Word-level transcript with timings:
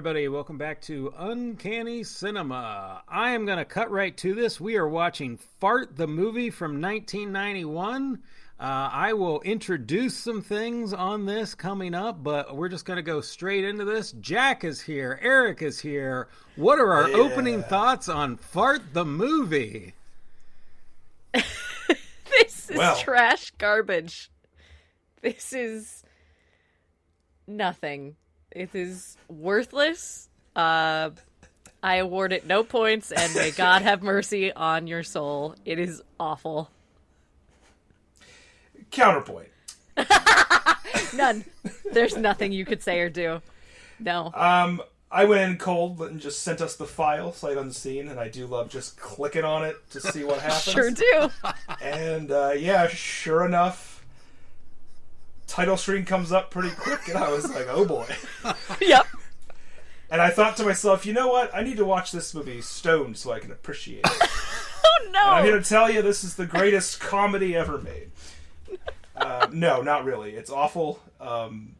everybody, 0.00 0.28
welcome 0.28 0.56
back 0.56 0.80
to 0.80 1.12
Uncanny 1.18 2.02
Cinema. 2.02 3.02
I 3.06 3.32
am 3.32 3.44
going 3.44 3.58
to 3.58 3.66
cut 3.66 3.90
right 3.90 4.16
to 4.16 4.34
this. 4.34 4.58
We 4.58 4.76
are 4.78 4.88
watching 4.88 5.36
Fart, 5.60 5.94
the 5.94 6.06
movie 6.06 6.48
from 6.48 6.80
1991. 6.80 8.22
Uh, 8.58 8.62
I 8.62 9.12
will 9.12 9.42
introduce 9.42 10.16
some 10.16 10.40
things 10.40 10.94
on 10.94 11.26
this 11.26 11.54
coming 11.54 11.94
up, 11.94 12.24
but 12.24 12.56
we're 12.56 12.70
just 12.70 12.86
going 12.86 12.96
to 12.96 13.02
go 13.02 13.20
straight 13.20 13.62
into 13.62 13.84
this. 13.84 14.12
Jack 14.12 14.64
is 14.64 14.80
here, 14.80 15.18
Eric 15.20 15.60
is 15.60 15.78
here. 15.78 16.28
What 16.56 16.78
are 16.78 16.94
our 16.94 17.10
Yeah. 17.10 17.16
opening 17.18 17.62
thoughts 17.62 18.08
on 18.08 18.36
Fart, 18.38 18.94
the 18.94 19.04
movie? 19.04 19.92
This 21.34 22.70
is 22.70 22.76
Well. 22.78 22.96
trash 22.96 23.50
garbage. 23.58 24.30
This 25.20 25.52
is 25.52 26.02
nothing. 27.46 28.16
It 28.52 28.74
is 28.74 29.16
worthless. 29.28 30.28
Uh, 30.56 31.10
I 31.82 31.96
award 31.96 32.32
it 32.32 32.46
no 32.46 32.62
points, 32.62 33.10
and 33.12 33.34
may 33.34 33.50
God 33.52 33.82
have 33.82 34.02
mercy 34.02 34.52
on 34.52 34.86
your 34.86 35.02
soul. 35.02 35.54
It 35.64 35.78
is 35.78 36.02
awful. 36.18 36.70
Counterpoint. 38.90 39.48
None. 41.14 41.44
There's 41.92 42.16
nothing 42.16 42.52
you 42.52 42.64
could 42.64 42.82
say 42.82 43.00
or 43.00 43.08
do. 43.08 43.40
No. 43.98 44.30
Um, 44.34 44.82
I 45.10 45.24
went 45.24 45.50
in 45.50 45.58
cold 45.58 46.00
and 46.02 46.20
just 46.20 46.42
sent 46.42 46.60
us 46.60 46.76
the 46.76 46.86
file 46.86 47.32
sight 47.32 47.56
unseen, 47.56 48.08
and 48.08 48.20
I 48.20 48.28
do 48.28 48.46
love 48.46 48.68
just 48.68 48.98
clicking 48.98 49.44
on 49.44 49.64
it 49.64 49.76
to 49.90 50.00
see 50.00 50.22
what 50.24 50.40
happens. 50.40 50.62
sure 50.62 50.90
do. 50.90 51.30
And 51.80 52.30
uh, 52.30 52.52
yeah, 52.56 52.86
sure 52.88 53.44
enough, 53.44 53.89
title 55.50 55.76
screen 55.76 56.04
comes 56.04 56.30
up 56.32 56.50
pretty 56.50 56.70
quick, 56.70 57.08
and 57.08 57.18
I 57.18 57.30
was 57.30 57.48
like, 57.52 57.66
oh 57.68 57.84
boy. 57.84 58.06
yep. 58.80 59.06
And 60.10 60.20
I 60.22 60.30
thought 60.30 60.56
to 60.58 60.64
myself, 60.64 61.04
you 61.04 61.12
know 61.12 61.28
what? 61.28 61.54
I 61.54 61.62
need 61.62 61.76
to 61.76 61.84
watch 61.84 62.12
this 62.12 62.32
movie 62.34 62.60
stoned 62.62 63.16
so 63.16 63.32
I 63.32 63.40
can 63.40 63.50
appreciate 63.52 64.04
it. 64.04 64.28
Oh 64.82 65.04
And 65.06 65.16
I'm 65.16 65.44
here 65.44 65.58
to 65.58 65.62
tell 65.68 65.90
you 65.90 66.00
this 66.02 66.24
is 66.24 66.36
the 66.36 66.46
greatest 66.46 67.00
comedy 67.00 67.54
ever 67.54 67.78
made. 67.78 68.10
Uh, 69.14 69.46
no, 69.52 69.82
not 69.82 70.04
really. 70.04 70.30
It's 70.36 70.50
awful. 70.50 71.00
Um, 71.20 71.74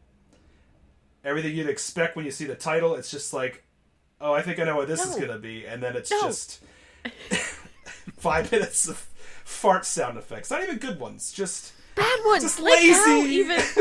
everything 1.23 1.55
you'd 1.55 1.67
expect 1.69 2.15
when 2.15 2.25
you 2.25 2.31
see 2.31 2.45
the 2.45 2.53
title, 2.55 2.93
it's 2.95 3.09
just 3.09 3.33
like, 3.33 3.63
oh, 4.19 4.33
I 4.33 4.41
think 4.43 4.59
I 4.59 4.65
know 4.65 4.75
what 4.75 4.87
this 4.87 5.03
is 5.03 5.15
going 5.15 5.29
to 5.29 5.39
be. 5.39 5.65
And 5.65 5.81
then 5.81 5.95
it's 5.95 6.11
No. 6.11 6.21
just 6.21 6.61
five 8.17 8.51
minutes 8.51 8.87
of 8.87 8.97
fart 9.43 9.85
sound 9.85 10.17
effects. 10.17 10.51
Not 10.51 10.61
even 10.61 10.77
good 10.77 10.99
ones. 10.99 11.31
Just 11.31 11.73
Bad 11.95 12.19
ones. 12.25 12.43
just 12.43 12.59
like 12.59 12.79
lazy. 12.79 13.35
even 13.35 13.57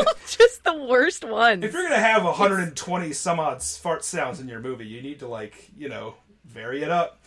just 0.26 0.64
the 0.64 0.74
worst 0.88 1.24
ones. 1.24 1.64
if 1.64 1.72
you're 1.72 1.88
to 1.88 1.96
have 1.96 2.24
120 2.24 3.12
some 3.12 3.40
odd 3.40 3.62
fart 3.62 4.04
sounds 4.04 4.40
in 4.40 4.48
your 4.48 4.60
movie, 4.60 4.86
you 4.86 5.00
need 5.02 5.20
to, 5.20 5.28
like, 5.28 5.70
you 5.76 5.88
know, 5.88 6.14
vary 6.44 6.82
it 6.82 6.90
up. 6.90 7.20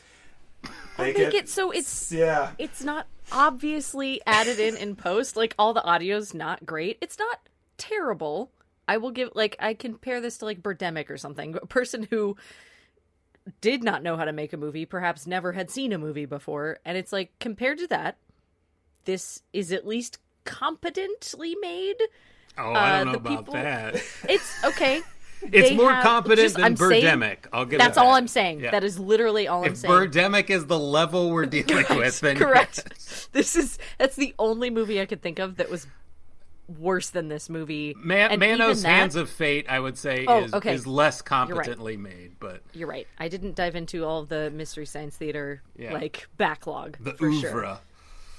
Make, 0.97 1.17
Make 1.17 1.33
it 1.33 1.47
so 1.49 1.71
it's 1.71 2.11
Yeah. 2.11 2.51
it's 2.57 2.83
not 2.83 3.07
obviously 3.31 4.21
added 4.27 4.59
in 4.59 4.75
in 4.75 4.95
post 4.97 5.37
like 5.37 5.55
all 5.57 5.73
the 5.73 5.83
audio's 5.85 6.33
not 6.33 6.65
great 6.65 6.97
it's 6.99 7.17
not 7.17 7.39
terrible 7.77 8.51
i 8.87 8.97
will 8.97 9.11
give 9.11 9.29
like 9.33 9.55
i 9.59 9.73
compare 9.73 10.19
this 10.19 10.39
to 10.39 10.45
like 10.45 10.61
birdemic 10.61 11.09
or 11.09 11.15
something 11.17 11.55
a 11.55 11.65
person 11.65 12.05
who 12.09 12.35
did 13.61 13.81
not 13.83 14.03
know 14.03 14.17
how 14.17 14.25
to 14.25 14.33
make 14.33 14.51
a 14.51 14.57
movie 14.57 14.85
perhaps 14.85 15.25
never 15.25 15.53
had 15.53 15.69
seen 15.69 15.93
a 15.93 15.97
movie 15.97 16.25
before 16.25 16.79
and 16.83 16.97
it's 16.97 17.13
like 17.13 17.31
compared 17.39 17.77
to 17.77 17.87
that 17.87 18.17
this 19.09 19.41
is 19.53 19.71
at 19.71 19.87
least 19.87 20.19
competently 20.45 21.55
made 21.61 21.95
Oh, 22.57 22.73
I 22.73 22.99
don't 22.99 23.07
Uh, 23.07 23.11
know 23.13 23.17
about 23.17 23.37
people- 23.37 23.53
that. 23.53 23.95
it's 24.29 24.63
okay 24.63 25.01
It's 25.41 25.69
They 25.69 25.75
more 25.77 25.93
have- 25.93 26.03
competent 26.03 26.39
just- 26.39 26.55
than 26.57 26.65
I'm 26.65 26.75
Birdemic. 26.75 27.37
I'll 27.53 27.63
give 27.65 27.79
that's 27.79 27.93
it 27.93 27.95
that. 27.95 28.05
all 28.05 28.13
i'm 28.13 28.27
saying 28.27 28.59
Yeah. 28.59 28.71
that 28.71 28.83
is 28.83 28.99
literally 28.99 29.47
all 29.47 29.63
i'm 29.63 29.71
If 29.71 29.77
saying 29.77 29.93
Birdemic 29.93 30.49
is 30.49 30.65
the 30.67 30.77
level 30.77 31.31
we're 31.31 31.45
dealing 31.57 31.85
with, 31.89 32.19
then 32.19 32.35
correct 32.37 33.29
this 33.31 33.55
is 33.55 33.79
that's 33.97 34.15
the 34.17 34.35
only 34.37 34.69
movie 34.69 34.99
i 35.01 35.05
could 35.05 35.21
think 35.21 35.39
of 35.39 35.55
that 35.57 35.69
was 35.69 35.87
worse 36.77 37.09
than 37.09 37.29
this 37.29 37.49
movie 37.49 37.95
Man, 37.97 38.29
And 38.31 38.39
Manos 38.39 38.83
that- 38.83 38.89
Hands 38.89 39.15
of 39.15 39.27
Fate, 39.27 39.65
I 39.67 39.79
would 39.79 39.97
say, 39.97 40.25
Oh, 40.27 40.43
is, 40.43 40.53
okay. 40.53 40.73
is 40.75 40.85
less 40.85 41.19
right. 41.21 41.25
competently 41.25 41.97
made, 41.97 42.33
but 42.39 42.61
you're 42.73 42.87
right 42.89 43.07
i 43.17 43.27
didn't 43.27 43.55
dive 43.55 43.75
into 43.75 44.03
all 44.05 44.23
the 44.25 44.51
mystery 44.51 44.85
science 44.85 45.15
theater 45.17 45.61
Yeah. 45.77 45.93
like 45.93 46.27
backlog 46.37 46.97
the 46.99 47.13
for 47.13 47.27
oeuvre. 47.29 47.49
sure 47.49 47.77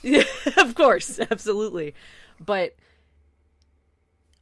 Yeah, 0.02 0.24
of 0.56 0.74
course 0.74 1.18
absolutely 1.30 1.94
but 2.44 2.74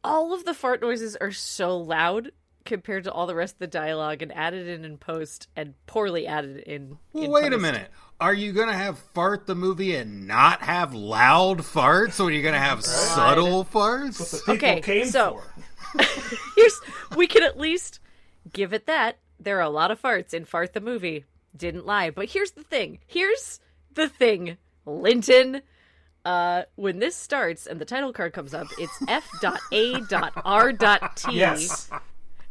all 0.05 0.33
of 0.33 0.45
the 0.45 0.55
fart 0.55 0.81
noises 0.81 1.17
are 1.17 1.33
so 1.33 1.77
loud 1.77 2.31
compared 2.65 3.05
to 3.05 3.13
all 3.13 3.27
the 3.27 3.35
rest 3.35 3.55
of 3.55 3.59
the 3.61 3.67
dialogue 3.67 4.23
and 4.23 4.33
added 4.37 4.69
in 4.69 4.85
in 4.85 4.99
post 4.99 5.49
and 5.57 5.75
poorly 5.87 6.27
added 6.27 6.59
in, 6.59 6.99
Well, 7.13 7.25
in 7.25 7.31
wait 7.31 7.53
a 7.53 7.59
minute. 7.59 7.89
Are 8.21 8.35
you 8.35 8.53
going 8.53 8.69
to 8.69 8.75
have 8.75 8.99
fart 8.99 9.47
the 9.47 9.55
movie 9.55 9.95
and 9.97 10.27
not 10.27 10.61
have 10.63 10.93
loud 10.93 11.59
farts, 11.61 12.21
or 12.21 12.25
are 12.25 12.31
you 12.31 12.43
going 12.43 12.55
to 12.55 12.61
have 12.61 12.85
subtle 12.85 13.59
What 13.65 13.71
the 13.73 13.79
farts? 13.79 14.49
Okay, 14.49 14.81
came 14.81 15.07
so- 15.07 15.41
for. 15.95 16.05
Here's 16.57 16.81
we 17.17 17.27
can 17.27 17.43
at 17.43 17.59
least 17.59 18.01
give 18.53 18.73
it 18.75 18.87
that. 18.87 19.19
There 19.41 19.57
are 19.57 19.63
a 19.63 19.71
lot 19.71 19.91
of 19.91 20.01
farts 20.03 20.35
in 20.35 20.45
Fart 20.45 20.75
the 20.75 20.81
movie. 20.81 21.25
Didn't 21.57 21.87
lie. 21.87 22.11
But 22.11 22.29
here's 22.31 22.51
the 22.51 22.65
thing. 22.65 22.99
Here's 23.07 23.61
the 23.95 24.09
thing, 24.09 24.59
Linton. 24.89 25.63
Uh, 26.25 26.63
when 26.75 26.99
this 26.99 27.17
starts 27.17 27.67
and 27.67 27.81
the 27.81 27.85
title 27.85 28.13
card 28.13 28.33
comes 28.33 28.53
up, 28.53 28.67
it's 28.79 28.93
F.A.R.T. 29.09 30.03
Yes. 31.33 31.89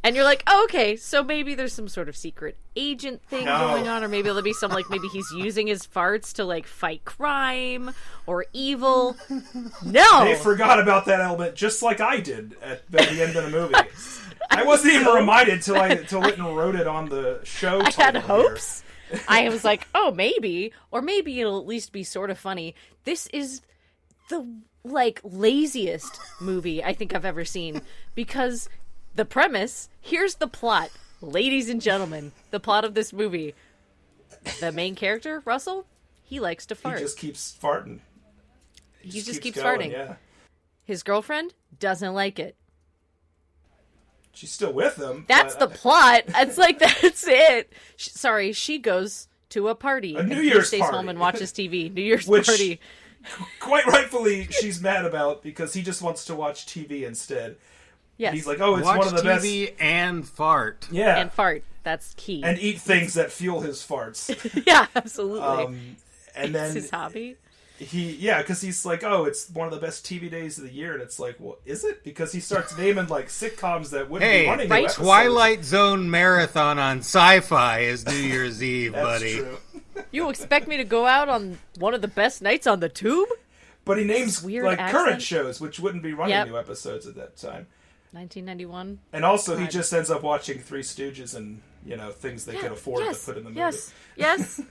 And 0.04 0.16
you're 0.16 0.26
like, 0.26 0.42
oh, 0.48 0.64
okay, 0.66 0.96
so 0.96 1.24
maybe 1.24 1.54
there's 1.54 1.74
some 1.74 1.90
sort 1.90 2.08
of 2.08 2.16
secret 2.16 2.56
agent 2.76 3.22
thing 3.24 3.46
No. 3.46 3.58
going 3.60 3.88
on, 3.88 4.04
or 4.04 4.08
maybe 4.08 4.24
there'll 4.24 4.42
be 4.42 4.54
some 4.54 4.72
like 4.72 4.90
maybe 4.90 5.08
he's 5.10 5.30
using 5.32 5.68
his 5.68 5.86
farts 5.86 6.34
to 6.34 6.46
like 6.46 6.66
fight 6.66 7.04
crime 7.04 7.92
or 8.26 8.46
evil. 8.54 9.18
No, 9.84 10.24
They 10.26 10.36
forgot 10.36 10.80
about 10.80 11.06
that 11.06 11.20
element 11.20 11.56
just 11.56 11.84
like 11.84 12.00
I 12.00 12.20
did 12.20 12.56
at, 12.62 12.84
at 12.94 13.10
the 13.10 13.22
end 13.24 13.36
of 13.36 13.44
the 13.44 13.50
movie. 13.50 13.74
I 14.50 14.64
wasn't 14.64 14.94
even 14.94 15.08
reminded 15.14 15.62
till 15.62 15.76
I 15.78 15.96
till 15.96 16.22
Litton 16.22 16.46
wrote 16.46 16.76
it 16.76 16.88
on 16.88 17.10
the 17.10 17.42
show. 17.44 17.82
I 17.82 17.86
had 17.86 17.94
title 18.16 18.22
here. 18.22 18.28
I 19.28 19.50
was 19.50 19.64
like, 19.64 19.88
oh, 19.96 20.12
maybe, 20.12 20.74
or 20.92 21.02
maybe 21.02 21.40
it'll 21.40 21.60
at 21.60 21.68
least 21.68 21.92
be 21.92 22.04
sort 22.04 22.30
of 22.30 22.38
funny. 22.38 22.76
This 23.04 23.28
is 23.28 23.62
the 24.30 24.46
like 24.84 25.20
laziest 25.24 26.20
movie 26.40 26.84
I 26.84 26.94
think 26.94 27.14
I've 27.14 27.26
ever 27.26 27.46
seen 27.46 27.82
because 28.16 28.70
the 29.16 29.26
premise. 29.26 29.90
Here's 30.00 30.36
the 30.36 30.48
plot, 30.48 30.90
ladies 31.22 31.70
and 31.70 31.82
gentlemen. 31.82 32.32
The 32.52 32.60
plot 32.60 32.86
of 32.86 32.94
this 32.94 33.12
movie. 33.12 33.56
The 34.60 34.72
main 34.72 34.96
character, 34.96 35.42
Russell, 35.46 35.86
he 36.24 36.40
likes 36.40 36.66
to 36.68 36.76
fart. 36.76 37.00
He 37.00 37.04
just 37.04 37.18
keeps 37.18 37.58
farting. 37.62 38.00
He 39.00 39.22
just 39.22 39.42
keeps 39.42 39.62
going, 39.62 39.90
farting. 39.90 39.92
Yeah, 39.92 40.16
His 40.84 41.04
girlfriend 41.04 41.54
doesn't 41.80 42.14
like 42.14 42.40
it. 42.40 42.56
She's 44.38 44.52
still 44.52 44.72
with 44.72 44.98
him. 44.98 45.26
That's 45.28 45.56
the 45.56 45.68
but, 45.68 45.76
plot. 45.78 46.24
It's 46.36 46.58
like 46.58 46.80
that's 46.80 47.28
it. 47.28 47.74
Sh 47.96 48.10
sorry, 48.10 48.54
she 48.54 48.78
goes 48.78 49.28
to 49.50 49.68
a 49.70 49.76
party. 49.76 50.16
A 50.16 50.24
New 50.24 50.42
he 50.42 50.50
Year's 50.50 50.68
stays 50.68 50.82
party. 50.82 50.96
home 50.96 51.10
and 51.10 51.20
watches 51.20 51.52
TV. 51.52 51.92
New 51.94 52.02
Year's 52.02 52.28
Which- 52.28 52.46
party. 52.48 52.80
quite 53.60 53.86
rightfully 53.88 54.48
she's 54.52 54.80
mad 54.80 55.04
about 55.04 55.44
because 55.44 55.74
he 55.74 55.82
just 55.82 56.02
wants 56.02 56.26
to 56.26 56.36
watch 56.36 56.66
TV 56.66 57.04
instead. 57.06 57.58
Yes. 58.16 58.34
He's 58.34 58.48
like, 58.48 58.62
oh, 58.62 58.76
it's 58.76 58.86
Watch 58.86 59.00
one 59.00 59.08
of 59.08 59.16
the 59.16 59.22
TV 59.30 59.74
and 59.80 60.28
fart. 60.28 60.88
Yeah, 60.92 61.18
and 61.18 61.32
fart. 61.32 61.64
That's 61.84 62.14
key. 62.16 62.42
and 62.44 62.58
eat 62.60 62.80
things 62.80 63.16
that 63.16 63.32
fuel 63.32 63.62
his 63.62 63.80
farts. 63.86 64.66
yeah, 64.66 64.88
absolutely. 64.96 65.42
Um, 65.42 65.98
and 66.36 66.46
it's 66.46 66.54
then 66.54 66.76
his 66.76 66.90
hobby. 66.90 67.38
He 67.78 68.12
yeah 68.16 68.40
because 68.42 68.60
he's 68.62 68.86
like 68.86 69.04
oh 69.04 69.26
it's 69.26 69.50
one 69.52 69.68
of 69.68 69.74
the 69.74 69.80
best 69.80 70.04
tv 70.06 70.30
days 70.32 70.58
of 70.58 70.64
the 70.64 70.72
year 70.72 70.94
and 70.94 71.02
it's 71.02 71.20
like 71.20 71.36
well 71.40 71.58
is 71.66 71.84
it 71.84 72.04
because 72.04 72.32
he 72.32 72.40
starts 72.40 72.76
naming 72.78 73.06
like 73.08 73.28
sitcoms 73.28 73.92
that 73.92 74.10
wouldn't 74.10 74.30
Hey, 74.32 74.44
be 74.44 74.50
running 74.50 74.68
new 74.70 74.74
right? 74.76 74.90
Twilight 74.90 75.64
Zone 75.64 76.10
marathon 76.10 76.80
on 76.80 77.00
Sci-Fi 77.00 77.80
is 77.82 78.06
New 78.08 78.16
Year's 78.16 78.64
Eve, 78.64 78.94
That's 78.94 79.06
buddy. 79.06 79.36
true 79.38 79.58
You 80.12 80.30
expect 80.30 80.68
me 80.68 80.78
to 80.78 80.84
go 80.84 81.06
out 81.06 81.30
on 81.30 81.60
one 81.80 81.94
of 81.94 82.02
the 82.02 82.08
best 82.08 82.42
nights 82.42 82.66
on 82.68 82.80
the 82.80 82.90
tube? 82.90 83.30
but 83.86 83.98
he 83.98 84.04
names 84.04 84.42
weird 84.44 84.66
like 84.66 84.80
accent. 84.80 85.06
current 85.06 85.22
shows 85.22 85.62
which 85.62 85.80
wouldn't 85.80 86.04
be 86.04 86.14
running 86.14 86.32
Yep. 86.36 86.48
new 86.48 86.58
episodes 86.58 87.06
at 87.08 87.16
that 87.16 87.38
time 87.38 87.68
1991. 88.12 89.00
And 89.14 89.26
also, 89.26 89.58
he 89.58 89.68
just 89.68 89.94
ends 89.94 90.10
up 90.10 90.24
watching 90.24 90.60
Three 90.60 90.82
Stooges 90.82 91.36
and 91.36 91.62
you 91.88 91.96
know 91.98 92.12
things 92.12 92.46
they 92.46 92.56
could 92.56 92.72
afford 92.74 93.04
yes, 93.04 93.22
to 93.22 93.26
put 93.32 93.38
in 93.38 93.44
the 93.46 93.50
movie. 93.50 93.60
Yes, 93.60 93.94
yes. 94.16 94.62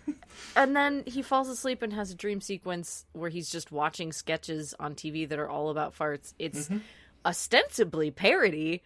and 0.55 0.77
then 0.77 1.03
he 1.07 1.23
falls 1.23 1.49
asleep 1.49 1.81
and 1.83 1.93
has 1.93 2.11
a 2.11 2.15
dream 2.15 2.41
sequence 2.41 3.07
where 3.13 3.31
he's 3.31 3.51
just 3.51 3.73
watching 3.73 4.13
sketches 4.13 4.75
on 4.79 4.95
TV 4.95 5.29
that 5.29 5.39
are 5.39 5.49
all 5.49 5.71
about 5.71 5.97
farts. 5.97 6.35
It's 6.39 6.67
Mm-hmm. 6.67 6.79
ostensibly 7.25 8.11
parody. 8.11 8.83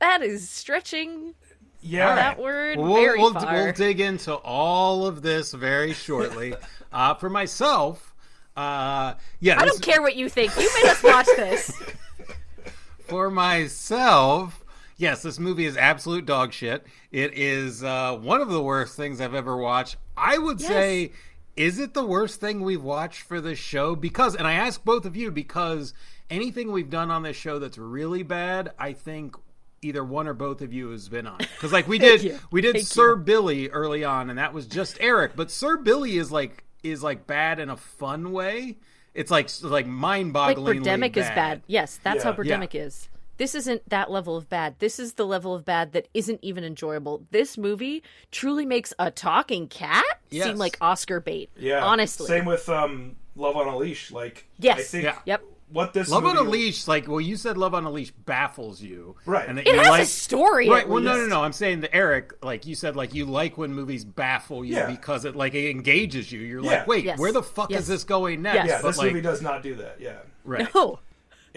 That 0.00 0.22
is 0.22 0.48
stretching 0.48 1.34
Yeah, 1.80 2.14
that 2.14 2.38
word 2.38 2.78
We'll, 2.78 2.94
very 2.94 3.18
we'll, 3.18 3.32
far. 3.32 3.52
we'll 3.52 3.72
dig 3.72 4.00
into 4.00 4.34
all 4.34 5.06
of 5.06 5.22
this 5.22 5.52
very 5.52 5.92
shortly. 5.94 6.54
uh, 6.92 7.14
for 7.14 7.28
myself, 7.30 8.14
uh, 8.56 9.14
yeah, 9.40 9.58
I 9.60 9.64
this- 9.64 9.72
don't 9.72 9.82
care 9.82 10.02
what 10.02 10.14
you 10.16 10.28
think. 10.28 10.54
You 10.56 10.70
made 10.82 10.90
us 10.90 11.02
watch 11.02 11.26
this. 11.36 11.72
for 13.08 13.30
myself, 13.30 14.62
yes, 14.98 15.22
this 15.22 15.38
movie 15.38 15.64
is 15.64 15.76
absolute 15.76 16.26
dog 16.26 16.52
shit. 16.52 16.86
It 17.10 17.32
is 17.34 17.82
uh, 17.82 18.16
one 18.16 18.40
of 18.42 18.50
the 18.50 18.62
worst 18.62 18.96
things 18.96 19.20
I've 19.20 19.34
ever 19.34 19.56
watched. 19.56 19.96
I 20.16 20.36
would 20.36 20.60
Yes. 20.60 20.68
say, 20.68 21.12
is 21.56 21.78
it 21.78 21.94
the 21.94 22.04
worst 22.04 22.38
thing 22.40 22.60
we've 22.60 22.82
watched 22.82 23.22
for 23.22 23.40
this 23.40 23.58
show? 23.58 23.96
Because, 23.96 24.34
and 24.36 24.46
I 24.46 24.52
ask 24.52 24.84
both 24.84 25.04
of 25.06 25.16
you 25.16 25.30
because 25.30 25.94
anything 26.28 26.70
we've 26.70 26.90
done 26.90 27.10
on 27.10 27.22
this 27.22 27.36
show 27.36 27.58
that's 27.58 27.78
really 27.78 28.22
bad, 28.22 28.72
I 28.78 28.92
think 28.92 29.34
either 29.80 30.04
one 30.04 30.26
or 30.26 30.34
both 30.34 30.60
of 30.60 30.72
you 30.72 30.90
has 30.90 31.08
been 31.08 31.26
on. 31.26 31.38
Because 31.38 31.72
like 31.72 31.88
we 31.88 31.98
did, 32.00 32.22
you. 32.22 32.38
we 32.50 32.60
did 32.60 32.74
Thank 32.74 32.86
Sir 32.86 33.10
you. 33.10 33.22
Billy 33.22 33.68
early 33.70 34.04
on, 34.04 34.28
and 34.30 34.38
that 34.38 34.52
was 34.52 34.66
just 34.66 34.98
Eric. 35.00 35.32
But 35.36 35.50
Sir 35.50 35.76
Billy 35.76 36.16
is 36.18 36.30
like 36.32 36.64
is 36.82 37.02
like 37.02 37.26
bad 37.26 37.58
in 37.58 37.70
a 37.70 37.76
fun 37.76 38.30
way. 38.32 38.76
It's 39.14 39.30
like 39.30 39.48
like 39.62 39.86
mind 39.86 40.32
Like 40.34 40.56
bogglingly 40.56 40.82
Birdemic 40.84 41.16
is 41.16 41.26
bad. 41.28 41.62
Yes, 41.66 41.98
that's 42.02 42.22
how 42.24 42.36
Yeah. 42.42 42.60
Yeah. 42.72 42.80
Is. 42.86 43.08
This 43.38 43.54
isn't 43.54 43.88
that 43.88 44.10
level 44.10 44.36
of 44.36 44.48
bad. 44.48 44.74
This 44.80 44.98
is 44.98 45.14
the 45.14 45.24
level 45.26 45.54
of 45.54 45.64
bad 45.64 45.92
that 45.92 46.08
isn't 46.12 46.40
even 46.42 46.64
enjoyable. 46.64 47.24
This 47.30 47.56
movie 47.56 48.02
truly 48.30 48.66
makes 48.66 48.92
a 48.98 49.10
talking 49.10 49.68
cat 49.68 50.04
Yes. 50.30 50.46
seem 50.46 50.56
like 50.56 50.76
Oscar 50.80 51.20
bait. 51.20 51.50
yeah. 51.56 51.82
honestly. 51.84 52.26
Same 52.26 52.44
with 52.44 52.68
um, 52.68 53.16
Love 53.36 53.56
on 53.56 53.66
a 53.68 53.76
Leash. 53.76 54.10
Like, 54.10 54.46
Yes. 54.58 54.78
I 54.78 54.82
think 54.82 55.04
Yeah. 55.04 55.18
Yep. 55.24 55.42
what 55.70 55.92
this 55.94 56.08
Love 56.10 56.24
on 56.24 56.36
a 56.36 56.42
Leash, 56.42 56.88
like 56.88 57.06
well, 57.08 57.20
you 57.20 57.36
said 57.36 57.56
Love 57.56 57.74
on 57.74 57.84
a 57.84 57.90
Leash 57.90 58.10
baffles 58.10 58.82
you, 58.82 59.14
Right. 59.24 59.48
And 59.48 59.56
that 59.58 59.66
It 59.68 59.74
you 59.74 59.78
has 59.78 59.88
like 59.88 60.02
a 60.02 60.06
story. 60.06 60.68
right. 60.68 60.82
at 60.82 60.88
Well, 60.88 61.00
no, 61.02 61.16
no, 61.16 61.26
no. 61.26 61.42
I'm 61.44 61.52
saying 61.52 61.80
that 61.80 61.94
Eric, 61.94 62.32
like 62.42 62.66
you 62.66 62.74
said, 62.74 62.96
like 62.96 63.14
you 63.14 63.24
like 63.24 63.56
when 63.56 63.72
movies 63.72 64.04
baffle 64.04 64.64
you 64.64 64.74
Yeah. 64.74 64.90
because 64.90 65.24
it 65.24 65.36
like 65.36 65.54
it 65.54 65.70
engages 65.70 66.32
you. 66.32 66.40
You're 66.40 66.62
Yeah. 66.64 66.70
like, 66.78 66.86
wait, 66.88 67.04
Yes. 67.04 67.18
where 67.20 67.32
the 67.32 67.42
fuck 67.44 67.70
Yes. 67.70 67.82
is 67.82 67.86
this 67.88 68.04
going 68.04 68.42
next? 68.42 68.56
Yes. 68.56 68.66
Yeah, 68.68 68.78
but 68.82 68.88
this 68.88 68.98
like, 68.98 69.08
movie 69.12 69.20
does 69.22 69.40
not 69.42 69.62
do 69.62 69.76
that. 69.76 69.98
Yeah. 70.00 70.16
right. 70.44 70.68
No. 70.74 70.98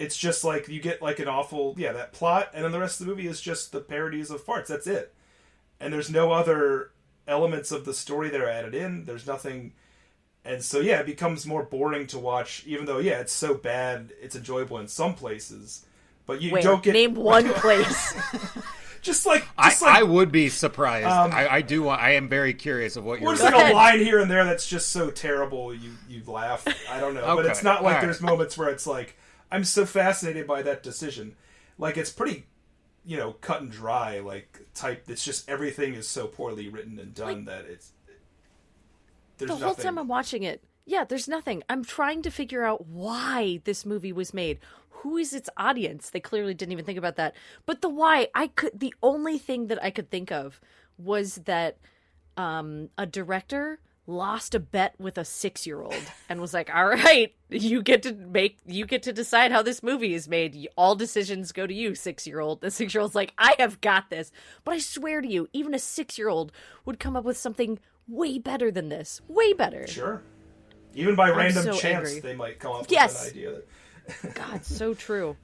It's 0.02 0.16
just 0.16 0.42
like 0.42 0.66
you 0.66 0.80
get 0.80 1.00
like 1.00 1.20
an 1.20 1.28
awful 1.28 1.74
yeah 1.78 1.92
that 1.92 2.12
plot, 2.12 2.50
and 2.52 2.64
then 2.64 2.72
the 2.72 2.80
rest 2.80 3.00
of 3.00 3.06
the 3.06 3.12
movie 3.12 3.28
is 3.28 3.40
just 3.40 3.70
the 3.70 3.80
parodies 3.80 4.32
of 4.32 4.44
farts. 4.44 4.66
That's 4.66 4.88
it, 4.88 5.14
and 5.78 5.92
there's 5.92 6.10
no 6.10 6.32
other 6.32 6.90
elements 7.28 7.70
of 7.70 7.84
the 7.84 7.94
story 7.94 8.28
that 8.30 8.40
are 8.40 8.48
added 8.48 8.74
in. 8.74 9.04
There's 9.04 9.28
nothing, 9.28 9.74
and 10.44 10.60
so 10.60 10.80
yeah, 10.80 10.98
it 10.98 11.06
becomes 11.06 11.46
more 11.46 11.62
boring 11.62 12.08
to 12.08 12.18
watch. 12.18 12.64
Even 12.66 12.84
though 12.86 12.98
yeah, 12.98 13.20
it's 13.20 13.32
so 13.32 13.54
bad, 13.54 14.12
it's 14.20 14.34
enjoyable 14.34 14.78
in 14.78 14.88
some 14.88 15.14
places, 15.14 15.86
but 16.26 16.42
you 16.42 16.50
Wait, 16.52 16.64
don't 16.64 16.82
get 16.82 16.94
name 16.94 17.14
one 17.34 17.48
place. 17.54 18.12
just 19.02 19.24
like 19.24 19.46
I, 19.56 19.68
like 19.68 19.82
I 19.82 20.02
would 20.02 20.32
be 20.32 20.48
surprised. 20.48 21.06
Um, 21.06 21.30
I, 21.32 21.48
I 21.48 21.60
do. 21.62 21.84
want 21.84 22.00
I 22.00 22.14
am 22.14 22.28
very 22.28 22.54
curious 22.54 22.96
of 22.96 23.04
what 23.04 23.20
you're. 23.20 23.30
Or 23.30 23.34
just 23.36 23.42
Go 23.48 23.56
like 23.56 23.66
ahead. 23.66 23.72
a 23.72 23.76
line 23.76 23.98
here 24.00 24.18
and 24.18 24.28
there 24.28 24.44
that's 24.44 24.68
just 24.68 24.88
so 24.88 25.12
terrible 25.12 25.72
you 25.72 25.92
you 26.08 26.22
laugh. 26.26 26.66
I 26.90 26.98
don't 26.98 27.14
know, 27.14 27.36
but 27.36 27.46
it's 27.46 27.62
not 27.62 27.84
like 27.84 27.94
alright. 27.94 28.02
there's 28.02 28.20
moments 28.20 28.58
where 28.58 28.68
it's 28.68 28.86
like 28.86 29.16
I'm 29.52 29.64
so 29.64 29.84
fascinated 29.84 30.46
by 30.46 30.62
that 30.62 30.82
decision. 30.82 31.36
Like 31.78 31.96
it's 31.96 32.10
pretty, 32.10 32.46
you 33.04 33.18
know, 33.18 33.34
cut 33.34 33.60
and 33.60 33.70
dry. 33.70 34.18
Like 34.18 34.66
type. 34.74 35.04
It's 35.08 35.24
just 35.24 35.48
everything 35.48 35.94
is 35.94 36.08
so 36.08 36.26
poorly 36.26 36.68
written 36.68 36.98
and 36.98 37.14
done 37.14 37.44
that 37.44 37.66
it's 37.66 37.92
there's 39.38 39.50
the 39.50 39.56
whole 39.56 39.68
nothing. 39.68 39.84
time 39.84 39.98
I'm 39.98 40.08
watching 40.08 40.42
it, 40.42 40.62
yeah, 40.84 41.04
there's 41.04 41.28
nothing. 41.28 41.62
I'm 41.68 41.84
trying 41.84 42.22
to 42.22 42.30
figure 42.30 42.64
out 42.64 42.86
why 42.86 43.60
this 43.64 43.84
movie 43.86 44.12
was 44.12 44.34
made. 44.34 44.58
Who 44.88 45.16
is 45.16 45.32
its 45.32 45.50
audience? 45.56 46.10
They 46.10 46.20
clearly 46.20 46.54
didn't 46.54 46.72
even 46.72 46.84
think 46.84 46.98
about 46.98 47.16
that. 47.16 47.34
But 47.66 47.82
the 47.82 47.88
why, 47.88 48.28
I 48.34 48.48
could. 48.48 48.78
The 48.78 48.94
only 49.02 49.38
thing 49.38 49.66
that 49.66 49.82
I 49.82 49.90
could 49.90 50.10
think 50.10 50.30
of 50.30 50.60
was 50.96 51.36
that 51.44 51.78
um, 52.36 52.88
a 52.96 53.06
director 53.06 53.80
lost 54.06 54.54
a 54.54 54.58
bet 54.60 54.94
with 54.98 55.16
a 55.16 55.24
six-year-old 55.24 55.94
and 56.28 56.40
was 56.40 56.52
like, 56.52 56.74
"All 56.74 56.86
right, 56.88 57.32
you 57.48 57.82
get 57.82 58.02
to 58.02 58.12
make, 58.12 58.58
you 58.66 58.84
get 58.86 59.04
to 59.04 59.12
decide 59.12 59.52
how 59.52 59.62
this 59.62 59.82
movie 59.82 60.14
is 60.14 60.28
made. 60.28 60.68
All 60.76 60.94
decisions 60.96 61.52
go 61.52 61.66
to 61.66 61.74
you, 61.74 61.94
six-year-old." 61.94 62.60
The 62.60 62.70
six-year-old's 62.70 63.14
like, 63.14 63.32
"I 63.38 63.54
have 63.58 63.80
got 63.80 64.10
this." 64.10 64.32
But 64.64 64.74
I 64.74 64.78
swear 64.78 65.20
to 65.20 65.28
you, 65.28 65.48
even 65.52 65.74
a 65.74 65.78
six-year-old 65.78 66.52
would 66.84 66.98
come 66.98 67.16
up 67.16 67.24
with 67.24 67.36
something 67.36 67.78
way 68.08 68.38
better 68.38 68.70
than 68.70 68.88
this. 68.88 69.20
Way 69.28 69.52
better. 69.52 69.86
Sure. 69.86 70.22
Even 70.94 71.14
by 71.14 71.30
random 71.30 71.62
so 71.64 71.72
chance, 71.72 72.08
angry. 72.08 72.20
they 72.20 72.34
might 72.34 72.58
come 72.58 72.72
up 72.76 72.86
Yes. 72.90 73.24
with 73.24 73.32
an 73.34 73.38
idea. 73.38 73.62
That, 74.22 74.34
God, 74.50 74.64
so 74.64 74.94
true. 74.94 75.36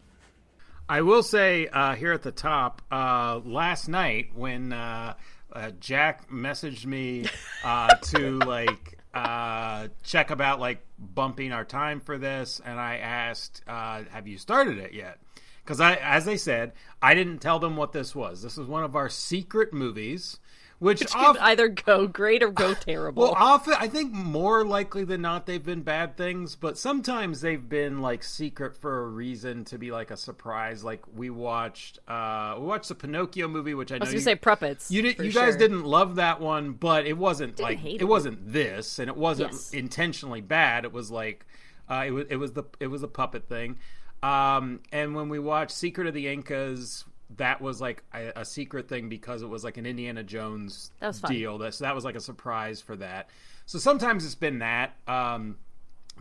I 0.90 1.02
will 1.02 1.22
say 1.22 1.68
uh, 1.68 1.94
here 1.94 2.12
at 2.12 2.22
the 2.22 2.32
top, 2.32 2.82
uh, 2.90 3.40
last 3.44 3.88
night 3.88 4.30
when 4.34 4.72
uh, 4.72 5.14
uh, 5.52 5.70
Jack 5.80 6.30
messaged 6.30 6.86
me 6.86 7.26
uh, 7.64 7.94
to 8.02 8.38
like 8.38 8.98
uh, 9.14 9.88
check 10.02 10.30
about 10.30 10.60
like 10.60 10.84
bumping 10.98 11.52
our 11.52 11.64
time 11.64 12.00
for 12.00 12.18
this, 12.18 12.60
and 12.64 12.78
I 12.78 12.96
asked, 12.96 13.62
uh, 13.66 14.02
"Have 14.10 14.28
you 14.28 14.38
started 14.38 14.78
it 14.78 14.92
yet?" 14.92 15.18
Because 15.64 15.80
I, 15.80 15.94
as 15.96 16.24
they 16.24 16.36
said, 16.36 16.72
I 17.02 17.14
didn't 17.14 17.40
tell 17.40 17.58
them 17.58 17.76
what 17.76 17.92
this 17.92 18.14
was. 18.14 18.42
This 18.42 18.56
is 18.56 18.66
one 18.66 18.84
of 18.84 18.96
our 18.96 19.08
secret 19.08 19.72
movies, 19.72 20.38
which 20.78 21.00
Which 21.00 21.14
off- 21.16 21.36
can 21.36 21.44
either 21.44 21.68
go 21.68 22.06
great 22.06 22.42
or 22.42 22.50
go 22.50 22.72
terrible. 22.80 23.24
well, 23.24 23.34
often 23.36 23.74
I 23.78 23.88
think 23.88 24.12
more 24.12 24.64
likely 24.64 25.04
than 25.04 25.20
not 25.22 25.46
they've 25.46 25.64
been 25.64 25.82
bad 25.82 26.16
things, 26.16 26.54
but 26.54 26.78
sometimes 26.78 27.40
they've 27.40 27.68
been 27.68 28.00
like 28.00 28.22
secret 28.22 28.76
for 28.76 29.02
a 29.02 29.08
reason 29.08 29.64
to 29.66 29.78
be 29.78 29.90
like 29.90 30.10
a 30.12 30.16
surprise. 30.16 30.84
Like 30.84 31.02
we 31.14 31.30
watched, 31.30 31.98
uh, 32.06 32.54
we 32.58 32.64
watched 32.66 32.88
the 32.90 32.94
Pinocchio 32.94 33.48
movie, 33.48 33.74
which 33.74 33.90
I 33.90 33.96
I 33.96 33.98
was 33.98 34.08
gonna 34.10 34.18
you, 34.18 34.22
say 34.22 34.36
puppets. 34.36 34.90
you, 34.90 35.02
did, 35.02 35.18
you 35.18 35.32
guys 35.32 35.50
sure. 35.52 35.58
didn't 35.58 35.84
love 35.84 36.14
that 36.16 36.40
one, 36.40 36.72
but 36.72 37.06
it 37.06 37.18
wasn't 37.18 37.58
like 37.58 37.84
it 37.84 38.02
it. 38.02 38.04
wasn't 38.04 38.52
this, 38.52 38.98
and 39.00 39.08
it 39.08 39.16
wasn't 39.16 39.52
Yes. 39.52 39.72
intentionally 39.72 40.40
bad. 40.40 40.84
It 40.84 40.92
was 40.92 41.10
like 41.10 41.44
uh, 41.90 42.04
it 42.06 42.10
was 42.12 42.26
it 42.30 42.36
was 42.36 42.52
the 42.52 42.64
it 42.78 42.86
was 42.86 43.02
a 43.02 43.08
puppet 43.08 43.48
thing. 43.48 43.78
Um, 44.22 44.80
and 44.92 45.14
when 45.14 45.28
we 45.28 45.38
watched 45.38 45.72
Secret 45.72 46.06
of 46.06 46.14
the 46.14 46.28
Incas, 46.28 47.04
that 47.36 47.60
was 47.60 47.80
like 47.80 48.02
a, 48.14 48.32
a 48.36 48.44
secret 48.44 48.88
thing 48.88 49.08
because 49.08 49.42
it 49.42 49.48
was 49.48 49.64
like 49.64 49.76
an 49.76 49.86
Indiana 49.86 50.22
Jones 50.22 50.90
That 51.00 51.20
deal. 51.28 51.58
That 51.58 51.74
so 51.74 51.84
that 51.84 51.94
was 51.94 52.04
like 52.04 52.16
a 52.16 52.20
surprise 52.20 52.80
for 52.80 52.96
that. 52.96 53.28
So 53.66 53.78
sometimes 53.78 54.24
it's 54.24 54.34
been 54.34 54.60
that. 54.60 54.96
Um, 55.06 55.56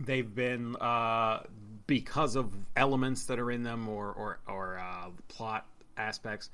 they've 0.00 0.32
been 0.32 0.76
uh, 0.76 1.42
because 1.86 2.36
of 2.36 2.52
elements 2.76 3.24
that 3.26 3.38
are 3.38 3.50
in 3.50 3.62
them 3.62 3.88
or 3.88 4.12
or, 4.12 4.38
or 4.46 4.78
uh, 4.78 5.10
plot 5.28 5.66
aspects. 5.96 6.50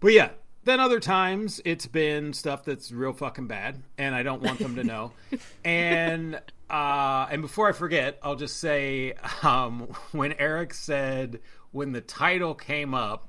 But 0.00 0.12
yeah, 0.12 0.30
then 0.64 0.80
other 0.80 1.00
times 1.00 1.60
it's 1.64 1.86
been 1.86 2.32
stuff 2.32 2.64
that's 2.64 2.92
real 2.92 3.12
fucking 3.12 3.46
bad, 3.46 3.82
and 3.96 4.14
I 4.14 4.22
don't 4.22 4.42
want 4.42 4.58
them 4.58 4.76
to 4.76 4.84
know. 4.84 5.12
and 5.64 6.40
uh, 6.68 7.26
and 7.30 7.42
before 7.42 7.68
I 7.68 7.72
forget, 7.72 8.18
I'll 8.22 8.36
just 8.36 8.58
say 8.58 9.14
um, 9.42 9.88
when 10.12 10.32
Eric 10.34 10.74
said 10.74 11.40
when 11.72 11.92
the 11.92 12.00
title 12.00 12.54
came 12.54 12.94
up. 12.94 13.28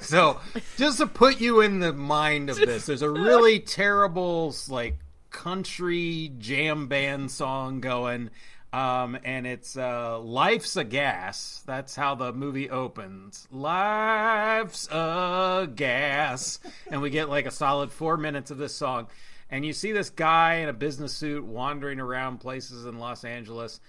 So 0.00 0.40
just 0.76 0.98
to 0.98 1.06
put 1.06 1.40
you 1.40 1.60
in 1.60 1.80
the 1.80 1.92
mind 1.92 2.50
of 2.50 2.56
this, 2.56 2.86
there's 2.86 3.02
a 3.02 3.10
really 3.10 3.58
terrible 3.58 4.54
like 4.68 4.96
country 5.30 6.32
jam 6.38 6.88
band 6.88 7.30
song 7.30 7.80
going. 7.80 8.30
Um, 8.72 9.18
and 9.24 9.48
it's 9.48 9.76
uh, 9.76 10.20
Life's 10.20 10.76
a 10.76 10.84
Gas. 10.84 11.62
That's 11.66 11.96
how 11.96 12.14
the 12.14 12.32
movie 12.32 12.70
opens. 12.70 13.48
Life's 13.50 14.86
a 14.92 15.68
Gas. 15.74 16.60
And 16.88 17.02
we 17.02 17.10
get 17.10 17.28
like 17.28 17.46
a 17.46 17.50
solid 17.50 17.90
four 17.90 18.16
minutes 18.16 18.52
of 18.52 18.58
this 18.58 18.74
song. 18.74 19.08
And 19.50 19.66
you 19.66 19.72
see 19.72 19.90
this 19.90 20.10
guy 20.10 20.56
in 20.56 20.68
a 20.68 20.72
business 20.72 21.12
suit 21.12 21.44
wandering 21.44 21.98
around 21.98 22.38
places 22.38 22.84
in 22.86 23.00
Los 23.00 23.24
Angeles. 23.24 23.80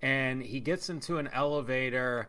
And 0.00 0.40
he 0.40 0.60
gets 0.60 0.88
into 0.88 1.18
an 1.18 1.28
elevator. 1.32 2.28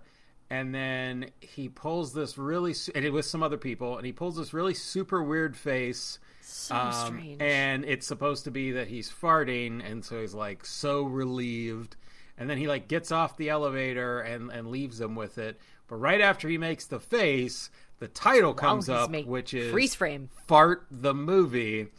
And 0.52 0.74
then 0.74 1.30
he 1.42 1.70
pulls 1.70 2.14
this 2.14 2.38
really, 2.38 2.74
su- 2.74 2.92
and 2.96 3.06
it 3.06 3.12
was 3.14 3.30
some 3.30 3.44
other 3.44 3.58
people, 3.58 3.98
and 3.98 4.06
he 4.06 4.12
pulls 4.12 4.36
this 4.38 4.52
really 4.54 4.74
super 4.74 5.22
weird 5.22 5.56
face. 5.56 6.18
So 6.42 6.76
Um, 6.76 6.92
strange. 7.18 7.42
and 7.42 7.86
it's 7.86 8.08
supposed 8.08 8.46
to 8.46 8.52
be 8.52 8.72
that 8.72 8.88
he's 8.88 9.12
farting, 9.12 9.84
and 9.88 10.04
so 10.04 10.20
he's 10.22 10.34
like 10.34 10.66
so 10.66 11.04
relieved. 11.04 11.96
And 12.38 12.50
then 12.50 12.58
he 12.58 12.68
like 12.68 12.88
gets 12.88 13.12
off 13.12 13.38
the 13.38 13.50
elevator 13.50 14.22
and 14.22 14.50
and 14.52 14.68
leaves 14.70 14.98
them 14.98 15.16
with 15.16 15.38
it. 15.38 15.60
But 15.88 15.98
right 15.98 16.22
after 16.22 16.48
he 16.50 16.58
makes 16.58 16.86
the 16.86 17.00
face, 17.00 17.70
the 18.00 18.08
title 18.08 18.54
comes 18.56 18.88
he's 18.88 18.96
up, 18.96 19.12
make- 19.12 19.28
which 19.28 19.54
is 19.54 19.72
freeze 19.72 19.94
frame. 19.94 20.30
"Fart 20.48 20.88
the 20.90 21.14
Movie." 21.14 21.90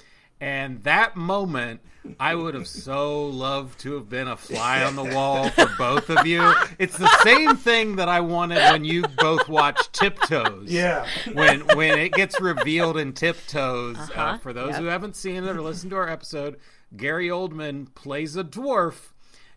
And 0.40 0.82
that 0.84 1.16
moment, 1.16 1.80
I 2.18 2.34
would 2.34 2.54
have 2.54 2.66
so 2.66 3.26
loved 3.26 3.78
to 3.80 3.94
have 3.94 4.08
been 4.08 4.26
a 4.26 4.36
fly 4.36 4.82
on 4.82 4.96
the 4.96 5.04
wall 5.04 5.50
for 5.50 5.68
both 5.76 6.08
of 6.08 6.26
you. 6.26 6.54
It's 6.78 6.96
the 6.96 7.14
same 7.22 7.56
thing 7.56 7.96
that 7.96 8.08
I 8.08 8.20
wanted 8.20 8.56
when 8.72 8.84
you 8.86 9.02
both 9.18 9.48
watched 9.50 9.92
Tiptoes. 9.92 10.70
Yeah. 10.70 11.06
When 11.34 11.60
when 11.76 11.98
it 11.98 12.12
gets 12.12 12.40
revealed 12.40 12.96
in 12.96 13.12
Tiptoes, 13.12 13.98
uh 13.98 14.12
Uh-huh, 14.14 14.38
for 14.38 14.54
those 14.54 14.70
yep. 14.70 14.80
who 14.80 14.86
haven't 14.86 15.14
seen 15.16 15.44
it 15.44 15.48
or 15.50 15.60
listened 15.60 15.90
to 15.90 15.96
our 15.96 16.08
episode, 16.08 16.56
Gary 16.96 17.28
Oldman 17.28 17.94
plays 17.94 18.34
a 18.34 18.44
dwarf, 18.44 19.10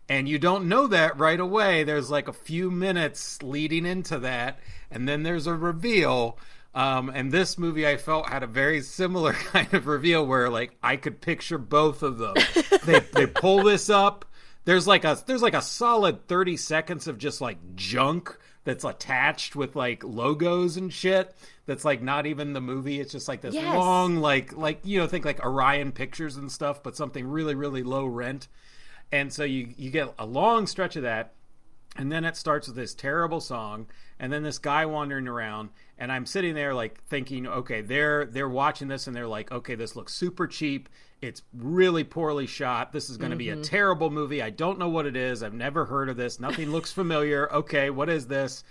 and 0.06 0.28
you 0.28 0.38
don't 0.38 0.68
know 0.68 0.86
that 0.86 1.18
right 1.18 1.40
away. 1.40 1.82
There's 1.82 2.10
like 2.10 2.28
a 2.28 2.32
few 2.34 2.70
minutes 2.70 3.42
leading 3.42 3.86
into 3.86 4.18
that, 4.18 4.58
and 4.90 5.08
then 5.08 5.22
there's 5.22 5.46
a 5.46 5.54
reveal. 5.54 6.38
Um, 6.74 7.08
and 7.08 7.30
this 7.30 7.56
movie, 7.56 7.86
I 7.86 7.96
felt 7.96 8.28
had 8.28 8.42
a 8.42 8.48
very 8.48 8.80
similar 8.80 9.32
kind 9.52 9.72
of 9.74 9.86
reveal 9.86 10.26
where, 10.26 10.50
like, 10.50 10.76
I 10.82 10.96
could 10.96 11.20
picture 11.20 11.58
both 11.58 12.02
of 12.02 12.18
them. 12.18 12.34
they 12.84 13.00
they 13.12 13.26
pull 13.26 13.62
this 13.62 13.88
up. 13.88 14.24
There's 14.64 14.86
like 14.86 15.04
a 15.04 15.18
there's 15.26 15.42
like 15.42 15.54
a 15.54 15.62
solid 15.62 16.26
thirty 16.26 16.56
seconds 16.56 17.06
of 17.06 17.18
just 17.18 17.40
like 17.40 17.58
junk 17.76 18.36
that's 18.64 18.82
attached 18.84 19.54
with 19.54 19.76
like 19.76 20.02
logos 20.02 20.76
and 20.78 20.92
shit. 20.92 21.34
That's 21.66 21.84
like 21.84 22.02
not 22.02 22.24
even 22.26 22.54
the 22.54 22.60
movie. 22.62 22.98
It's 22.98 23.12
just 23.12 23.28
like 23.28 23.42
this 23.42 23.54
Yes. 23.54 23.74
long, 23.76 24.16
like 24.16 24.56
like 24.56 24.80
you 24.82 24.98
know, 24.98 25.06
think 25.06 25.24
like 25.26 25.44
Orion 25.44 25.92
Pictures 25.92 26.36
and 26.38 26.50
stuff, 26.50 26.82
but 26.82 26.96
something 26.96 27.26
really 27.28 27.54
really 27.54 27.82
low 27.82 28.06
rent. 28.06 28.48
And 29.12 29.32
so 29.32 29.44
you 29.44 29.68
you 29.76 29.90
get 29.90 30.12
a 30.18 30.24
long 30.26 30.66
stretch 30.66 30.96
of 30.96 31.02
that, 31.02 31.34
and 31.96 32.10
then 32.10 32.24
it 32.24 32.36
starts 32.36 32.66
with 32.66 32.74
this 32.76 32.94
terrible 32.94 33.40
song, 33.40 33.86
and 34.18 34.32
then 34.32 34.42
this 34.42 34.58
guy 34.58 34.86
wandering 34.86 35.28
around, 35.28 35.68
and 35.98 36.10
I'm 36.10 36.26
sitting 36.26 36.54
there 36.54 36.74
like 36.74 37.02
thinking, 37.04 37.46
okay, 37.46 37.80
they're 37.80 38.26
they're 38.26 38.48
watching 38.48 38.88
this 38.88 39.06
and 39.06 39.14
they're 39.14 39.28
like, 39.28 39.52
okay, 39.52 39.74
this 39.74 39.94
looks 39.94 40.12
super 40.14 40.46
cheap. 40.46 40.88
It's 41.20 41.42
really 41.54 42.04
poorly 42.04 42.46
shot. 42.46 42.92
This 42.92 43.08
is 43.08 43.16
going 43.16 43.30
to 43.30 43.36
be 43.36 43.48
a 43.48 43.54
mm-hmm. 43.54 43.62
terrible 43.62 44.10
movie. 44.10 44.42
I 44.42 44.50
don't 44.50 44.78
know 44.78 44.88
what 44.88 45.06
it 45.06 45.16
is. 45.16 45.42
I've 45.42 45.54
never 45.54 45.86
heard 45.86 46.08
of 46.08 46.16
this. 46.16 46.38
Nothing 46.40 46.70
looks 46.70 46.92
familiar. 46.92 47.50
Okay, 47.52 47.90
what 47.90 48.10
is 48.10 48.26
this? 48.26 48.64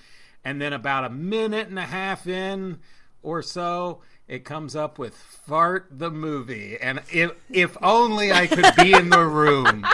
And 0.44 0.62
then 0.62 0.74
about 0.74 1.06
a 1.06 1.10
minute 1.10 1.70
and 1.70 1.80
a 1.80 1.84
half 1.84 2.27
in 2.27 2.80
or 3.22 3.42
so, 3.42 4.01
it 4.27 4.44
comes 4.44 4.75
up 4.75 5.00
with 5.00 5.15
"Fart 5.15 5.88
the 5.89 6.12
movie," 6.12 6.77
and 6.80 7.01
if 7.12 7.32
if 7.50 7.77
only 7.82 8.32
I 8.32 8.48
could 8.48 8.75
be 8.75 8.94
in 8.94 9.10
the 9.10 9.25
room 9.25 9.86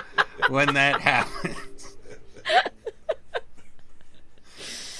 when 0.50 0.74
that 0.74 1.02
happens. 1.02 1.98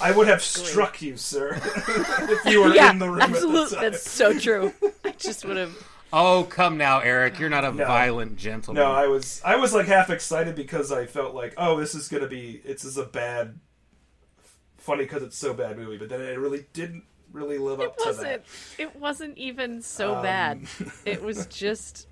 I 0.00 0.12
would 0.12 0.28
have 0.28 0.42
struck 0.42 1.02
you, 1.02 1.16
sir, 1.16 1.60
if 1.64 2.44
you 2.46 2.62
were 2.62 2.74
Yeah, 2.74 2.90
in 2.90 2.98
the 2.98 3.08
room 3.10 3.20
absolutely. 3.20 3.62
at 3.62 3.68
the 3.70 3.76
time. 3.76 3.92
That's 3.92 4.10
so 4.10 4.38
true. 4.38 4.72
I 5.04 5.10
just 5.12 5.44
would 5.44 5.56
have. 5.56 5.76
Oh, 6.12 6.44
come 6.44 6.76
now, 6.76 6.98
Eric. 7.00 7.38
You're 7.38 7.50
not 7.50 7.64
a 7.64 7.70
violent 7.70 8.36
gentleman. 8.36 8.82
No, 8.82 8.90
I 8.90 9.06
was 9.06 9.40
I 9.44 9.56
was 9.56 9.72
like 9.72 9.86
half 9.86 10.10
excited 10.10 10.56
because 10.56 10.90
I 10.90 11.06
felt 11.06 11.34
like, 11.34 11.54
oh, 11.56 11.78
this 11.78 11.94
is 11.94 12.08
gonna 12.08 12.26
be 12.26 12.60
it's 12.64 12.84
is 12.84 12.96
a 12.98 13.04
bad, 13.04 13.58
funny 14.78 15.04
because 15.04 15.22
it's 15.22 15.36
so 15.36 15.54
bad 15.54 15.78
movie. 15.78 15.98
But 15.98 16.08
then 16.08 16.20
it 16.20 16.38
really 16.38 16.66
didn't 16.72 17.04
really 17.32 17.58
live 17.58 17.80
It 17.80 17.86
up 17.86 17.96
to 17.98 18.04
wasn't. 18.06 18.26
that. 18.26 18.44
It 18.78 18.96
wasn't 18.96 19.38
even 19.38 19.82
so 19.82 20.16
Um, 20.16 20.22
bad. 20.22 20.62
It 21.04 21.22
was 21.22 21.46
just 21.46 22.08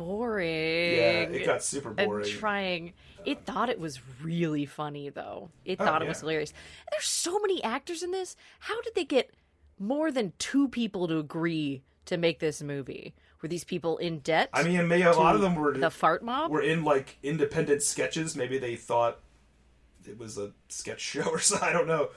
boring. 0.00 0.96
Yeah, 0.96 1.20
it 1.38 1.46
got 1.46 1.62
super 1.62 1.94
and 1.96 2.06
boring. 2.08 2.28
trying. 2.28 2.92
It 3.24 3.44
thought 3.44 3.68
it 3.68 3.78
was 3.78 4.00
really 4.22 4.66
funny 4.66 5.10
though. 5.10 5.50
It 5.64 5.76
Oh, 5.80 5.84
thought 5.84 6.02
it 6.02 6.08
was 6.08 6.20
hilarious. 6.20 6.50
And 6.50 6.88
there's 6.92 7.04
so 7.06 7.38
many 7.38 7.62
actors 7.62 8.02
in 8.02 8.10
this. 8.10 8.36
How 8.60 8.80
did 8.82 8.94
they 8.94 9.04
get 9.04 9.30
more 9.78 10.10
than 10.10 10.32
two 10.38 10.68
people 10.68 11.06
to 11.08 11.18
agree 11.18 11.82
to 12.06 12.16
make 12.16 12.38
this 12.38 12.62
movie? 12.62 13.14
Were 13.42 13.48
these 13.48 13.64
people 13.64 13.96
in 13.98 14.18
debt? 14.20 14.50
I 14.52 14.62
mean, 14.62 14.88
maybe 14.88 15.02
a 15.02 15.12
lot 15.12 15.34
of 15.34 15.40
them 15.40 15.54
were 15.54 15.76
the 15.76 15.90
fart 15.90 16.22
mob. 16.22 16.50
were 16.50 16.62
in 16.62 16.84
like 16.84 17.18
independent 17.22 17.82
sketches. 17.82 18.36
Maybe 18.36 18.58
they 18.58 18.76
thought 18.76 19.18
it 20.06 20.18
was 20.18 20.38
a 20.38 20.52
sketch 20.68 21.00
show 21.00 21.22
or 21.24 21.38
something. 21.40 21.68
I 21.68 21.72
don't 21.72 21.86
know. 21.86 22.08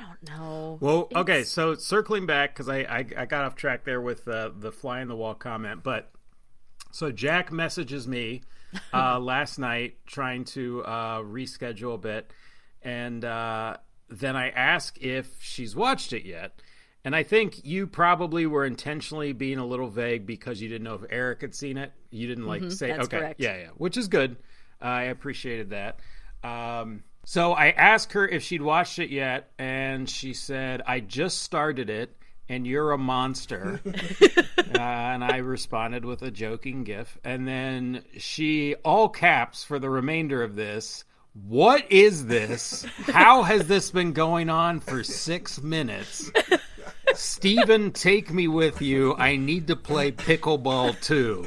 I 0.00 0.04
don't 0.04 0.38
know. 0.38 0.78
Well, 0.80 1.08
okay, 1.14 1.42
so 1.42 1.74
circling 1.74 2.24
back 2.26 2.54
because 2.54 2.68
I, 2.68 2.78
I 2.80 3.06
I 3.16 3.24
got 3.26 3.44
off 3.44 3.54
track 3.56 3.84
there 3.84 4.00
with 4.00 4.28
uh, 4.28 4.50
the 4.56 4.70
fly 4.70 5.00
in 5.00 5.08
the 5.08 5.16
wall 5.16 5.34
comment, 5.34 5.82
but 5.82 6.10
so 6.90 7.10
Jack 7.10 7.52
messages 7.52 8.06
me 8.06 8.42
uh, 8.92 9.18
last 9.20 9.58
night 9.58 9.98
trying 10.06 10.44
to 10.44 10.84
uh, 10.84 11.18
reschedule 11.18 11.94
a 11.94 11.98
bit, 11.98 12.32
and 12.82 13.24
uh, 13.24 13.76
then 14.08 14.36
I 14.36 14.50
ask 14.50 14.98
if 14.98 15.30
she's 15.40 15.74
watched 15.76 16.12
it 16.12 16.24
yet. 16.24 16.60
And 17.04 17.14
I 17.14 17.22
think 17.22 17.64
you 17.64 17.86
probably 17.86 18.44
were 18.44 18.66
intentionally 18.66 19.32
being 19.32 19.58
a 19.58 19.64
little 19.64 19.88
vague 19.88 20.26
because 20.26 20.60
you 20.60 20.68
didn't 20.68 20.84
know 20.84 20.94
if 20.94 21.04
Eric 21.08 21.40
had 21.40 21.54
seen 21.54 21.78
it. 21.78 21.92
You 22.10 22.26
didn't 22.26 22.46
like 22.46 22.70
say, 22.70 22.88
that's 22.88 23.04
okay, 23.04 23.18
correct. 23.18 23.40
yeah, 23.40 23.56
yeah, 23.56 23.68
which 23.76 23.96
is 23.96 24.08
good. 24.08 24.36
I 24.80 25.04
appreciated 25.04 25.70
that. 25.70 26.00
Um, 26.42 27.04
so 27.24 27.52
I 27.52 27.70
asked 27.70 28.12
her 28.12 28.26
if 28.26 28.42
she'd 28.42 28.62
watched 28.62 28.98
it 28.98 29.10
yet, 29.10 29.50
and 29.58 30.08
she 30.08 30.34
said, 30.34 30.82
I 30.86 31.00
just 31.00 31.42
started 31.42 31.90
it, 31.90 32.16
and 32.48 32.66
you're 32.66 32.92
a 32.92 32.98
monster. 32.98 33.80
uh, 33.86 34.78
and 34.78 35.24
I 35.24 35.38
responded 35.38 36.04
with 36.04 36.22
a 36.22 36.30
joking 36.30 36.84
gif. 36.84 37.18
And 37.24 37.46
then 37.46 38.04
she, 38.16 38.74
all 38.76 39.08
caps 39.08 39.64
for 39.64 39.78
the 39.78 39.90
remainder 39.90 40.42
of 40.42 40.56
this, 40.56 41.04
what 41.46 41.90
is 41.90 42.26
this? 42.26 42.84
How 43.06 43.42
has 43.42 43.66
this 43.66 43.90
been 43.90 44.12
going 44.12 44.50
on 44.50 44.80
for 44.80 45.04
six 45.04 45.62
minutes? 45.62 46.30
Steven, 47.14 47.92
take 47.92 48.32
me 48.32 48.48
with 48.48 48.82
you. 48.82 49.14
I 49.16 49.36
need 49.36 49.66
to 49.68 49.76
play 49.76 50.10
pickleball 50.10 51.00
too. 51.00 51.46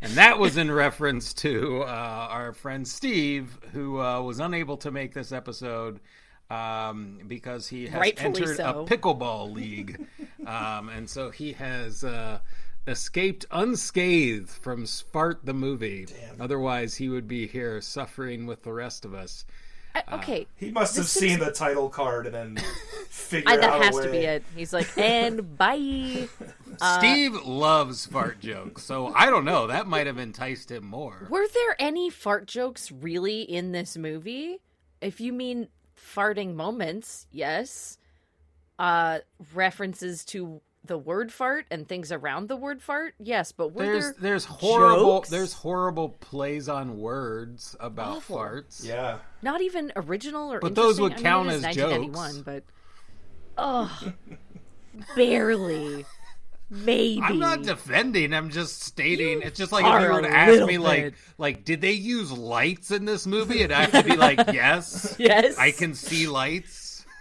And 0.00 0.12
that 0.12 0.38
was 0.38 0.56
in 0.56 0.70
reference 0.70 1.34
to 1.34 1.82
uh, 1.82 1.86
our 2.30 2.52
friend 2.52 2.86
Steve, 2.86 3.58
who 3.72 4.00
uh, 4.00 4.22
was 4.22 4.38
unable 4.38 4.76
to 4.78 4.90
make 4.90 5.12
this 5.12 5.32
episode 5.32 6.00
um, 6.50 7.20
because 7.26 7.68
he 7.68 7.86
has 7.88 8.00
Rightfully 8.00 8.26
entered 8.40 8.56
so. 8.56 8.80
a 8.80 8.84
pickleball 8.86 9.52
league. 9.52 10.06
um, 10.46 10.88
and 10.88 11.08
so 11.08 11.30
he 11.30 11.52
has 11.54 12.04
uh, 12.04 12.38
escaped 12.86 13.46
unscathed 13.50 14.48
from 14.50 14.86
Fart 14.86 15.44
the 15.44 15.54
movie. 15.54 16.06
Damn. 16.06 16.40
Otherwise, 16.40 16.94
he 16.94 17.08
would 17.08 17.28
be 17.28 17.46
here 17.46 17.80
suffering 17.80 18.46
with 18.46 18.62
the 18.62 18.72
rest 18.72 19.04
of 19.04 19.14
us. 19.14 19.44
I- 19.94 20.04
okay, 20.16 20.46
He 20.56 20.70
must 20.70 20.96
have 20.96 21.06
six- 21.06 21.28
seen 21.30 21.38
the 21.38 21.50
title 21.50 21.88
card 21.88 22.26
and 22.26 22.34
then 22.34 22.56
figured 23.08 23.48
I, 23.48 23.54
out 23.54 23.60
that 23.60 23.80
a 23.80 23.84
has 23.84 23.98
to 24.00 24.10
be 24.10 24.18
it. 24.18 24.44
He's 24.54 24.72
like, 24.72 24.86
and 24.98 25.56
bye. 25.58 26.28
Uh, 26.80 26.98
Steve 26.98 27.34
loves 27.44 28.06
fart 28.06 28.38
jokes, 28.40 28.84
so 28.84 29.12
I 29.14 29.26
don't 29.26 29.44
know. 29.44 29.66
That 29.66 29.86
might 29.86 30.06
have 30.06 30.18
enticed 30.18 30.70
him 30.70 30.84
more. 30.86 31.26
Were 31.30 31.46
there 31.52 31.74
any 31.78 32.10
fart 32.10 32.46
jokes 32.46 32.92
really 32.92 33.42
in 33.42 33.72
this 33.72 33.96
movie? 33.96 34.60
If 35.00 35.20
you 35.20 35.32
mean 35.32 35.68
farting 35.98 36.54
moments, 36.54 37.26
yes. 37.32 37.98
Uh 38.78 39.18
references 39.54 40.24
to 40.26 40.60
the 40.84 40.96
word 40.96 41.30
fart 41.32 41.66
and 41.70 41.86
things 41.88 42.10
around 42.12 42.48
the 42.48 42.56
word 42.56 42.80
fart, 42.80 43.14
yes. 43.18 43.50
But 43.52 43.72
were 43.74 43.84
There's 43.84 44.04
there 44.04 44.14
there's 44.20 44.44
horrible 44.44 45.16
jokes? 45.18 45.28
there's 45.28 45.52
horrible 45.52 46.10
plays 46.10 46.68
on 46.68 46.98
words 46.98 47.76
about 47.80 48.18
Awful. 48.18 48.36
farts. 48.38 48.84
Yeah. 48.86 49.18
not 49.42 49.60
even 49.60 49.92
original 49.96 50.52
or 50.52 50.60
But 50.60 50.74
those 50.76 51.00
would 51.00 51.12
interesting? 51.18 51.26
I 51.26 51.42
mean, 51.42 51.46
count 51.46 51.48
it 51.48 51.54
is 51.54 51.64
as 51.64 51.76
1991, 51.76 52.30
jokes. 52.30 52.42
But 52.44 52.62
oh, 53.58 54.12
barely, 55.16 56.06
maybe. 56.70 57.20
I'm 57.22 57.38
not 57.38 57.62
defending. 57.62 58.32
I'm 58.34 58.50
just 58.50 58.82
stating. 58.82 59.40
You 59.40 59.46
It's 59.46 59.58
just 59.58 59.72
like 59.72 59.84
if 59.84 60.02
you 60.08 60.12
were 60.14 60.22
to 60.22 60.28
ask 60.30 60.64
me, 60.66 60.78
like, 60.78 61.02
bit. 61.02 61.14
like, 61.38 61.64
did 61.64 61.80
they 61.80 61.92
use 61.92 62.30
lights 62.32 62.90
in 62.90 63.04
this 63.04 63.26
movie? 63.26 63.62
And 63.62 63.72
I 63.72 63.82
have 63.86 63.92
to 63.92 64.02
be 64.10 64.16
like, 64.16 64.38
yes, 64.52 65.16
Yes, 65.18 65.56
I 65.58 65.70
can 65.70 65.94
see 65.94 66.26
lights. 66.26 67.04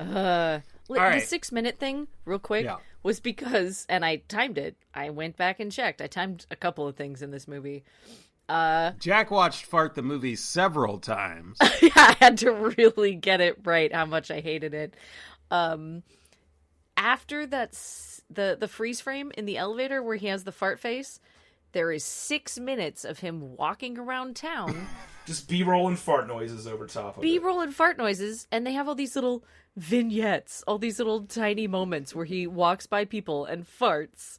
Uh, 0.00 0.60
li- 0.88 0.98
All 0.98 1.04
right. 1.04 1.20
The 1.20 1.26
six 1.26 1.52
minute 1.52 1.78
thing, 1.78 2.08
real 2.24 2.38
quick, 2.38 2.64
Yeah. 2.64 2.76
was 3.02 3.20
because, 3.20 3.84
and 3.88 4.02
I 4.02 4.16
timed 4.28 4.56
it. 4.56 4.76
I 4.94 5.10
went 5.10 5.36
back 5.36 5.60
and 5.60 5.70
checked. 5.70 6.00
I 6.00 6.06
timed 6.06 6.46
a 6.50 6.56
couple 6.56 6.88
of 6.88 6.96
things 6.96 7.20
in 7.20 7.30
this 7.30 7.46
movie. 7.46 7.84
Uh, 8.48 8.92
Jack 8.98 9.30
watched 9.30 9.66
fart 9.66 9.94
the 9.94 10.02
movie 10.02 10.36
several 10.36 10.98
times. 10.98 11.58
yeah, 11.82 11.90
I 11.94 12.16
had 12.18 12.38
to 12.38 12.50
really 12.78 13.14
get 13.14 13.42
it 13.42 13.58
right 13.64 13.92
how 13.94 14.06
much 14.06 14.30
I 14.30 14.40
hated 14.40 14.72
it. 14.72 14.94
Um, 15.50 16.02
after 16.96 17.46
that, 17.46 17.74
the 18.30 18.56
the 18.58 18.68
freeze 18.68 19.00
frame 19.00 19.32
in 19.36 19.46
the 19.46 19.56
elevator 19.58 20.02
where 20.02 20.16
he 20.16 20.28
has 20.28 20.44
the 20.44 20.52
fart 20.52 20.78
face, 20.78 21.20
there 21.72 21.92
is 21.92 22.04
six 22.04 22.58
minutes 22.58 23.04
of 23.04 23.18
him 23.20 23.56
walking 23.56 23.98
around 23.98 24.36
town, 24.36 24.86
Just 25.26 25.48
B-roll 25.48 25.86
and 25.88 25.98
fart 25.98 26.26
noises 26.26 26.66
over 26.66 26.86
top 26.86 27.16
of 27.16 27.22
B 27.22 27.36
it. 27.36 27.42
roll 27.42 27.60
and 27.60 27.74
fart 27.74 27.98
noises, 27.98 28.46
and 28.50 28.66
they 28.66 28.72
have 28.72 28.88
all 28.88 28.94
these 28.94 29.14
little 29.14 29.44
vignettes, 29.76 30.62
all 30.66 30.78
these 30.78 30.98
little 30.98 31.22
tiny 31.24 31.66
moments 31.66 32.14
where 32.14 32.24
he 32.24 32.46
walks 32.46 32.86
by 32.86 33.04
people 33.04 33.44
and 33.44 33.66
farts 33.66 34.38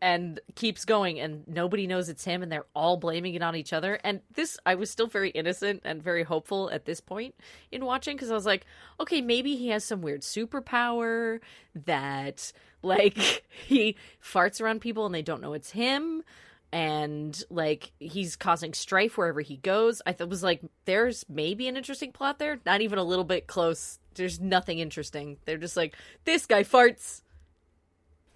and 0.00 0.40
keeps 0.56 0.84
going, 0.84 1.20
and 1.20 1.46
nobody 1.46 1.86
knows 1.86 2.08
it's 2.08 2.24
him, 2.24 2.42
and 2.42 2.50
they're 2.50 2.66
all 2.74 2.96
blaming 2.96 3.34
it 3.34 3.42
on 3.42 3.54
each 3.54 3.72
other. 3.72 4.00
And 4.02 4.20
this, 4.34 4.58
I 4.66 4.74
was 4.74 4.90
still 4.90 5.06
very 5.06 5.30
innocent 5.30 5.82
and 5.84 6.02
very 6.02 6.24
hopeful 6.24 6.70
at 6.70 6.84
this 6.84 7.00
point 7.00 7.36
in 7.70 7.84
watching 7.84 8.16
because 8.16 8.30
I 8.30 8.34
was 8.34 8.46
like, 8.46 8.66
okay, 8.98 9.20
maybe 9.20 9.54
he 9.54 9.68
has 9.68 9.84
some 9.84 10.02
weird 10.02 10.22
superpower 10.22 11.38
that, 11.86 12.52
like, 12.82 13.44
he 13.48 13.96
farts 14.22 14.60
around 14.60 14.80
people 14.80 15.06
and 15.06 15.14
they 15.14 15.22
don't 15.22 15.40
know 15.40 15.52
it's 15.52 15.70
him 15.70 16.24
and 16.72 17.42
like 17.50 17.92
he's 18.00 18.34
causing 18.34 18.72
strife 18.72 19.18
wherever 19.18 19.40
he 19.40 19.58
goes. 19.58 20.00
I 20.06 20.12
thought 20.12 20.28
was 20.28 20.42
like 20.42 20.62
there's 20.86 21.24
maybe 21.28 21.68
an 21.68 21.76
interesting 21.76 22.12
plot 22.12 22.38
there. 22.38 22.58
Not 22.64 22.80
even 22.80 22.98
a 22.98 23.04
little 23.04 23.24
bit 23.24 23.46
close. 23.46 23.98
There's 24.14 24.40
nothing 24.40 24.78
interesting. 24.78 25.36
They're 25.44 25.58
just 25.58 25.76
like 25.76 25.94
this 26.24 26.46
guy 26.46 26.62
farts. 26.62 27.22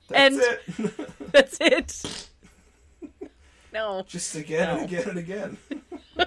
That's 0.08 0.36
and- 0.36 0.58
it. 0.78 1.10
That's 1.32 1.58
it. 1.60 2.28
No. 3.72 4.04
Just 4.06 4.34
again 4.34 4.70
and 4.70 4.84
again 4.86 5.08
and 5.10 5.18
again. 5.18 5.58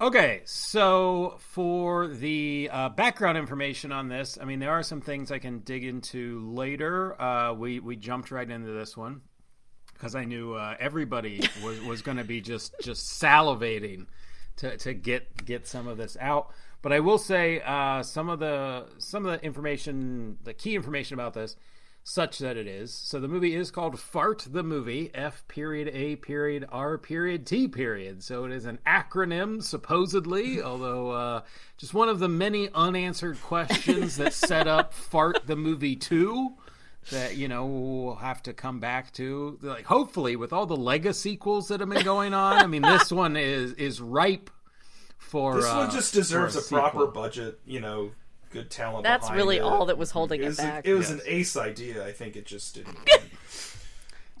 Okay, 0.00 0.42
so 0.46 1.36
for 1.38 2.08
the 2.08 2.68
uh, 2.72 2.88
background 2.88 3.38
information 3.38 3.92
on 3.92 4.08
this, 4.08 4.36
I 4.40 4.44
mean, 4.44 4.58
there 4.58 4.72
are 4.72 4.82
some 4.82 5.00
things 5.00 5.30
I 5.30 5.38
can 5.38 5.60
dig 5.60 5.84
into 5.84 6.40
later. 6.50 7.20
Uh, 7.22 7.52
we 7.52 7.78
we 7.78 7.94
jumped 7.94 8.32
right 8.32 8.50
into 8.50 8.72
this 8.72 8.96
one 8.96 9.20
because 10.02 10.16
I 10.16 10.24
knew 10.24 10.54
uh, 10.54 10.74
everybody 10.80 11.48
was, 11.62 11.80
was 11.82 12.02
going 12.02 12.16
to 12.16 12.24
be 12.24 12.40
just 12.40 12.74
just 12.82 13.22
salivating 13.22 14.06
to, 14.56 14.76
to 14.78 14.94
get 14.94 15.46
get 15.46 15.68
some 15.68 15.86
of 15.86 15.96
this 15.96 16.16
out. 16.20 16.52
But 16.82 16.92
I 16.92 16.98
will 16.98 17.18
say 17.18 17.62
uh, 17.64 18.02
some 18.02 18.28
of 18.28 18.40
the 18.40 18.86
some 18.98 19.24
of 19.24 19.38
the 19.38 19.46
information, 19.46 20.38
the 20.42 20.54
key 20.54 20.74
information 20.74 21.14
about 21.14 21.34
this, 21.34 21.54
such 22.02 22.40
that 22.40 22.56
it 22.56 22.66
is. 22.66 22.92
So 22.92 23.20
the 23.20 23.28
movie 23.28 23.54
is 23.54 23.70
called 23.70 24.00
Fart 24.00 24.44
the 24.50 24.64
Movie, 24.64 25.12
F 25.14 25.46
period 25.46 25.88
A 25.94 26.16
period 26.16 26.66
R 26.72 26.98
period 26.98 27.46
T 27.46 27.68
period. 27.68 28.24
So 28.24 28.44
it 28.44 28.50
is 28.50 28.64
an 28.64 28.80
acronym, 28.84 29.62
supposedly, 29.62 30.60
although 30.60 31.12
uh, 31.12 31.42
just 31.76 31.94
one 31.94 32.08
of 32.08 32.18
the 32.18 32.28
many 32.28 32.68
unanswered 32.74 33.40
questions 33.40 34.16
that 34.16 34.32
set 34.32 34.66
up 34.66 34.94
Fart 34.94 35.46
the 35.46 35.54
Movie 35.54 35.94
2 35.94 36.56
that, 37.10 37.36
you 37.36 37.48
know, 37.48 37.66
we'll 37.66 38.14
have 38.16 38.42
to 38.44 38.52
come 38.52 38.80
back 38.80 39.12
to. 39.14 39.58
Like, 39.62 39.84
hopefully, 39.84 40.36
with 40.36 40.52
all 40.52 40.66
the 40.66 40.76
legacy 40.76 41.30
sequels 41.30 41.68
that 41.68 41.80
have 41.80 41.88
been 41.88 42.04
going 42.04 42.34
on, 42.34 42.58
I 42.62 42.66
mean, 42.66 42.82
this 42.82 43.10
one 43.10 43.36
is, 43.36 43.72
is 43.74 44.00
ripe 44.00 44.50
for. 45.18 45.56
This 45.56 45.66
uh, 45.66 45.76
one 45.76 45.90
just 45.90 46.14
deserves 46.14 46.68
for 46.68 46.76
a, 46.76 46.80
proper 46.80 47.06
budget, 47.06 47.60
you 47.66 47.80
know, 47.80 48.12
good 48.50 48.70
talent. 48.70 49.04
That's 49.04 49.30
really 49.30 49.56
it. 49.58 49.62
all 49.62 49.86
that 49.86 49.98
was 49.98 50.10
holding 50.10 50.40
It 50.40 50.44
it 50.44 50.48
was, 50.48 50.56
back. 50.58 50.86
it 50.86 50.94
was 50.94 51.10
Yes. 51.10 51.20
an 51.20 51.26
ace 51.26 51.56
idea. 51.56 52.06
I 52.06 52.12
think 52.12 52.36
it 52.36 52.46
just 52.46 52.74
didn't. 52.74 52.96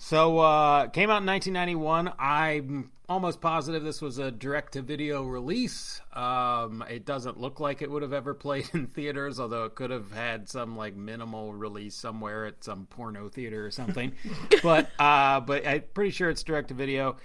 So 0.04 0.40
uh 0.40 0.88
came 0.88 1.10
out 1.10 1.22
in 1.22 1.26
1991. 1.26 2.12
I'm 2.18 2.90
almost 3.08 3.40
positive 3.40 3.84
this 3.84 4.02
was 4.02 4.18
a 4.18 4.32
direct 4.32 4.72
to 4.72 4.82
video 4.82 5.22
release. 5.22 6.00
Um 6.12 6.82
it 6.90 7.06
doesn't 7.06 7.38
look 7.38 7.60
like 7.60 7.82
it 7.82 7.90
would 7.90 8.02
have 8.02 8.12
ever 8.12 8.34
played 8.34 8.68
in 8.74 8.88
theaters, 8.88 9.38
although 9.38 9.64
it 9.64 9.76
could 9.76 9.90
have 9.90 10.10
had 10.10 10.48
some 10.48 10.76
like 10.76 10.96
minimal 10.96 11.54
release 11.54 11.94
somewhere 11.94 12.46
at 12.46 12.64
some 12.64 12.86
porno 12.86 13.28
theater 13.28 13.64
or 13.64 13.70
something. 13.70 14.12
but 14.64 14.90
uh 14.98 15.38
but 15.38 15.64
I'm 15.64 15.84
pretty 15.94 16.10
sure 16.10 16.30
it's 16.30 16.42
direct 16.42 16.68
to 16.68 16.74
video. 16.74 17.16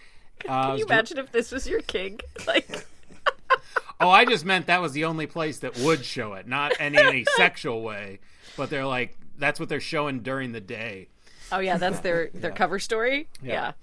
Uh, 0.47 0.67
Can 0.67 0.77
you 0.77 0.85
imagine 0.85 1.17
if 1.17 1.31
this 1.31 1.51
was 1.51 1.67
your 1.67 1.81
king? 1.81 2.19
Like 2.45 2.69
Oh, 3.99 4.09
I 4.09 4.23
just 4.25 4.45
meant 4.45 4.67
that 4.67 4.83
was 4.83 4.91
the 4.91 5.05
only 5.05 5.25
place 5.25 5.57
that 5.59 5.79
would 5.79 6.05
show 6.05 6.33
it, 6.35 6.47
not 6.47 6.79
in 6.79 6.95
any 6.95 7.25
sexual 7.37 7.81
way. 7.81 8.19
But 8.55 8.69
they're 8.69 8.85
like 8.85 9.17
that's 9.39 9.59
what 9.59 9.67
they're 9.67 9.79
showing 9.79 10.19
during 10.19 10.51
the 10.51 10.61
day. 10.61 11.09
Oh 11.51 11.59
yeah, 11.59 11.77
that's 11.77 11.99
their 11.99 12.29
their 12.33 12.51
cover 12.61 12.79
story. 12.79 13.29
Yeah. 13.41 13.73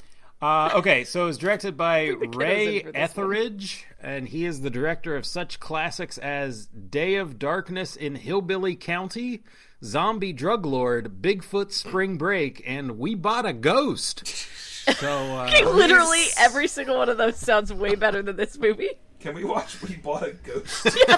Uh, 0.42 0.70
okay, 0.74 1.04
so 1.04 1.22
it 1.22 1.26
was 1.26 1.38
directed 1.38 1.76
by 1.76 2.08
Ray 2.34 2.82
this 2.82 2.84
one. 2.84 2.96
Etheridge, 2.96 3.86
and 4.02 4.28
he 4.28 4.44
is 4.44 4.60
the 4.60 4.68
director 4.68 5.16
of 5.16 5.24
such 5.24 5.58
classics 5.58 6.18
as 6.18 6.66
Day 6.66 7.14
of 7.14 7.38
Darkness 7.38 7.96
in 7.96 8.16
Hillbilly 8.16 8.76
County, 8.76 9.42
Zombie 9.82 10.34
Drug 10.34 10.66
Lord, 10.66 11.22
Bigfoot 11.22 11.72
Spring 11.72 12.18
Break, 12.18 12.62
and 12.66 12.98
We 12.98 13.14
Bought 13.14 13.46
a 13.46 13.52
Ghost. 13.52 14.46
So, 14.98 15.08
uh, 15.08 15.46
Literally 15.64 16.24
every 16.36 16.68
single 16.68 16.98
one 16.98 17.08
of 17.08 17.16
those 17.16 17.38
sounds 17.38 17.72
way 17.72 17.94
better 17.94 18.20
than 18.20 18.36
this 18.36 18.58
movie. 18.58 18.90
Can 19.24 19.34
we 19.34 19.42
watch 19.42 19.80
We 19.80 19.96
Bought 19.96 20.22
a 20.22 20.32
Ghost? 20.32 20.86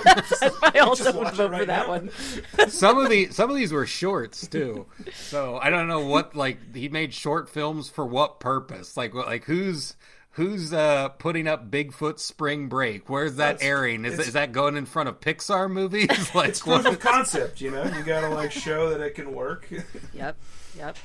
I 0.63 0.79
also 0.81 1.07
would 1.13 1.25
watch 1.25 1.35
vote 1.35 1.51
right 1.51 1.61
for 1.63 1.67
that 1.67 1.87
now. 1.87 1.89
one. 1.89 2.11
some 2.69 2.99
of 2.99 3.11
the 3.11 3.33
some 3.33 3.51
of 3.51 3.57
these 3.57 3.73
were 3.73 3.85
shorts 3.85 4.47
too. 4.47 4.87
So 5.13 5.59
I 5.61 5.71
don't 5.71 5.89
know 5.89 6.07
what 6.07 6.37
like 6.37 6.77
he 6.77 6.89
made 6.89 7.13
short 7.13 7.49
films 7.49 7.91
for 7.91 8.07
what 8.07 8.39
purpose. 8.39 8.97
Like 8.97 9.13
what- 9.13 9.27
like 9.27 9.43
who's 9.45 9.97
who's 10.31 10.73
uh 10.73 11.09
putting 11.19 11.49
up 11.49 11.69
Bigfoot 11.69 12.21
Spring 12.21 12.69
Break? 12.69 13.11
Where's 13.11 13.35
that 13.37 13.55
That's- 13.59 13.67
airing? 13.69 14.05
Is, 14.05 14.21
is 14.21 14.33
that 14.35 14.53
going 14.53 14.77
in 14.77 14.87
front 14.87 15.09
of 15.09 15.19
Pixar 15.19 15.69
movies? 15.69 16.09
like 16.35 16.51
it's 16.51 16.65
what? 16.65 16.83
proof 16.83 16.95
of 16.95 17.01
concept, 17.01 17.61
you 17.61 17.73
know. 17.73 17.83
You 17.83 18.05
gotta 18.05 18.29
like 18.29 18.53
show 18.53 18.91
that 18.91 19.01
it 19.01 19.17
can 19.17 19.35
work. 19.35 19.69
Yep. 20.15 20.37
Yep. 20.79 20.97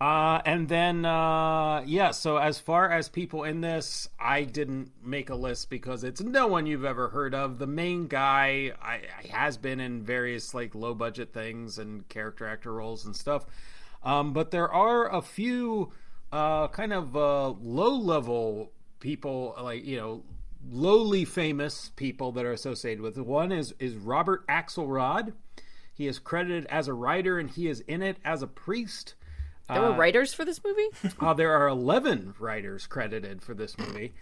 Uh, 0.00 0.40
and 0.46 0.68
then, 0.68 1.04
uh, 1.04 1.82
yeah, 1.84 2.12
so 2.12 2.36
as 2.36 2.60
far 2.60 2.88
as 2.88 3.08
people 3.08 3.42
in 3.42 3.60
this, 3.60 4.08
I 4.18 4.44
didn't 4.44 4.92
make 5.02 5.28
a 5.28 5.34
list 5.34 5.70
because 5.70 6.04
it's 6.04 6.20
no 6.20 6.46
one 6.46 6.66
you've 6.66 6.84
ever 6.84 7.08
heard 7.08 7.34
of. 7.34 7.58
The 7.58 7.66
main 7.66 8.06
guy 8.06 8.72
I, 8.80 9.00
I 9.18 9.36
has 9.36 9.56
been 9.56 9.80
in 9.80 10.04
various 10.04 10.54
like 10.54 10.76
low 10.76 10.94
budget 10.94 11.32
things 11.32 11.78
and 11.78 12.08
character 12.08 12.46
actor 12.46 12.72
roles 12.72 13.06
and 13.06 13.16
stuff. 13.16 13.44
Um, 14.04 14.32
but 14.32 14.52
there 14.52 14.72
are 14.72 15.12
a 15.12 15.20
few 15.20 15.92
uh, 16.30 16.68
kind 16.68 16.92
of 16.92 17.16
uh, 17.16 17.48
low 17.48 17.96
level 17.96 18.70
people, 19.00 19.56
like, 19.60 19.84
you 19.84 19.96
know, 19.96 20.22
lowly 20.70 21.24
famous 21.24 21.90
people 21.96 22.30
that 22.32 22.44
are 22.44 22.52
associated 22.52 23.00
with 23.00 23.18
it. 23.18 23.26
One 23.26 23.50
is, 23.50 23.74
is 23.80 23.96
Robert 23.96 24.46
Axelrod. 24.46 25.32
He 25.92 26.06
is 26.06 26.20
credited 26.20 26.66
as 26.66 26.86
a 26.86 26.94
writer 26.94 27.40
and 27.40 27.50
he 27.50 27.66
is 27.66 27.80
in 27.80 28.02
it 28.02 28.18
as 28.24 28.42
a 28.42 28.46
priest. 28.46 29.14
There 29.68 29.82
were 29.82 29.92
writers 29.92 30.32
for 30.32 30.44
this 30.44 30.60
movie? 30.64 30.88
Uh, 31.20 31.34
there 31.34 31.52
are 31.52 31.68
11 31.68 32.34
writers 32.38 32.86
credited 32.86 33.42
for 33.42 33.54
this 33.54 33.76
movie. 33.76 34.14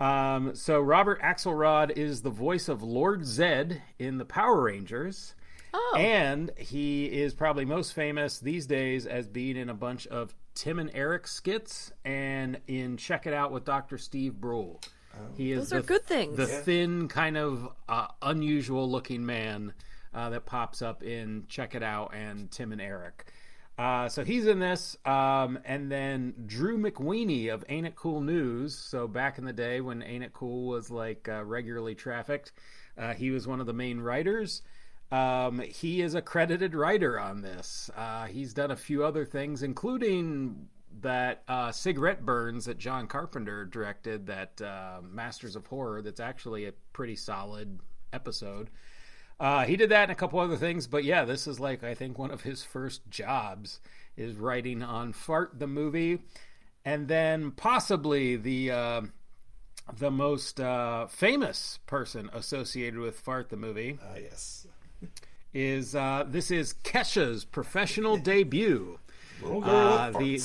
Um, 0.00 0.54
so 0.54 0.80
Robert 0.80 1.20
Axelrod 1.20 1.96
is 1.96 2.22
the 2.22 2.30
voice 2.30 2.68
of 2.68 2.82
Lord 2.82 3.24
Zed 3.26 3.82
in 3.98 4.18
the 4.18 4.24
Power 4.24 4.62
Rangers. 4.62 5.34
Oh. 5.72 5.96
And 5.98 6.52
he 6.56 7.06
is 7.06 7.34
probably 7.34 7.64
most 7.64 7.92
famous 7.92 8.38
these 8.38 8.66
days 8.66 9.06
as 9.06 9.26
being 9.26 9.56
in 9.56 9.68
a 9.68 9.74
bunch 9.74 10.06
of 10.06 10.34
Tim 10.54 10.78
and 10.78 10.90
Eric 10.94 11.26
skits 11.26 11.92
and 12.04 12.60
in 12.68 12.96
Check 12.96 13.26
It 13.26 13.34
Out 13.34 13.52
with 13.52 13.64
Dr. 13.64 13.98
Steve 13.98 14.40
Brule. 14.40 14.80
He 15.36 15.52
is 15.52 15.70
Those 15.70 15.72
are 15.72 15.82
the, 15.82 15.86
good 15.86 16.04
things. 16.04 16.36
The 16.36 16.46
thin, 16.46 17.08
kind 17.08 17.36
of 17.36 17.68
uh, 17.88 18.08
unusual 18.22 18.90
looking 18.90 19.24
man 19.26 19.72
uh, 20.12 20.30
that 20.30 20.46
pops 20.46 20.82
up 20.82 21.02
in 21.02 21.44
Check 21.48 21.74
It 21.74 21.82
Out 21.82 22.14
and 22.14 22.50
Tim 22.50 22.72
and 22.72 22.80
Eric. 22.80 23.26
Uh, 23.76 24.08
so 24.08 24.24
he's 24.24 24.46
in 24.46 24.60
this, 24.60 24.96
um, 25.04 25.58
and 25.64 25.90
then 25.90 26.32
Drew 26.46 26.78
McWeeny 26.78 27.52
of 27.52 27.64
Ain't 27.68 27.86
It 27.86 27.96
Cool 27.96 28.20
News. 28.20 28.76
So 28.76 29.08
back 29.08 29.38
in 29.38 29.44
the 29.44 29.52
day 29.52 29.80
when 29.80 30.02
Ain't 30.02 30.22
It 30.22 30.32
Cool 30.32 30.68
was 30.68 30.90
like 30.90 31.28
uh, 31.28 31.44
regularly 31.44 31.94
trafficked, 31.94 32.52
uh, 32.96 33.14
he 33.14 33.30
was 33.30 33.48
one 33.48 33.60
of 33.60 33.66
the 33.66 33.72
main 33.72 34.00
writers. 34.00 34.62
Um, 35.10 35.58
he 35.60 36.02
is 36.02 36.14
a 36.14 36.22
credited 36.22 36.74
writer 36.74 37.18
on 37.18 37.42
this. 37.42 37.90
Uh, 37.96 38.26
he's 38.26 38.54
done 38.54 38.70
a 38.70 38.76
few 38.76 39.04
other 39.04 39.24
things, 39.24 39.62
including 39.62 40.68
that 41.00 41.42
uh, 41.48 41.72
cigarette 41.72 42.24
burns 42.24 42.66
that 42.66 42.78
John 42.78 43.08
Carpenter 43.08 43.64
directed, 43.64 44.26
that 44.26 44.60
uh, 44.62 45.00
Masters 45.02 45.56
of 45.56 45.66
Horror. 45.66 46.00
That's 46.02 46.20
actually 46.20 46.66
a 46.66 46.72
pretty 46.92 47.16
solid 47.16 47.80
episode. 48.12 48.70
Uh, 49.40 49.64
he 49.64 49.76
did 49.76 49.90
that 49.90 50.04
and 50.04 50.12
a 50.12 50.14
couple 50.14 50.38
other 50.38 50.56
things, 50.56 50.86
but 50.86 51.04
yeah, 51.04 51.24
this 51.24 51.46
is 51.46 51.58
like 51.60 51.82
I 51.82 51.94
think 51.94 52.18
one 52.18 52.30
of 52.30 52.42
his 52.42 52.62
first 52.62 53.02
jobs 53.10 53.80
is 54.16 54.36
writing 54.36 54.82
on 54.82 55.12
Fart 55.12 55.58
the 55.58 55.66
movie, 55.66 56.20
and 56.84 57.08
then 57.08 57.50
possibly 57.50 58.36
the 58.36 58.70
uh, 58.70 59.00
the 59.98 60.10
most 60.10 60.60
uh, 60.60 61.06
famous 61.08 61.78
person 61.86 62.30
associated 62.32 62.98
with 63.00 63.18
Fart 63.18 63.50
the 63.50 63.56
movie 63.56 63.98
Ah, 64.02 64.16
yes. 64.20 64.66
is 65.52 65.94
uh, 65.94 66.24
this 66.26 66.50
is 66.50 66.74
Kesha's 66.84 67.44
professional 67.44 68.16
debut. 68.32 68.98
Uh, 69.44 70.10
the 70.12 70.38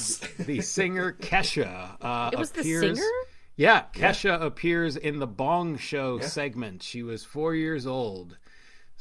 the 0.46 0.62
singer 0.64 1.14
Kesha. 1.14 1.96
Uh, 2.02 2.32
It 2.34 2.40
was 2.40 2.52
the 2.52 2.62
appears, 2.62 2.98
singer? 2.98 3.10
Yeah, 3.56 3.84
Kesha 3.94 4.42
appears 4.42 4.96
in 4.98 5.20
the 5.20 5.28
Bong 5.28 5.78
Show 5.78 6.18
Yeah. 6.20 6.28
segment. 6.28 6.82
She 6.84 7.04
was 7.04 7.24
four 7.24 7.54
years 7.56 7.86
old, 7.86 8.38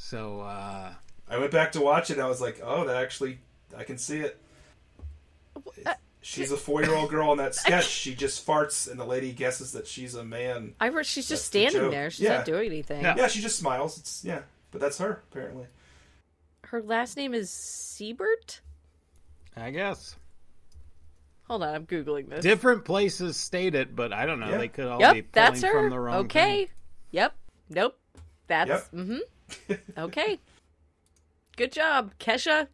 so 0.01 0.39
uh, 0.41 0.93
I 1.29 1.37
went 1.37 1.51
back 1.51 1.73
to 1.73 1.81
watch 1.81 2.09
it. 2.09 2.19
I 2.19 2.27
was 2.27 2.39
like, 2.39 2.61
oh, 2.63 2.85
that 2.85 2.95
actually, 2.95 3.39
I 3.77 3.83
can 3.83 3.97
see 3.97 4.19
it. 4.21 4.39
she's 6.21 6.51
a 6.53 6.57
four-year-old 6.57 7.09
girl 7.09 7.31
in 7.33 7.37
that 7.39 7.53
sketch. 7.63 7.85
She 7.87 8.15
just 8.15 8.47
farts, 8.47 8.89
and 8.89 8.97
the 8.99 9.03
lady 9.05 9.33
guesses 9.33 9.73
that 9.73 9.87
she's 9.87 10.15
a 10.15 10.23
man. 10.23 10.73
I 10.79 10.87
wrote 10.89 11.05
she's 11.05 11.27
just 11.27 11.51
That's 11.51 11.63
the 11.65 11.69
standing 11.69 11.91
there. 11.91 12.09
She's 12.09 12.21
Yeah. 12.21 12.37
not 12.37 12.45
doing 12.45 12.67
anything. 12.67 13.01
Yeah. 13.01 13.15
Yeah, 13.17 13.27
she 13.27 13.41
just 13.41 13.59
smiles. 13.59 13.97
It's 13.97 14.23
yeah, 14.23 14.41
but 14.71 14.79
that's 14.81 14.97
her 14.99 15.21
apparently. 15.31 15.65
Her 16.63 16.81
last 16.81 17.17
name 17.17 17.33
is 17.33 17.49
Sebert. 17.49 18.61
I 19.57 19.71
guess 19.71 20.15
Hold 21.47 21.63
on, 21.63 21.73
I'm 21.75 21.85
googling 21.87 22.29
this. 22.29 22.43
different 22.43 22.85
places 22.85 23.35
state 23.35 23.75
it, 23.75 23.95
but 23.95 24.13
I 24.13 24.25
don't 24.27 24.39
know. 24.39 24.49
Yeah. 24.49 24.57
They 24.59 24.67
could 24.69 24.85
all 24.85 24.99
be 24.99 25.03
pulling 25.03 25.25
that's 25.33 25.61
her. 25.63 25.71
from 25.73 25.89
the 25.89 25.99
wrong. 25.99 26.25
okay. 26.25 26.65
thing. 26.65 26.67
Yep. 27.11 27.35
Nope. 27.71 27.99
That's 28.47 28.69
Yep. 28.69 28.91
mm-hmm. 28.93 29.17
Okay. 29.97 30.39
Good 31.57 31.71
job, 31.71 32.13
Kesha. 32.19 32.67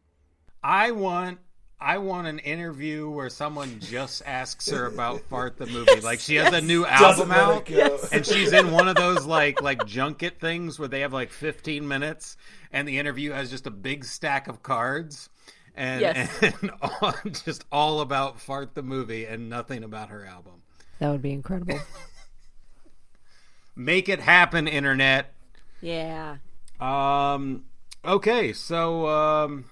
I 0.63 0.91
want. 0.91 1.39
I 1.79 1.97
want 1.97 2.25
an 2.27 2.39
interview 2.39 3.09
where 3.09 3.29
someone 3.29 3.79
just 3.81 4.23
asks 4.25 4.69
her 4.69 4.85
about 4.85 5.19
Fart 5.21 5.57
the 5.57 5.65
movie. 5.65 5.99
like 5.99 6.19
she 6.21 6.35
has 6.35 6.53
a 6.53 6.61
new 6.61 6.85
album 6.85 7.31
out. 7.31 7.69
it 7.69 8.13
and 8.13 8.25
she's 8.25 8.53
in 8.53 8.71
one 8.71 8.87
of 8.87 8.95
those 8.95 9.25
like 9.25 9.61
like 9.61 9.85
junket 9.85 10.39
things 10.39 10.79
where 10.79 10.87
they 10.87 11.01
have 11.01 11.11
like 11.11 11.31
15 11.31 11.85
minutes 11.85 12.37
and 12.71 12.87
the 12.87 12.97
interview 12.97 13.31
has 13.33 13.49
just 13.51 13.67
a 13.67 13.71
big 13.71 14.05
stack 14.05 14.47
of 14.47 14.63
cards 14.63 15.29
and, 15.75 15.99
Yes. 16.01 16.29
and 16.41 16.71
all, 16.81 17.13
just 17.45 17.65
all 17.73 17.99
about 17.99 18.39
fart 18.39 18.73
the 18.73 18.81
movie 18.81 19.25
and 19.25 19.49
nothing 19.49 19.83
about 19.83 20.09
her 20.09 20.25
album 20.25 20.61
That 20.99 21.09
would 21.11 21.21
be 21.21 21.33
incredible. 21.33 21.77
make 23.75 24.07
it 24.09 24.21
happen 24.21 24.67
internet 24.67 25.33
yeah. 25.81 26.37
Um 26.79 27.63
okay 28.03 28.51
so 28.53 29.07
um 29.07 29.65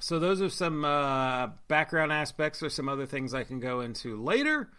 so 0.00 0.18
those 0.18 0.40
are 0.42 0.48
some 0.48 0.84
uh 0.84 1.48
background 1.68 2.12
aspects 2.12 2.62
or 2.62 2.68
some 2.70 2.88
other 2.88 3.06
things 3.06 3.34
i 3.34 3.42
can 3.44 3.60
go 3.60 3.80
into 3.80 4.20
later 4.22 4.70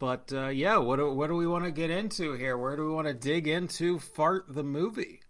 but 0.00 0.32
uh, 0.32 0.46
yeah, 0.46 0.76
what 0.76 0.94
do, 1.00 1.10
what 1.12 1.26
do 1.26 1.34
we 1.34 1.48
want 1.48 1.64
to 1.64 1.72
get 1.72 1.90
into 1.90 2.34
here? 2.34 2.56
Where 2.56 2.76
do 2.76 2.86
we 2.86 2.92
want 2.92 3.08
to 3.08 3.14
dig 3.14 3.48
into 3.48 3.98
Fart 3.98 4.44
the 4.48 4.62
movie? 4.62 5.22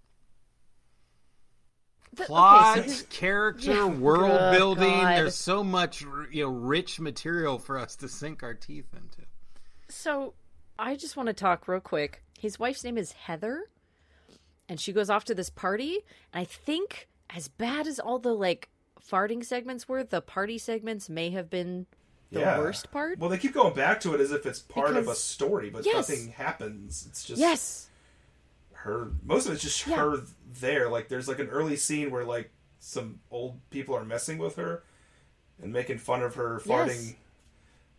The- 2.12 2.24
plot, 2.24 2.78
okay, 2.81 2.88
so- 2.88 3.07
character, 3.09 3.72
Yeah. 3.72 3.87
world 3.87 4.31
Oh, 4.38 4.52
building. 4.52 4.90
God. 4.90 5.16
There's 5.16 5.37
so 5.37 5.64
much, 5.64 6.02
you 6.31 6.44
know, 6.44 6.50
rich 6.50 7.00
material 7.00 7.59
for 7.59 7.78
us 7.78 7.96
to 7.96 8.09
sink 8.11 8.42
our 8.42 8.52
teeth 8.52 8.92
into. 8.92 9.26
So 9.88 10.35
I 10.78 10.96
just 10.96 11.16
want 11.16 11.28
to 11.28 11.33
talk 11.33 11.66
real 11.66 11.81
quick. 11.81 12.22
His 12.38 12.59
wife's 12.59 12.85
name 12.85 12.98
is 12.98 13.12
Heather, 13.12 13.70
and 14.68 14.81
she 14.81 14.92
goes 14.92 15.11
off 15.11 15.24
to 15.26 15.35
this 15.35 15.50
party. 15.50 16.00
And 16.33 16.40
I 16.40 16.44
think, 16.44 17.09
as 17.31 17.48
bad 17.48 17.87
as 17.87 17.98
all 17.98 18.18
the 18.18 18.35
like 18.35 18.68
farting 19.00 19.44
segments 19.44 19.88
were, 19.88 20.02
the 20.04 20.20
party 20.20 20.59
segments 20.59 21.09
may 21.09 21.31
have 21.31 21.48
been 21.50 21.87
the 22.31 22.40
Yeah. 22.40 22.59
worst 22.59 22.90
part. 22.90 23.18
Well, 23.18 23.31
they 23.31 23.38
keep 23.38 23.54
going 23.54 23.74
back 23.74 24.00
to 24.00 24.14
it 24.14 24.20
as 24.20 24.33
if 24.33 24.44
it's 24.44 24.59
part 24.59 24.96
of 24.96 25.09
a 25.09 25.14
story, 25.14 25.70
but 25.70 25.87
Yes. 25.87 26.09
nothing 26.09 26.28
happens. 26.33 27.07
It's 27.09 27.24
just 27.24 27.40
yes, 27.40 27.88
her. 28.72 29.12
Most 29.24 29.46
of 29.46 29.54
it's 29.54 29.62
just 29.62 29.87
Yeah. 29.87 29.96
her 29.96 30.22
there. 30.61 30.88
Like 30.88 31.09
there's 31.09 31.28
like 31.28 31.38
an 31.38 31.48
early 31.48 31.76
scene 31.76 32.11
where 32.11 32.24
like 32.24 32.50
some 32.81 33.20
old 33.31 33.59
people 33.70 33.94
are 33.96 34.04
messing 34.04 34.38
with 34.38 34.57
her 34.57 34.85
and 35.61 35.72
making 35.72 35.98
fun 35.98 36.22
of 36.22 36.35
her 36.37 36.61
farting, 36.61 37.07
Yes. 37.07 37.14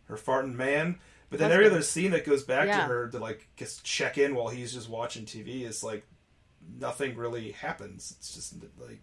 her 0.04 0.16
farting 0.16 0.54
man. 0.54 0.98
But 1.28 1.38
then 1.38 1.50
Husband. 1.50 1.52
every 1.52 1.66
other 1.76 1.82
scene 1.82 2.10
that 2.12 2.24
goes 2.24 2.42
back 2.44 2.66
to 2.68 2.74
her 2.74 3.08
to 3.08 3.18
like 3.18 3.48
just 3.56 3.84
check 3.84 4.16
in 4.18 4.34
while 4.34 4.48
he's 4.48 4.72
just 4.72 4.88
watching 4.88 5.24
TV 5.26 5.64
is 5.64 5.82
like 5.84 6.04
nothing 6.78 7.16
really 7.16 7.52
happens. 7.52 8.14
It's 8.18 8.34
just 8.34 8.54
like 8.78 9.00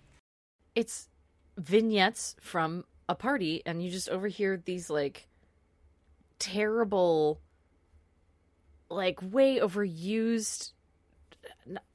it's 0.76 1.10
vignettes 1.58 2.36
from 2.40 2.86
a 3.10 3.16
party, 3.16 3.62
and 3.66 3.84
you 3.84 3.90
just 3.90 4.10
overhear 4.10 4.62
these 4.64 4.90
like 4.90 5.28
terrible, 6.40 7.40
like 8.90 9.20
way 9.22 9.60
overused. 9.60 10.72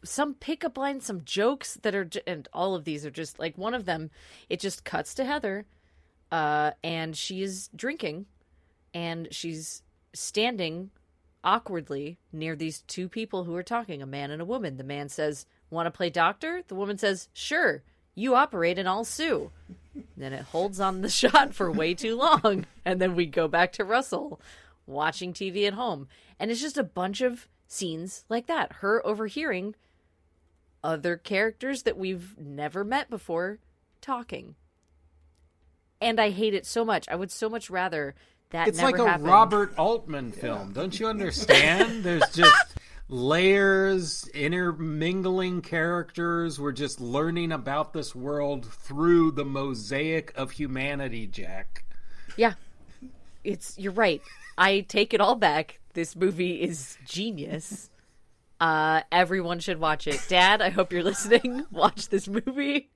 Some 0.05 0.35
pickup 0.35 0.79
lines, 0.79 1.05
some 1.05 1.25
jokes 1.25 1.79
that 1.83 1.95
are, 1.95 2.09
and 2.27 2.49
all 2.53 2.75
of 2.75 2.85
these 2.85 3.05
are 3.05 3.11
just 3.11 3.39
like 3.39 3.57
one 3.57 3.75
of 3.75 3.85
them. 3.85 4.11
It 4.49 4.61
just 4.61 4.85
cuts 4.85 5.15
to 5.15 5.25
Heather, 5.25 5.67
uh, 6.31 6.73
and 6.83 7.17
she 7.17 7.43
is 7.43 7.69
drinking, 7.75 8.27
and 8.95 9.29
she's 9.31 9.83
standing 10.15 10.91
awkwardly 11.45 12.19
near 12.33 12.57
these 12.57 12.81
two 12.83 13.09
people 13.09 13.45
who 13.45 13.55
are 13.55 13.63
talking, 13.63 14.03
a 14.03 14.07
man 14.07 14.31
and 14.31 14.43
a 14.43 14.47
woman. 14.47 14.77
The 14.77 14.85
man 14.85 15.09
says, 15.09 15.47
"Want 15.71 15.87
to 15.87 15.91
play 15.91 16.11
doctor?" 16.11 16.63
The 16.67 16.75
woman 16.75 16.99
says, 16.99 17.29
"Sure." 17.33 17.83
You 18.15 18.35
operate 18.35 18.79
and 18.79 18.87
I'll 18.87 19.05
sue. 19.05 19.51
Then 20.17 20.33
it 20.33 20.43
holds 20.43 20.81
on 20.81 21.01
the 21.01 21.09
shot 21.21 21.55
for 21.55 21.71
way 21.71 21.95
too 21.95 22.17
long, 22.17 22.67
and 22.85 23.01
then 23.01 23.15
we 23.15 23.27
go 23.27 23.49
back 23.49 23.73
to 23.73 23.85
Russell 23.85 24.41
watching 24.87 25.33
TV 25.33 25.67
at 25.67 25.75
home, 25.75 26.09
and 26.39 26.51
it's 26.51 26.61
just 26.61 26.79
a 26.79 26.85
bunch 26.85 27.21
of 27.21 27.49
scenes 27.67 28.25
like 28.29 28.47
that. 28.47 28.73
Her 28.75 29.05
overhearing 29.07 29.75
other 30.85 31.17
characters 31.17 31.85
that 31.85 31.97
we've 31.97 32.37
never 32.39 32.85
met 32.85 33.09
before 33.09 33.59
talking. 34.01 34.57
And 36.01 36.21
I 36.21 36.31
hate 36.31 36.55
it 36.55 36.67
so 36.67 36.85
much. 36.85 37.09
I 37.09 37.15
would 37.15 37.31
so 37.31 37.49
much 37.49 37.71
rather 37.71 38.15
that 38.53 38.69
It's 38.69 38.81
like 38.81 38.99
a 38.99 39.07
happened. 39.07 39.27
Robert 39.27 39.79
Altman 39.79 40.33
film. 40.33 40.73
Don't 40.73 40.99
you 40.99 41.09
understand? 41.09 42.05
There's 42.05 42.29
just 42.35 42.77
layers, 43.09 44.27
intermingling 44.29 45.63
characters. 45.63 46.59
We're 46.61 46.73
just 46.73 47.01
learning 47.01 47.53
about 47.53 47.93
this 47.93 48.15
world 48.15 48.65
through 48.67 49.33
the 49.33 49.45
mosaic 49.45 50.33
of 50.37 50.53
humanity, 50.53 51.27
Jack. 51.27 51.85
Yeah. 52.37 52.55
It's 53.45 53.77
you're 53.79 53.93
right. 53.93 54.23
I 54.57 54.81
take 54.81 55.13
it 55.13 55.21
all 55.21 55.35
back. 55.35 55.81
This 55.95 56.15
movie 56.17 56.63
is 56.63 56.97
genius. 57.05 57.91
Uh 58.61 59.03
everyone 59.11 59.59
should 59.59 59.81
watch 59.81 60.07
it. 60.07 60.25
Dad, 60.29 60.63
I 60.63 60.71
hope 60.71 60.93
you're 60.93 61.03
listening. 61.03 61.65
Watch 61.73 62.09
this 62.09 62.29
movie. 62.29 62.91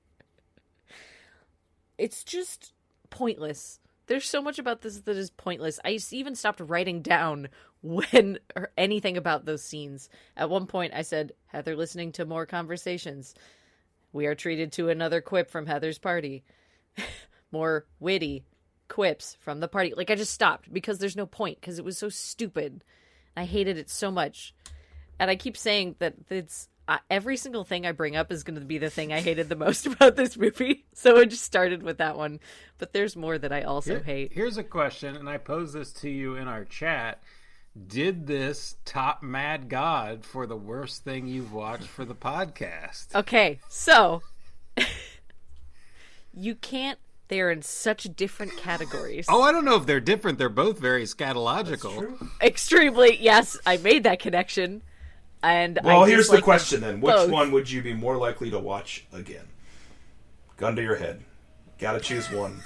It's 1.97 2.23
just 2.23 2.73
pointless. 3.09 3.79
There's 4.07 4.27
so 4.27 4.41
much 4.41 4.57
about 4.57 4.81
this 4.81 5.01
that 5.01 5.17
is 5.17 5.29
pointless. 5.29 5.79
I 5.85 5.99
even 6.11 6.35
stopped 6.35 6.59
writing 6.59 7.01
down 7.01 7.49
when 7.81 8.39
or 8.55 8.71
anything 8.77 9.17
about 9.17 9.45
those 9.45 9.63
scenes. 9.63 10.09
At 10.35 10.49
one 10.49 10.65
point 10.65 10.93
I 10.93 11.03
said, 11.03 11.33
"Heather 11.47 11.75
listening 11.75 12.11
to 12.13 12.25
more 12.25 12.45
conversations. 12.45 13.35
We 14.13 14.25
are 14.25 14.35
treated 14.35 14.71
to 14.73 14.89
another 14.89 15.21
quip 15.21 15.49
from 15.49 15.65
Heather's 15.65 15.99
party." 15.99 16.43
more 17.51 17.85
witty 17.99 18.43
quips 18.87 19.37
from 19.39 19.59
the 19.59 19.67
party. 19.67 19.93
Like 19.95 20.09
I 20.09 20.15
just 20.15 20.33
stopped 20.33 20.71
because 20.71 20.99
there's 20.99 21.15
no 21.15 21.25
point 21.25 21.59
because 21.59 21.79
it 21.79 21.85
was 21.85 21.97
so 21.97 22.09
stupid. 22.09 22.83
I 23.35 23.45
hated 23.45 23.77
it 23.77 23.89
so 23.89 24.11
much. 24.11 24.53
And 25.19 25.29
I 25.29 25.35
keep 25.35 25.57
saying 25.57 25.95
that 25.99 26.15
it's 26.29 26.69
uh, 26.87 26.99
every 27.09 27.35
single 27.37 27.63
thing 27.63 27.85
I 27.85 27.91
bring 27.91 28.15
up 28.15 28.31
is 28.31 28.43
going 28.43 28.59
to 28.59 28.65
be 28.65 28.77
the 28.77 28.89
thing 28.89 29.11
I 29.11 29.19
hated 29.19 29.49
the 29.49 29.55
most 29.55 29.85
about 29.85 30.15
this 30.15 30.37
movie. 30.37 30.85
So 30.93 31.17
I 31.17 31.25
just 31.25 31.43
started 31.43 31.83
with 31.83 31.97
that 31.97 32.17
one, 32.17 32.39
but 32.77 32.93
there's 32.93 33.15
more 33.15 33.37
that 33.37 33.51
I 33.51 33.63
also 33.63 33.95
Here- 33.95 34.03
hate. 34.03 34.33
Here's 34.33 34.57
a 34.57 34.63
question, 34.63 35.15
and 35.15 35.29
I 35.29 35.37
pose 35.37 35.73
this 35.73 35.91
to 35.93 36.09
you 36.09 36.35
in 36.35 36.47
our 36.47 36.63
chat. 36.65 37.21
Did 37.87 38.25
this 38.25 38.75
top 38.85 39.21
Mad 39.21 39.69
God 39.69 40.25
for 40.25 40.47
the 40.47 40.55
worst 40.55 41.03
thing 41.03 41.27
you've 41.27 41.53
watched 41.53 41.87
for 41.87 42.05
the 42.05 42.15
podcast? 42.15 43.13
Okay, 43.13 43.59
so 43.69 44.23
you 46.33 46.55
can't. 46.55 46.97
They're 47.27 47.51
in 47.51 47.61
such 47.61 48.05
different 48.15 48.55
categories. 48.55 49.25
Oh, 49.27 49.41
I 49.41 49.51
don't 49.51 49.65
know 49.65 49.75
if 49.75 49.85
they're 49.85 49.99
different. 49.99 50.37
They're 50.37 50.47
both 50.47 50.79
very 50.79 51.03
scatological. 51.03 52.29
Extremely, 52.41 53.17
yes, 53.19 53.59
I 53.65 53.75
made 53.77 54.03
that 54.03 54.19
connection. 54.19 54.81
And 55.47 55.79
Well, 55.83 56.03
I 56.03 56.07
here's 56.09 56.27
the 56.27 56.37
dislike 56.37 56.43
question 56.43 56.81
then: 56.81 57.01
Which 57.01 57.15
both. 57.15 57.29
one 57.29 57.51
would 57.51 57.69
you 57.69 57.81
be 57.81 57.93
more 57.93 58.17
likely 58.17 58.49
to 58.51 58.59
watch 58.59 59.05
again? 59.13 59.45
Gun 60.57 60.75
to 60.75 60.81
your 60.81 60.95
head. 60.95 61.23
Got 61.79 61.93
to 61.93 61.99
choose 61.99 62.29
one. 62.31 62.61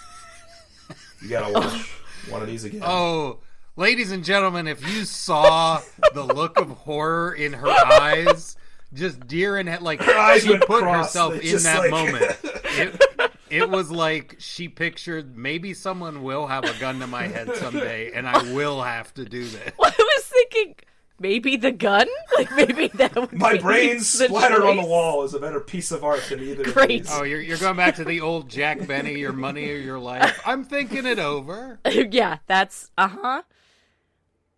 You 1.21 1.29
gotta 1.29 1.53
watch 1.59 1.91
one 2.29 2.41
of 2.41 2.47
these 2.47 2.63
again. 2.63 2.81
Oh, 2.83 3.39
ladies 3.75 4.11
and 4.11 4.23
gentlemen, 4.23 4.67
if 4.67 4.81
you 4.87 5.05
saw 5.05 5.81
the 6.13 6.23
look 6.23 6.59
of 6.59 6.69
horror 6.69 7.33
in 7.33 7.53
her 7.53 7.67
eyes, 7.69 8.55
just 8.93 9.27
deer 9.27 9.57
in 9.57 9.67
head, 9.67 9.81
like 9.81 10.01
eyes 10.07 10.43
she 10.43 10.57
put 10.57 10.81
cross. 10.83 11.07
herself 11.07 11.33
They 11.41 11.51
in 11.51 11.63
that 11.63 11.79
like- 11.79 11.91
moment. 11.91 12.37
It, 12.73 13.01
it 13.49 13.69
was 13.69 13.91
like 13.91 14.37
she 14.39 14.69
pictured 14.69 15.35
maybe 15.37 15.73
someone 15.73 16.23
will 16.23 16.47
have 16.47 16.63
a 16.63 16.73
gun 16.79 16.99
to 17.01 17.07
my 17.07 17.27
head 17.27 17.53
someday, 17.57 18.13
and 18.13 18.25
I 18.25 18.53
will 18.53 18.81
have 18.81 19.13
to 19.15 19.25
do 19.25 19.43
this. 19.43 19.73
I 19.83 19.89
was 19.97 20.23
thinking 20.23 20.75
maybe 21.21 21.55
the 21.55 21.71
gun, 21.71 22.07
like 22.37 22.51
maybe 22.55 22.87
that. 22.95 23.15
Would 23.15 23.31
be 23.31 23.37
My 23.37 23.53
be 23.53 23.59
brain 23.59 23.97
the 23.99 24.03
splattered 24.03 24.63
on 24.63 24.77
the 24.77 24.85
wall 24.85 25.23
is 25.23 25.33
a 25.33 25.39
better 25.39 25.59
piece 25.59 25.91
of 25.91 26.03
art 26.03 26.23
than 26.27 26.41
either 26.41 26.63
Great. 26.63 27.01
of 27.01 27.07
these. 27.07 27.09
Oh, 27.11 27.23
you're, 27.23 27.41
you're 27.41 27.57
going 27.57 27.77
back 27.77 27.95
to 27.95 28.03
the 28.03 28.21
old 28.21 28.49
Jack 28.49 28.85
Benny, 28.87 29.19
your 29.19 29.33
money 29.33 29.69
or 29.71 29.77
your 29.77 29.99
life. 29.99 30.41
I'm 30.45 30.63
thinking 30.63 31.05
it 31.05 31.19
over. 31.19 31.79
yeah, 31.85 32.39
that's 32.47 32.91
uh 32.97 33.07
huh. 33.07 33.41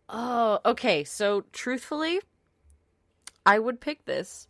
Oh, 0.09 0.59
okay. 0.65 1.03
So 1.03 1.43
truthfully, 1.51 2.21
I 3.45 3.59
would 3.59 3.81
pick 3.81 4.05
this 4.05 4.47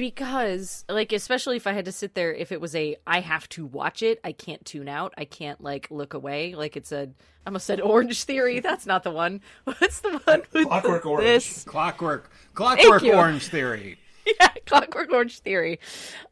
because 0.00 0.86
like 0.88 1.12
especially 1.12 1.58
if 1.58 1.66
i 1.66 1.74
had 1.74 1.84
to 1.84 1.92
sit 1.92 2.14
there 2.14 2.32
if 2.32 2.52
it 2.52 2.58
was 2.58 2.74
a 2.74 2.96
i 3.06 3.20
have 3.20 3.46
to 3.50 3.66
watch 3.66 4.02
it 4.02 4.18
i 4.24 4.32
can't 4.32 4.64
tune 4.64 4.88
out 4.88 5.12
i 5.18 5.26
can't 5.26 5.60
like 5.60 5.90
look 5.90 6.14
away 6.14 6.54
like 6.54 6.74
it's 6.74 6.90
a 6.90 7.02
i 7.02 7.48
almost 7.48 7.66
said 7.66 7.82
orange 7.82 8.24
theory 8.30 8.60
that's 8.60 8.86
not 8.86 9.02
the 9.02 9.10
one 9.10 9.42
what's 9.64 10.00
the 10.00 10.18
one 10.24 10.42
with 10.54 10.66
Clockwork 10.66 11.04
Orange. 11.04 11.26
this 11.26 11.64
Clockwork, 11.64 12.30
Clockwork. 12.54 13.02
Orange 13.02 13.48
theory. 13.48 13.98
yeah 14.40 14.48
clockwork 14.64 15.12
orange 15.12 15.40
theory 15.40 15.78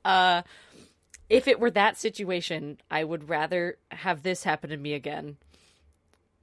uh 0.02 0.40
if 1.28 1.46
it 1.46 1.60
were 1.60 1.70
that 1.70 1.98
situation 1.98 2.78
i 2.90 3.04
would 3.04 3.28
rather 3.28 3.76
have 3.90 4.22
this 4.22 4.44
happen 4.44 4.70
to 4.70 4.78
me 4.78 4.94
again 4.94 5.36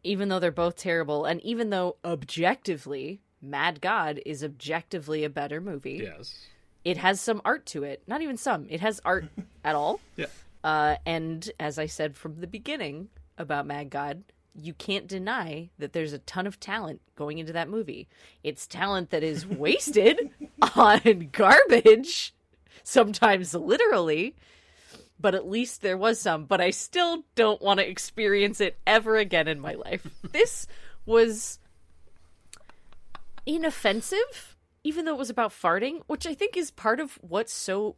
even 0.03 0.29
though 0.29 0.37
they're 0.37 0.51
both 0.51 0.75
terrible 0.75 1.25
and 1.25 1.41
even 1.41 1.71
though 1.71 1.95
objectively 2.05 3.19
mad 3.41 3.81
god 3.81 4.19
is 4.27 4.43
objectively 4.43 5.23
a 5.23 5.29
better 5.29 5.59
movie 5.59 6.01
Yes. 6.03 6.45
It 6.85 6.97
has 6.97 7.19
some 7.19 7.41
art 7.43 7.65
to 7.67 7.83
it. 7.83 8.03
Not 8.07 8.21
even 8.21 8.37
some. 8.37 8.67
It 8.69 8.79
has 8.79 9.01
art 9.03 9.25
at 9.65 9.75
all. 9.75 9.99
Yeah. 10.15 10.27
Uh, 10.63 10.95
and 11.05 11.51
as 11.59 11.77
I 11.77 11.87
said 11.87 12.15
from 12.15 12.39
the 12.39 12.47
beginning 12.47 13.09
about 13.37 13.65
Mad 13.65 13.89
God, 13.89 14.23
you 14.53 14.73
can't 14.73 15.07
deny 15.07 15.69
that 15.79 15.91
there's 15.91 16.13
a 16.13 16.19
ton 16.19 16.47
of 16.47 16.59
talent 16.59 17.01
going 17.15 17.39
into 17.39 17.53
that 17.53 17.67
movie. 17.67 18.07
It's 18.43 18.65
talent 18.65 19.09
that 19.09 19.23
is 19.23 19.45
wasted 19.47 20.29
on 20.75 21.29
garbage, 21.31 22.33
sometimes 22.83 23.53
literally, 23.53 24.35
but 25.19 25.35
at 25.35 25.47
least 25.47 25.81
there 25.81 25.97
was 25.97 26.19
some. 26.19 26.45
But 26.45 26.61
I 26.61 26.69
still 26.69 27.25
don't 27.35 27.61
want 27.61 27.79
to 27.79 27.89
experience 27.89 28.61
it 28.61 28.77
ever 28.87 29.17
again 29.17 29.47
in 29.47 29.59
my 29.59 29.73
life. 29.73 30.07
This 30.31 30.67
was 31.05 31.59
inoffensive, 33.45 34.54
even 34.85 35.03
though 35.03 35.15
it 35.15 35.17
was 35.17 35.31
about 35.31 35.51
farting, 35.51 36.01
which 36.05 36.27
I 36.27 36.35
think 36.35 36.55
is 36.55 36.69
part 36.69 36.99
of 36.99 37.17
what's 37.21 37.53
so 37.53 37.95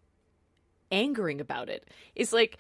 angering 0.90 1.42
about 1.42 1.68
it. 1.70 1.86
Is 2.16 2.32
like 2.32 2.58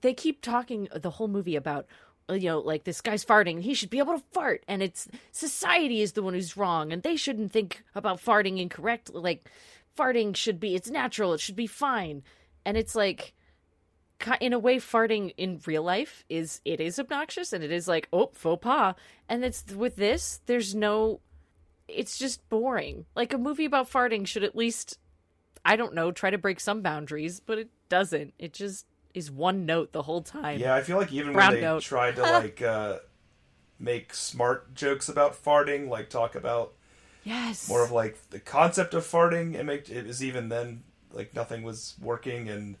they 0.00 0.14
keep 0.14 0.40
talking 0.40 0.88
the 0.94 1.10
whole 1.10 1.26
movie 1.26 1.56
about 1.56 1.86
you 2.30 2.48
know 2.48 2.60
like 2.60 2.84
this 2.84 3.00
guy's 3.00 3.24
farting 3.24 3.60
he 3.60 3.72
should 3.72 3.90
be 3.90 3.98
able 3.98 4.14
to 4.14 4.24
fart 4.32 4.64
and 4.66 4.82
it's 4.82 5.06
society 5.30 6.00
is 6.00 6.12
the 6.12 6.22
one 6.24 6.34
who's 6.34 6.56
wrong 6.56 6.92
and 6.92 7.04
they 7.04 7.14
shouldn't 7.14 7.52
think 7.52 7.84
about 7.94 8.20
farting 8.20 8.58
incorrectly 8.58 9.20
like 9.20 9.48
farting 9.96 10.34
should 10.34 10.58
be 10.58 10.74
it's 10.74 10.90
natural 10.90 11.34
it 11.34 11.38
should 11.38 11.54
be 11.54 11.68
fine 11.68 12.24
and 12.64 12.76
it's 12.76 12.96
like 12.96 13.32
in 14.40 14.52
a 14.52 14.58
way 14.58 14.78
farting 14.78 15.32
in 15.36 15.60
real 15.66 15.84
life 15.84 16.24
is 16.28 16.60
it 16.64 16.80
is 16.80 16.98
obnoxious 16.98 17.52
and 17.52 17.62
it 17.62 17.70
is 17.70 17.86
like 17.86 18.08
oh 18.12 18.28
faux 18.34 18.60
pas 18.60 18.96
and 19.28 19.44
it's 19.44 19.64
with 19.72 19.94
this 19.94 20.40
there's 20.46 20.74
no 20.74 21.20
it's 21.88 22.18
just 22.18 22.48
boring. 22.48 23.06
Like 23.14 23.32
a 23.32 23.38
movie 23.38 23.64
about 23.64 23.90
farting 23.90 24.26
should 24.26 24.44
at 24.44 24.56
least 24.56 24.98
i 25.64 25.74
don't 25.74 25.94
know 25.94 26.12
try 26.12 26.30
to 26.30 26.38
break 26.38 26.60
some 26.60 26.80
boundaries 26.80 27.40
but 27.40 27.58
it 27.58 27.68
doesn't. 27.88 28.34
It 28.38 28.52
just 28.52 28.86
is 29.14 29.30
one 29.30 29.66
note 29.66 29.92
the 29.92 30.02
whole 30.02 30.22
time. 30.22 30.60
Yeah, 30.60 30.74
I 30.74 30.82
feel 30.82 30.98
like 30.98 31.12
even 31.12 31.32
Brown 31.32 31.52
when 31.52 31.56
they 31.56 31.66
note. 31.66 31.82
tried 31.82 32.16
to 32.16 32.22
like 32.22 32.62
uh, 32.62 32.98
make 33.78 34.14
smart 34.14 34.74
jokes 34.74 35.08
about 35.08 35.42
farting, 35.42 35.88
like 35.88 36.10
talk 36.10 36.34
about 36.34 36.74
yes. 37.24 37.68
more 37.68 37.84
of 37.84 37.90
like 37.90 38.18
the 38.30 38.38
concept 38.38 38.94
of 38.94 39.04
farting, 39.04 39.56
and 39.56 39.66
make 39.66 39.88
it 39.88 40.06
was 40.06 40.22
even 40.22 40.48
then 40.48 40.82
like 41.12 41.34
nothing 41.34 41.62
was 41.62 41.94
working, 42.00 42.48
and 42.48 42.76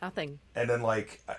nothing. 0.00 0.38
and 0.54 0.70
then 0.70 0.82
like 0.82 1.20
I, 1.28 1.36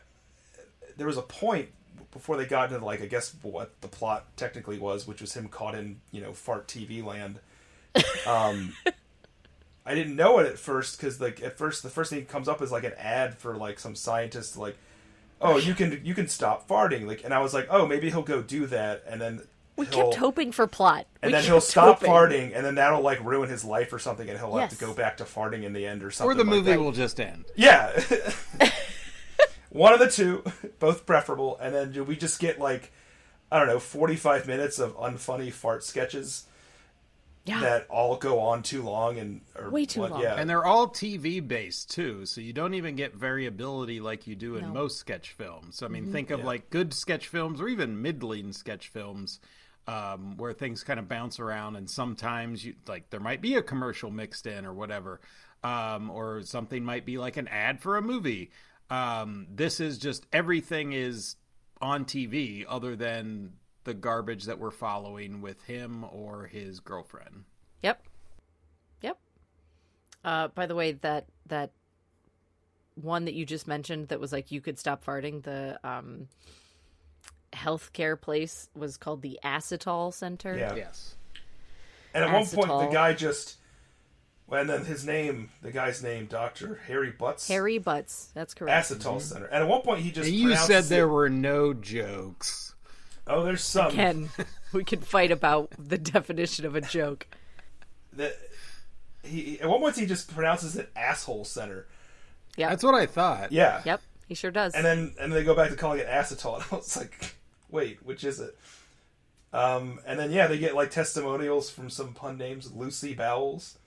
there 0.98 1.08
was 1.08 1.18
a 1.18 1.24
point 1.24 1.70
before 2.12 2.38
they 2.38 2.46
got 2.46 2.72
into 2.72 2.84
like 2.86 3.02
I 3.02 3.06
guess 3.06 3.34
what 3.42 3.80
the 3.82 3.88
plot 3.88 4.26
technically 4.38 4.78
was, 4.80 5.08
which 5.08 5.22
was 5.22 5.34
him 5.34 5.48
caught 5.48 5.76
in 5.76 6.02
you 6.12 6.22
know 6.22 6.34
fart 6.34 6.68
TV 6.68 7.04
land. 7.04 7.40
Um, 8.28 8.74
I 9.86 9.96
didn't 9.96 10.16
know 10.16 10.40
it 10.40 10.46
at 10.46 10.60
first 10.60 10.98
because 11.00 11.20
like 11.20 11.42
at 11.42 11.58
first 11.58 11.84
the 11.84 11.90
first 11.90 12.10
thing 12.12 12.20
that 12.20 12.30
comes 12.30 12.48
up 12.48 12.62
is 12.62 12.72
like 12.72 12.84
an 12.84 12.94
ad 12.98 13.36
for 13.38 13.56
like 13.56 13.80
some 13.80 13.96
scientist 13.96 14.58
like, 14.58 14.78
oh 15.42 15.58
you 15.58 15.74
can 15.74 16.02
you 16.04 16.14
can 16.14 16.28
stop 16.28 16.68
farting 16.68 17.08
like, 17.08 17.24
and 17.24 17.34
I 17.34 17.40
was 17.40 17.54
like 17.54 17.68
oh 17.70 17.88
maybe 17.88 18.10
he'll 18.10 18.22
go 18.22 18.42
do 18.42 18.68
that, 18.68 19.04
and 19.08 19.20
then 19.20 19.42
we 19.78 19.86
he'll, 19.88 20.10
kept 20.12 20.16
hoping 20.16 20.52
for 20.52 20.68
plot 20.68 21.08
and 21.24 21.30
We 21.30 21.34
then 21.34 21.44
he'll 21.46 21.62
stop 21.62 22.00
hoping. 22.00 22.12
farting, 22.12 22.56
and 22.56 22.66
then 22.66 22.76
that'll 22.76 23.02
like 23.02 23.24
ruin 23.24 23.50
his 23.50 23.64
life 23.66 23.92
or 23.94 24.00
something, 24.00 24.30
and 24.30 24.38
he'll 24.38 24.56
have 24.58 24.70
to 24.70 24.76
go 24.76 24.94
back 24.94 25.18
to 25.18 25.24
farting 25.24 25.64
in 25.64 25.74
the 25.74 25.86
end 25.86 26.04
or 26.04 26.12
something. 26.12 26.32
Or 26.32 26.36
the 26.36 26.44
like 26.44 26.50
movie 26.50 26.72
that. 26.72 26.80
will 26.80 26.92
just 26.92 27.20
end. 27.20 27.46
Yeah. 27.56 28.00
One 29.72 29.94
of 29.94 30.00
the 30.00 30.10
two, 30.10 30.44
both 30.80 31.06
preferable, 31.06 31.58
and 31.60 31.74
then 31.74 32.06
we 32.06 32.16
just 32.16 32.40
get 32.40 32.60
like 32.60 32.92
I 33.52 33.58
don't 33.60 33.68
know, 33.68 33.80
forty 33.80 34.16
five 34.16 34.48
minutes 34.48 34.80
of 34.80 34.96
unfunny 34.98 35.52
fart 35.52 35.84
sketches 35.84 36.46
yeah 37.44 37.60
that 37.60 37.88
all 37.90 38.18
go 38.18 38.40
on 38.40 38.62
too 38.62 38.84
long 38.84 39.18
and 39.18 39.42
or 39.58 39.72
Way 39.72 39.86
too 39.86 40.02
what- 40.02 40.12
long. 40.12 40.22
Yeah. 40.22 40.36
And 40.36 40.48
they're 40.48 40.64
all 40.66 40.88
TV 40.88 41.46
based 41.46 41.90
too, 41.90 42.26
so 42.28 42.40
you 42.40 42.54
don't 42.54 42.76
even 42.76 42.96
get 42.96 43.16
variability 43.16 44.00
like 44.00 44.28
you 44.28 44.36
do 44.36 44.58
in 44.58 44.66
No. 44.66 44.74
most 44.74 45.00
sketch 45.00 45.32
films. 45.32 45.78
So, 45.78 45.86
I 45.86 45.90
Mm-hmm. 45.90 45.94
mean, 46.04 46.12
think 46.12 46.30
of 46.30 46.44
like 46.44 46.70
good 46.70 46.94
sketch 46.94 47.28
films 47.28 47.60
or 47.60 47.68
even 47.68 48.00
middling 48.02 48.54
sketch 48.54 48.90
films 48.90 49.40
um, 49.88 50.38
where 50.38 50.54
things 50.54 50.84
kind 50.84 51.00
of 51.00 51.08
bounce 51.08 51.40
around, 51.40 51.76
and 51.78 51.90
sometimes 51.90 52.64
you 52.64 52.76
like 52.88 53.10
there 53.10 53.20
might 53.20 53.42
be 53.42 53.56
a 53.56 53.64
commercial 53.64 54.12
mixed 54.12 54.46
in 54.46 54.64
or 54.64 54.74
whatever, 54.74 55.20
um, 55.64 56.12
or 56.12 56.44
something 56.44 56.84
might 56.86 57.06
be 57.08 57.18
like 57.18 57.38
an 57.38 57.48
ad 57.48 57.82
for 57.82 57.98
a 57.98 58.02
movie. 58.04 58.52
Um, 58.92 59.48
this 59.50 59.80
is 59.80 59.98
just 59.98 60.28
everything 60.34 60.92
is 60.92 61.38
on 61.82 62.04
TV 62.04 62.66
other 62.68 62.98
than 62.98 63.54
the 63.86 63.94
garbage 63.94 64.44
that 64.44 64.60
we're 64.60 64.70
following 64.70 65.42
with 65.42 65.64
him 65.64 66.06
or 66.12 66.46
his 66.46 66.82
girlfriend. 66.82 67.46
Yep. 67.82 68.04
Yep. 69.02 69.18
Uh, 70.26 70.48
by 70.50 70.66
the 70.66 70.76
way, 70.76 70.92
that 70.92 71.26
that 71.48 71.72
one 72.96 73.26
that 73.26 73.34
you 73.34 73.46
just 73.46 73.66
mentioned 73.66 74.10
that 74.10 74.20
was 74.20 74.34
like 74.34 74.52
you 74.52 74.60
could 74.60 74.78
stop 74.78 75.06
farting. 75.06 75.42
The 75.42 75.80
um, 75.86 76.28
healthcare 77.54 78.20
place 78.20 78.70
was 78.76 78.98
called 78.98 79.22
the 79.22 79.40
Acetol 79.42 80.14
Center. 80.14 80.58
Yeah. 80.58 80.76
Yes. 80.76 81.16
and 82.14 82.26
at 82.26 82.34
one 82.34 82.46
point 82.46 82.68
the 82.68 82.94
guy 82.94 83.14
just 83.14 83.56
and 84.60 84.70
then 84.70 84.86
his 84.86 85.06
name 85.06 85.50
the 85.62 85.72
guy's 85.72 86.04
name, 86.04 86.26
Doctor 86.26 86.80
Harry 86.88 87.12
Butts 87.12 87.48
Harry 87.48 87.78
Butts. 87.78 88.30
That's 88.34 88.54
correct. 88.54 88.90
Acetol 88.90 89.22
Center. 89.22 89.46
And 89.46 89.64
at 89.64 89.70
one 89.70 89.82
point 89.82 90.02
he 90.02 90.12
just 90.12 90.28
And 90.28 90.36
you 90.38 90.56
said 90.56 90.86
there 90.86 91.06
it- 91.06 91.08
were 91.12 91.30
no 91.30 91.74
jokes. 91.74 92.74
Oh, 93.28 93.44
there's 93.44 93.64
some 93.64 93.92
Ken, 93.92 94.30
we 94.74 94.84
can 94.84 95.00
fight 95.00 95.32
about 95.32 95.70
the 95.78 95.98
definition 95.98 96.66
of 96.66 96.76
a 96.76 96.82
joke. 96.82 97.28
that 98.14 98.34
he 99.24 99.60
at 99.62 99.70
one 99.70 99.80
point 99.80 99.96
he 99.96 100.06
just 100.06 100.34
pronounces 100.34 100.76
it 100.76 100.90
asshole 100.96 101.46
center. 101.46 101.88
Yeah, 102.58 102.70
That's 102.70 102.84
what 102.84 102.96
I 102.96 103.06
thought. 103.06 103.52
Yeah. 103.52 103.82
Yep. 103.86 104.02
He 104.28 104.34
sure 104.36 104.52
does. 104.52 104.74
and 104.74 104.84
then 104.86 105.00
and 105.20 105.32
then 105.32 105.32
they 105.32 105.44
go 105.44 105.54
back 105.56 105.70
to 105.70 105.76
calling 105.76 106.00
it 106.00 106.08
acetol 106.08 106.56
and 106.62 106.66
i 106.72 106.76
was 106.76 106.96
like 106.98 107.36
wait 107.70 108.00
which 108.06 108.24
is 108.24 108.40
it 108.40 108.58
um 109.54 110.00
and 110.06 110.18
then 110.18 110.32
yeah 110.32 110.48
they 110.48 110.58
get 110.58 110.74
like 110.74 110.90
testimonials 110.90 111.70
from 111.70 111.90
some 111.90 112.14
pun 112.14 112.38
names 112.38 112.72
lucy 112.72 113.14
bowles 113.14 113.78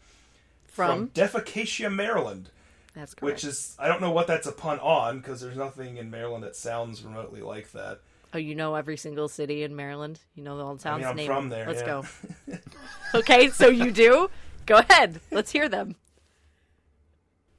from, 0.74 1.08
defecacia 1.08 1.92
maryland 1.92 2.50
that's 2.94 3.14
correct. 3.14 3.34
which 3.34 3.44
is 3.44 3.76
i 3.78 3.88
don't 3.88 4.00
know 4.00 4.10
what 4.10 4.26
that's 4.26 4.46
a 4.46 4.52
pun 4.52 4.78
on 4.80 5.18
because 5.18 5.40
there's 5.40 5.56
nothing 5.56 5.96
in 5.96 6.10
maryland 6.10 6.44
that 6.44 6.56
sounds 6.56 7.02
remotely 7.02 7.40
like 7.40 7.72
that 7.72 8.00
oh, 8.34 8.38
you 8.38 8.54
know 8.54 8.74
every 8.74 8.96
single 8.96 9.28
city 9.28 9.62
in 9.62 9.74
Maryland. 9.74 10.20
You 10.34 10.42
know 10.42 10.58
all 10.58 10.74
the 10.74 10.82
towns. 10.82 11.00
mean, 11.00 11.08
I'm 11.08 11.16
Name 11.16 11.26
from 11.26 11.48
there, 11.48 11.66
Let's 11.66 11.80
yeah. 11.80 12.02
go. 12.46 12.58
okay, 13.18 13.48
so 13.48 13.68
you 13.68 13.90
do. 13.90 14.28
Go 14.66 14.76
ahead. 14.78 15.20
Let's 15.30 15.50
hear 15.50 15.68
them. 15.68 15.94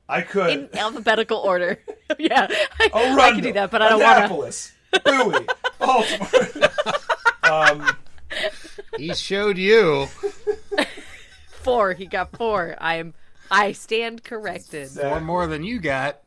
i 0.08 0.22
could 0.22 0.50
in 0.50 0.70
alphabetical 0.78 1.38
order. 1.38 1.80
yeah, 2.20 2.48
I, 2.80 2.90
Arundel, 2.94 3.22
I 3.22 3.32
can 3.32 3.42
do 3.42 3.54
that, 3.54 3.72
but 3.72 3.82
I 3.82 3.90
don't 3.90 4.02
want 4.02 4.18
to. 4.18 4.26
Annapolis, 4.26 4.72
Bowie, 5.04 5.48
Baltimore. 5.80 6.70
um, 7.44 7.98
He 8.98 9.14
showed 9.14 9.58
you. 9.58 10.08
Four. 11.66 11.94
He 11.94 12.06
got 12.06 12.32
four. 12.38 12.76
I'm. 12.80 13.14
I 13.52 13.74
stand 13.74 14.24
corrected. 14.24 14.98
Or 14.98 15.20
more 15.20 15.46
than 15.48 15.64
you 15.64 15.80
got. 15.80 16.22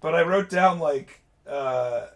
but 0.00 0.14
I 0.14 0.22
wrote 0.22 0.48
down 0.48 0.78
like 0.78 1.20
uh, 1.46 2.06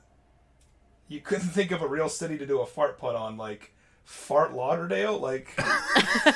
you 1.09 1.21
couldn't 1.21 1.49
think 1.49 1.71
of 1.73 1.83
a 1.83 1.87
real 1.89 2.09
city 2.09 2.39
to 2.39 2.47
do 2.47 2.61
a 2.61 2.67
fart 2.67 2.99
pun 2.99 3.17
on, 3.17 3.37
like 3.37 3.75
Fart 4.05 4.53
Lauderdale, 4.55 5.19
like 5.19 5.53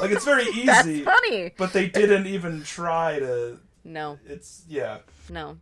like 0.00 0.10
it's 0.10 0.24
very 0.24 0.44
easy. 0.44 0.64
That's 0.66 1.00
funny. 1.02 1.52
But 1.56 1.72
they 1.72 1.88
didn't 1.88 2.26
even 2.26 2.62
try 2.62 3.18
to. 3.18 3.58
No, 3.84 4.18
It's 4.26 4.62
yeah. 4.68 4.98
no. 5.28 5.58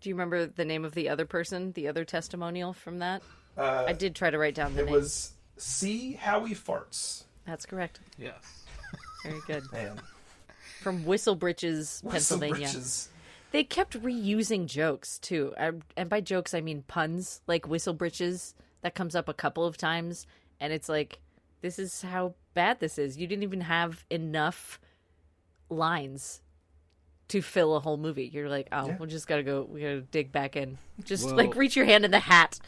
Do 0.00 0.08
you 0.08 0.14
remember 0.16 0.46
the 0.46 0.64
name 0.64 0.84
of 0.84 0.92
the 0.94 1.08
other 1.08 1.24
person, 1.24 1.70
the 1.72 1.86
other 1.86 2.04
testimonial 2.04 2.72
from 2.72 2.98
that? 2.98 3.22
Uh, 3.56 3.84
I 3.86 3.92
did 3.92 4.16
try 4.16 4.30
to 4.30 4.38
write 4.38 4.56
down 4.56 4.74
the 4.74 4.82
it 4.82 4.86
name. 4.86 4.94
was 4.94 5.33
see 5.56 6.12
how 6.12 6.44
he 6.44 6.54
farts. 6.54 7.24
That's 7.46 7.66
correct. 7.66 8.00
Yes. 8.18 8.64
Very 9.24 9.40
good. 9.46 9.64
Man, 9.72 10.00
From 10.80 11.04
Whistlebritches, 11.04 12.02
Whistle 12.02 12.10
Pennsylvania. 12.10 12.56
britches. 12.56 13.08
They 13.52 13.64
kept 13.64 14.00
reusing 14.02 14.66
jokes 14.66 15.18
too, 15.18 15.54
and 15.96 16.08
by 16.08 16.20
jokes 16.20 16.54
I 16.54 16.60
mean 16.60 16.82
puns, 16.88 17.40
like 17.46 17.62
Whistlebritches. 17.64 18.54
That 18.82 18.94
comes 18.94 19.14
up 19.14 19.28
a 19.30 19.34
couple 19.34 19.64
of 19.64 19.78
times, 19.78 20.26
and 20.60 20.70
it's 20.72 20.90
like, 20.90 21.20
this 21.62 21.78
is 21.78 22.02
how 22.02 22.34
bad 22.52 22.80
this 22.80 22.98
is. 22.98 23.16
You 23.16 23.26
didn't 23.26 23.42
even 23.44 23.62
have 23.62 24.04
enough 24.10 24.78
lines 25.70 26.42
to 27.28 27.40
fill 27.40 27.74
a 27.76 27.80
whole 27.80 27.96
movie. 27.96 28.26
You're 28.26 28.48
like, 28.48 28.68
oh, 28.72 28.88
Yeah. 28.88 28.96
we 28.98 29.06
just 29.06 29.26
gotta 29.26 29.42
go. 29.42 29.62
We 29.68 29.80
gotta 29.80 30.02
dig 30.02 30.30
back 30.32 30.56
in. 30.56 30.78
Just 31.04 31.26
Well- 31.26 31.36
like 31.36 31.54
reach 31.56 31.74
your 31.76 31.86
hand 31.86 32.04
in 32.04 32.10
the 32.10 32.18
hat 32.20 32.58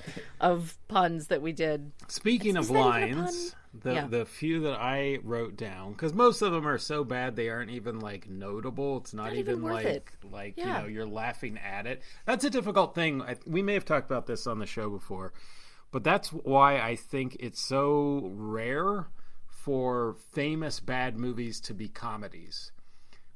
of 0.40 0.76
puns 0.88 1.26
that 1.28 1.42
we 1.42 1.52
did. 1.52 1.92
Speaking 2.08 2.56
Is 2.56 2.68
of 2.68 2.74
that 2.74 2.80
lines, 2.80 3.54
the 3.74 3.92
Yeah. 3.92 4.06
the 4.06 4.24
few 4.24 4.60
that 4.60 4.80
I 4.80 5.18
wrote 5.22 5.56
down 5.56 5.92
because 5.92 6.14
most 6.14 6.40
of 6.40 6.52
them 6.52 6.66
are 6.66 6.78
so 6.78 7.04
bad 7.04 7.36
they 7.36 7.50
aren't 7.50 7.70
even 7.70 8.00
like 8.00 8.28
notable. 8.30 8.96
It's 8.98 9.12
not, 9.12 9.24
Not 9.24 9.32
even, 9.34 9.52
even 9.58 9.62
worth 9.62 9.74
like 9.74 9.84
it. 9.86 10.08
like 10.30 10.54
Yeah. 10.56 10.64
you 10.78 10.82
know 10.82 10.88
you're 10.88 11.06
laughing 11.06 11.58
at 11.58 11.86
it. 11.86 12.00
That's 12.24 12.44
a 12.44 12.50
difficult 12.50 12.94
thing. 12.94 13.20
I, 13.20 13.36
we 13.46 13.62
may 13.62 13.74
have 13.74 13.84
talked 13.84 14.10
about 14.10 14.26
this 14.26 14.46
on 14.46 14.58
the 14.58 14.66
show 14.66 14.88
before, 14.88 15.34
but 15.92 16.02
that's 16.02 16.30
why 16.32 16.80
I 16.80 16.96
think 16.96 17.36
it's 17.40 17.60
so 17.60 18.30
rare 18.34 19.08
for 19.48 20.16
famous 20.32 20.80
bad 20.80 21.18
movies 21.18 21.60
to 21.60 21.74
be 21.74 21.88
comedies. 21.88 22.72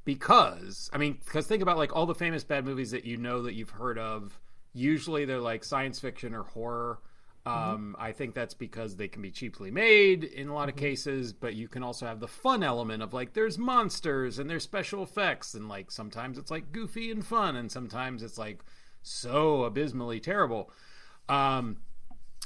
Because 0.04 0.90
I 0.92 0.98
mean, 0.98 1.18
because 1.24 1.46
think 1.46 1.62
about 1.62 1.76
like 1.76 1.94
all 1.94 2.06
the 2.06 2.14
famous 2.14 2.44
bad 2.44 2.64
movies 2.64 2.90
that 2.92 3.04
you 3.04 3.16
know 3.16 3.42
that 3.42 3.54
you've 3.54 3.70
heard 3.70 3.98
of. 3.98 4.38
Usually 4.72 5.24
they're 5.24 5.40
like 5.40 5.64
science 5.64 5.98
fiction 5.98 6.34
or 6.34 6.44
horror. 6.44 7.00
Um, 7.46 7.96
I 7.98 8.12
think 8.12 8.34
that's 8.34 8.52
because 8.54 8.96
they 8.96 9.08
can 9.08 9.22
be 9.22 9.30
cheaply 9.30 9.70
made 9.70 10.24
in 10.24 10.48
a 10.48 10.54
lot 10.54 10.68
of 10.68 10.76
cases, 10.76 11.32
but 11.32 11.54
you 11.54 11.68
can 11.68 11.82
also 11.82 12.06
have 12.06 12.20
the 12.20 12.28
fun 12.28 12.62
element 12.62 13.02
of 13.02 13.14
like 13.14 13.32
there's 13.32 13.56
monsters 13.56 14.38
and 14.38 14.48
there's 14.48 14.62
special 14.62 15.02
effects, 15.02 15.54
and 15.54 15.68
like 15.68 15.90
sometimes 15.90 16.36
it's 16.36 16.50
like 16.50 16.70
goofy 16.70 17.10
and 17.10 17.26
fun, 17.26 17.56
and 17.56 17.72
sometimes 17.72 18.22
it's 18.22 18.36
like 18.36 18.60
so 19.02 19.64
abysmally 19.64 20.20
terrible. 20.20 20.70
Um, 21.28 21.78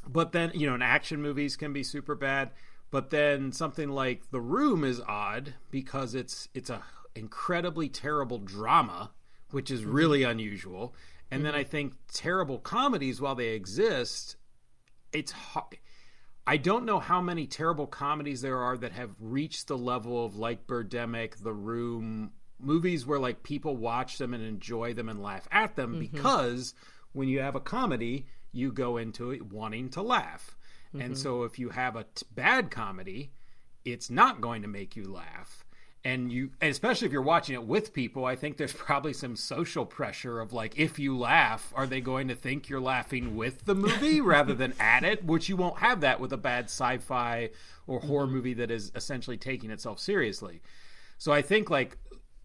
but 0.06 0.32
then 0.32 0.52
you 0.54 0.66
know, 0.66 0.74
and 0.74 0.82
action 0.82 1.20
movies 1.20 1.56
can 1.56 1.72
be 1.72 1.82
super 1.82 2.14
bad. 2.14 2.50
But 2.90 3.10
then 3.10 3.50
something 3.50 3.90
like 3.90 4.30
The 4.30 4.40
Room 4.40 4.84
is 4.84 5.00
odd 5.00 5.54
because 5.72 6.14
it's 6.14 6.48
it's 6.54 6.70
a 6.70 6.80
incredibly 7.14 7.88
terrible 7.88 8.38
drama, 8.38 9.12
which 9.50 9.70
is 9.70 9.82
mm-hmm. 9.82 9.92
really 9.92 10.22
unusual. 10.22 10.94
And 11.30 11.44
then 11.44 11.52
mm-hmm. 11.52 11.60
I 11.60 11.64
think 11.64 11.94
terrible 12.12 12.58
comedies, 12.58 13.20
while 13.20 13.34
they 13.34 13.48
exist, 13.48 14.36
it's 15.12 15.32
ho- 15.32 15.68
I 16.46 16.56
don't 16.58 16.84
know 16.84 16.98
how 16.98 17.20
many 17.20 17.46
terrible 17.46 17.86
comedies 17.86 18.42
there 18.42 18.58
are 18.58 18.76
that 18.76 18.92
have 18.92 19.10
reached 19.18 19.68
the 19.68 19.78
level 19.78 20.24
of 20.24 20.36
like 20.36 20.66
Birdemic, 20.66 21.42
The 21.42 21.54
Room, 21.54 22.32
movies 22.60 23.06
where 23.06 23.18
like 23.18 23.42
people 23.42 23.76
watch 23.76 24.18
them 24.18 24.34
and 24.34 24.44
enjoy 24.44 24.94
them 24.94 25.08
and 25.08 25.22
laugh 25.22 25.48
at 25.50 25.76
them 25.76 25.92
mm-hmm. 25.92 26.00
because 26.00 26.74
when 27.12 27.28
you 27.28 27.40
have 27.40 27.54
a 27.56 27.60
comedy, 27.60 28.26
you 28.52 28.72
go 28.72 28.96
into 28.96 29.30
it 29.30 29.52
wanting 29.52 29.88
to 29.90 30.02
laugh. 30.02 30.56
And 30.96 31.18
so 31.18 31.42
if 31.42 31.58
you 31.58 31.70
have 31.70 31.96
a 31.96 32.04
t- 32.14 32.24
bad 32.32 32.70
comedy, 32.70 33.32
it's 33.84 34.10
not 34.10 34.40
going 34.40 34.62
to 34.62 34.68
make 34.68 34.94
you 34.94 35.10
laugh. 35.10 35.63
And 36.06 36.30
you, 36.30 36.50
and 36.60 36.70
especially 36.70 37.06
if 37.06 37.12
you're 37.12 37.22
watching 37.22 37.54
it 37.54 37.64
with 37.64 37.94
people, 37.94 38.26
I 38.26 38.36
think 38.36 38.58
there's 38.58 38.74
probably 38.74 39.14
some 39.14 39.36
social 39.36 39.86
pressure 39.86 40.38
of 40.38 40.52
like, 40.52 40.78
if 40.78 40.98
you 40.98 41.16
laugh, 41.16 41.72
are 41.74 41.86
they 41.86 42.02
going 42.02 42.28
to 42.28 42.34
think 42.34 42.68
you're 42.68 42.80
laughing 42.80 43.36
with 43.36 43.64
the 43.64 43.74
movie 43.74 44.20
rather 44.20 44.52
than 44.52 44.74
at 44.78 45.02
it? 45.02 45.24
Which 45.24 45.48
you 45.48 45.56
won't 45.56 45.78
have 45.78 46.02
that 46.02 46.20
with 46.20 46.32
a 46.34 46.36
bad 46.36 46.66
sci-fi 46.66 47.48
or 47.86 48.00
horror 48.00 48.26
mm-hmm. 48.26 48.34
movie 48.34 48.54
that 48.54 48.70
is 48.70 48.92
essentially 48.94 49.38
taking 49.38 49.70
itself 49.70 49.98
seriously. 49.98 50.60
So 51.16 51.32
I 51.32 51.40
think 51.40 51.70
like 51.70 51.96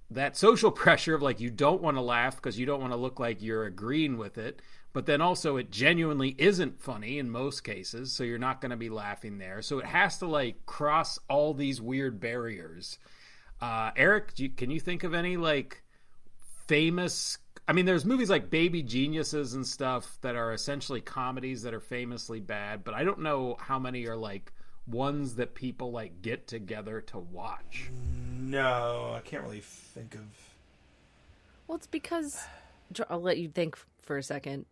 that 0.10 0.38
social 0.38 0.72
pressure 0.86 1.14
of 1.14 1.22
like 1.22 1.40
you 1.40 1.50
don't 1.50 1.82
want 1.82 1.98
to 1.98 2.02
laugh 2.02 2.38
because 2.38 2.58
you 2.58 2.66
don't 2.66 2.82
want 2.82 2.94
to 2.94 2.98
look 2.98 3.20
like 3.20 3.42
you're 3.42 3.66
agreeing 3.66 4.18
with 4.18 4.38
it, 4.38 4.62
but 4.94 5.06
then 5.06 5.22
also 5.22 5.58
it 5.58 5.70
genuinely 5.70 6.36
isn't 6.38 6.82
funny 6.82 7.20
in 7.20 7.30
most 7.30 7.64
cases, 7.64 8.12
so 8.12 8.24
you're 8.24 8.38
not 8.38 8.62
going 8.62 8.72
to 8.72 8.78
be 8.78 8.90
laughing 8.90 9.38
there. 9.38 9.62
So 9.62 9.80
it 9.80 9.86
has 9.86 10.18
to 10.20 10.28
like 10.28 10.66
cross 10.66 11.20
all 11.30 11.54
these 11.54 11.82
weird 11.82 12.20
barriers. 12.20 12.98
Uh, 13.62 13.92
Eric, 13.96 14.34
do 14.36 14.44
you, 14.44 14.50
can 14.50 14.70
you 14.72 14.80
think 14.80 15.04
of 15.04 15.14
any 15.14 15.38
like 15.38 15.84
famous? 16.68 17.38
I 17.68 17.74
mean, 17.74 17.86
there's 17.86 18.06
movies 18.06 18.30
like 18.30 18.50
Baby 18.50 18.82
Geniuses 18.82 19.54
and 19.54 19.66
stuff 19.66 20.18
that 20.22 20.36
are 20.36 20.54
essentially 20.54 21.02
comedies 21.02 21.64
that 21.64 21.74
are 21.74 21.80
famously 21.80 22.40
bad, 22.40 22.84
but 22.84 22.94
I 22.94 23.04
don't 23.04 23.20
know 23.20 23.58
how 23.60 23.78
many 23.78 24.08
are 24.08 24.16
like 24.16 24.54
ones 24.88 25.36
that 25.36 25.54
people 25.54 25.92
like 25.92 26.22
get 26.22 26.48
together 26.48 27.02
to 27.02 27.20
watch. 27.20 27.92
No, 28.40 29.14
I 29.16 29.20
can't 29.20 29.44
really 29.44 29.62
think 29.62 30.16
of. 30.16 30.22
Well, 31.68 31.76
it's 31.76 31.88
because 31.88 32.44
I'll 33.10 33.22
let 33.22 33.38
you 33.38 33.50
think 33.50 33.78
for 34.00 34.18
a 34.18 34.24
second. 34.24 34.66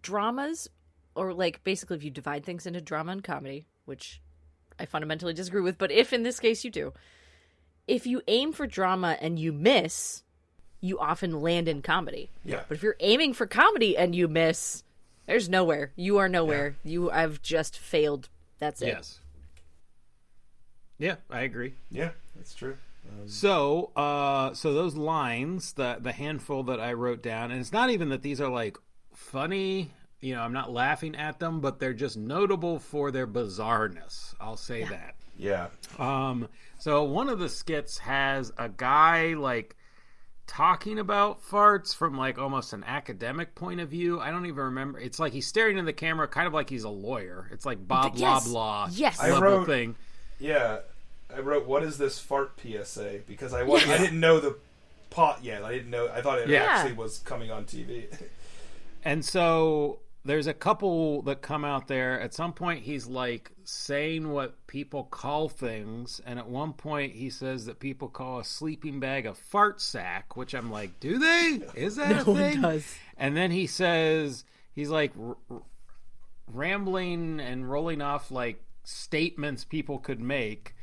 Dramas, 0.00 0.68
or 1.14 1.34
like 1.34 1.62
basically, 1.64 1.96
if 1.96 2.04
you 2.04 2.10
divide 2.10 2.44
things 2.44 2.66
into 2.66 2.80
drama 2.80 3.12
and 3.12 3.24
comedy, 3.24 3.66
which 3.84 4.22
I 4.78 4.86
fundamentally 4.86 5.34
disagree 5.34 5.60
with, 5.60 5.76
but 5.76 5.90
if 5.90 6.12
in 6.12 6.22
this 6.22 6.40
case 6.40 6.64
you 6.64 6.70
do, 6.70 6.92
if 7.86 8.06
you 8.06 8.22
aim 8.28 8.52
for 8.52 8.66
drama 8.66 9.16
and 9.20 9.38
you 9.38 9.52
miss, 9.52 10.22
you 10.80 10.98
often 10.98 11.40
land 11.40 11.68
in 11.68 11.82
comedy. 11.82 12.30
Yeah. 12.44 12.62
But 12.68 12.76
if 12.76 12.82
you're 12.82 12.96
aiming 13.00 13.34
for 13.34 13.46
comedy 13.46 13.96
and 13.96 14.14
you 14.14 14.28
miss, 14.28 14.82
there's 15.26 15.48
nowhere. 15.48 15.92
You 15.96 16.18
are 16.18 16.28
nowhere. 16.28 16.76
You 16.84 17.08
have 17.08 17.42
just 17.42 17.78
failed. 17.78 18.28
That's 18.58 18.82
it. 18.82 18.88
Yes. 18.88 19.20
Yeah, 20.98 21.16
I 21.30 21.40
agree. 21.40 21.74
Yeah, 21.90 22.10
that's 22.36 22.54
true. 22.54 22.76
So, 23.26 23.90
uh, 23.96 24.54
so 24.54 24.72
those 24.72 24.94
lines, 24.94 25.74
the 25.74 25.98
the 26.00 26.12
handful 26.12 26.62
that 26.64 26.80
I 26.80 26.94
wrote 26.94 27.22
down, 27.22 27.50
and 27.50 27.60
it's 27.60 27.72
not 27.72 27.90
even 27.90 28.08
that 28.10 28.22
these 28.22 28.40
are 28.40 28.48
like 28.48 28.78
funny. 29.12 29.90
You 30.20 30.34
know, 30.34 30.40
I'm 30.40 30.52
not 30.52 30.72
laughing 30.72 31.14
at 31.14 31.38
them, 31.38 31.60
but 31.60 31.78
they're 31.78 31.92
just 31.92 32.16
notable 32.16 32.78
for 32.78 33.10
their 33.10 33.26
bizarreness. 33.26 34.34
I'll 34.40 34.56
say 34.56 34.84
that. 34.84 35.16
Yeah. 35.36 35.68
Um, 35.98 36.48
so 36.78 37.04
one 37.04 37.28
of 37.28 37.38
the 37.38 37.48
skits 37.48 37.98
has 37.98 38.52
a 38.58 38.68
guy 38.68 39.34
like 39.34 39.76
talking 40.46 40.98
about 40.98 41.42
farts 41.42 41.94
from 41.94 42.16
like 42.16 42.38
almost 42.38 42.72
an 42.72 42.84
academic 42.84 43.54
point 43.54 43.80
of 43.80 43.88
view. 43.88 44.20
I 44.20 44.30
don't 44.30 44.46
even 44.46 44.64
remember. 44.64 44.98
It's 44.98 45.18
like 45.18 45.32
he's 45.32 45.46
staring 45.46 45.78
in 45.78 45.84
the 45.84 45.92
camera, 45.92 46.28
kind 46.28 46.46
of 46.46 46.52
like 46.52 46.68
he's 46.70 46.84
a 46.84 46.88
lawyer. 46.90 47.48
It's 47.52 47.64
like 47.66 47.86
Bob 47.86 48.12
Yes. 48.16 48.46
blah 48.46 48.84
blah 48.84 48.88
Yes. 48.92 49.20
I 49.20 49.30
level 49.30 49.42
wrote- 49.42 49.66
thing. 49.66 49.96
Yeah. 50.38 50.78
I 51.34 51.40
wrote, 51.40 51.66
"What 51.66 51.82
is 51.82 51.98
this 51.98 52.18
fart 52.18 52.52
PSA?" 52.60 53.20
Because 53.26 53.52
I 53.54 53.62
was, 53.64 53.82
I 53.88 53.98
didn't 53.98 54.20
know 54.20 54.38
the 54.38 54.56
pot 55.10 55.40
yet. 55.42 55.64
I 55.64 55.72
didn't 55.72 55.90
know. 55.90 56.08
I 56.14 56.20
thought 56.20 56.38
it 56.38 56.48
Yeah. 56.48 56.62
actually 56.64 56.92
was 56.94 57.18
coming 57.20 57.50
on 57.50 57.64
TV. 57.64 58.06
And 59.06 59.22
so 59.22 59.98
there's 60.24 60.46
a 60.46 60.54
couple 60.54 61.22
that 61.22 61.42
come 61.42 61.64
out 61.64 61.86
there. 61.86 62.18
At 62.20 62.32
some 62.32 62.52
point, 62.54 62.82
he's 62.82 63.06
like 63.06 63.50
saying 63.64 64.30
what 64.30 64.66
people 64.66 65.04
call 65.04 65.48
things. 65.50 66.20
And 66.24 66.38
at 66.38 66.48
one 66.48 66.72
point, 66.72 67.14
he 67.14 67.28
says 67.30 67.66
that 67.66 67.78
people 67.78 68.08
call 68.08 68.38
a 68.38 68.44
sleeping 68.44 69.00
bag 69.00 69.26
a 69.26 69.34
fart 69.34 69.80
sack, 69.82 70.36
which 70.36 70.54
I'm 70.54 70.70
like, 70.70 70.98
do 70.98 71.18
they? 71.18 71.60
Is 71.74 71.96
that 71.96 72.26
No, 72.26 72.32
it 72.34 72.36
thing? 72.36 72.60
does. 72.62 72.94
And 73.18 73.36
then 73.36 73.50
he 73.50 73.66
says, 73.66 74.44
he's 74.72 74.88
like 74.90 75.12
r- 75.20 75.36
r- 75.50 75.62
rambling 76.52 77.40
and 77.40 77.70
rolling 77.70 78.00
off 78.00 78.30
like 78.30 78.62
statements 78.84 79.64
people 79.64 79.98
could 79.98 80.20
make. 80.20 80.74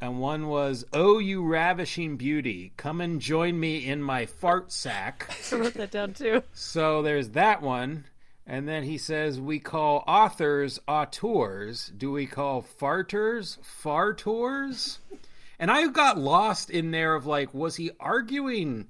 And 0.00 0.20
one 0.20 0.46
was, 0.46 0.84
Oh, 0.92 1.18
you 1.18 1.44
ravishing 1.44 2.16
beauty, 2.16 2.72
come 2.76 3.00
and 3.00 3.20
join 3.20 3.58
me 3.58 3.84
in 3.86 4.00
my 4.02 4.26
fart 4.26 4.70
sack. 4.72 5.28
I 5.52 5.56
wrote 5.56 5.74
that 5.74 5.90
down 5.90 6.14
too. 6.14 6.42
So 6.52 7.02
there's 7.02 7.30
that 7.30 7.62
one. 7.62 8.04
And 8.50 8.66
then 8.66 8.82
he 8.82 8.96
says, 8.96 9.38
We 9.38 9.58
call 9.60 10.02
authors 10.08 10.80
auteurs. 10.88 11.92
Do 11.96 12.10
we 12.10 12.26
call 12.26 12.62
farters 12.62 13.58
fartors? 13.62 14.98
And 15.60 15.72
I 15.72 15.88
got 15.88 16.16
lost 16.16 16.70
in 16.70 16.92
there 16.92 17.16
of 17.16 17.26
like, 17.26 17.52
was 17.52 17.74
he 17.74 17.90
arguing 17.98 18.86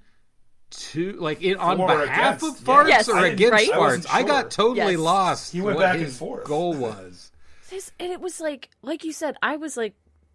to, 0.71 1.13
like, 1.13 1.41
in, 1.41 1.57
on 1.57 1.79
For 1.79 1.91
or 1.91 2.03
behalf 2.03 2.43
against, 2.43 2.61
of 2.61 2.69
yeah. 2.69 2.75
farts 2.75 2.89
Yes, 2.89 3.09
or 3.09 3.25
against 3.25 3.53
right? 3.53 3.71
I 3.73 3.73
farts? 3.73 3.79
wasn't 3.79 4.15
I 4.15 4.23
got 4.23 4.51
totally 4.51 4.93
Yes. 4.93 5.01
lost. 5.01 5.53
He 5.55 5.63
went 5.63 5.77
what 5.77 5.83
back 5.85 5.95
and 5.95 6.05
his 6.05 6.19
forth. 6.19 6.45
goal 6.45 6.75
was. 6.77 7.33
This, 7.71 7.91
and 7.99 8.13
it 8.13 8.21
was 8.21 8.39
like, 8.39 8.69
like 8.83 9.03
you 9.03 9.13
said, 9.15 9.37
I 9.43 9.57
was 9.57 9.79
like, 9.79 9.95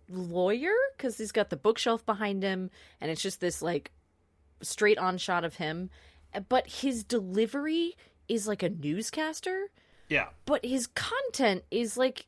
lawyer 0.09 0.73
because 0.97 1.19
he's 1.19 1.31
got 1.31 1.51
the 1.51 1.55
bookshelf 1.55 2.03
behind 2.03 2.41
him, 2.41 2.71
and 2.99 3.11
it's 3.11 3.21
just 3.21 3.39
this 3.39 3.61
like 3.61 3.91
straight 4.63 4.97
on 4.97 5.19
shot 5.19 5.43
of 5.43 5.57
him, 5.57 5.91
but 6.49 6.65
his 6.67 7.03
delivery 7.03 7.95
is 8.27 8.47
like 8.47 8.63
a 8.63 8.69
newscaster, 8.69 9.69
Yeah. 10.09 10.27
but 10.45 10.65
his 10.65 10.87
content 10.87 11.63
is 11.71 11.97
like 11.97 12.27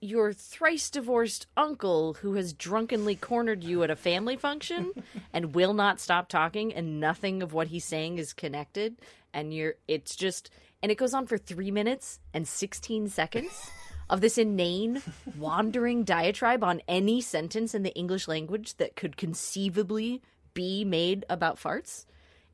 your 0.00 0.32
thrice 0.32 0.90
divorced 0.90 1.46
uncle 1.56 2.14
who 2.14 2.34
has 2.34 2.52
drunkenly 2.52 3.16
cornered 3.16 3.64
you 3.64 3.82
at 3.82 3.90
a 3.90 3.96
family 3.96 4.36
function 4.36 4.92
and 5.32 5.54
will 5.54 5.72
not 5.72 5.98
stop 6.00 6.28
talking 6.28 6.72
and 6.74 7.00
nothing 7.00 7.42
of 7.42 7.52
what 7.54 7.68
he's 7.68 7.84
saying 7.84 8.18
is 8.18 8.32
connected 8.34 8.96
and 9.32 9.54
you're 9.54 9.74
it's 9.88 10.14
just 10.14 10.50
and 10.82 10.92
it 10.92 10.98
goes 10.98 11.14
on 11.14 11.26
for 11.26 11.38
3 11.38 11.70
minutes 11.70 12.20
and 12.34 12.46
16 12.46 13.08
seconds 13.08 13.70
of 14.10 14.20
this 14.20 14.36
inane 14.36 15.02
wandering 15.38 16.04
diatribe 16.04 16.62
on 16.62 16.82
any 16.86 17.20
sentence 17.22 17.74
in 17.74 17.82
the 17.82 17.94
English 17.94 18.28
language 18.28 18.76
that 18.76 18.96
could 18.96 19.16
conceivably 19.16 20.20
be 20.52 20.84
made 20.84 21.24
about 21.30 21.56
farts 21.58 22.04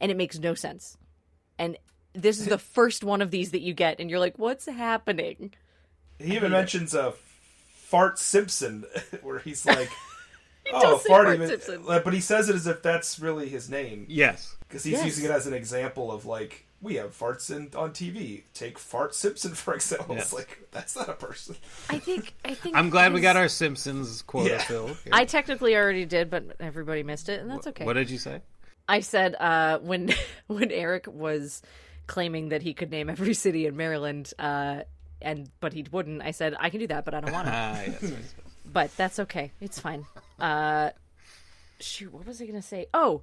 and 0.01 0.11
it 0.13 0.17
makes 0.17 0.39
no 0.39 0.55
sense. 0.55 0.97
And 1.59 1.77
this 2.15 2.39
is 2.41 2.47
the 2.47 2.59
first 2.59 3.05
one 3.05 3.23
of 3.23 3.31
these 3.31 3.51
that 3.53 3.61
you 3.63 3.73
get 3.75 4.01
and 4.01 4.11
you're 4.11 4.19
like 4.21 4.39
what's 4.39 4.67
happening? 4.67 5.53
He 6.19 6.37
even 6.37 6.53
mentions 6.53 6.95
a 6.95 7.15
fart 7.75 8.19
Simpson, 8.19 8.85
where 9.23 9.39
he's 9.41 9.67
like, 9.67 9.91
oh, 10.73 10.81
does 10.99 11.03
Fart 11.03 11.39
Simpson. 11.39 11.83
but 11.87 12.13
he 12.13 12.21
says 12.21 12.49
it 12.49 12.55
as 12.57 12.67
if 12.67 12.83
that's 12.83 13.19
really 13.19 13.49
his 13.49 13.69
name 13.69 14.07
Yes. 14.09 14.57
because 14.61 14.85
he's 14.85 14.95
Yes. 14.95 15.05
using 15.07 15.25
it 15.25 15.31
as 15.31 15.47
an 15.47 15.53
example 15.55 16.11
of 16.13 16.25
like 16.27 16.67
we 16.81 16.97
have 16.97 17.17
farts 17.17 17.49
in, 17.55 17.71
on 17.77 17.93
TV. 17.93 18.43
Take 18.55 18.77
Fart 18.79 19.15
Simpson 19.15 19.55
for 19.55 19.75
example. 19.75 20.17
Yes. 20.17 20.33
Like 20.33 20.69
that's 20.71 20.97
not 20.97 21.09
a 21.09 21.15
person. 21.15 21.57
I 21.91 21.99
think. 21.99 22.35
I 22.45 22.55
think. 22.55 22.77
I'm 22.77 22.91
glad 22.91 23.13
we 23.13 23.21
got 23.21 23.37
our 23.37 23.49
Simpsons 23.49 24.23
quota 24.23 24.51
Yeah. 24.51 24.59
filled. 24.63 24.97
here. 25.05 25.13
I 25.13 25.25
technically 25.25 25.77
already 25.77 26.05
did, 26.07 26.29
but 26.31 26.57
everybody 26.61 27.03
missed 27.03 27.29
it, 27.29 27.41
and 27.41 27.51
that's 27.51 27.67
okay. 27.69 27.85
What 27.85 27.93
did 27.95 28.11
you 28.11 28.19
say? 28.19 28.41
I 28.89 29.01
said 29.01 29.35
uh, 29.37 29.79
when 29.79 30.13
when 30.49 30.71
Eric 30.73 31.07
was 31.07 31.63
claiming 32.07 32.49
that 32.51 32.63
he 32.63 32.75
could 32.75 32.91
name 32.91 33.09
every 33.11 33.35
city 33.35 33.67
in 33.67 33.77
Maryland, 33.77 34.33
uh, 34.39 34.83
and 35.21 35.49
but 35.61 35.73
he 35.73 35.85
wouldn't. 35.91 36.23
I 36.23 36.31
said 36.33 36.55
I 36.59 36.71
can 36.71 36.81
do 36.81 36.87
that, 36.89 37.05
but 37.05 37.15
I 37.15 37.21
don't 37.21 37.33
want 37.33 37.47
to. 37.47 37.53
Ah, 37.55 37.83
yes, 37.87 38.35
but 38.65 38.97
that's 38.97 39.19
okay. 39.21 39.53
It's 39.61 39.79
fine. 39.79 40.07
Uh, 40.41 40.91
shoot, 41.81 42.13
what 42.13 42.27
was 42.27 42.41
I 42.43 42.47
gonna 42.47 42.63
say? 42.63 42.87
Oh, 42.95 43.23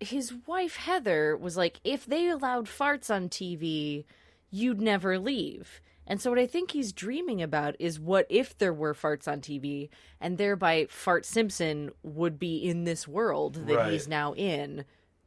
his 0.00 0.32
wife 0.46 0.76
Heather 0.76 1.36
was 1.36 1.56
like, 1.56 1.80
if 1.84 2.04
they 2.06 2.28
allowed 2.28 2.66
farts 2.66 3.14
on 3.14 3.28
TV, 3.28 4.04
you'd 4.50 4.80
never 4.80 5.18
leave. 5.18 5.80
And 6.06 6.20
so 6.20 6.28
what 6.30 6.38
I 6.38 6.46
think 6.46 6.72
he's 6.72 6.92
dreaming 6.92 7.40
about 7.40 7.76
is 7.78 7.98
what 7.98 8.26
if 8.28 8.58
there 8.58 8.74
were 8.74 8.92
farts 8.92 9.26
on 9.26 9.40
TV, 9.40 9.88
and 10.20 10.36
thereby 10.36 10.86
Fart 10.90 11.24
Simpson 11.24 11.92
would 12.02 12.38
be 12.38 12.58
in 12.58 12.84
this 12.84 13.08
world 13.08 13.54
that 13.66 13.74
Right. 13.76 13.92
he's 13.92 14.06
now 14.06 14.34
in. 14.34 14.84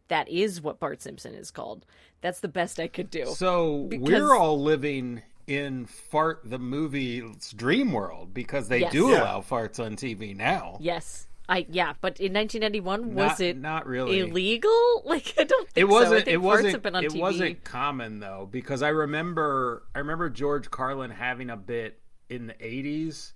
That 0.10 0.30
is 0.30 0.62
what 0.62 0.80
Bart 0.80 1.02
Simpson 1.02 1.34
is 1.34 1.52
called. 1.52 1.86
That's 2.22 2.40
the 2.40 2.48
best 2.48 2.80
I 2.80 2.88
could 2.88 3.10
do. 3.10 3.26
So 3.28 3.84
Because- 3.90 4.08
we're 4.10 4.36
all 4.36 4.62
living 4.62 5.22
in 5.48 5.86
Fart 5.86 6.42
the 6.44 6.60
movie's 6.60 7.52
dream 7.52 7.94
world 7.94 8.34
because 8.34 8.68
they 8.68 8.80
Yes. 8.82 8.92
do 8.92 9.10
Yeah. 9.10 9.22
allow 9.22 9.42
farts 9.42 9.84
on 9.84 9.96
TV 9.96 10.34
now. 10.36 10.78
yes, 10.82 11.28
I 11.50 11.66
yeah. 11.70 11.94
But 12.02 12.20
in 12.20 12.34
1991, 12.34 13.14
was 13.16 13.30
Not- 13.32 13.40
it 13.40 13.58
not 13.58 13.88
really. 13.88 14.20
illegal? 14.20 14.72
Like 15.06 15.34
I 15.38 15.44
don't 15.46 15.66
think 15.70 15.78
It 15.78 15.86
wasn't. 15.86 16.10
So. 16.10 16.16
I 16.16 16.20
think 16.26 16.34
it 16.34 16.38
wasn't. 16.42 16.72
have 16.74 16.82
been 16.82 16.96
on 16.96 17.04
it 17.06 17.12
TV. 17.14 17.20
wasn't 17.22 17.64
common 17.64 18.20
though 18.20 18.50
because 18.52 18.82
I 18.82 18.90
remember. 18.90 19.84
I 19.96 20.00
remember 20.00 20.30
George 20.30 20.70
Carlin 20.70 21.12
having 21.12 21.50
a 21.50 21.56
bit 21.56 22.02
in 22.30 22.48
the 22.48 22.54
'80s. 22.56 23.32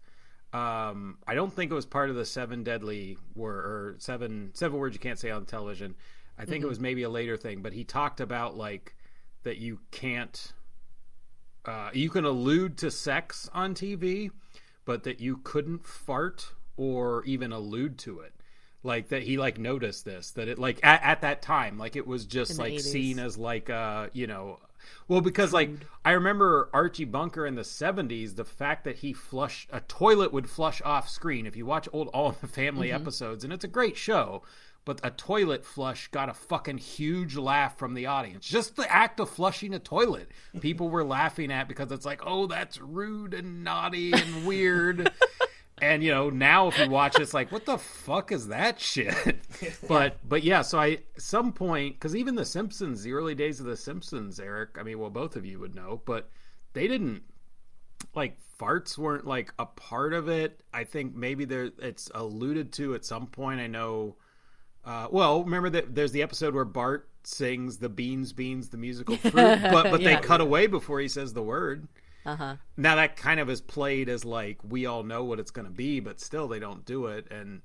Um, 0.54 1.18
I 1.26 1.34
don't 1.34 1.54
think 1.54 1.72
it 1.72 1.76
was 1.76 1.86
part 1.86 2.10
of 2.10 2.18
the 2.18 2.26
seven 2.26 2.64
deadly 2.66 3.18
word 3.36 3.66
or 3.66 3.96
seven 4.00 4.52
seven 4.54 4.78
words 4.78 4.94
you 4.96 5.00
can't 5.00 5.18
say 5.18 5.30
on 5.32 5.46
television. 5.46 5.96
I 6.42 6.46
think 6.46 6.64
it 6.64 6.68
was 6.68 6.80
maybe 6.80 7.04
a 7.04 7.10
later 7.10 7.38
thing, 7.38 7.62
but 7.62 7.74
he 7.74 7.84
talked 7.84 8.20
about 8.20 8.58
like 8.58 8.96
that 9.44 9.58
you 9.58 9.80
can't. 9.92 10.54
Uh, 11.64 11.92
you 11.94 12.10
can 12.10 12.26
allude 12.26 12.78
to 12.80 12.90
sex 12.90 13.48
on 13.54 13.76
TV, 13.76 14.32
but 14.86 15.04
that 15.04 15.20
you 15.20 15.38
couldn't 15.38 15.86
fart 15.86 16.54
or 16.78 17.24
even 17.26 17.52
allude 17.52 18.00
to 18.00 18.20
it. 18.22 18.34
Like 18.84 19.10
that 19.10 19.22
he 19.22 19.38
like 19.38 19.60
noticed 19.60 20.06
this 20.06 20.32
that 20.32 20.48
it 20.48 20.58
like 20.58 20.80
at, 20.82 21.04
at 21.04 21.22
that 21.22 21.44
time 21.44 21.78
like 21.78 21.96
it 21.96 22.08
was 22.08 22.26
just 22.26 22.58
like 22.58 22.74
80s. 22.74 22.82
seen 22.82 23.20
as 23.20 23.38
like 23.38 23.70
uh 23.70 24.08
you 24.12 24.26
know 24.26 24.58
well 25.08 25.22
because 25.22 25.54
like 25.54 25.70
I 26.04 26.14
remember 26.14 26.68
Archie 26.74 27.06
Bunker 27.06 27.46
in 27.46 27.54
the 27.54 27.62
70s 27.62 28.36
the 28.36 28.44
fact 28.44 28.86
that 28.86 28.96
he 28.96 29.14
flushed 29.14 29.70
a 29.72 29.82
toilet 29.82 30.34
would 30.34 30.50
flush 30.50 30.82
off 30.84 31.08
screen 31.08 31.46
if 31.46 31.56
you 31.56 31.64
watch 31.64 31.88
old 31.94 32.08
All 32.08 32.30
in 32.32 32.36
the 32.42 32.48
Family 32.48 32.88
Mm-hmm. 32.88 32.96
episodes 32.96 33.44
and 33.44 33.54
it's 33.54 33.64
a 33.64 33.68
great 33.68 33.98
show 33.98 34.42
but 34.84 35.00
a 35.04 35.12
toilet 35.12 35.66
flush 35.66 36.08
got 36.08 36.30
a 36.30 36.34
fucking 36.34 36.80
huge 36.80 37.36
laugh 37.36 37.78
from 37.78 37.94
the 37.94 38.08
audience. 38.08 38.48
Just 38.48 38.76
the 38.76 38.92
act 38.92 39.20
of 39.20 39.30
flushing 39.30 39.74
a 39.74 39.80
toilet, 39.80 40.30
people 40.60 40.90
were 40.90 41.04
laughing 41.04 41.52
at 41.52 41.68
because 41.68 41.92
it's 41.92 42.06
like, 42.06 42.22
oh, 42.26 42.48
that's 42.48 42.80
rude 42.82 43.34
and 43.34 43.64
naughty 43.64 44.12
and 44.12 44.46
weird. 44.46 45.12
and 45.82 46.04
you 46.04 46.12
know, 46.12 46.30
now 46.30 46.68
if 46.68 46.78
you 46.80 46.90
watch, 46.90 47.16
it, 47.16 47.22
it's 47.22 47.34
like, 47.34 47.52
what 47.52 47.66
the 47.66 47.78
fuck 47.78 48.32
is 48.32 48.48
that 48.48 48.80
shit? 48.80 49.40
but 49.88 50.18
but 50.28 50.44
yeah, 50.44 50.62
so 50.62 50.80
I 50.80 51.00
some 51.18 51.54
point 51.54 51.96
because 51.96 52.16
even 52.16 52.36
the 52.36 52.46
Simpsons, 52.46 53.04
the 53.04 53.14
early 53.14 53.36
days 53.36 53.60
of 53.60 53.66
the 53.66 53.78
Simpsons, 53.78 54.40
Eric. 54.40 54.78
I 54.80 54.84
mean, 54.84 55.00
well, 55.00 55.10
both 55.10 55.36
of 55.36 55.46
you 55.46 55.60
would 55.60 55.76
know, 55.76 56.02
but 56.06 56.30
they 56.74 56.88
didn't 56.88 57.24
like 58.16 58.38
farts 58.60 58.98
weren't 58.98 59.26
like 59.26 59.54
a 59.60 59.66
part 59.66 60.14
of 60.14 60.30
it. 60.30 60.62
I 60.74 60.84
think 60.84 61.16
maybe 61.16 61.46
there 61.46 61.72
it's 61.80 62.10
alluded 62.14 62.72
to 62.74 62.96
at 62.96 63.06
some 63.06 63.28
point. 63.28 63.60
I 63.60 63.68
know. 63.68 64.16
Uh, 64.84 65.08
well, 65.12 65.44
remember 65.44 65.70
that 65.70 65.94
there's 65.96 66.12
the 66.12 66.22
episode 66.24 66.54
where 66.56 66.66
Bart 66.66 67.08
sings 67.24 67.78
the 67.78 67.90
beans, 67.90 68.34
beans, 68.34 68.70
the 68.70 68.78
musical 68.78 69.16
fruit, 69.18 69.34
but 69.34 69.92
but 69.92 70.02
Yeah. 70.02 70.16
they 70.16 70.22
cut 70.22 70.42
away 70.42 70.68
before 70.68 71.00
he 71.00 71.08
says 71.08 71.34
the 71.34 71.44
word. 71.44 71.88
Uh 72.26 72.36
huh. 72.36 72.56
Now 72.78 72.96
that 72.96 73.16
kind 73.16 73.40
of 73.40 73.50
is 73.50 73.62
played 73.62 74.10
as 74.10 74.26
like 74.26 74.58
we 74.64 74.86
all 74.86 75.04
know 75.04 75.24
what 75.24 75.40
it's 75.40 75.52
going 75.52 75.66
to 75.68 75.72
be, 75.74 76.00
but 76.00 76.20
still 76.20 76.48
they 76.48 76.60
don't 76.60 76.84
do 76.86 77.08
it. 77.08 77.28
And 77.32 77.62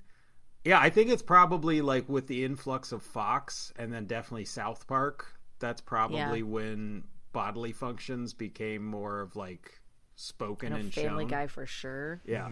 yeah, 0.64 0.78
I 0.80 0.90
think 0.90 1.10
it's 1.10 1.22
probably 1.22 1.80
like 1.80 2.08
with 2.08 2.26
the 2.26 2.44
influx 2.44 2.92
of 2.92 3.02
Fox 3.02 3.72
and 3.76 3.92
then 3.92 4.06
definitely 4.06 4.44
South 4.46 4.86
Park. 4.86 5.26
That's 5.58 5.80
probably 5.80 6.38
Yeah. 6.38 6.42
when 6.44 7.04
bodily 7.32 7.72
functions 7.72 8.34
became 8.34 8.84
more 8.84 9.20
of 9.20 9.36
like 9.36 9.80
spoken 10.16 10.72
And 10.72 10.82
and, 10.84 10.90
a 10.90 10.92
Family 10.92 11.24
shown. 11.24 11.30
Guy 11.30 11.46
for 11.46 11.66
sure. 11.66 12.20
Yeah. 12.26 12.50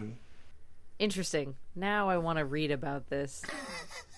Interesting. 0.97 1.55
Now 1.75 2.09
I 2.09 2.17
want 2.17 2.39
to 2.39 2.45
read 2.45 2.71
about 2.71 3.09
this. 3.09 3.43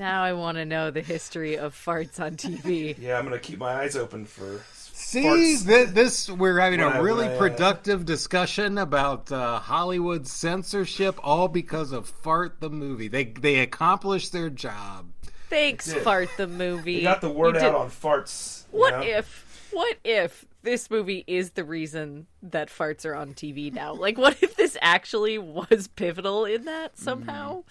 now 0.00 0.24
I 0.24 0.32
want 0.32 0.56
to 0.56 0.64
know 0.64 0.90
the 0.90 1.02
history 1.02 1.56
of 1.58 1.74
farts 1.74 2.18
on 2.18 2.34
TV. 2.36 2.96
Yeah, 2.98 3.16
I'm 3.18 3.24
gonna 3.24 3.38
keep 3.38 3.58
my 3.58 3.74
eyes 3.74 3.94
open 3.94 4.24
for 4.24 4.60
See, 4.74 5.56
th- 5.58 5.88
this 5.90 6.28
we're 6.28 6.58
having 6.58 6.80
When 6.80 6.88
I- 6.92 6.98
a 6.98 7.02
really 7.02 7.26
I, 7.28 7.34
uh, 7.34 7.38
productive 7.38 8.04
discussion 8.04 8.78
about 8.78 9.30
uh, 9.30 9.58
Hollywood 9.60 10.26
censorship, 10.26 11.18
all 11.22 11.48
because 11.48 11.92
of 11.92 12.08
Fart 12.08 12.60
the 12.60 12.70
movie. 12.70 13.08
They 13.08 13.24
they 13.24 13.60
accomplished 13.60 14.32
their 14.32 14.50
job. 14.50 15.06
Thanks. 15.48 15.92
Fart 15.92 16.28
the 16.36 16.46
movie. 16.46 16.94
You 16.94 17.02
got 17.02 17.20
the 17.20 17.30
word 17.30 17.54
You 17.56 17.60
out 17.60 17.72
did- 17.72 17.74
on 17.74 17.90
farts. 17.90 18.64
What 18.70 18.90
know? 19.00 19.02
if? 19.02 19.68
What 19.72 19.98
if 20.04 20.44
this 20.62 20.90
movie 20.90 21.22
is 21.26 21.50
the 21.52 21.64
reason 21.64 22.26
that 22.42 22.68
farts 22.70 23.04
are 23.06 23.14
on 23.14 23.34
TV 23.34 23.72
now? 23.72 23.94
Like, 23.94 24.18
what 24.18 24.42
if 24.42 24.56
this 24.56 24.76
actually 24.82 25.38
was 25.38 25.88
pivotal 25.94 26.44
in 26.44 26.64
that 26.64 26.98
somehow? 26.98 27.62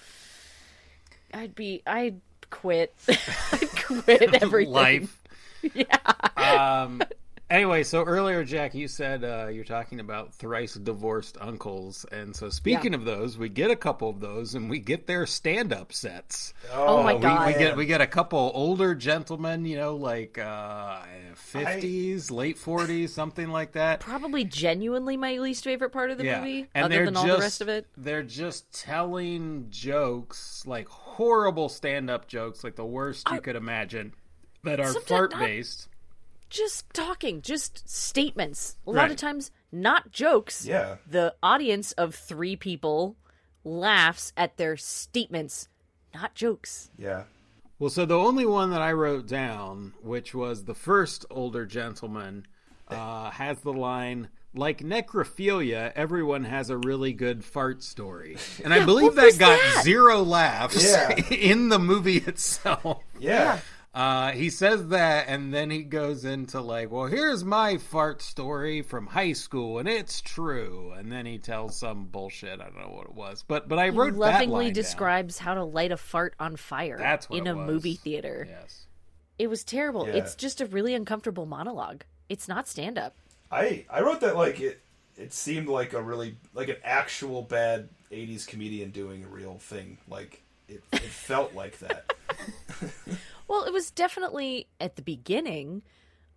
I'd 1.34 1.56
be. 1.56 1.82
I'd 1.86 2.20
quit. 2.50 2.94
I'd 3.52 3.70
quit 3.86 4.34
everything. 4.42 4.74
Life. 4.74 5.16
Yeah. 5.74 5.98
Um. 6.38 7.02
Anyway, 7.50 7.82
so 7.82 8.04
earlier, 8.04 8.44
Jack, 8.44 8.76
you 8.76 8.88
said 8.88 9.24
uh, 9.24 9.48
you're 9.48 9.64
talking 9.64 10.00
about 10.00 10.36
thrice 10.36 10.76
divorced 10.76 11.36
uncles, 11.42 12.06
and 12.12 12.36
so 12.36 12.48
speaking 12.48 12.94
of 12.94 13.06
those, 13.06 13.40
we 13.40 13.50
get 13.50 13.72
a 13.72 13.76
couple 13.76 14.08
of 14.08 14.20
those, 14.20 14.54
and 14.54 14.70
we 14.70 14.78
get 14.78 15.08
their 15.08 15.26
stand-up 15.26 15.92
sets. 15.92 16.54
Oh 16.72 17.02
my 17.02 17.18
God. 17.18 17.48
we 17.48 17.54
get 17.54 17.76
we 17.76 17.88
get 17.88 18.02
a 18.02 18.08
couple 18.08 18.52
older 18.54 18.94
gentlemen, 18.94 19.66
you 19.66 19.78
know, 19.78 19.96
like 19.96 20.38
uh, 20.38 21.00
fifties, 21.34 22.30
late 22.30 22.60
forties, 22.60 23.14
something 23.14 23.50
like 23.50 23.72
that. 23.72 24.00
Probably 24.00 24.44
genuinely 24.44 25.18
my 25.18 25.40
least 25.40 25.64
favorite 25.64 25.90
part 25.90 26.12
of 26.12 26.20
the 26.20 26.26
yeah, 26.26 26.40
movie, 26.42 26.68
and 26.76 26.86
other 26.86 27.06
than 27.06 27.16
just 27.16 27.26
all 27.26 27.36
the 27.36 27.42
rest 27.42 27.62
of 27.62 27.68
it. 27.68 27.88
they're 27.98 28.22
just 28.22 28.72
telling 28.80 29.66
jokes, 29.72 30.64
like 30.68 30.88
horrible 30.88 31.68
stand-up 31.68 32.28
jokes, 32.28 32.64
like 32.64 32.76
the 32.76 32.86
worst 32.86 33.28
you 33.32 33.42
could 33.42 33.56
imagine, 33.56 34.14
that 34.64 34.80
are 34.80 34.86
Sometimes 34.94 35.08
fart 35.08 35.32
not- 35.32 35.40
based. 35.40 35.89
Just 36.50 36.92
talking, 36.94 37.42
just 37.42 37.88
statements. 37.90 38.78
A 38.88 38.92
lot 38.92 39.02
Right. 39.04 39.12
of 39.12 39.18
times, 39.18 39.52
not 39.72 40.12
jokes. 40.12 40.66
Yeah. 40.66 40.96
The 41.08 41.36
audience 41.44 41.92
of 41.94 42.16
three 42.16 42.56
people 42.56 43.16
laughs 43.64 44.34
at 44.36 44.58
their 44.58 44.76
statements, 44.78 45.68
not 46.14 46.34
jokes. 46.36 46.90
Yeah. 46.98 47.24
Well, 47.78 47.90
so 47.90 48.06
the 48.06 48.18
only 48.18 48.46
one 48.46 48.72
that 48.72 48.82
I 48.82 48.92
wrote 48.94 49.28
down, 49.28 49.94
which 50.02 50.34
was 50.34 50.66
the 50.66 50.74
first 50.76 51.26
older 51.30 51.66
gentleman, 51.66 52.46
uh, 52.88 53.30
has 53.30 53.60
the 53.62 53.72
line, 53.72 54.30
like 54.56 54.80
necrophilia, 54.80 55.92
everyone 55.96 56.44
has 56.46 56.70
a 56.72 56.78
really 56.78 57.14
good 57.14 57.46
fart 57.46 57.84
story. 57.84 58.38
And 58.64 58.74
I 58.74 58.84
believe 58.84 59.16
that 59.16 59.38
got 59.38 59.60
that? 59.76 59.84
zero 59.84 60.24
laughs 60.24 60.84
Yeah. 60.84 61.16
in 61.32 61.70
the 61.70 61.80
movie 61.80 62.18
itself. 62.18 63.04
Yeah. 63.20 63.60
Uh, 63.92 64.32
he 64.32 64.52
says 64.52 64.90
that, 64.90 65.26
and 65.28 65.52
then 65.52 65.72
he 65.72 65.82
goes 65.82 66.24
into 66.24 66.62
like, 66.62 66.92
well, 66.92 67.06
here's 67.08 67.44
my 67.44 67.78
fart 67.78 68.22
story 68.22 68.84
from 68.84 69.08
high 69.08 69.34
school, 69.34 69.80
and 69.80 69.88
it's 69.90 70.22
true. 70.22 70.94
And 70.96 71.12
then 71.12 71.26
he 71.26 71.40
tells 71.40 71.76
some 71.76 72.06
bullshit. 72.06 72.62
I 72.62 72.66
don't 72.66 72.78
know 72.78 72.94
what 72.96 73.06
it 73.08 73.16
was, 73.16 73.44
but 73.48 73.68
but 73.68 73.80
I 73.80 73.86
He 73.86 73.90
wrote 73.90 74.14
that 74.14 74.20
lovingly 74.20 74.48
line 74.54 74.66
down. 74.66 74.74
describes 74.74 75.40
how 75.40 75.56
to 75.56 75.64
light 75.64 75.92
a 75.92 75.98
fart 75.98 76.36
on 76.40 76.56
fire 76.56 76.98
That's 77.00 77.30
what 77.30 77.40
in 77.40 77.48
it 77.48 77.52
a 77.52 77.56
was. 77.56 77.68
movie 77.68 77.96
theater. 77.96 78.46
Yes. 78.48 78.86
It 79.40 79.48
was 79.48 79.64
terrible. 79.64 80.06
Yeah. 80.08 80.16
It's 80.16 80.36
just 80.36 80.62
a 80.62 80.66
really 80.68 80.94
uncomfortable 80.94 81.46
monologue. 81.48 82.04
It's 82.30 82.48
not 82.48 82.68
stand 82.68 83.00
up. 83.00 83.16
I 83.52 83.86
I 83.90 84.02
wrote 84.02 84.22
that 84.22 84.36
like 84.36 84.60
it 84.60 84.82
it 85.18 85.34
seemed 85.34 85.68
like 85.68 85.94
a 85.94 86.02
really 86.02 86.38
like 86.54 86.70
an 86.70 86.78
actual 86.84 87.42
bad 87.42 87.90
'80s 88.12 88.46
comedian 88.46 88.92
doing 88.92 89.24
a 89.24 89.28
real 89.28 89.58
thing. 89.58 89.98
Like 90.08 90.44
it, 90.68 90.84
it 90.92 91.00
felt 91.02 91.56
like 91.56 91.80
that. 91.80 92.14
Well, 93.50 93.66
it 93.66 93.74
was 93.74 93.92
definitely 93.92 94.68
at 94.80 94.96
the 94.96 95.02
beginning 95.02 95.82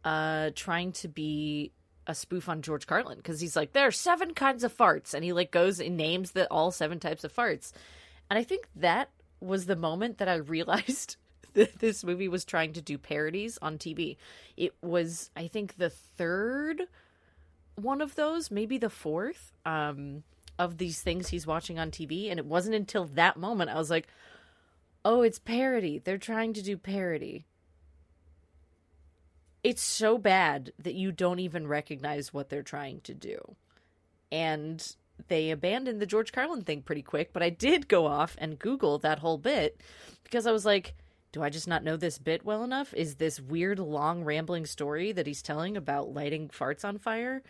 uh 0.04 0.50
trying 0.56 0.90
to 0.90 1.06
be 1.06 1.70
a 2.08 2.14
spoof 2.14 2.48
on 2.48 2.62
George 2.62 2.88
Carlin 2.88 3.18
because 3.18 3.40
he's 3.40 3.54
like 3.54 3.72
there 3.72 3.86
are 3.86 3.92
seven 3.92 4.34
kinds 4.34 4.64
of 4.64 4.76
farts 4.76 5.14
and 5.14 5.22
he 5.22 5.32
like 5.32 5.52
goes 5.52 5.78
and 5.78 5.96
names 5.96 6.32
the 6.32 6.50
all 6.50 6.72
seven 6.72 6.98
types 6.98 7.22
of 7.22 7.32
farts. 7.32 7.70
And 8.28 8.38
I 8.38 8.42
think 8.42 8.66
that 8.76 9.10
was 9.40 9.66
the 9.66 9.76
moment 9.76 10.18
that 10.18 10.28
I 10.28 10.36
realized 10.36 11.16
that 11.54 11.78
this 11.78 12.02
movie 12.02 12.28
was 12.28 12.44
trying 12.44 12.72
to 12.74 12.82
do 12.82 12.96
parodies 12.96 13.58
on 13.60 13.76
TV. 13.76 14.16
It 14.56 14.74
was, 14.80 15.30
I 15.36 15.48
think, 15.48 15.76
the 15.76 15.90
third 15.90 16.82
one 17.74 18.00
of 18.00 18.14
those, 18.14 18.50
maybe 18.50 18.78
the 18.78 18.90
fourth, 18.90 19.52
um, 19.64 20.22
of 20.58 20.78
these 20.78 21.00
things 21.00 21.28
he's 21.28 21.46
watching 21.46 21.78
on 21.78 21.90
TV. 21.90 22.30
And 22.30 22.38
it 22.38 22.46
wasn't 22.46 22.74
until 22.74 23.06
that 23.06 23.36
moment 23.36 23.70
I 23.70 23.76
was 23.76 23.90
like, 23.90 24.08
oh, 25.04 25.22
it's 25.22 25.38
parody. 25.38 25.98
They're 25.98 26.18
trying 26.18 26.52
to 26.54 26.62
do 26.62 26.76
parody. 26.76 27.44
It's 29.62 29.82
so 29.82 30.18
bad 30.18 30.72
that 30.78 30.94
you 30.94 31.12
don't 31.12 31.38
even 31.38 31.66
recognize 31.66 32.32
what 32.32 32.48
they're 32.48 32.62
trying 32.62 33.00
to 33.02 33.14
do. 33.14 33.56
And 34.30 34.94
they 35.28 35.50
abandoned 35.50 36.00
the 36.00 36.06
George 36.06 36.32
Carlin 36.32 36.62
thing 36.62 36.82
pretty 36.82 37.02
quick, 37.02 37.32
but 37.32 37.42
I 37.42 37.50
did 37.50 37.88
go 37.88 38.06
off 38.06 38.36
and 38.38 38.58
Google 38.58 38.98
that 38.98 39.20
whole 39.20 39.38
bit 39.38 39.80
because 40.24 40.46
I 40.46 40.52
was 40.52 40.64
like, 40.64 40.94
do 41.32 41.42
I 41.42 41.48
just 41.48 41.68
not 41.68 41.84
know 41.84 41.96
this 41.96 42.18
bit 42.18 42.44
well 42.44 42.62
enough? 42.62 42.92
Is 42.94 43.16
this 43.16 43.40
weird, 43.40 43.78
long, 43.78 44.24
rambling 44.24 44.66
story 44.66 45.12
that 45.12 45.26
he's 45.26 45.42
telling 45.42 45.76
about 45.76 46.12
lighting 46.12 46.48
farts 46.48 46.84
on 46.84 46.98
fire 46.98 47.42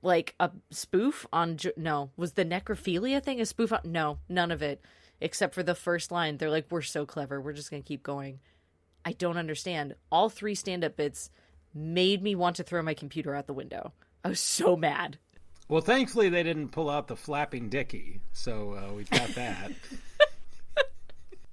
like 0.00 0.34
a 0.40 0.50
spoof 0.70 1.26
on? 1.32 1.58
No, 1.76 2.10
was 2.16 2.32
the 2.32 2.44
necrophilia 2.44 3.22
thing 3.22 3.40
a 3.40 3.46
spoof 3.46 3.72
on? 3.72 3.80
No, 3.84 4.18
none 4.28 4.50
of 4.50 4.62
it, 4.62 4.82
except 5.22 5.54
for 5.54 5.62
the 5.62 5.74
first 5.74 6.10
line. 6.10 6.36
They're 6.36 6.50
like, 6.50 6.66
"We're 6.70 6.82
so 6.82 7.06
clever. 7.06 7.40
We're 7.40 7.52
just 7.52 7.70
gonna 7.70 7.82
keep 7.82 8.02
going." 8.02 8.40
I 9.04 9.12
don't 9.12 9.36
understand. 9.36 9.94
All 10.10 10.28
three 10.28 10.54
stand-up 10.54 10.96
bits 10.96 11.30
made 11.74 12.22
me 12.22 12.34
want 12.34 12.56
to 12.56 12.62
throw 12.62 12.82
my 12.82 12.94
computer 12.94 13.34
out 13.34 13.46
the 13.46 13.54
window. 13.54 13.92
I 14.24 14.28
was 14.28 14.40
so 14.40 14.76
mad. 14.76 15.18
Well, 15.68 15.80
thankfully 15.80 16.28
they 16.28 16.42
didn't 16.42 16.68
pull 16.68 16.90
out 16.90 17.08
the 17.08 17.16
flapping 17.16 17.68
dicky, 17.68 18.20
so 18.32 18.74
uh, 18.74 18.92
we've 18.92 19.10
got 19.10 19.28
that. 19.30 19.72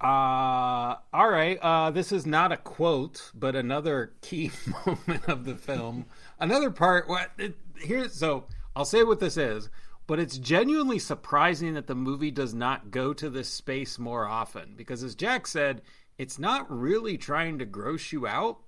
uh, 0.00 0.96
all 1.12 1.30
right. 1.30 1.58
Uh, 1.60 1.90
this 1.90 2.12
is 2.12 2.26
not 2.26 2.52
a 2.52 2.56
quote, 2.56 3.30
but 3.34 3.56
another 3.56 4.12
key 4.20 4.50
moment 4.86 5.28
of 5.28 5.44
the 5.44 5.56
film. 5.56 6.06
Another 6.38 6.70
part. 6.70 7.08
What 7.08 7.30
it, 7.38 7.56
here? 7.82 8.08
So 8.08 8.44
I'll 8.76 8.84
say 8.84 9.02
what 9.04 9.20
this 9.20 9.36
is, 9.36 9.70
but 10.10 10.18
it's 10.18 10.38
genuinely 10.38 10.98
surprising 10.98 11.74
that 11.74 11.86
the 11.86 11.94
movie 11.94 12.32
does 12.32 12.52
not 12.52 12.90
go 12.90 13.12
to 13.14 13.30
this 13.30 13.48
space 13.48 13.96
more 13.96 14.26
often 14.26 14.74
because, 14.76 15.04
as 15.04 15.14
Jack 15.14 15.46
said, 15.46 15.82
it's 16.18 16.36
not 16.36 16.68
really 16.68 17.16
trying 17.16 17.60
to 17.60 17.64
gross 17.64 18.10
you 18.10 18.26
out. 18.26 18.58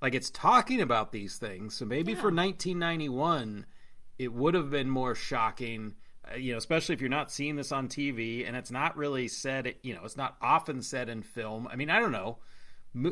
Like 0.00 0.14
it's 0.14 0.30
talking 0.30 0.80
about 0.80 1.12
these 1.12 1.36
things. 1.36 1.74
So 1.76 1.84
maybe 1.84 2.12
yeah. 2.12 2.18
for 2.18 2.28
1991 2.28 3.66
it 4.18 4.32
would 4.32 4.54
have 4.54 4.70
been 4.70 4.88
more 4.88 5.14
shocking 5.14 5.96
uh, 6.32 6.36
you 6.36 6.52
know 6.52 6.56
especially 6.58 6.94
if 6.94 7.02
you're 7.02 7.10
not 7.10 7.30
seeing 7.30 7.56
this 7.56 7.70
on 7.70 7.86
tv 7.86 8.48
and 8.48 8.56
it's 8.56 8.70
not 8.70 8.96
really 8.96 9.28
said 9.28 9.74
you 9.82 9.94
know 9.94 10.00
it's 10.02 10.16
not 10.16 10.36
often 10.40 10.80
said 10.80 11.10
in 11.10 11.22
film 11.22 11.68
i 11.70 11.76
mean 11.76 11.90
i 11.90 12.00
don't 12.00 12.12
know 12.12 12.38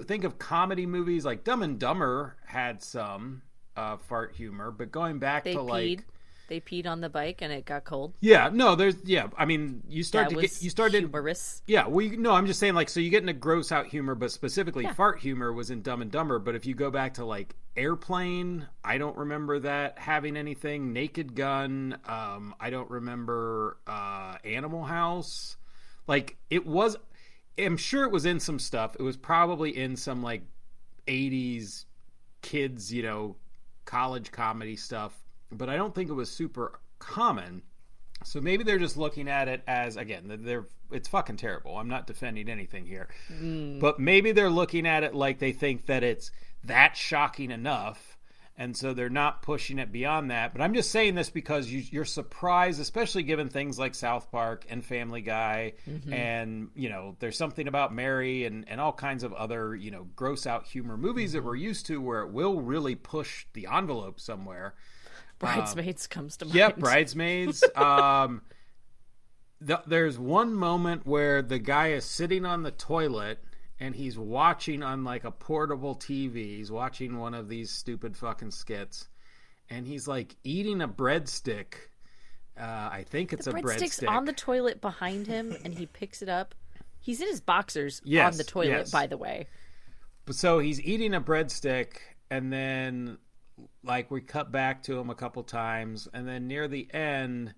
think 0.07 0.25
of 0.25 0.39
comedy 0.39 0.87
movies 0.87 1.27
like 1.27 1.45
dumb 1.45 1.63
and 1.63 1.79
dumber 1.79 2.37
had 2.47 2.83
some 2.83 3.43
uh, 3.77 3.99
fart 3.99 4.35
humor 4.35 4.71
but 4.71 4.91
going 4.91 5.19
back 5.19 5.45
they 5.45 5.53
to 5.53 5.59
peed. 5.59 5.69
like 5.69 6.05
they 6.49 6.61
peed 6.61 6.87
on 6.87 7.01
the 7.01 7.09
bike 7.09 7.41
and 7.41 7.53
it 7.53 7.65
got 7.65 7.85
cold. 7.85 8.15
Yeah, 8.21 8.51
no, 8.53 8.75
there's 8.75 8.97
yeah. 9.05 9.29
I 9.37 9.45
mean, 9.45 9.83
you 9.89 10.03
start 10.03 10.29
that 10.29 10.35
to 10.35 10.41
get 10.41 10.63
you 10.63 10.71
started 10.71 10.99
humorous. 10.99 11.63
Yeah, 11.67 11.87
well, 11.87 12.05
you, 12.05 12.17
no, 12.17 12.33
I'm 12.33 12.47
just 12.47 12.61
saying 12.61 12.75
like 12.75 12.89
so 12.89 13.01
you 13.01 13.11
get 13.11 13.23
into 13.23 13.33
gross 13.33 13.73
out 13.73 13.87
humor, 13.87 14.15
but 14.15 14.31
specifically 14.31 14.85
yeah. 14.85 14.93
fart 14.93 15.21
humor 15.21 15.53
was 15.53 15.71
in 15.71 15.83
Dumb 15.83 16.03
and 16.03 16.11
Dumber. 16.11 16.39
But 16.39 16.55
if 16.55 16.67
you 16.67 16.75
go 16.75 16.91
back 16.91 17.15
to 17.15 17.25
like 17.25 17.55
Airplane, 17.77 18.67
I 18.85 18.99
don't 18.99 19.17
remember 19.17 19.59
that 19.61 19.99
having 19.99 20.37
anything. 20.37 20.93
Naked 20.93 21.35
Gun, 21.35 21.99
um, 22.07 22.55
I 22.61 22.71
don't 22.71 22.91
remember 22.91 23.79
uh, 23.87 24.37
Animal 24.45 24.85
House. 24.85 25.57
Like 26.07 26.37
it 26.51 26.67
was, 26.67 26.97
I'm 27.59 27.77
sure 27.77 28.05
it 28.05 28.13
was 28.13 28.27
in 28.27 28.41
some 28.41 28.59
stuff. 28.59 28.97
It 28.99 29.03
was 29.03 29.17
probably 29.17 29.77
in 29.77 29.97
some 29.97 30.23
like 30.23 30.43
80s 31.07 31.85
kids, 32.43 32.93
you 32.93 33.03
know, 33.03 33.37
college 33.87 34.31
comedy 34.31 34.77
stuff 34.77 35.24
but 35.57 35.69
I 35.69 35.77
don't 35.77 35.95
think 35.95 36.11
it 36.11 36.15
was 36.15 36.31
super 36.31 36.81
common. 36.99 37.63
So 38.25 38.41
maybe 38.41 38.65
they're 38.65 38.79
just 38.79 38.97
looking 38.97 39.29
at 39.29 39.49
it 39.49 39.63
as 39.67 39.97
again, 39.97 40.41
they're 40.43 40.67
it's 40.91 41.09
fucking 41.09 41.37
terrible. 41.37 41.77
I'm 41.77 41.89
not 41.89 42.07
defending 42.07 42.49
anything 42.49 42.87
here. 42.87 43.09
Mm. 43.33 43.81
But 43.81 43.99
maybe 43.99 44.33
they're 44.33 44.51
looking 44.51 44.87
at 44.87 45.03
it 45.03 45.15
like 45.15 45.39
they 45.39 45.53
think 45.53 45.87
that 45.87 46.03
it's 46.03 46.31
that 46.65 46.97
shocking 46.97 47.51
enough 47.51 48.15
and 48.57 48.77
so 48.77 48.95
they're 48.95 49.11
not 49.11 49.43
pushing 49.43 49.79
it 49.79 49.91
beyond 49.91 50.31
that. 50.31 50.53
But 50.53 50.63
I'm 50.63 50.75
just 50.75 50.91
saying 50.91 51.17
this 51.17 51.29
because 51.29 51.69
you, 51.71 52.01
are 52.01 52.05
surprised, 52.05 52.81
especially 52.81 53.25
given 53.25 53.49
things 53.49 53.79
like 53.79 53.95
South 53.95 54.31
Park 54.31 54.65
and 54.69 54.85
Family 54.85 55.23
Guy, 55.23 55.73
mm-hmm. 55.89 56.13
and 56.13 56.69
you 56.75 56.89
know, 56.89 57.17
there's 57.19 57.37
something 57.37 57.67
about 57.67 57.93
Mary 57.93 58.45
and 58.45 58.65
and 58.69 58.81
all 58.81 58.93
kinds 58.93 59.25
of 59.25 59.33
other 59.33 59.75
you 59.75 59.91
know 59.91 60.07
gross 60.15 60.47
out 60.47 60.67
humor 60.67 60.97
movies 60.97 61.31
mm-hmm. 61.31 61.39
that 61.39 61.45
we're 61.45 61.57
used 61.57 61.87
to, 61.87 62.01
where 62.01 62.23
it 62.23 62.31
will 62.31 62.61
really 62.61 62.95
push 62.95 63.47
the 63.55 63.67
envelope 63.71 64.21
somewhere. 64.21 64.75
Bridesmaids 65.39 66.07
um, 66.07 66.09
comes 66.11 66.37
to 66.39 66.45
mind. 66.45 66.55
Yep, 66.55 66.79
Bridesmaids. 66.79 67.65
um, 67.77 68.43
the, 69.61 69.83
there's 69.87 70.19
one 70.19 70.55
moment 70.55 71.07
where 71.07 71.43
the 71.43 71.59
guy 71.59 71.89
is 71.89 72.05
sitting 72.05 72.45
on 72.45 72.63
the 72.63 72.71
toilet 72.71 73.39
and 73.81 73.95
he's 73.95 74.17
watching 74.19 74.83
on 74.83 75.05
like 75.05 75.25
a 75.25 75.31
portable 75.31 75.95
TV. 75.95 76.57
He's 76.57 76.71
watching 76.71 77.19
one 77.19 77.35
of 77.35 77.49
these 77.49 77.71
stupid 77.71 78.17
fucking 78.17 78.51
skits, 78.51 79.09
and 79.69 79.87
he's 79.87 80.07
like 80.07 80.37
eating 80.45 80.81
a 80.81 80.89
breadstick. 80.89 81.75
Uh, 82.59 82.89
I 82.93 83.05
think 83.09 83.33
it's 83.33 83.47
the 83.47 83.51
a 83.51 83.55
breadstick. 83.55 83.81
breadstick's 83.81 84.05
on 84.05 84.27
the 84.27 84.33
toilet 84.33 84.81
behind 84.81 85.27
him, 85.27 85.57
and 85.65 85.75
he 85.75 85.87
picks 85.87 86.23
it 86.23 86.29
up. 86.29 86.55
He's 87.01 87.21
in 87.21 87.29
his 87.29 87.41
boxers 87.41 88.01
yes, 88.05 88.33
on 88.33 88.39
the 88.39 88.45
toilet, 88.45 88.69
yes. 88.69 88.91
by 88.91 89.07
the 89.07 89.17
way. 89.17 89.47
So 90.31 90.59
he's 90.59 90.81
eating 90.81 91.15
a 91.15 91.21
breadstick, 91.21 91.97
and 92.31 92.53
then 92.53 93.19
like 93.83 94.11
we 94.11 94.21
cut 94.21 94.51
back 94.51 94.83
to 94.83 94.99
him 94.99 95.11
a 95.11 95.15
couple 95.15 95.43
times 95.43 96.09
and 96.13 96.27
then 96.27 96.49
near 96.49 96.69
the 96.69 96.89
end 96.93 97.55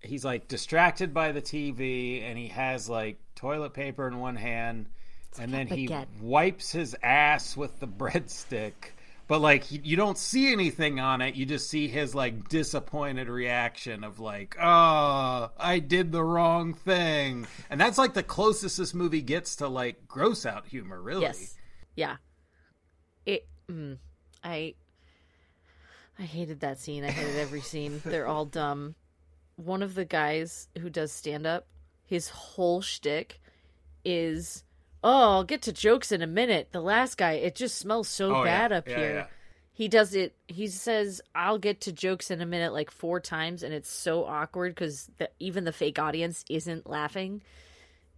he's 0.00 0.24
like 0.24 0.48
distracted 0.48 1.14
by 1.14 1.32
the 1.32 1.42
TV 1.42 2.22
and 2.22 2.38
he 2.38 2.48
has 2.48 2.88
like 2.88 3.18
toilet 3.34 3.72
paper 3.72 4.06
in 4.08 4.18
one 4.18 4.36
hand 4.36 4.88
it's 5.32 5.38
and 5.38 5.52
then 5.52 5.66
he 5.66 5.88
wipes 6.20 6.72
his 6.72 6.94
ass 7.02 7.56
with 7.56 7.80
the 7.80 7.86
breadstick. 7.88 8.72
But 9.28 9.40
like 9.40 9.64
you 9.70 9.96
don't 9.96 10.18
see 10.18 10.52
anything 10.52 11.00
on 11.00 11.22
it. 11.22 11.36
You 11.36 11.46
just 11.46 11.70
see 11.70 11.88
his 11.88 12.14
like 12.14 12.50
disappointed 12.50 13.28
reaction 13.28 14.04
of 14.04 14.20
like 14.20 14.56
oh 14.60 15.50
i 15.56 15.78
did 15.78 16.12
the 16.12 16.22
wrong 16.22 16.74
thing. 16.74 17.46
And 17.70 17.80
that's 17.80 17.96
like 17.96 18.12
the 18.12 18.22
closest 18.22 18.76
this 18.76 18.92
movie 18.92 19.22
gets 19.22 19.56
to 19.56 19.68
like 19.68 20.06
gross 20.06 20.44
out 20.44 20.66
humor 20.66 21.00
really. 21.00 21.22
Yes. 21.22 21.54
Yeah. 21.96 22.16
It 23.24 23.48
mm, 23.70 23.96
i 24.44 24.74
I 26.22 26.24
hated 26.24 26.60
that 26.60 26.78
scene. 26.78 27.02
I 27.02 27.10
hated 27.10 27.36
every 27.36 27.60
scene. 27.60 28.00
They're 28.04 28.28
all 28.28 28.44
dumb. 28.44 28.94
One 29.56 29.82
of 29.82 29.96
the 29.96 30.04
guys 30.04 30.68
who 30.78 30.88
does 30.88 31.10
stand 31.10 31.48
up, 31.48 31.66
his 32.04 32.28
whole 32.28 32.80
shtick 32.80 33.40
is, 34.04 34.62
"Oh, 35.02 35.32
I'll 35.32 35.44
get 35.44 35.62
to 35.62 35.72
jokes 35.72 36.12
in 36.12 36.22
a 36.22 36.28
minute." 36.28 36.68
The 36.70 36.80
last 36.80 37.16
guy, 37.16 37.32
it 37.32 37.56
just 37.56 37.76
smells 37.76 38.08
so 38.08 38.36
oh, 38.36 38.44
bad 38.44 38.70
yeah. 38.70 38.76
up 38.76 38.88
yeah, 38.88 38.96
here. 38.96 39.14
Yeah. 39.14 39.26
He 39.72 39.88
does 39.88 40.14
it. 40.14 40.36
He 40.46 40.68
says, 40.68 41.20
"I'll 41.34 41.58
get 41.58 41.80
to 41.82 41.92
jokes 41.92 42.30
in 42.30 42.40
a 42.40 42.46
minute," 42.46 42.72
like 42.72 42.92
four 42.92 43.18
times, 43.18 43.64
and 43.64 43.74
it's 43.74 43.90
so 43.90 44.24
awkward 44.24 44.76
because 44.76 45.10
even 45.40 45.64
the 45.64 45.72
fake 45.72 45.98
audience 45.98 46.44
isn't 46.48 46.88
laughing. 46.88 47.42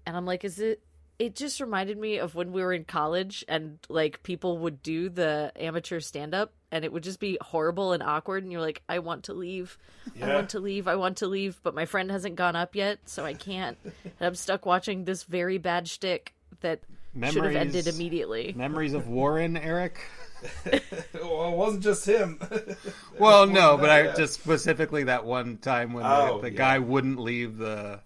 And 0.04 0.14
I'm 0.14 0.26
like, 0.26 0.44
"Is 0.44 0.58
it? 0.58 0.82
It 1.18 1.36
just 1.36 1.60
reminded 1.60 1.98
me 1.98 2.18
of 2.18 2.34
when 2.34 2.52
we 2.52 2.62
were 2.62 2.72
in 2.72 2.84
college 2.84 3.44
and 3.48 3.78
like 3.88 4.22
people 4.22 4.58
would 4.58 4.82
do 4.82 5.08
the 5.08 5.52
amateur 5.56 6.00
stand 6.00 6.34
up 6.34 6.52
and 6.72 6.84
it 6.84 6.92
would 6.92 7.04
just 7.04 7.20
be 7.20 7.38
horrible 7.40 7.92
and 7.92 8.02
awkward 8.02 8.42
and 8.42 8.50
you're 8.50 8.60
like 8.60 8.82
I 8.88 8.98
want 8.98 9.24
to 9.24 9.32
leave. 9.32 9.78
Yeah. 10.16 10.30
I 10.30 10.34
want 10.34 10.50
to 10.50 10.60
leave. 10.60 10.88
I 10.88 10.96
want 10.96 11.18
to 11.18 11.26
leave, 11.26 11.60
but 11.62 11.74
my 11.74 11.86
friend 11.86 12.10
hasn't 12.10 12.36
gone 12.36 12.56
up 12.56 12.74
yet, 12.74 12.98
so 13.06 13.24
I 13.24 13.34
can't. 13.34 13.78
and 13.84 14.14
I'm 14.20 14.34
stuck 14.34 14.66
watching 14.66 15.04
this 15.04 15.22
very 15.22 15.58
bad 15.58 15.88
shtick 15.88 16.34
that 16.60 16.80
memories, 17.14 17.34
should 17.34 17.44
have 17.44 17.54
ended 17.54 17.86
immediately. 17.86 18.52
Memories 18.56 18.94
of 18.94 19.08
Warren, 19.08 19.56
Eric? 19.56 20.00
well, 21.14 21.52
it 21.52 21.56
wasn't 21.56 21.82
just 21.82 22.06
him. 22.06 22.40
well, 23.18 23.46
no, 23.46 23.76
but 23.76 23.90
I 23.90 24.12
just 24.14 24.34
specifically 24.34 25.04
that 25.04 25.24
one 25.24 25.58
time 25.58 25.92
when 25.92 26.04
oh, 26.04 26.36
the, 26.36 26.48
the 26.48 26.52
yeah. 26.52 26.58
guy 26.58 26.78
wouldn't 26.80 27.18
leave 27.18 27.56
the 27.56 28.00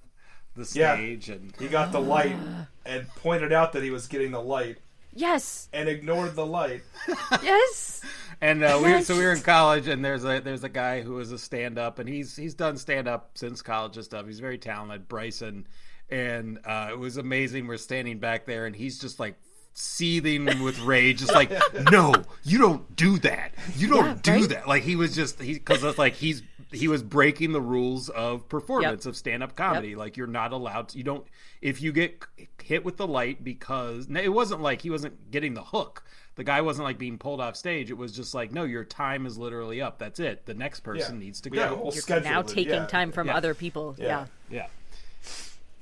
the 0.56 0.64
stage 0.64 1.28
yeah. 1.28 1.36
and 1.36 1.54
he 1.58 1.68
got 1.68 1.92
the 1.92 2.00
light 2.00 2.36
and 2.88 3.06
pointed 3.16 3.52
out 3.52 3.72
that 3.74 3.82
he 3.82 3.90
was 3.90 4.08
getting 4.08 4.32
the 4.32 4.40
light 4.40 4.78
yes. 5.18 5.68
and 5.72 5.88
ignored 5.88 6.34
the 6.34 6.46
light. 6.46 6.82
Yes. 7.42 8.00
And 8.40 8.62
uh, 8.62 8.80
we 8.82 9.02
so 9.02 9.16
we 9.16 9.24
were 9.24 9.32
in 9.32 9.40
college 9.40 9.88
and 9.88 10.04
there's 10.04 10.24
a 10.24 10.40
there's 10.40 10.62
a 10.62 10.68
guy 10.68 11.02
who 11.02 11.18
is 11.18 11.32
a 11.32 11.38
stand 11.38 11.76
up 11.78 11.98
and 11.98 12.08
he's 12.08 12.36
he's 12.36 12.54
done 12.54 12.76
stand 12.76 13.08
up 13.08 13.32
since 13.34 13.62
college 13.62 13.96
and 13.96 14.04
stuff. 14.04 14.26
He's 14.26 14.40
very 14.40 14.58
talented 14.58 15.08
Bryson. 15.08 15.66
And 16.08 16.58
uh, 16.64 16.88
it 16.90 16.98
was 16.98 17.16
amazing. 17.16 17.66
We're 17.66 17.76
standing 17.76 18.18
back 18.18 18.46
there 18.46 18.66
and 18.66 18.74
he's 18.74 18.98
just 18.98 19.18
like 19.18 19.36
seething 19.74 20.62
with 20.62 20.78
rage 20.80 21.18
just 21.18 21.34
like 21.34 21.52
no 21.90 22.14
you 22.44 22.58
don't 22.58 22.96
do 22.96 23.18
that. 23.18 23.52
You 23.76 23.88
don't 23.88 24.06
yeah, 24.06 24.18
do 24.22 24.32
right? 24.32 24.48
that. 24.50 24.68
Like 24.68 24.84
he 24.84 24.96
was 24.96 25.14
just 25.14 25.40
he 25.40 25.54
because 25.54 25.82
it's 25.82 25.98
like 25.98 26.14
he's 26.14 26.42
he 26.72 26.88
was 26.88 27.02
breaking 27.02 27.52
the 27.52 27.60
rules 27.60 28.08
of 28.10 28.48
performance 28.48 29.06
of 29.06 29.16
stand-up 29.16 29.56
comedy. 29.56 29.94
Like 29.96 30.16
you're 30.16 30.26
not 30.26 30.52
allowed 30.52 30.90
to, 30.90 30.98
you 30.98 31.04
don't 31.04 31.26
if 31.62 31.80
you 31.80 31.92
get 31.92 32.24
hit 32.62 32.84
with 32.84 32.96
the 32.98 33.06
light 33.06 33.42
because 33.42 34.06
it 34.10 34.28
wasn't 34.32 34.60
like 34.60 34.82
he 34.82 34.90
wasn't 34.90 35.30
getting 35.30 35.54
the 35.54 35.62
hook. 35.64 36.04
The 36.36 36.44
guy 36.44 36.60
wasn't 36.60 36.84
like 36.84 36.98
being 36.98 37.18
pulled 37.18 37.40
off 37.40 37.56
stage. 37.56 37.90
It 37.90 37.96
was 37.98 38.12
just 38.12 38.32
like, 38.34 38.52
no, 38.52 38.62
your 38.64 38.84
time 38.84 39.26
is 39.26 39.36
literally 39.38 39.80
up. 39.82 39.98
That's 39.98 40.20
it. 40.20 40.46
The 40.46 40.54
next 40.54 40.80
person 40.80 41.16
Yeah. 41.16 41.24
needs 41.24 41.40
to 41.40 41.50
We 41.50 41.58
have 41.58 41.72
a 41.72 41.76
go. 41.76 41.90
You're 41.92 42.20
now 42.20 42.42
that- 42.42 42.54
taking 42.54 42.74
yeah. 42.74 42.86
time 42.86 43.10
from 43.10 43.26
Yeah. 43.28 43.36
other 43.36 43.54
people. 43.54 43.96
Yeah. 43.98 44.26
Yeah. 44.50 44.66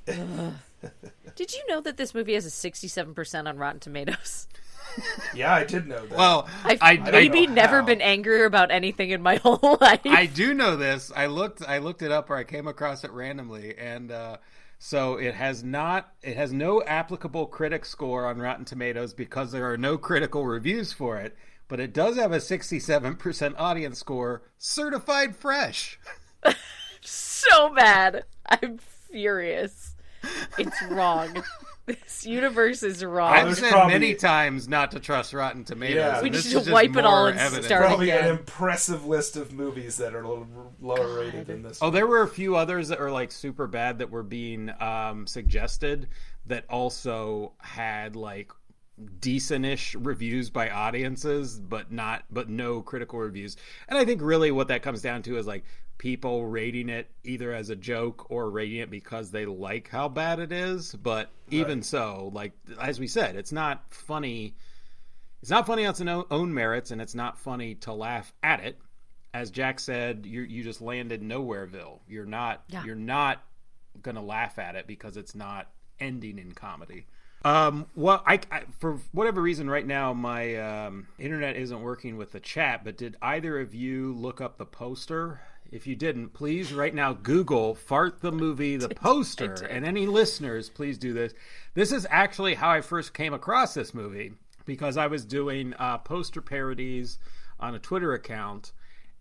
Yeah. 0.06 0.50
Did 1.34 1.52
you 1.52 1.66
know 1.68 1.80
that 1.80 1.96
this 1.96 2.14
movie 2.14 2.34
has 2.34 2.46
a 2.46 2.50
67% 2.70 3.48
on 3.48 3.58
Rotten 3.58 3.80
Tomatoes? 3.80 4.46
Yeah, 5.34 5.54
I 5.54 5.64
did 5.64 5.86
know 5.86 6.06
that. 6.06 6.16
Well, 6.16 6.48
I've 6.64 6.78
I, 6.80 6.96
maybe 6.96 7.46
know 7.46 7.52
never 7.52 7.80
how. 7.80 7.86
been 7.86 8.00
angrier 8.00 8.46
about 8.46 8.70
anything 8.70 9.10
in 9.10 9.20
my 9.20 9.36
whole 9.42 9.76
life. 9.80 10.00
I 10.06 10.24
do 10.26 10.54
know 10.54 10.76
this. 10.76 11.12
I 11.14 11.26
looked 11.26 11.62
I 11.66 11.78
looked 11.78 12.00
it 12.00 12.10
up 12.10 12.30
or 12.30 12.36
I 12.36 12.44
came 12.44 12.66
across 12.66 13.04
it 13.04 13.10
randomly 13.10 13.76
and 13.76 14.10
uh 14.10 14.38
so 14.78 15.16
it 15.16 15.34
has 15.34 15.62
not 15.62 16.12
it 16.22 16.36
has 16.36 16.52
no 16.52 16.82
applicable 16.82 17.46
critic 17.46 17.84
score 17.84 18.26
on 18.26 18.38
Rotten 18.38 18.64
Tomatoes 18.64 19.12
because 19.12 19.52
there 19.52 19.70
are 19.70 19.76
no 19.76 19.98
critical 19.98 20.46
reviews 20.46 20.92
for 20.92 21.18
it, 21.18 21.36
but 21.68 21.80
it 21.80 21.92
does 21.92 22.16
have 22.16 22.32
a 22.32 22.38
67% 22.38 23.54
audience 23.58 23.98
score, 23.98 24.42
certified 24.58 25.36
fresh. 25.36 25.98
so 27.02 27.74
bad. 27.74 28.24
I'm 28.46 28.78
furious. 29.10 29.94
It's 30.58 30.82
wrong. 30.90 31.42
this 32.04 32.26
universe 32.26 32.82
is 32.82 33.04
wrong. 33.04 33.32
I've 33.32 33.56
said 33.56 33.70
probably- 33.70 33.92
many 33.94 34.14
times 34.14 34.68
not 34.68 34.90
to 34.90 35.00
trust 35.00 35.32
Rotten 35.32 35.64
Tomatoes. 35.64 35.94
Yeah. 35.96 36.22
We 36.22 36.30
this 36.30 36.42
just 36.42 36.46
is 36.48 36.52
just 36.64 36.70
wipe 36.70 36.96
it 36.96 37.04
all 37.04 37.20
more 37.22 37.28
and 37.30 37.38
evidence. 37.38 37.66
start 37.66 37.86
Probably 37.86 38.10
again. 38.10 38.24
an 38.24 38.30
impressive 38.38 39.06
list 39.06 39.36
of 39.36 39.52
movies 39.52 39.96
that 39.98 40.14
are 40.14 40.22
a 40.22 40.28
little 40.28 40.74
lower 40.80 41.20
rated 41.20 41.46
than 41.46 41.62
this. 41.62 41.78
Oh, 41.80 41.86
one. 41.86 41.94
there 41.94 42.06
were 42.06 42.22
a 42.22 42.28
few 42.28 42.56
others 42.56 42.88
that 42.88 42.98
were 42.98 43.10
like 43.10 43.30
super 43.30 43.66
bad 43.66 43.98
that 43.98 44.10
were 44.10 44.22
being 44.24 44.70
um, 44.80 45.26
suggested 45.26 46.08
that 46.46 46.64
also 46.68 47.52
had 47.58 48.16
like 48.16 48.50
decentish 49.20 49.94
reviews 49.98 50.50
by 50.50 50.70
audiences, 50.70 51.58
but 51.60 51.92
not 51.92 52.24
but 52.30 52.48
no 52.48 52.82
critical 52.82 53.18
reviews. 53.18 53.56
And 53.88 53.98
I 53.98 54.04
think 54.04 54.22
really 54.22 54.50
what 54.50 54.68
that 54.68 54.82
comes 54.82 55.02
down 55.02 55.22
to 55.22 55.36
is 55.36 55.46
like 55.46 55.64
people 55.98 56.46
rating 56.46 56.88
it 56.88 57.10
either 57.24 57.52
as 57.52 57.70
a 57.70 57.76
joke 57.76 58.30
or 58.30 58.50
rating 58.50 58.78
it 58.78 58.90
because 58.90 59.30
they 59.30 59.46
like 59.46 59.88
how 59.88 60.08
bad 60.08 60.38
it 60.38 60.52
is. 60.52 60.94
But 60.94 61.30
even 61.50 61.78
Right. 61.78 61.84
so, 61.84 62.30
like 62.34 62.52
as 62.80 62.98
we 63.00 63.06
said, 63.06 63.36
it's 63.36 63.52
not 63.52 63.84
funny. 63.92 64.54
It's 65.42 65.50
not 65.50 65.66
funny 65.66 65.84
on 65.84 65.90
its 65.90 66.00
own 66.00 66.24
own 66.30 66.52
merits, 66.54 66.90
and 66.90 67.00
it's 67.00 67.14
not 67.14 67.38
funny 67.38 67.74
to 67.76 67.92
laugh 67.92 68.32
at 68.42 68.60
it. 68.60 68.78
As 69.34 69.50
Jack 69.50 69.78
said, 69.78 70.24
you 70.24 70.40
you 70.42 70.62
just 70.62 70.80
landed 70.80 71.20
nowhereville. 71.22 72.00
You're 72.08 72.24
not 72.24 72.64
Yeah. 72.68 72.84
you're 72.84 72.94
not 72.94 73.44
gonna 74.02 74.22
laugh 74.22 74.58
at 74.58 74.74
it 74.74 74.86
because 74.86 75.16
it's 75.18 75.34
not 75.34 75.70
ending 76.00 76.38
in 76.38 76.52
comedy. 76.52 77.06
Um, 77.46 77.86
well, 77.94 78.24
I, 78.26 78.40
I 78.50 78.62
for 78.80 78.98
whatever 79.12 79.40
reason 79.40 79.70
right 79.70 79.86
now 79.86 80.12
my 80.12 80.56
um, 80.56 81.06
internet 81.16 81.54
isn't 81.54 81.80
working 81.80 82.16
with 82.16 82.32
the 82.32 82.40
chat. 82.40 82.82
But 82.82 82.96
did 82.96 83.16
either 83.22 83.60
of 83.60 83.72
you 83.72 84.12
look 84.14 84.40
up 84.40 84.58
the 84.58 84.66
poster? 84.66 85.40
If 85.70 85.86
you 85.86 85.94
didn't, 85.94 86.30
please 86.30 86.72
right 86.72 86.92
now 86.92 87.12
Google 87.12 87.76
"fart 87.76 88.20
the 88.20 88.32
movie" 88.32 88.76
the 88.76 88.88
poster, 88.96 89.54
and 89.70 89.84
any 89.84 90.06
listeners, 90.06 90.68
please 90.70 90.98
do 90.98 91.12
this. 91.12 91.34
This 91.74 91.92
is 91.92 92.04
actually 92.10 92.54
how 92.54 92.70
I 92.70 92.80
first 92.80 93.14
came 93.14 93.32
across 93.32 93.74
this 93.74 93.94
movie 93.94 94.32
because 94.64 94.96
I 94.96 95.06
was 95.06 95.24
doing 95.24 95.72
uh, 95.78 95.98
poster 95.98 96.42
parodies 96.42 97.18
on 97.60 97.76
a 97.76 97.78
Twitter 97.78 98.12
account, 98.14 98.72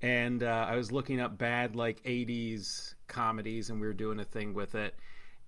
and 0.01 0.41
uh, 0.41 0.65
I 0.67 0.75
was 0.77 0.91
looking 0.91 1.19
up 1.19 1.37
bad 1.37 1.75
like 1.75 2.01
'80s 2.01 2.95
comedies, 3.07 3.69
and 3.69 3.79
we 3.79 3.85
were 3.85 3.93
doing 3.93 4.19
a 4.19 4.25
thing 4.25 4.55
with 4.55 4.73
it. 4.73 4.95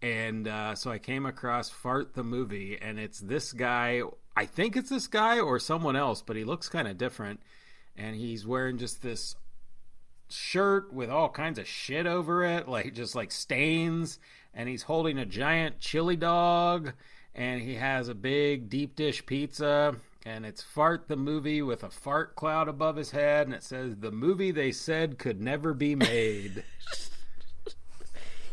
And 0.01 0.47
uh, 0.47 0.75
so 0.75 0.91
I 0.91 0.99
came 0.99 1.25
across 1.25 1.69
Fart 1.69 2.13
the 2.13 2.23
movie, 2.23 2.77
and 2.79 2.99
it's 2.99 3.19
this 3.19 3.51
guy. 3.51 4.01
I 4.35 4.45
think 4.45 4.75
it's 4.75 4.89
this 4.89 5.07
guy 5.07 5.39
or 5.39 5.59
someone 5.59 5.95
else, 5.95 6.21
but 6.21 6.35
he 6.35 6.43
looks 6.43 6.69
kind 6.69 6.87
of 6.87 6.97
different. 6.97 7.39
And 7.95 8.15
he's 8.15 8.45
wearing 8.45 8.77
just 8.77 9.01
this 9.01 9.35
shirt 10.29 10.93
with 10.93 11.09
all 11.09 11.29
kinds 11.29 11.57
of 11.57 11.67
shit 11.67 12.05
over 12.05 12.43
it, 12.43 12.67
like 12.67 12.93
just 12.93 13.15
like 13.15 13.31
stains. 13.31 14.19
And 14.53 14.69
he's 14.69 14.83
holding 14.83 15.17
a 15.17 15.25
giant 15.25 15.79
chili 15.79 16.15
dog, 16.15 16.93
and 17.33 17.61
he 17.61 17.75
has 17.75 18.07
a 18.07 18.15
big 18.15 18.69
deep 18.69 18.95
dish 18.95 19.25
pizza. 19.25 19.95
And 20.27 20.45
it's 20.45 20.61
Fart 20.61 21.07
the 21.07 21.15
movie 21.15 21.61
with 21.63 21.83
a 21.83 21.89
fart 21.89 22.35
cloud 22.35 22.67
above 22.67 22.97
his 22.97 23.11
head, 23.11 23.47
and 23.47 23.55
it 23.55 23.63
says, 23.63 23.95
The 23.95 24.11
movie 24.11 24.51
they 24.51 24.71
said 24.71 25.17
could 25.17 25.41
never 25.41 25.73
be 25.73 25.95
made. 25.95 26.63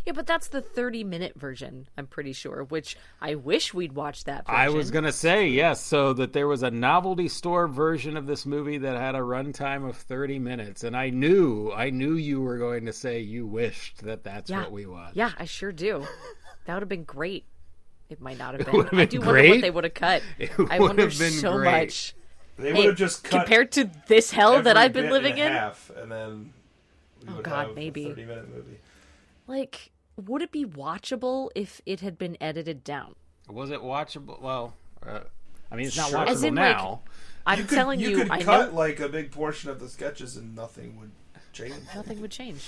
yeah, 0.07 0.13
but 0.13 0.27
that's 0.27 0.49
the 0.49 0.61
30 0.61 1.05
minute 1.05 1.33
version, 1.37 1.89
I'm 1.97 2.07
pretty 2.07 2.33
sure, 2.33 2.65
which 2.65 2.97
I 3.21 3.35
wish 3.37 3.73
we'd 3.73 3.93
watch 3.95 4.25
that 4.25 4.47
version. 4.47 4.61
I 4.61 4.69
was 4.69 4.91
gonna 4.91 5.13
say 5.13 5.49
yes, 5.49 5.81
so 5.81 6.13
that 6.15 6.33
there 6.33 6.47
was 6.47 6.63
a 6.63 6.71
novelty 6.71 7.29
store 7.29 7.67
version 7.69 8.17
of 8.17 8.27
this 8.27 8.45
movie 8.47 8.79
that 8.79 8.97
had 8.97 9.15
a 9.15 9.19
runtime 9.21 9.89
of 9.89 9.97
thirty 9.97 10.39
minutes, 10.39 10.85
and 10.85 10.97
I 10.97 11.11
knew, 11.11 11.73
I 11.73 11.91
knew 11.91 12.15
you 12.15 12.41
were 12.41 12.59
going 12.59 12.87
to 12.87 12.93
say 12.93 13.21
you 13.21 13.47
wished 13.47 14.03
that 14.05 14.25
that's 14.25 14.51
yeah. 14.51 14.61
what 14.61 14.73
we 14.73 14.87
watched. 14.87 15.17
Yeah, 15.17 15.33
I 15.39 15.45
sure 15.47 15.73
do. 15.73 16.07
That 16.67 16.73
would 16.75 16.83
have 16.83 16.89
been 16.89 17.05
great. 17.05 17.45
It 18.09 18.23
might 18.23 18.39
not 18.39 18.53
have 18.55 18.63
It 18.63 18.67
been. 18.67 18.77
would 18.77 18.85
have 18.89 18.95
I 18.95 19.05
been 19.05 19.09
do 19.09 19.19
wonder 19.21 19.33
what 19.35 19.49
great. 19.51 19.61
they 19.61 19.71
would 19.71 19.85
have 19.85 19.93
cut. 19.93 20.23
It 20.39 20.51
I 20.71 20.79
would 20.79 20.87
wonder 20.89 21.03
have 21.03 21.19
been 21.19 21.31
so 21.33 21.59
great. 21.59 21.71
much. 21.73 22.15
they 22.57 22.73
would 22.73 22.77
Hey, 22.77 22.87
have 22.87 22.97
just 22.97 23.23
cut 23.25 23.41
compared 23.41 23.73
to 23.73 23.91
this 24.09 24.31
hell 24.31 24.63
that 24.63 24.77
I've 24.79 24.95
been 24.95 25.05
bit 25.05 25.13
living 25.13 25.37
in. 25.37 25.53
half, 25.53 25.91
and 25.95 26.11
then 26.11 26.53
we 27.23 27.29
Oh, 27.33 27.37
would 27.37 27.45
God, 27.45 27.67
have 27.67 27.77
maybe. 27.77 28.07
a 28.07 28.09
thirty-minute 28.09 28.49
movie. 28.55 28.79
Like, 29.47 29.91
would 30.17 30.43
it 30.43 30.53
be 30.53 30.65
watchable 30.65 31.51
if 31.55 31.81
it 31.87 32.01
had 32.01 32.19
been 32.19 32.37
edited 32.41 32.85
down? 32.85 33.15
Was 33.49 33.71
it 33.71 33.81
watchable? 33.81 34.41
Well, 34.41 34.75
uh, 35.05 35.21
I 35.71 35.77
mean, 35.77 35.87
it's 35.87 35.97
not 35.97 36.11
Sure. 36.11 36.21
watchable 36.21 36.29
As 36.29 36.43
in, 36.45 36.55
like, 36.55 36.77
now. 36.77 37.03
I'm 37.47 37.59
you 37.59 37.65
could, 37.67 37.75
telling 37.75 38.01
you, 38.01 38.09
you 38.11 38.17
could 38.19 38.31
I 38.31 38.43
cut 38.43 38.73
know 38.73 38.79
like 38.79 39.01
a 39.01 39.09
big 39.09 39.31
portion 39.31 39.69
of 39.71 39.79
the 39.81 39.89
sketches, 39.89 40.37
and 40.37 40.55
nothing 40.55 40.99
would 40.99 41.11
change. 41.53 41.75
nothing 41.95 42.21
would 42.23 42.31
change. 42.31 42.67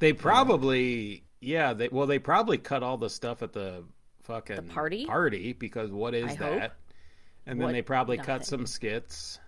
they 0.00 0.12
probably, 0.12 1.22
yeah, 1.40 1.72
they 1.72 1.88
well, 1.88 2.06
they 2.08 2.18
probably 2.18 2.58
cut 2.58 2.82
all 2.82 2.96
the 2.96 3.10
stuff 3.10 3.42
at 3.42 3.52
the 3.52 3.84
fucking 4.22 4.68
party? 4.68 5.06
Party 5.06 5.52
because 5.52 5.90
what 5.92 6.14
is 6.14 6.32
I 6.32 6.34
that? 6.36 6.60
hope. 6.62 6.72
And 7.46 7.60
then 7.60 7.66
What- 7.68 7.72
they 7.72 7.82
probably 7.82 8.18
cut 8.18 8.44
some 8.46 8.66
skits. 8.66 9.38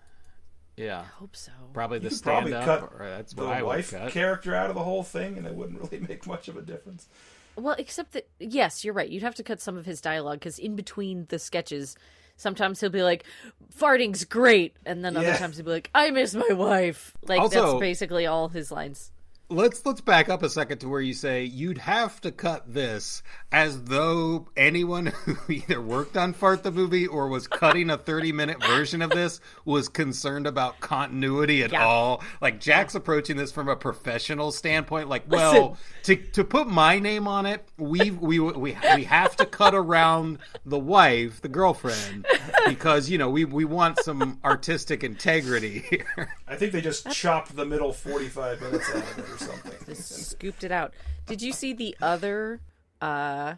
Yeah, 0.76 1.00
I 1.00 1.04
hope 1.04 1.36
so. 1.36 1.52
probably 1.72 1.98
the 2.00 2.10
You 2.10 2.16
probably 2.20 2.50
stand 2.50 2.64
cut 2.64 2.82
up. 2.82 3.00
Or 3.00 3.08
that's 3.08 3.32
the 3.32 3.44
what 3.44 3.52
I 3.54 3.62
would 3.62 3.68
wife 3.68 3.90
cut. 3.92 4.10
character 4.10 4.54
out 4.54 4.70
of 4.70 4.74
the 4.74 4.82
whole 4.82 5.02
thing, 5.04 5.38
and 5.38 5.46
it 5.46 5.54
wouldn't 5.54 5.80
really 5.92 6.00
make 6.06 6.26
much 6.26 6.48
of 6.48 6.56
a 6.56 6.62
difference. 6.62 7.08
Well, 7.56 7.76
except 7.78 8.12
that 8.12 8.28
yes, 8.40 8.84
you're 8.84 8.94
right. 8.94 9.08
You'd 9.08 9.22
have 9.22 9.36
to 9.36 9.44
cut 9.44 9.60
some 9.60 9.76
of 9.76 9.86
his 9.86 10.00
dialogue 10.00 10.40
because 10.40 10.58
in 10.58 10.74
between 10.74 11.26
the 11.28 11.38
sketches, 11.38 11.96
sometimes 12.36 12.80
he'll 12.80 12.90
be 12.90 13.04
like, 13.04 13.24
"Farting's 13.70 14.24
great," 14.24 14.74
and 14.84 15.04
then 15.04 15.16
other 15.16 15.28
Yeah. 15.28 15.36
times 15.36 15.56
he'll 15.56 15.64
be 15.64 15.70
like, 15.70 15.90
"I 15.94 16.10
miss 16.10 16.34
my 16.34 16.52
wife." 16.52 17.16
Like 17.28 17.38
Also- 17.40 17.62
that's 17.74 17.80
basically 17.80 18.26
all 18.26 18.48
his 18.48 18.72
lines. 18.72 19.12
Let's 19.54 19.86
let's 19.86 20.00
back 20.00 20.28
up 20.28 20.42
a 20.42 20.48
second 20.48 20.78
to 20.78 20.88
where 20.88 21.00
you 21.00 21.14
say 21.14 21.44
you'd 21.44 21.78
have 21.78 22.20
to 22.20 22.32
cut 22.32 22.72
this 22.72 23.22
as 23.52 23.84
though 23.84 24.48
anyone 24.56 25.06
who 25.24 25.36
either 25.52 25.80
worked 25.80 26.16
on 26.16 26.32
Fart 26.32 26.62
the 26.64 26.72
movie 26.72 27.06
or 27.06 27.28
was 27.28 27.46
cutting 27.46 27.88
a 27.90 27.96
30 27.96 28.32
minute 28.32 28.60
version 28.64 29.00
of 29.00 29.10
this 29.10 29.40
was 29.64 29.88
concerned 29.88 30.46
about 30.46 30.80
continuity 30.80 31.62
at 31.62 31.70
Yeah. 31.72 31.86
all. 31.86 32.22
Like 32.40 32.60
Jack's 32.60 32.94
approaching 32.96 33.36
this 33.36 33.52
from 33.52 33.68
a 33.68 33.76
professional 33.76 34.50
standpoint 34.50 35.08
like, 35.08 35.24
well, 35.28 35.76
to 36.02 36.16
to 36.16 36.42
put 36.44 36.66
my 36.66 36.98
name 36.98 37.28
on 37.28 37.46
it, 37.46 37.66
we 37.78 38.10
we 38.10 38.40
we 38.40 38.76
we 38.96 39.04
have 39.04 39.36
to 39.36 39.46
cut 39.46 39.74
around 39.74 40.38
the 40.66 40.78
wife, 40.78 41.40
the 41.42 41.48
girlfriend 41.48 42.26
because, 42.66 43.08
you 43.08 43.18
know, 43.18 43.30
we 43.30 43.44
we 43.44 43.64
want 43.64 43.98
some 44.00 44.40
artistic 44.44 45.04
integrity 45.04 45.78
here. 45.90 46.34
I 46.48 46.56
think 46.56 46.72
they 46.72 46.80
just 46.80 47.08
chopped 47.10 47.54
the 47.54 47.64
middle 47.64 47.92
forty-five 47.92 48.60
minutes 48.60 48.90
out 48.90 48.96
of 48.96 49.18
it 49.18 49.24
something. 49.44 49.94
Scooped 49.94 50.64
it 50.64 50.72
out. 50.72 50.94
Did 51.26 51.42
you 51.42 51.52
see 51.52 51.72
the 51.72 51.96
other 52.02 52.60
uh, 53.00 53.54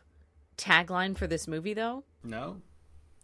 tagline 0.56 1.16
for 1.16 1.26
this 1.26 1.48
movie 1.48 1.74
though? 1.74 2.04
No? 2.22 2.58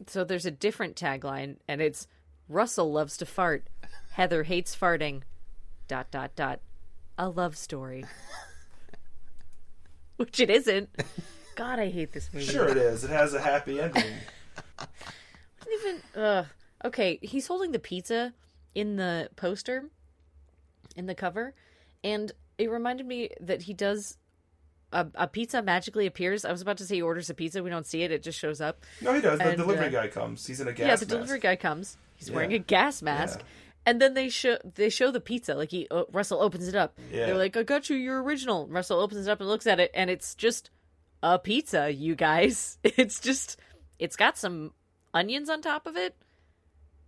So 0.06 0.24
there's 0.24 0.46
a 0.46 0.50
different 0.50 0.96
tagline, 0.96 1.56
and 1.68 1.80
it's 1.80 2.08
Russell 2.48 2.92
loves 2.92 3.16
to 3.18 3.26
fart. 3.26 3.66
Heather 4.12 4.42
hates 4.42 4.74
farting. 4.76 5.22
Dot 5.88 6.10
dot 6.10 6.34
dot. 6.34 6.60
A 7.18 7.28
love 7.28 7.56
story. 7.56 8.04
Which 10.16 10.40
it 10.40 10.50
isn't. 10.50 10.90
God, 11.54 11.78
I 11.78 11.88
hate 11.90 12.12
this 12.12 12.30
movie. 12.32 12.46
Sure, 12.46 12.68
it 12.68 12.76
is. 12.76 13.04
It 13.04 13.10
has 13.10 13.34
a 13.34 13.40
happy 13.40 13.80
ending. 13.80 14.04
Even 15.72 16.02
uh, 16.20 16.44
okay, 16.84 17.18
he's 17.22 17.46
holding 17.46 17.72
the 17.72 17.78
pizza 17.78 18.32
in 18.74 18.96
the 18.96 19.28
poster, 19.36 19.84
in 20.96 21.06
the 21.06 21.14
cover, 21.14 21.54
and 22.02 22.32
it 22.64 22.70
reminded 22.70 23.06
me 23.06 23.30
that 23.40 23.62
he 23.62 23.74
does. 23.74 24.16
A, 24.92 25.06
a 25.14 25.26
pizza 25.26 25.62
magically 25.62 26.06
appears. 26.06 26.44
I 26.44 26.52
was 26.52 26.60
about 26.60 26.76
to 26.78 26.84
say 26.84 26.96
he 26.96 27.02
orders 27.02 27.30
a 27.30 27.34
pizza. 27.34 27.62
We 27.62 27.70
don't 27.70 27.86
see 27.86 28.02
it. 28.02 28.10
It 28.12 28.22
just 28.22 28.38
shows 28.38 28.60
up. 28.60 28.84
No, 29.00 29.14
he 29.14 29.20
does. 29.22 29.38
The 29.38 29.56
delivery 29.56 29.86
uh, 29.86 29.88
guy 29.88 30.08
comes. 30.08 30.46
He's 30.46 30.60
in 30.60 30.68
a 30.68 30.72
gas 30.72 30.80
mask. 30.80 30.88
yeah, 30.88 30.96
the 30.96 31.06
mask. 31.06 31.08
delivery 31.08 31.38
guy 31.40 31.56
comes. 31.56 31.96
He's 32.16 32.28
Yeah. 32.28 32.34
wearing 32.36 32.52
a 32.52 32.58
gas 32.58 33.00
mask, 33.02 33.38
Yeah. 33.40 33.46
And 33.84 34.00
then 34.00 34.14
they 34.14 34.28
show 34.28 34.58
they 34.74 34.90
show 34.90 35.10
the 35.10 35.20
pizza. 35.20 35.54
Like 35.54 35.70
he 35.70 35.88
uh, 35.90 36.04
Russell 36.12 36.40
opens 36.40 36.68
it 36.68 36.74
up. 36.76 36.98
Yeah. 37.10 37.26
They're 37.26 37.38
like, 37.38 37.56
"I 37.56 37.62
got 37.64 37.88
you 37.90 37.96
your 37.96 38.22
original." 38.22 38.68
Russell 38.68 39.00
opens 39.00 39.26
it 39.26 39.30
up 39.30 39.40
and 39.40 39.48
looks 39.48 39.66
at 39.66 39.80
it, 39.80 39.90
and 39.94 40.08
it's 40.08 40.34
just 40.36 40.70
a 41.22 41.38
pizza. 41.38 41.90
You 41.90 42.14
guys, 42.14 42.78
it's 42.84 43.18
just 43.18 43.58
it's 43.98 44.14
got 44.14 44.38
some 44.38 44.72
onions 45.14 45.48
on 45.50 45.62
top 45.62 45.86
of 45.88 45.96
it. 45.96 46.14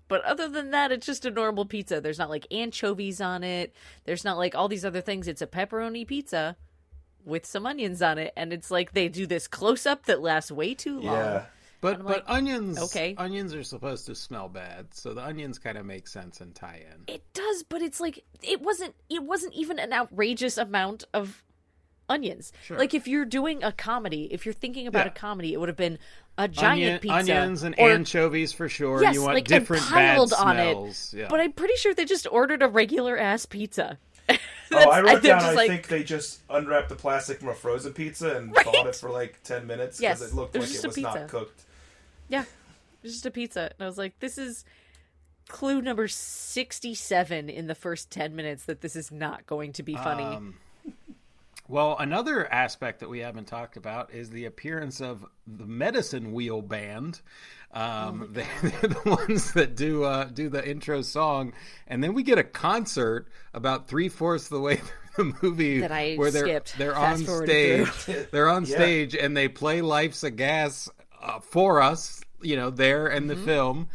But 0.08 0.24
other 0.24 0.48
than 0.48 0.70
that, 0.72 0.92
it's 0.92 1.06
just 1.06 1.24
a 1.24 1.30
normal 1.30 1.64
pizza. 1.64 2.00
There's 2.00 2.18
not 2.18 2.30
like 2.30 2.46
anchovies 2.50 3.20
on 3.20 3.42
it. 3.42 3.74
There's 4.04 4.24
not 4.24 4.36
like 4.36 4.54
all 4.54 4.68
these 4.68 4.84
other 4.84 5.00
things. 5.00 5.28
It's 5.28 5.42
a 5.42 5.46
pepperoni 5.46 6.06
pizza 6.06 6.56
with 7.24 7.46
some 7.46 7.64
onions 7.66 8.02
on 8.02 8.18
it, 8.18 8.32
and 8.36 8.52
it's 8.52 8.70
like 8.70 8.92
they 8.92 9.08
do 9.08 9.26
this 9.26 9.48
close 9.48 9.86
up 9.86 10.06
that 10.06 10.20
lasts 10.20 10.50
way 10.52 10.74
too 10.74 11.00
long. 11.00 11.14
Yeah. 11.16 11.46
But 11.80 11.98
but 11.98 12.06
like, 12.06 12.24
onions 12.26 12.78
okay. 12.78 13.14
onions 13.18 13.54
are 13.54 13.62
supposed 13.62 14.06
to 14.06 14.14
smell 14.14 14.48
bad, 14.48 14.94
so 14.94 15.12
the 15.12 15.22
onions 15.22 15.58
kind 15.58 15.76
of 15.76 15.84
make 15.84 16.08
sense 16.08 16.40
and 16.40 16.54
tie 16.54 16.82
in. 16.90 17.14
It 17.14 17.22
does, 17.34 17.62
but 17.62 17.82
it's 17.82 18.00
like 18.00 18.24
it 18.42 18.62
wasn't 18.62 18.94
it 19.10 19.22
wasn't 19.22 19.52
even 19.52 19.78
an 19.78 19.92
outrageous 19.92 20.56
amount 20.56 21.04
of 21.12 21.42
onions. 22.08 22.52
Sure. 22.64 22.78
Like 22.78 22.94
if 22.94 23.06
you're 23.06 23.26
doing 23.26 23.62
a 23.62 23.70
comedy, 23.72 24.28
if 24.30 24.46
you're 24.46 24.54
thinking 24.54 24.86
about 24.86 25.06
Yeah. 25.06 25.12
a 25.12 25.14
comedy, 25.14 25.52
it 25.52 25.60
would 25.60 25.68
have 25.68 25.76
been 25.76 25.98
a 26.36 26.48
giant 26.48 26.82
Onion- 26.82 26.98
pizza 27.00 27.16
onions 27.16 27.62
and 27.62 27.74
or- 27.78 27.90
anchovies 27.90 28.52
for 28.52 28.68
sure. 28.68 29.02
Yes, 29.02 29.14
you 29.14 29.22
want 29.22 29.34
like, 29.34 29.50
and 29.50 29.60
different 29.60 29.82
bad 29.84 30.16
piled 30.16 30.32
on 30.32 30.56
it. 30.58 30.72
smells. 30.72 31.14
Yeah. 31.16 31.26
But 31.30 31.40
I'm 31.40 31.52
pretty 31.52 31.74
sure 31.76 31.94
they 31.94 32.04
just 32.04 32.26
ordered 32.30 32.62
a 32.62 32.68
regular 32.68 33.16
ass 33.18 33.46
pizza. 33.46 33.98
Oh, 34.72 34.90
I 34.90 35.02
wrote 35.02 35.22
they're 35.22 35.32
down. 35.34 35.40
just 35.40 35.52
I 35.52 35.54
like- 35.54 35.68
think 35.68 35.86
they 35.86 36.02
just 36.02 36.40
unwrapped 36.50 36.88
the 36.88 36.96
plastic 36.96 37.38
from 37.38 37.50
a 37.50 37.54
frozen 37.54 37.92
pizza 37.92 38.36
and 38.36 38.52
Right? 38.56 38.64
thawed 38.64 38.86
it 38.88 38.96
for 38.96 39.08
like 39.10 39.40
ten 39.44 39.68
minutes 39.68 40.00
because 40.00 40.20
Yes, 40.20 40.32
it 40.32 40.34
looked 40.34 40.56
like 40.56 40.64
it 40.64 40.82
was 40.84 40.94
pizza. 40.94 41.00
not 41.02 41.28
cooked. 41.28 41.62
Yeah, 42.28 42.44
it's 43.04 43.12
just 43.12 43.26
a 43.26 43.30
pizza. 43.30 43.60
And 43.78 43.84
I 43.84 43.86
was 43.86 43.98
like, 43.98 44.18
this 44.18 44.36
is 44.36 44.64
clue 45.48 45.80
number 45.80 46.08
67 46.08 47.48
in 47.50 47.66
the 47.68 47.74
first 47.76 48.10
10 48.10 48.34
minutes 48.34 48.64
that 48.64 48.80
this 48.80 48.96
is 48.96 49.12
not 49.12 49.46
going 49.46 49.72
to 49.74 49.82
be 49.84 49.94
funny. 49.94 50.24
Um, 50.24 50.54
well, 51.68 51.96
another 51.98 52.50
aspect 52.52 53.00
that 53.00 53.08
we 53.08 53.20
haven't 53.20 53.46
talked 53.46 53.76
about 53.76 54.12
is 54.12 54.30
the 54.30 54.44
appearance 54.44 55.00
of 55.00 55.24
the 55.46 55.66
Medicine 55.66 56.32
Wheel 56.32 56.60
Band. 56.62 57.20
Um, 57.72 58.28
they, 58.32 58.46
they're 58.62 58.90
the 58.90 59.16
ones 59.28 59.52
that 59.54 59.74
do 59.74 60.04
uh, 60.04 60.24
do 60.24 60.48
the 60.48 60.66
intro 60.68 61.02
song, 61.02 61.52
and 61.88 62.04
then 62.04 62.14
we 62.14 62.22
get 62.22 62.38
a 62.38 62.44
concert 62.44 63.26
about 63.52 63.88
three 63.88 64.08
fourths 64.08 64.44
of 64.44 64.50
the 64.50 64.60
way 64.60 64.76
through 65.16 65.32
the 65.32 65.38
movie 65.42 65.80
That 65.80 65.90
I 65.92 66.16
where 66.16 66.30
they're 66.30 66.44
skipped, 66.44 66.76
they're 66.76 66.96
on 66.96 67.26
fast-forwarded 67.26 67.48
stage. 67.48 68.06
they're 68.30 68.48
on 68.48 68.64
Yeah. 68.64 68.76
stage 68.76 69.14
and 69.16 69.36
they 69.36 69.48
play 69.48 69.80
"Life's 69.82 70.22
a 70.22 70.30
Gas" 70.30 70.88
uh, 71.20 71.40
for 71.40 71.80
us, 71.82 72.22
you 72.42 72.56
know, 72.56 72.70
there 72.70 73.08
in 73.08 73.26
Mm-hmm. 73.26 73.28
the 73.28 73.36
film, 73.36 73.88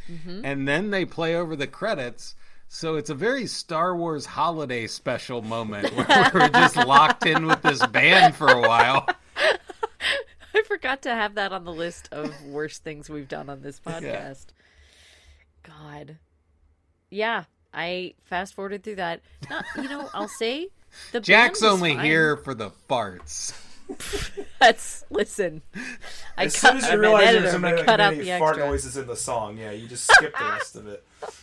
and 0.43 0.67
then 0.67 0.89
they 0.91 1.05
play 1.05 1.35
over 1.35 1.55
the 1.55 1.67
credits. 1.67 2.35
So 2.71 2.95
it's 2.97 3.09
a 3.09 3.15
very 3.15 3.47
Star 3.47 3.95
Wars 3.95 4.27
holiday 4.27 4.85
special 4.85 5.41
moment 5.41 5.91
where 5.95 6.31
we're 6.33 6.49
just 6.49 6.75
locked 6.77 7.25
in 7.25 7.47
with 7.47 7.63
this 7.63 7.83
band 7.87 8.35
for 8.35 8.47
a 8.47 8.61
while. 8.61 9.07
I 10.53 10.61
forgot 10.67 11.01
to 11.01 11.09
have 11.09 11.35
that 11.35 11.51
on 11.51 11.63
the 11.63 11.73
list 11.73 12.09
of 12.11 12.31
worst 12.45 12.83
things 12.83 13.09
we've 13.09 13.27
done 13.27 13.49
on 13.49 13.63
this 13.63 13.79
podcast. 13.79 14.45
God. 15.63 16.17
Yeah, 17.09 17.45
I 17.73 18.13
fast 18.25 18.53
forwarded 18.53 18.83
through 18.83 18.97
that. 18.97 19.21
Not, 19.49 19.65
you 19.77 19.89
know, 19.89 20.07
I'll 20.13 20.27
say 20.27 20.69
the 21.11 21.21
Jack's 21.21 21.63
only 21.63 21.95
fine. 21.95 22.05
here 22.05 22.37
for 22.37 22.53
the 22.53 22.69
farts. 22.87 23.51
That's 24.59 25.03
listen. 25.09 25.63
I 26.37 26.45
As 26.45 26.59
cut. 26.59 26.69
soon 26.69 26.77
as 26.77 26.83
you 26.83 26.89
I'm 26.91 26.99
realize 26.99 27.31
there's 27.31 27.49
so 27.49 27.55
I'm 27.55 27.61
many, 27.61 27.77
gonna 27.83 27.91
out 28.03 28.13
many 28.13 28.25
the 28.25 28.37
fart 28.37 28.51
extra. 28.57 28.67
noises 28.69 28.97
in 28.97 29.07
the 29.07 29.15
song, 29.15 29.57
yeah, 29.57 29.71
you 29.71 29.87
just 29.87 30.05
skip 30.11 30.37
the 30.37 30.45
rest 30.45 30.75
of 30.75 30.87
it. 30.87 31.03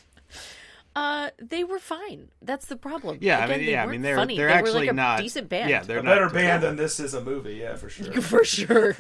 Uh, 0.97 1.29
they 1.39 1.63
were 1.63 1.79
fine. 1.79 2.29
That's 2.41 2.65
the 2.67 2.77
problem. 2.77 3.19
Yeah, 3.21 3.41
I 3.41 3.47
mean, 3.47 3.67
they 3.67 3.73
yeah, 3.73 3.83
I 3.83 3.85
mean, 3.85 3.93
mean, 3.93 4.03
they're 4.03 4.17
they're 4.17 4.23
funny. 4.23 4.37
they're 4.39 4.47
they 4.49 4.53
actually 4.55 4.73
were 4.73 4.81
like 4.81 4.89
a 4.89 4.95
not 4.95 5.21
decent 5.21 5.51
band. 5.51 5.69
Yeah, 5.69 5.83
they're 5.83 5.99
A 5.99 6.03
not 6.03 6.15
better 6.15 6.31
band 6.31 6.63
than 6.63 6.77
this 6.85 6.99
is 6.99 7.13
a 7.13 7.21
movie, 7.23 7.57
yeah, 7.57 7.77
for 7.77 7.91
sure. 7.91 8.13
for 8.23 8.45
sure. 8.45 8.97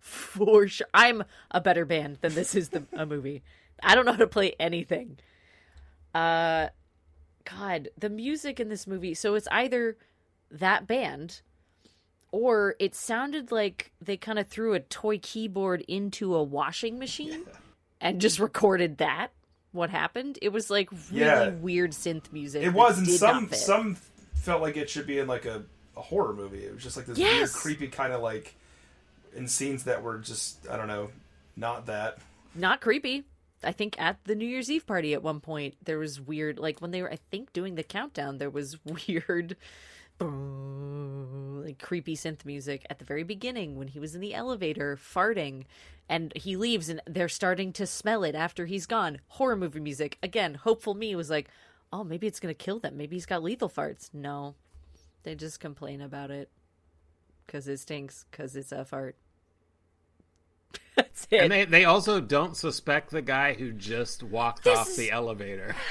for 0.00 0.66
sure. 0.66 0.88
I'm 0.92 1.22
a 1.52 1.60
better 1.60 1.84
band 1.84 2.18
than 2.20 2.34
this 2.34 2.56
is 2.56 2.70
the 2.70 2.84
a 2.92 3.06
movie. 3.06 3.42
I 3.80 3.94
don't 3.94 4.06
know 4.06 4.12
how 4.12 4.18
to 4.18 4.26
play 4.26 4.54
anything. 4.58 5.18
Uh 6.12 6.68
God, 7.44 7.88
the 7.96 8.10
music 8.10 8.58
in 8.58 8.68
this 8.68 8.88
movie. 8.88 9.14
So 9.14 9.34
it's 9.36 9.48
either 9.52 9.96
that 10.50 10.88
band 10.88 11.42
or 12.32 12.74
it 12.80 12.96
sounded 12.96 13.52
like 13.52 13.92
they 14.00 14.16
kind 14.16 14.38
of 14.40 14.48
threw 14.48 14.74
a 14.74 14.80
toy 14.80 15.20
keyboard 15.22 15.82
into 15.86 16.34
a 16.34 16.42
washing 16.42 16.98
machine 16.98 17.44
and 18.00 18.20
just 18.20 18.40
recorded 18.40 18.98
that. 18.98 19.28
What 19.72 19.90
happened? 19.90 20.38
It 20.42 20.48
was 20.50 20.68
like 20.70 20.90
really 21.10 21.20
Yeah. 21.20 21.50
weird 21.50 21.92
synth 21.92 22.32
music. 22.32 22.62
It 22.64 22.72
was, 22.72 22.98
and 22.98 23.06
some 23.08 23.50
some 23.52 23.96
felt 24.34 24.62
like 24.62 24.76
it 24.76 24.90
should 24.90 25.06
be 25.06 25.18
in 25.18 25.26
like 25.26 25.44
a, 25.44 25.62
a 25.96 26.00
horror 26.00 26.34
movie. 26.34 26.64
It 26.64 26.74
was 26.74 26.82
just 26.82 26.96
like 26.96 27.06
this 27.06 27.18
weird, 27.18 27.50
creepy 27.52 27.88
kind 27.88 28.12
of 28.12 28.20
like 28.22 28.54
in 29.36 29.46
scenes 29.46 29.84
that 29.84 30.02
were 30.02 30.18
just 30.18 30.66
I 30.68 30.76
don't 30.76 30.88
know, 30.88 31.10
not 31.56 31.86
that. 31.86 32.18
not 32.54 32.80
creepy. 32.80 33.24
I 33.62 33.72
think 33.72 34.00
at 34.00 34.16
the 34.24 34.34
New 34.34 34.46
Year's 34.48 34.70
Eve 34.70 34.86
party 34.86 35.12
at 35.12 35.22
one 35.22 35.38
point 35.40 35.74
there 35.84 35.98
was 35.98 36.18
weird 36.20 36.58
like 36.58 36.80
when 36.80 36.90
they 36.92 37.02
were 37.02 37.12
I 37.12 37.18
think 37.30 37.52
doing 37.52 37.74
the 37.74 37.82
countdown 37.82 38.38
there 38.38 38.48
was 38.50 38.78
weird 39.06 39.56
like 40.20 41.78
creepy 41.78 42.16
synth 42.16 42.44
music 42.44 42.86
at 42.90 42.98
the 42.98 43.04
very 43.04 43.22
beginning 43.22 43.76
when 43.76 43.88
he 43.88 43.98
was 44.00 44.14
in 44.14 44.20
the 44.20 44.34
elevator 44.34 44.96
farting 44.96 45.64
and 46.08 46.32
he 46.34 46.56
leaves 46.56 46.88
and 46.88 47.00
they're 47.06 47.28
starting 47.28 47.72
to 47.74 47.86
smell 47.86 48.24
it 48.24 48.34
after 48.34 48.66
he's 48.66 48.86
gone. 48.86 49.20
Horror 49.28 49.56
movie 49.56 49.80
music. 49.80 50.18
Again, 50.22 50.54
hopeful 50.54 50.94
me 50.94 51.14
was 51.14 51.30
like, 51.30 51.48
"Oh, 51.92 52.02
maybe 52.02 52.26
it's 52.26 52.40
going 52.40 52.52
to 52.52 52.58
kill 52.64 52.80
them. 52.80 52.96
Maybe 52.96 53.16
he's 53.16 53.26
got 53.26 53.42
lethal 53.42 53.68
farts." 53.70 54.10
No. 54.12 54.54
They 55.22 55.34
just 55.34 55.60
complain 55.60 56.00
about 56.00 56.30
it 56.30 56.48
cuz 57.46 57.68
it 57.68 57.78
stinks 57.78 58.24
cuz 58.32 58.56
it's 58.56 58.72
a 58.72 58.84
fart. 58.84 59.16
That's 60.96 61.26
it. 61.30 61.42
And 61.42 61.52
they 61.52 61.64
they 61.64 61.84
also 61.84 62.20
don't 62.20 62.56
suspect 62.56 63.10
the 63.10 63.22
guy 63.22 63.54
who 63.54 63.72
just 63.72 64.22
walked 64.22 64.64
This 64.64 64.78
off 64.78 64.88
is- 64.88 64.96
the 64.96 65.10
elevator. 65.12 65.74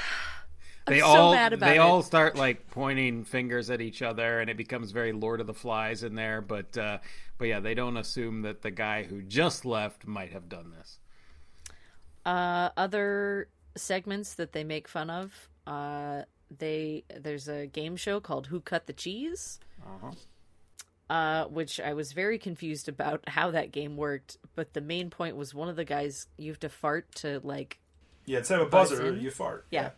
They 0.90 1.00
so 1.00 1.06
all 1.06 1.32
mad 1.32 1.52
about 1.52 1.66
they 1.66 1.76
it. 1.76 1.78
all 1.78 2.02
start 2.02 2.36
like 2.36 2.68
pointing 2.70 3.24
fingers 3.24 3.70
at 3.70 3.80
each 3.80 4.02
other, 4.02 4.40
and 4.40 4.50
it 4.50 4.56
becomes 4.56 4.90
very 4.92 5.12
Lord 5.12 5.40
of 5.40 5.46
the 5.46 5.54
Flies 5.54 6.02
in 6.02 6.14
there. 6.14 6.40
But 6.42 6.76
uh, 6.76 6.98
but 7.38 7.46
yeah, 7.48 7.60
they 7.60 7.74
don't 7.74 7.96
assume 7.96 8.42
that 8.42 8.62
the 8.62 8.70
guy 8.70 9.04
who 9.04 9.22
just 9.22 9.64
left 9.64 10.06
might 10.06 10.32
have 10.32 10.48
done 10.48 10.72
this. 10.76 10.98
uh, 12.26 12.70
other 12.76 13.48
segments 13.76 14.34
that 14.34 14.52
they 14.52 14.64
make 14.64 14.88
fun 14.88 15.08
of 15.10 15.48
uh, 15.66 16.22
they 16.58 17.04
there's 17.18 17.48
a 17.48 17.66
game 17.66 17.96
show 17.96 18.20
called 18.20 18.48
who 18.48 18.60
cut 18.60 18.86
the 18.86 18.92
cheese 18.92 19.60
uh, 21.08 21.44
which 21.46 21.80
i 21.80 21.92
was 21.92 22.12
very 22.12 22.38
confused 22.38 22.88
about 22.88 23.22
how 23.28 23.50
that 23.50 23.72
game 23.72 23.96
worked 23.96 24.36
but 24.54 24.72
the 24.74 24.80
main 24.80 25.10
point 25.10 25.36
was 25.36 25.54
one 25.54 25.68
of 25.68 25.76
the 25.76 25.84
guys 25.84 26.26
you 26.36 26.50
have 26.50 26.60
to 26.60 26.68
fart 26.68 27.12
to 27.14 27.40
like 27.44 27.78
Yeah, 28.26 28.38
instead 28.38 28.60
of 28.60 28.66
a 28.66 28.70
buzzer, 28.70 29.06
in? 29.14 29.20
you 29.20 29.30
fart. 29.30 29.66
yeah 29.70 29.90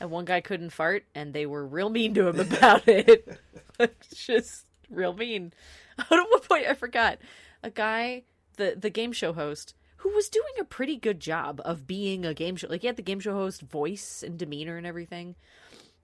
and 0.00 0.10
one 0.10 0.24
guy 0.24 0.40
couldn't 0.40 0.70
fart 0.70 1.04
and 1.14 1.32
they 1.32 1.46
were 1.46 1.66
real 1.66 1.90
mean 1.90 2.14
to 2.14 2.26
him 2.28 2.40
about 2.52 2.88
it. 2.88 3.38
Just 4.14 4.66
real 4.88 5.12
mean. 5.12 5.52
At 5.98 6.10
one 6.10 6.40
point 6.40 6.66
i 6.66 6.74
forgot. 6.74 7.18
A 7.62 7.70
guy 7.70 8.24
the 8.56 8.74
the 8.78 8.90
game 8.90 9.12
show 9.12 9.32
host 9.32 9.74
who 9.98 10.08
was 10.10 10.30
doing 10.30 10.54
a 10.58 10.64
pretty 10.64 10.96
good 10.96 11.20
job 11.20 11.60
of 11.64 11.86
being 11.86 12.24
a 12.24 12.34
game 12.34 12.56
show 12.56 12.68
like 12.68 12.80
he 12.80 12.86
had 12.86 12.96
the 12.96 13.02
game 13.02 13.20
show 13.20 13.34
host 13.34 13.60
voice 13.60 14.24
and 14.26 14.38
demeanor 14.38 14.76
and 14.76 14.86
everything. 14.86 15.36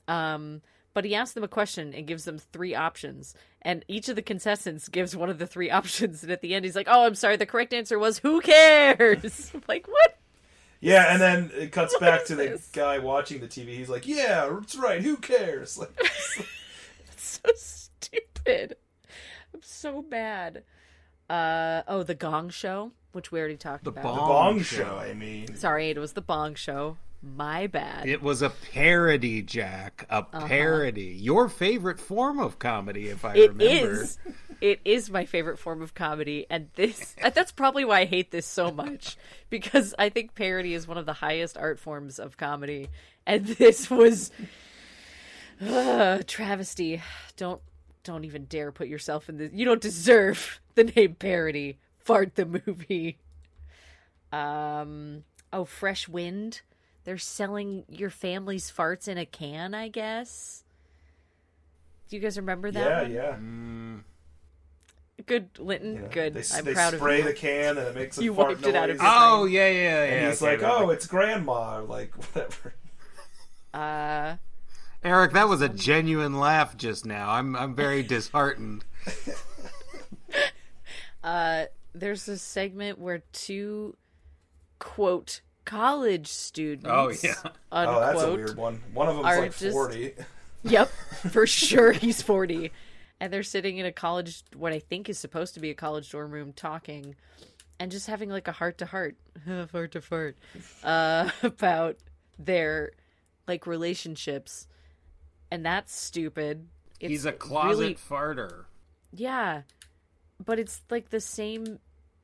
Um 0.07 0.61
but 0.93 1.05
he 1.05 1.15
asks 1.15 1.35
them 1.35 1.45
a 1.45 1.49
question 1.49 1.93
and 1.93 2.07
gives 2.07 2.25
them 2.25 2.39
three 2.39 2.75
options. 2.75 3.35
And 3.61 3.85
each 3.87 4.09
of 4.09 4.17
the 4.17 4.23
contestants 4.23 4.89
gives 4.89 5.15
one 5.15 5.29
of 5.29 5.39
the 5.39 5.47
three 5.47 5.71
options. 5.71 6.23
And 6.23 6.33
at 6.33 6.41
the 6.41 6.55
end 6.55 6.65
he's 6.65 6.77
like 6.77 6.89
oh 6.91 7.07
i'm 7.07 7.15
sorry. 7.15 7.37
The 7.37 7.47
correct 7.47 7.73
answer 7.73 7.99
was 7.99 8.19
who 8.19 8.41
cares? 8.43 9.53
Like 9.67 9.89
what 9.89 10.19
Yeah, 10.81 11.13
and 11.13 11.21
then 11.21 11.51
it 11.55 11.73
cuts 11.73 11.97
back 11.99 12.25
to 12.27 12.35
the 12.37 12.45
this? 12.49 12.69
guy 12.73 12.99
watching 12.99 13.41
the 13.41 13.47
TV. 13.49 13.69
He's 13.77 13.89
like, 13.89 14.07
"Yeah, 14.07 14.49
that's 14.61 14.77
right. 14.77 15.03
Who 15.03 15.17
cares?" 15.17 15.79
Like, 15.79 15.91
it's 15.99 17.41
so 17.43 17.51
stupid. 17.55 18.77
I'm 19.55 19.63
so 19.63 20.03
mad. 20.03 20.63
Uh 21.31 21.83
oh, 21.89 22.03
the 22.03 22.15
Gong 22.15 22.51
Show, 22.51 22.93
which 23.13 23.33
we 23.33 23.39
already 23.41 23.57
talked 23.57 23.85
The 23.85 23.91
about. 23.91 24.03
the 24.03 24.09
Bong 24.09 24.29
Bong 24.29 24.61
Show. 24.63 24.77
Show. 24.85 24.97
I 24.99 25.13
mean, 25.15 25.57
Sorry, 25.57 25.91
it 25.91 25.99
was 25.99 26.13
the 26.13 26.21
Bong 26.21 26.55
Show. 26.55 26.99
My 27.35 27.67
bad. 27.67 28.07
It 28.09 28.23
was 28.23 28.43
a 28.43 28.51
parody, 28.51 29.43
Jack. 29.43 30.07
A 30.11 30.23
parody. 30.23 31.17
Your 31.19 31.49
favorite 31.49 31.99
form 31.99 32.39
of 32.39 32.59
comedy, 32.59 33.09
if 33.09 33.25
I 33.25 33.31
Uh-huh. 33.31 33.39
It 33.41 33.49
remember. 33.53 34.03
is. 34.03 34.19
It 34.61 34.81
is 34.85 35.11
my 35.11 35.25
favorite 35.27 35.59
form 35.59 35.83
of 35.83 35.93
comedy, 35.95 36.47
and 36.49 36.69
this 36.77 37.15
that's 37.35 37.53
probably 37.53 37.85
why 37.85 38.01
I 38.01 38.05
hate 38.07 38.31
this 38.31 38.47
so 38.47 38.71
much 38.71 39.17
because 39.51 39.95
I 39.99 40.09
think 40.09 40.35
parody 40.35 40.73
is 40.73 40.89
one 40.89 40.97
of 40.97 41.05
the 41.05 41.13
highest 41.13 41.59
art 41.59 41.79
forms 41.79 42.19
of 42.19 42.37
comedy, 42.39 42.89
and 43.27 43.45
this 43.47 43.91
was 43.91 44.31
uh, 45.61 46.21
travesty. 46.27 47.03
Don't 47.37 47.61
don't 48.03 48.25
even 48.25 48.45
dare 48.45 48.73
put 48.73 48.89
yourself 48.89 49.29
in 49.29 49.37
this. 49.37 49.51
You 49.53 49.65
don't 49.67 49.81
deserve 49.81 50.61
the 50.75 50.85
name 50.85 51.17
parody. 51.17 51.79
Fart 51.99 52.35
the 52.37 52.47
movie. 52.67 53.19
Um. 54.33 55.25
Oh, 55.53 55.65
Fresh 55.65 56.09
Wind. 56.09 56.63
They're 57.07 57.17
selling 57.19 57.85
your 57.89 58.11
family's 58.11 58.71
farts 58.71 59.09
in 59.09 59.17
a 59.17 59.25
can, 59.25 59.73
I 59.75 59.89
guess. 59.89 60.65
Do 62.11 62.17
you 62.17 62.23
guys 62.23 62.37
remember 62.37 62.71
that? 62.73 63.11
Yeah, 63.11 63.31
one? 63.33 64.05
yeah. 65.19 65.25
Good, 65.25 65.59
Linton. 65.59 65.95
You 65.95 66.01
know, 66.03 66.09
Good. 66.09 66.35
They, 66.35 66.43
I'm 66.57 66.65
they 66.65 66.75
proud 66.75 66.93
of 66.95 67.01
spray 67.01 67.19
you. 67.19 67.25
the 67.25 67.33
can 67.33 67.79
and 67.79 67.89
it 67.89 67.95
makes 67.95 68.19
a 68.19 68.25
You 68.25 68.35
fart 68.35 68.49
wiped 68.49 68.67
it 68.67 68.75
out 68.77 68.91
of 68.91 68.99
noise. 68.99 69.03
your 69.05 69.13
Oh 69.15 69.45
yeah, 69.47 69.69
yeah, 69.69 69.73
yeah. 69.73 70.03
and 70.15 70.27
he's 70.29 70.43
okay, 70.43 70.59
like, 70.59 70.63
"Oh, 70.71 70.87
makes- 70.89 71.05
it's 71.05 71.07
grandma," 71.07 71.83
like 71.83 72.15
whatever. 72.35 72.75
Uh, 73.73 74.37
Eric, 75.03 75.33
that 75.33 75.49
was 75.49 75.63
a 75.63 75.69
genuine 75.69 76.39
laugh 76.39 76.77
just 76.77 77.07
now. 77.07 77.31
I'm 77.31 77.57
I'm 77.57 77.75
very 77.75 78.03
disheartened. 78.03 78.85
uh, 81.25 81.65
there's 81.95 82.29
a 82.29 82.39
segment 82.39 82.99
where 82.99 83.23
two 83.33 83.97
quote 84.79 85.41
college 85.67 86.29
students. 86.29 86.89
Oh, 86.91 87.13
yeah. 87.23 87.35
Oh, 87.71 88.01
that's 88.01 88.23
a 88.23 88.33
weird 88.35 88.57
one. 88.57 88.83
One 88.95 89.09
of 89.09 89.17
them's 89.17 89.27
are 89.27 89.41
like 89.41 89.57
just- 89.59 89.73
forty. 89.75 90.15
Yep, 90.63 90.89
for 91.31 91.47
sure 91.47 91.93
he's 91.93 92.23
40. 92.23 92.73
And 93.21 93.33
they're 93.33 93.43
sitting 93.45 93.77
in 93.79 93.87
a 93.87 93.93
college, 93.93 94.43
what 94.57 94.73
I 94.73 94.79
think 94.81 95.09
is 95.09 95.19
supposed 95.19 95.55
to 95.55 95.61
be 95.61 95.71
a 95.71 95.75
college 95.75 96.11
dorm 96.11 96.31
room, 96.33 96.53
talking 96.53 97.15
and 97.79 97.91
just 97.93 98.07
having 98.07 98.31
like 98.31 98.49
a 98.49 98.53
heart 98.53 98.79
to 98.79 98.87
heart, 98.87 99.17
heart 99.73 99.93
to 99.93 100.01
fart, 100.01 100.37
uh, 100.83 101.31
about 101.43 101.97
their 102.39 102.93
like 103.47 103.67
relationships. 103.67 104.67
And 105.51 105.65
that's 105.65 105.95
stupid. 105.95 106.67
It's 106.99 107.11
He's 107.11 107.27
a 107.27 107.33
closet 107.33 107.79
really- 107.81 107.95
farter. 107.95 108.65
yeah. 109.13 109.63
But 110.45 110.59
it's 110.59 110.83
like 110.91 111.09
the 111.11 111.21
same 111.21 111.79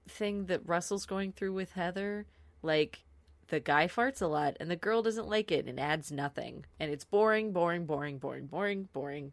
thing 0.09 0.47
that 0.47 0.61
Russell's 0.66 1.07
going 1.07 1.32
through 1.32 1.53
with 1.55 1.72
Heather. 1.72 2.26
Like, 2.62 3.05
the 3.53 3.61
guy 3.61 3.86
farts 3.86 4.22
a 4.22 4.26
lot 4.26 4.57
and 4.61 4.70
the 4.70 4.76
girl 4.76 5.03
doesn't 5.03 5.28
like 5.28 5.53
it 5.53 5.66
and 5.66 5.78
adds 5.78 6.11
nothing. 6.11 6.64
And 6.80 6.90
it's 6.90 7.05
boring, 7.05 7.53
boring, 7.53 7.84
boring, 7.84 8.16
boring, 8.16 8.46
boring, 8.46 8.88
boring. 8.94 9.32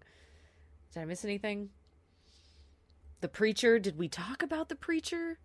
Did 0.94 1.00
I 1.00 1.06
miss 1.06 1.24
anything? 1.24 1.70
The 3.22 3.30
preacher. 3.30 3.80
Did 3.80 3.98
we 3.98 4.10
talk 4.10 4.44
about 4.44 4.68
the 4.68 4.76
preacher? 4.76 5.40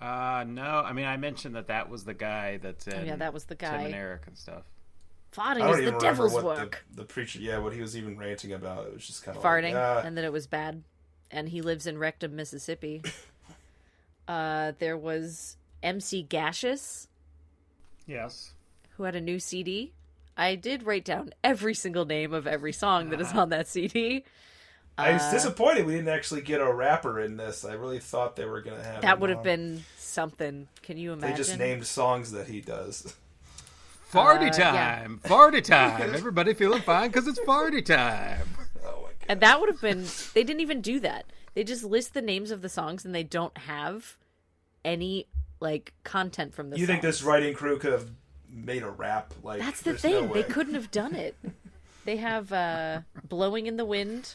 Uh, 0.00 0.44
no, 0.46 0.62
I 0.62 0.92
mean 0.92 1.04
I 1.04 1.16
mentioned 1.16 1.56
that 1.56 1.66
that 1.66 1.90
was 1.90 2.04
the 2.04 2.14
guy 2.14 2.58
that's 2.58 2.86
in. 2.86 2.94
Oh, 2.94 3.02
yeah, 3.02 3.16
that 3.16 3.34
was 3.34 3.46
the 3.46 3.56
guy. 3.56 3.70
Tim 3.70 3.78
guy. 3.78 3.84
and 3.86 3.94
Eric 3.96 4.22
and 4.28 4.38
stuff. 4.38 4.62
Farting 5.36 5.68
is 5.68 5.84
the 5.90 5.98
devil's 5.98 6.40
work. 6.40 6.84
the, 6.92 7.02
the 7.02 7.04
preacher. 7.04 7.40
Yeah, 7.40 7.58
what 7.58 7.72
he 7.72 7.80
was 7.80 7.96
even 7.96 8.16
ranting 8.16 8.52
about. 8.52 8.86
It 8.86 8.94
was 8.94 9.04
just 9.04 9.24
kind 9.24 9.36
of 9.36 9.42
farting 9.42 9.74
Like, 9.74 9.82
ah. 9.82 10.02
and 10.04 10.16
that 10.16 10.24
it 10.24 10.32
was 10.32 10.46
bad 10.46 10.84
and 11.30 11.48
he 11.48 11.60
lives 11.60 11.88
in 11.88 11.98
rectum 11.98 12.36
mississippi 12.36 13.02
uh 14.28 14.72
there 14.78 14.96
was 14.96 15.56
mc 15.82 16.22
gaseous 16.24 17.08
Yes. 18.06 18.52
who 18.96 19.02
had 19.04 19.14
a 19.16 19.20
new 19.20 19.38
cd 19.38 19.92
i 20.36 20.54
did 20.54 20.84
write 20.84 21.04
down 21.04 21.30
every 21.44 21.74
single 21.74 22.04
name 22.04 22.32
of 22.32 22.46
every 22.46 22.72
song 22.72 23.10
that 23.10 23.20
is 23.20 23.32
on 23.32 23.48
that 23.50 23.66
cd 23.68 24.24
I 24.98 25.12
was 25.12 25.20
uh, 25.22 25.30
disappointed 25.32 25.84
we 25.84 25.92
didn't 25.92 26.08
actually 26.08 26.40
get 26.40 26.58
a 26.62 26.72
rapper 26.72 27.20
in 27.20 27.36
this. 27.36 27.66
I 27.66 27.74
really 27.74 27.98
thought 27.98 28.34
they 28.34 28.46
were 28.46 28.62
gonna 28.62 28.82
have. 28.82 29.02
that 29.02 29.14
him 29.16 29.20
would 29.20 29.28
have 29.28 29.40
on. 29.40 29.44
been 29.44 29.84
something 29.98 30.68
can 30.82 30.96
you 30.96 31.12
imagine 31.12 31.20
They 31.20 31.26
imagine 31.34 31.44
just 31.44 31.58
named 31.58 31.86
songs 31.86 32.32
that 32.32 32.46
he 32.46 32.62
does. 32.62 33.14
Farty 34.10 34.44
Uh, 34.50 34.56
yeah. 34.56 34.96
time, 35.02 35.20
farty 35.22 35.62
time. 35.62 36.14
Everybody 36.14 36.54
feeling 36.54 36.80
fine 36.80 37.08
because 37.10 37.26
it's 37.28 37.38
farty 37.40 37.84
time. 37.84 38.48
Oh 38.86 39.02
my 39.02 39.08
god. 39.08 39.26
and 39.28 39.40
that 39.40 39.60
would 39.60 39.68
have 39.68 39.82
been 39.82 40.06
they 40.32 40.42
didn't 40.44 40.60
even 40.62 40.80
do 40.80 40.98
that 41.00 41.26
they 41.52 41.62
just 41.62 41.84
list 41.84 42.14
the 42.14 42.22
names 42.22 42.50
of 42.50 42.62
the 42.62 42.68
songs 42.70 43.04
and 43.04 43.14
they 43.14 43.22
don't 43.22 43.56
have 43.58 44.16
any 44.82 45.26
like 45.60 45.92
content 46.04 46.54
from 46.54 46.70
the 46.70 46.78
You 46.78 46.86
think 46.86 47.02
songs. 47.02 47.16
this 47.18 47.22
writing 47.22 47.54
crew 47.54 47.78
could 47.78 47.92
have 47.92 48.10
made 48.50 48.82
a 48.82 48.90
rap? 48.90 49.32
Like 49.42 49.60
That's 49.60 49.82
the 49.82 49.94
thing. 49.94 50.26
no 50.28 50.32
they 50.34 50.42
couldn't 50.42 50.74
have 50.74 50.90
done 50.90 51.14
it. 51.14 51.34
They 52.04 52.16
have 52.18 52.52
uh 52.52 53.00
blowing 53.28 53.66
in 53.66 53.76
the 53.76 53.84
wind. 53.84 54.34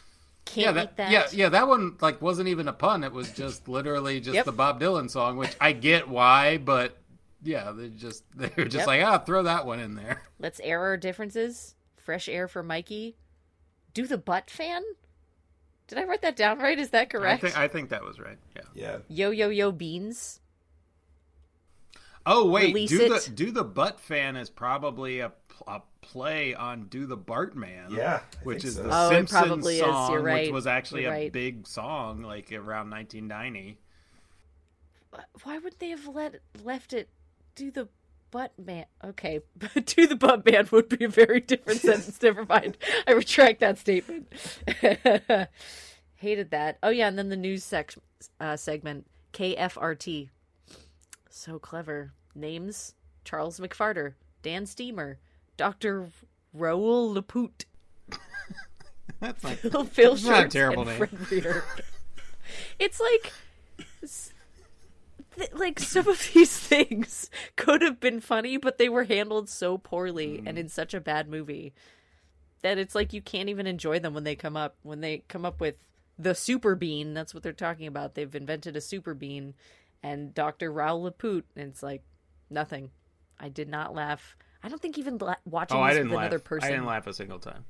Yeah, 0.56 0.64
Can't 0.66 0.76
that, 0.76 0.84
eat 0.84 0.98
that. 0.98 1.12
yeah, 1.12 1.26
yeah. 1.32 1.50
That 1.50 1.68
one 1.68 1.96
like 2.02 2.22
wasn't 2.22 2.50
even 2.50 2.68
a 2.68 2.74
pun. 2.74 3.04
It 3.04 3.14
was 3.14 3.32
just 3.32 3.68
literally 3.70 4.20
just 4.20 4.36
Yep. 4.36 4.46
the 4.46 4.52
Bob 4.52 4.82
Dylan 4.82 5.10
song, 5.10 5.38
which 5.38 5.56
I 5.62 5.72
get 5.72 6.10
why, 6.10 6.58
but 6.58 6.98
yeah, 7.44 7.72
they 7.72 7.90
just 7.90 8.24
they're 8.36 8.50
just 8.66 8.76
Yep. 8.76 8.88
like 8.88 9.04
ah, 9.04 9.20
throw 9.20 9.44
that 9.44 9.66
one 9.66 9.80
in 9.80 9.96
there. 9.96 10.22
Let's 10.40 10.60
air 10.62 10.82
our 10.82 10.98
differences. 10.98 11.76
Fresh 11.96 12.28
air 12.28 12.48
for 12.48 12.64
Mikey. 12.64 13.16
Do 13.94 14.08
the 14.08 14.18
butt 14.18 14.50
fan? 14.50 14.82
Did 15.88 16.00
I 16.00 16.04
write 16.06 16.22
that 16.24 16.36
down 16.36 16.58
right? 16.60 16.78
Is 16.80 16.90
that 16.90 17.02
I 17.04 17.06
correct? 17.06 17.42
think 17.44 17.58
I 17.58 17.68
think 17.70 17.90
that 17.92 18.04
was 18.04 18.20
right. 18.20 18.38
Yeah. 18.56 18.62
Yeah. 18.74 18.98
Yo 19.08 19.30
yo 19.32 19.48
yo 19.50 19.72
beans. 19.72 20.41
Oh 22.26 22.48
wait, 22.50 22.88
do 22.88 23.02
it. 23.02 23.24
the 23.24 23.32
do 23.32 23.52
the 23.52 23.64
butt 23.64 24.00
fan 24.00 24.36
is 24.36 24.50
probably 24.50 25.20
a, 25.22 25.32
a 25.68 25.82
play 26.02 26.54
on 26.54 26.86
Do 26.88 27.06
the 27.06 27.18
Bartman. 27.18 27.96
Yeah, 27.96 28.22
I 28.22 28.44
which 28.44 28.64
is 28.64 28.76
so. 28.76 28.84
the 28.84 28.90
Oh, 28.92 29.10
Simpsons 29.10 29.40
probably 29.48 29.76
is. 29.76 29.82
song, 29.82 30.12
You're 30.12 30.22
right. 30.22 30.44
which 30.46 30.52
was 30.54 30.68
actually 30.68 31.04
You're 31.04 31.12
a 31.14 31.16
right. 31.16 31.32
big 31.32 31.68
song 31.68 32.22
like 32.22 32.52
around 32.52 32.90
1990. 32.92 33.78
Why 35.44 35.58
would 35.58 35.76
they 35.80 35.90
have 35.90 36.08
let 36.08 36.36
left 36.64 36.94
it 36.94 37.10
do 37.56 37.70
the 37.72 37.90
butt 38.32 38.54
man? 38.58 38.86
Okay, 39.04 39.42
do 39.86 40.08
the 40.08 40.16
butt 40.16 40.46
man 40.46 40.68
would 40.72 40.90
be 40.90 41.04
a 41.06 41.10
very 41.10 41.40
different 41.42 41.82
sentence. 41.82 42.22
Never 42.22 42.46
mind. 42.46 42.78
I 43.08 43.12
retract 43.12 43.60
that 43.62 43.78
statement. 43.78 44.32
Hated 46.16 46.52
that. 46.52 46.78
Oh 46.84 46.90
yeah, 46.90 47.08
and 47.08 47.18
then 47.18 47.30
the 47.30 47.36
news 47.36 47.64
sec- 47.64 47.96
uh, 48.40 48.56
segment 48.56 49.08
KFRT. 49.34 50.30
So 51.34 51.58
clever 51.60 52.14
names: 52.36 52.96
Charles 53.24 53.60
McFarter, 53.60 54.14
Dan 54.44 54.66
Steamer, 54.66 55.18
Doctor 55.58 56.08
Raoul 56.54 57.14
Lapoot, 57.14 57.66
That's 59.20 59.44
like 59.44 59.58
Phil, 59.60 59.84
Phil 59.86 60.14
It's 60.14 60.26
not 60.26 60.46
a 60.46 60.50
terrible 60.50 60.86
name. 60.86 61.08
It's 62.80 63.00
like, 63.00 63.32
th- 65.38 65.54
like 65.54 65.80
some 65.80 66.08
of 66.08 66.32
these 66.34 66.58
things 66.68 67.30
could 67.56 67.82
have 67.82 68.00
been 68.00 68.20
funny, 68.20 68.58
but 68.58 68.78
they 68.78 68.90
were 68.90 69.06
handled 69.06 69.48
so 69.50 69.78
poorly 69.78 70.40
Mm. 70.40 70.48
and 70.48 70.58
in 70.58 70.68
such 70.70 70.94
a 70.94 71.00
bad 71.00 71.30
movie 71.30 71.74
that 72.62 72.78
it's 72.78 72.94
like 72.96 73.14
you 73.14 73.22
can't 73.22 73.48
even 73.50 73.68
enjoy 73.68 74.00
them 74.00 74.14
when 74.14 74.24
they 74.24 74.36
come 74.36 74.58
up. 74.58 74.76
When 74.84 75.00
they 75.02 75.24
come 75.30 75.46
up 75.46 75.62
with 75.62 75.76
the 76.20 76.36
super 76.36 76.76
bean, 76.76 77.14
that's 77.14 77.34
what 77.34 77.42
they're 77.44 77.54
talking 77.54 77.88
about. 77.88 78.16
They've 78.16 78.36
invented 78.36 78.76
a 78.76 78.82
super 78.82 79.14
bean, 79.14 79.54
and 80.04 80.34
Doctor 80.34 80.72
Raoul 80.72 81.04
Lapoot, 81.04 81.46
and 81.56 81.70
it's 81.70 81.84
like 81.84 82.04
nothing. 82.50 82.92
I 83.40 83.50
did 83.50 83.70
not 83.70 83.94
laugh. 83.96 84.36
I 84.64 84.70
don't 84.70 84.82
think 84.82 84.98
even 84.98 85.18
la- 85.18 85.36
watching 85.46 85.78
oh, 85.78 85.82
I 85.82 85.90
this 85.90 85.98
didn't 85.98 86.10
with 86.12 86.18
laugh. 86.18 86.26
another 86.28 86.40
person. 86.40 86.68
I 86.68 86.72
didn't 86.72 86.86
laugh 86.86 87.08
a 87.08 87.14
single 87.14 87.40
time 87.40 87.66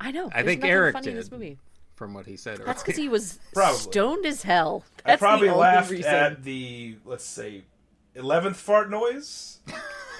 I 0.00 0.10
know. 0.10 0.30
I 0.34 0.42
think 0.42 0.64
Eric 0.64 0.94
funny 0.94 1.10
in 1.10 1.16
this 1.16 1.28
did. 1.28 1.32
movie. 1.38 1.58
from 1.94 2.12
what 2.14 2.26
he 2.26 2.36
said. 2.36 2.60
That's 2.64 2.82
because 2.82 2.96
he 2.98 3.08
was 3.16 3.38
Probably. 3.54 3.78
stoned 3.78 4.26
as 4.26 4.42
hell. 4.42 4.84
I 5.04 5.10
That's 5.10 5.20
probably 5.20 5.46
the 5.48 5.54
only 5.54 5.62
laughed 5.66 5.90
reason. 5.90 6.12
at 6.12 6.42
the 6.42 6.96
let's 7.04 7.24
say 7.24 7.62
eleventh 8.16 8.56
fart 8.56 8.90
noise, 8.90 9.60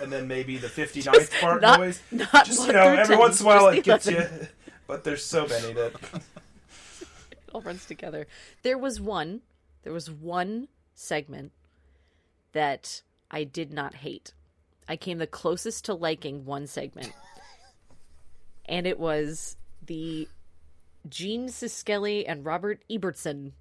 and 0.01 0.13
then 0.13 0.29
maybe 0.29 0.57
the 0.59 0.69
59th 0.69 1.29
fart 1.41 1.61
not- 1.63 1.81
noise. 1.81 2.01
not 2.13 2.47
Just 2.47 2.67
you 2.67 2.73
know, 2.73 2.81
every 2.83 3.17
10, 3.17 3.19
once 3.19 3.41
in 3.41 3.47
a 3.47 3.49
while 3.49 3.67
just 3.67 3.79
it 3.79 3.85
gets 3.85 4.07
11. 4.07 4.39
you. 4.43 4.47
But 4.87 5.05
there's 5.05 5.25
so 5.25 5.47
many 5.47 5.73
that 5.73 5.93
It 7.33 7.39
all 7.53 7.63
runs 7.63 7.87
together. 7.87 8.27
There 8.63 8.77
was 8.79 9.01
one. 9.01 9.41
There 9.85 9.93
was 9.93 10.11
one 10.11 10.69
segment 11.03 11.53
that 12.53 13.03
I 13.31 13.45
did 13.45 13.73
not 13.73 13.95
hate. 13.95 14.33
I 14.89 14.97
came 14.97 15.19
the 15.19 15.27
closest 15.27 15.85
to 15.87 15.95
liking 15.95 16.45
one 16.45 16.67
segment, 16.67 17.13
and 18.67 18.87
it 18.87 18.99
was 18.99 19.57
the 19.85 20.29
Gene 21.09 21.49
Siskelly 21.49 22.25
and 22.27 22.45
Robert 22.45 22.83
Ebertson 22.91 23.53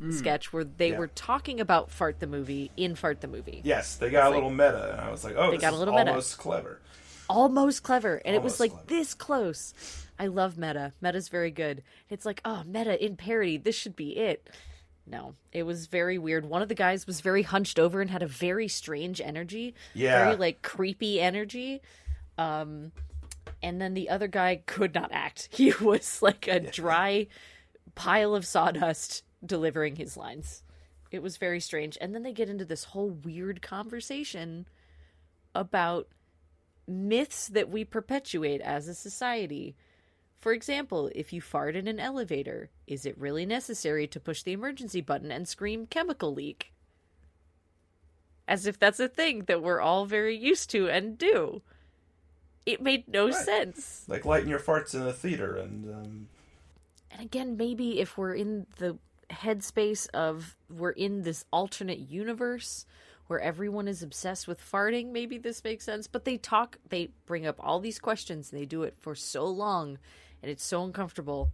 mm. 0.00 0.12
sketch 0.12 0.52
where 0.52 0.64
they 0.64 0.90
Yeah. 0.92 0.98
were 0.98 1.08
talking 1.08 1.60
about 1.60 1.90
Fart 1.90 2.20
the 2.20 2.26
movie 2.26 2.70
in 2.76 2.94
Fart 2.94 3.20
the 3.20 3.28
movie. 3.28 3.60
yes, 3.64 3.96
they 3.96 4.10
got 4.10 4.32
a 4.32 4.34
little 4.34 4.50
meta, 4.50 4.92
and 4.92 5.00
I 5.00 5.10
was 5.10 5.24
like, 5.24 5.34
oh, 5.36 5.50
They 5.50 5.58
got 5.58 5.72
a 5.72 5.76
little 5.76 5.94
meta. 5.94 6.10
almost 6.10 6.38
clever. 6.38 6.80
almost 7.28 7.82
clever 7.82 8.22
and 8.24 8.36
it 8.36 8.42
was 8.42 8.60
like 8.60 8.70
clever. 8.70 8.86
this 8.86 9.12
close 9.12 9.74
i 10.16 10.28
love 10.28 10.56
meta 10.56 10.92
meta's 11.00 11.28
very 11.28 11.50
good 11.50 11.82
it's 12.08 12.24
like 12.24 12.40
oh 12.44 12.62
meta 12.64 13.04
in 13.04 13.16
parody 13.16 13.56
this 13.56 13.74
should 13.74 13.96
be 13.96 14.16
it 14.16 14.48
no 15.06 15.34
it 15.52 15.62
was 15.64 15.86
very 15.86 16.18
weird. 16.18 16.44
One 16.46 16.62
of 16.62 16.68
the 16.68 16.74
guys 16.74 17.06
was 17.06 17.20
very 17.20 17.42
hunched 17.42 17.78
over 17.78 18.00
and 18.00 18.10
had 18.10 18.22
a 18.22 18.26
very 18.26 18.68
strange 18.68 19.20
energy 19.20 19.74
Yeah. 19.94 20.24
very 20.24 20.36
like 20.36 20.62
creepy 20.62 21.20
energy. 21.20 21.80
Um 22.38 22.92
and 23.62 23.80
then 23.80 23.94
the 23.94 24.10
other 24.10 24.28
guy 24.28 24.62
could 24.66 24.94
not 24.94 25.10
act. 25.12 25.48
He 25.52 25.72
was 25.80 26.20
like 26.22 26.46
a 26.48 26.60
dry 26.60 27.28
pile 27.94 28.34
of 28.34 28.46
sawdust 28.46 29.22
delivering 29.44 29.96
his 29.96 30.16
lines. 30.16 30.62
It 31.10 31.22
was 31.22 31.36
very 31.36 31.60
strange. 31.60 31.96
And 32.00 32.14
then 32.14 32.22
they 32.24 32.32
get 32.32 32.50
into 32.50 32.64
this 32.64 32.84
whole 32.84 33.10
weird 33.10 33.62
conversation 33.62 34.66
about 35.54 36.08
myths 36.88 37.48
that 37.48 37.68
we 37.70 37.84
perpetuate 37.84 38.60
as 38.60 38.88
a 38.88 38.94
society. 38.94 39.76
For 40.38 40.52
example, 40.52 41.10
if 41.14 41.32
you 41.32 41.40
fart 41.40 41.74
in 41.76 41.88
an 41.88 41.98
elevator, 41.98 42.70
is 42.86 43.04
it 43.06 43.18
really 43.18 43.46
necessary 43.46 44.06
to 44.06 44.20
push 44.20 44.42
the 44.42 44.52
emergency 44.52 45.00
button 45.00 45.32
and 45.32 45.48
scream 45.48 45.86
chemical 45.86 46.32
leak? 46.32 46.72
As 48.46 48.66
if 48.66 48.78
that's 48.78 49.00
a 49.00 49.08
thing 49.08 49.44
that 49.46 49.62
we're 49.62 49.80
all 49.80 50.06
very 50.06 50.36
used 50.36 50.70
to 50.70 50.88
and 50.88 51.18
do. 51.18 51.62
it 52.66 52.82
made 52.82 53.08
no 53.08 53.30
sense. 53.30 54.04
Like 54.08 54.24
lighting 54.24 54.48
your 54.48 54.58
farts 54.60 54.94
in 54.94 55.02
a 55.02 55.12
theater, 55.12 55.56
and 55.56 55.88
um, 55.94 56.28
And 57.10 57.22
again, 57.22 57.56
maybe 57.56 58.00
if 58.00 58.18
we're 58.18 58.34
in 58.34 58.66
the 58.78 58.98
headspace 59.30 60.08
of 60.14 60.56
we're 60.70 60.90
in 60.90 61.22
this 61.22 61.44
alternate 61.52 61.98
universe 61.98 62.86
where 63.26 63.40
everyone 63.40 63.88
is 63.88 64.02
obsessed 64.02 64.46
with 64.46 64.60
farting, 64.60 65.10
maybe 65.10 65.38
this 65.38 65.64
makes 65.64 65.84
sense. 65.84 66.06
But 66.06 66.24
they 66.24 66.36
talk, 66.36 66.78
they 66.88 67.10
bring 67.26 67.46
up 67.46 67.56
all 67.58 67.80
these 67.80 67.98
questions, 67.98 68.52
and 68.52 68.60
they 68.60 68.66
do 68.66 68.84
it 68.84 68.94
for 69.00 69.14
so 69.16 69.44
long, 69.46 69.98
and 70.42 70.50
it's 70.50 70.64
so 70.64 70.84
uncomfortable. 70.84 71.50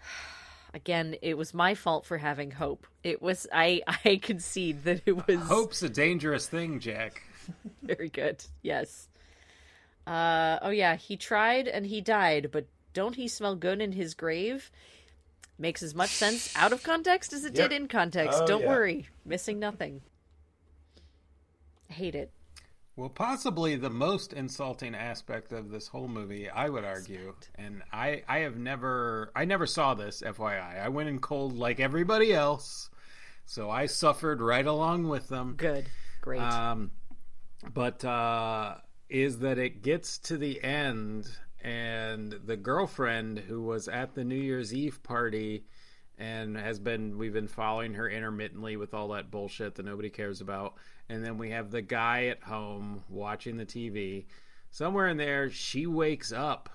Again, 0.74 1.16
it 1.22 1.38
was 1.38 1.54
my 1.54 1.74
fault 1.74 2.04
for 2.04 2.18
having 2.18 2.50
hope. 2.50 2.86
It 3.02 3.22
was 3.22 3.46
I 3.52 3.82
I 4.04 4.16
concede 4.16 4.84
that 4.84 5.02
it 5.06 5.26
was 5.26 5.40
Hope's 5.46 5.82
a 5.82 5.88
dangerous 5.88 6.48
thing, 6.48 6.80
Jack. 6.80 7.22
very 7.82 8.08
good. 8.08 8.44
Yes. 8.62 9.08
Uh 10.06 10.58
oh 10.62 10.70
yeah, 10.70 10.96
he 10.96 11.16
tried 11.16 11.66
and 11.66 11.86
he 11.86 12.00
died, 12.00 12.50
but 12.52 12.66
don't 12.92 13.16
he 13.16 13.26
smell 13.28 13.56
good 13.56 13.80
in 13.80 13.92
his 13.92 14.14
grave? 14.14 14.70
Makes 15.58 15.82
as 15.82 15.94
much 15.94 16.10
sense 16.10 16.52
out 16.56 16.72
of 16.72 16.82
context 16.82 17.32
as 17.32 17.44
it 17.44 17.56
Yep. 17.56 17.70
did 17.70 17.76
in 17.80 17.88
context. 17.88 18.40
Oh, 18.42 18.46
don't 18.46 18.62
yeah. 18.62 18.68
worry, 18.68 19.08
missing 19.24 19.58
nothing. 19.58 20.02
I 21.88 21.94
hate 21.94 22.14
it. 22.14 22.30
Well, 22.96 23.10
possibly 23.10 23.76
the 23.76 23.90
most 23.90 24.32
insulting 24.32 24.94
aspect 24.94 25.52
of 25.52 25.70
this 25.70 25.86
whole 25.86 26.08
movie, 26.08 26.48
I 26.48 26.70
would 26.70 26.84
argue, 26.84 27.34
and 27.54 27.82
I, 27.92 28.22
I 28.26 28.38
have 28.38 28.56
never, 28.56 29.30
I 29.36 29.44
never 29.44 29.66
saw 29.66 29.92
this. 29.92 30.22
FYI, 30.24 30.82
I 30.82 30.88
went 30.88 31.10
in 31.10 31.18
cold 31.18 31.58
like 31.58 31.78
everybody 31.78 32.32
else, 32.32 32.88
so 33.44 33.68
I 33.68 33.84
suffered 33.84 34.40
right 34.40 34.66
along 34.66 35.08
with 35.08 35.28
them. 35.28 35.56
Good. 35.58 35.90
Great. 36.22 36.40
Um, 36.40 36.90
but 37.74 38.02
uh, 38.02 38.76
is 39.10 39.40
that 39.40 39.58
it 39.58 39.82
gets 39.82 40.16
to 40.20 40.38
the 40.38 40.62
end, 40.64 41.28
and 41.62 42.32
the 42.46 42.56
girlfriend 42.56 43.40
who 43.40 43.60
was 43.60 43.88
at 43.88 44.14
the 44.14 44.24
New 44.24 44.36
Year's 44.36 44.72
Eve 44.72 45.02
party 45.02 45.66
and 46.18 46.56
has 46.56 46.78
been 46.78 47.18
we've 47.18 47.34
been 47.34 47.46
following 47.46 47.92
her 47.92 48.08
intermittently 48.08 48.78
with 48.78 48.94
all 48.94 49.08
that 49.08 49.30
bullshit 49.30 49.74
that 49.74 49.84
nobody 49.84 50.08
cares 50.08 50.40
about, 50.40 50.76
and 51.08 51.24
then 51.24 51.38
we 51.38 51.50
have 51.50 51.70
the 51.70 51.82
guy 51.82 52.26
at 52.26 52.42
home 52.42 53.02
watching 53.08 53.56
the 53.56 53.66
TV. 53.66 54.24
Somewhere 54.70 55.08
in 55.08 55.16
there, 55.16 55.50
she 55.50 55.86
wakes 55.86 56.32
up 56.32 56.68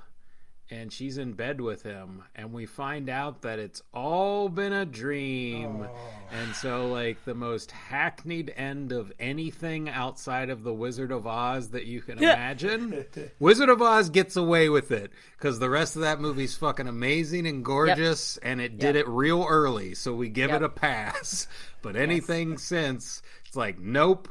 and 0.74 0.92
she's 0.92 1.18
in 1.18 1.34
bed 1.34 1.60
with 1.60 1.84
him. 1.84 2.24
And 2.34 2.54
we 2.54 2.66
find 2.66 3.10
out 3.10 3.42
that 3.42 3.60
it's 3.60 3.82
all 3.94 4.48
been 4.48 4.72
a 4.72 4.86
dream. 4.86 5.82
Oh. 5.86 5.96
And 6.32 6.56
so 6.56 6.88
like 6.88 7.24
the 7.26 7.36
most 7.36 7.72
hackneyed 7.72 8.54
end 8.56 8.94
of 8.94 9.12
anything 9.20 9.90
outside 9.90 10.50
of 10.50 10.64
the 10.64 10.74
wizard 10.74 11.12
of 11.12 11.28
oz 11.28 11.72
that 11.72 11.86
you 11.88 12.00
can 12.02 12.18
imagine 12.24 13.06
wizard 13.40 13.68
of 13.68 13.82
oz 13.82 14.10
gets 14.10 14.38
away 14.38 14.70
with 14.70 14.92
it. 14.92 15.12
Because 15.38 15.60
the 15.60 15.70
rest 15.70 15.98
of 15.98 16.04
that 16.04 16.22
movie's 16.22 16.56
fucking 16.56 16.88
amazing 16.88 17.46
and 17.46 17.66
gorgeous 17.66 18.38
and 18.38 18.62
it 18.62 18.80
did 18.80 18.96
Yep. 18.96 19.08
it 19.08 19.10
real 19.10 19.46
early. 19.48 19.94
So 19.94 20.14
we 20.16 20.30
give 20.30 20.52
Yep. 20.52 20.62
it 20.62 20.66
a 20.66 20.70
pass. 20.70 21.48
But 21.84 21.96
anything 21.96 22.60
since 22.60 23.24
it's 23.52 23.58
like 23.58 23.78
nope 23.82 24.30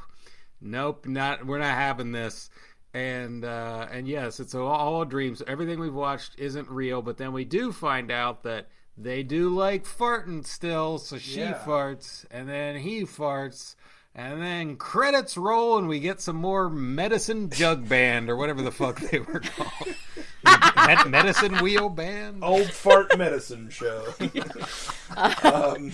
nope 0.62 1.04
not 1.06 1.44
we're 1.44 1.58
not 1.58 1.74
having 1.74 2.10
this. 2.10 2.48
And 2.94 3.44
uh 3.44 3.86
and 3.92 4.08
yes 4.08 4.40
it's 4.40 4.54
all, 4.54 4.66
all 4.66 5.04
dreams 5.04 5.42
everything 5.46 5.78
we've 5.78 5.92
watched 5.92 6.38
isn't 6.38 6.70
real 6.70 7.02
but 7.02 7.18
then 7.18 7.34
we 7.34 7.44
do 7.44 7.70
find 7.70 8.10
out 8.10 8.44
that 8.44 8.68
they 8.96 9.22
do 9.22 9.50
like 9.50 9.84
farting 9.84 10.46
still. 10.46 10.96
So 10.96 11.18
she 11.18 11.40
Yeah. 11.40 11.52
farts 11.66 12.24
and 12.30 12.48
then 12.48 12.76
he 12.76 13.02
farts 13.02 13.76
and 14.14 14.42
then 14.42 14.76
credits 14.76 15.36
roll 15.36 15.78
and 15.78 15.88
we 15.88 16.00
get 16.00 16.20
some 16.20 16.36
more 16.36 16.68
medicine 16.68 17.50
jug 17.50 17.88
band 17.88 18.28
or 18.28 18.36
whatever 18.36 18.62
the 18.62 18.72
fuck 18.72 19.00
they 19.00 19.20
were 19.20 19.40
called 19.40 19.94
Med- 20.44 21.10
medicine 21.10 21.58
wheel 21.58 21.88
band 21.88 22.42
old 22.42 22.70
fart 22.70 23.16
medicine 23.18 23.68
show. 23.68 24.04
um, 25.42 25.92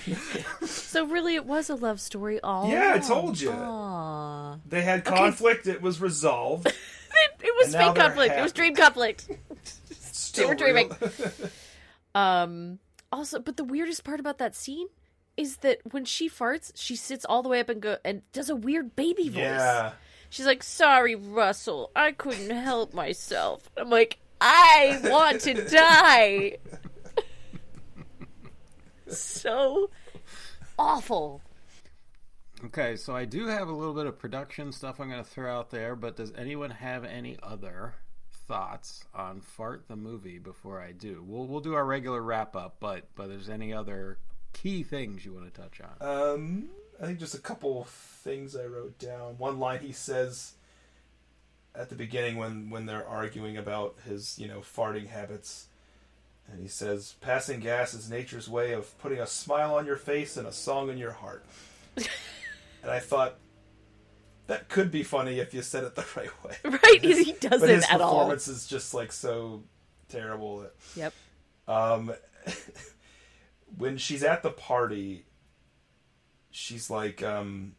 so 0.65 1.05
really, 1.07 1.35
it 1.35 1.45
was 1.45 1.69
a 1.69 1.75
love 1.75 2.01
story. 2.01 2.41
All 2.41 2.71
Yeah, 2.71 2.93
I 2.95 2.99
told 2.99 3.41
you. 3.41 3.51
Aw. 3.51 4.59
they 4.67 4.83
had 4.83 5.05
conflict. 5.05 5.67
It 5.67 5.83
was 5.83 6.01
resolved. 6.01 6.73
It, 7.19 7.47
it 7.47 7.55
was 7.57 7.75
fake 7.75 7.95
they're 7.95 8.05
conflict. 8.05 8.35
It 8.37 8.43
was 8.43 8.53
dream 8.53 8.75
conflict. 8.75 9.31
Still 9.91 10.49
were 10.49 10.55
dreaming. 10.55 10.91
Um. 12.15 12.79
Also, 13.11 13.39
but 13.39 13.57
the 13.57 13.65
weirdest 13.65 14.05
part 14.05 14.21
about 14.21 14.37
that 14.39 14.55
scene 14.55 14.89
is 15.37 15.59
that 15.59 15.79
when 15.91 16.05
she 16.05 16.29
farts, 16.29 16.73
she 16.75 16.97
sits 16.97 17.25
all 17.25 17.43
the 17.43 17.49
way 17.49 17.61
up 17.61 17.69
and 17.69 17.81
go 17.81 17.97
and 18.05 18.23
does 18.33 18.51
a 18.51 18.57
weird 18.57 18.97
baby 18.97 19.29
voice. 19.29 19.43
yeah. 19.43 19.93
She's 20.29 20.47
like, 20.47 20.63
"Sorry, 20.63 21.15
Russell, 21.15 21.91
I 21.95 22.13
couldn't 22.13 22.51
help 22.51 22.93
myself." 22.93 23.71
I'm 23.77 23.91
like, 23.91 24.19
"I 24.41 25.01
want 25.05 25.41
to 25.43 25.55
die." 25.69 26.57
so 29.09 29.91
awful. 30.79 31.43
Okay, 32.65 32.97
so 32.97 33.15
I 33.15 33.27
do 33.27 33.47
have 33.47 33.69
a 33.69 33.73
little 33.73 33.95
bit 33.95 34.07
of 34.07 34.19
production 34.19 34.73
stuff 34.73 34.99
I'm 34.99 35.11
going 35.11 35.23
to 35.23 35.29
throw 35.29 35.55
out 35.55 35.71
there, 35.71 35.95
but 35.95 36.17
does 36.17 36.33
anyone 36.37 36.71
have 36.71 37.05
any 37.05 37.37
other 37.43 37.95
thoughts 38.49 39.05
on 39.15 39.41
Fart 39.41 39.87
the 39.89 39.97
movie 39.97 40.39
before 40.39 40.81
I 40.81 40.93
do? 40.93 41.23
We'll 41.27 41.47
we'll 41.47 41.61
do 41.61 41.75
our 41.75 41.85
regular 41.85 42.23
wrap 42.23 42.57
up, 42.57 42.77
but 42.81 43.09
but 43.15 43.29
there's 43.29 43.51
any 43.51 43.73
other 43.73 44.19
key 44.57 44.83
things 44.83 45.25
you 45.25 45.33
want 45.33 45.53
to 45.53 45.61
touch 45.61 45.81
on? 45.81 46.07
Um, 46.35 46.69
I 47.01 47.07
think 47.07 47.19
just 47.19 47.35
a 47.35 47.39
couple 47.39 47.85
things 47.85 48.57
I 48.57 48.65
wrote 48.65 48.99
down. 48.99 49.37
One 49.39 49.59
line 49.59 49.81
he 49.81 49.93
says 49.93 50.55
at 51.75 51.91
the 51.91 51.95
beginning 51.95 52.37
when 52.39 52.71
when 52.71 52.87
they're 52.87 53.07
arguing 53.07 53.57
about 53.59 53.97
his 54.07 54.39
you 54.39 54.49
know 54.49 54.61
farting 54.61 55.09
habits, 55.09 55.67
and 56.51 56.61
he 56.61 56.69
says, 56.69 57.15
"Passing 57.21 57.61
gas 57.61 57.93
is 57.95 58.11
nature's 58.11 58.49
way 58.49 58.73
of 58.73 58.97
putting 58.99 59.19
a 59.19 59.27
smile 59.27 59.75
on 59.75 59.85
your 59.87 59.97
face 59.97 60.37
and 60.37 60.47
a 60.47 60.53
song 60.53 60.89
in 60.91 60.97
your 60.99 61.13
heart." 61.13 61.45
and 61.97 62.91
I 62.91 62.99
thought 62.99 63.37
that 64.47 64.69
could 64.69 64.91
be 64.91 65.03
funny 65.03 65.39
if 65.39 65.53
you 65.53 65.61
said 65.61 65.85
it 65.85 65.95
the 65.97 66.05
right 66.17 66.45
way. 66.45 66.57
Right? 66.83 67.01
He 67.03 67.09
but 67.09 67.17
his 67.17 67.41
doesn't 67.41 67.71
at 67.71 68.01
all. 68.01 68.31
His 68.31 68.47
performance 68.47 68.49
is 68.49 68.67
just 68.67 68.95
like 68.95 69.13
so 69.13 69.63
terrible 70.09 70.61
that 70.61 70.75
Yep. 70.95 71.13
um, 71.69 72.13
when 73.77 73.97
she's 73.97 74.23
at 74.23 74.43
the 74.43 74.51
party, 74.51 75.25
she's 76.51 76.91
like, 76.91 77.23
um, 77.23 77.75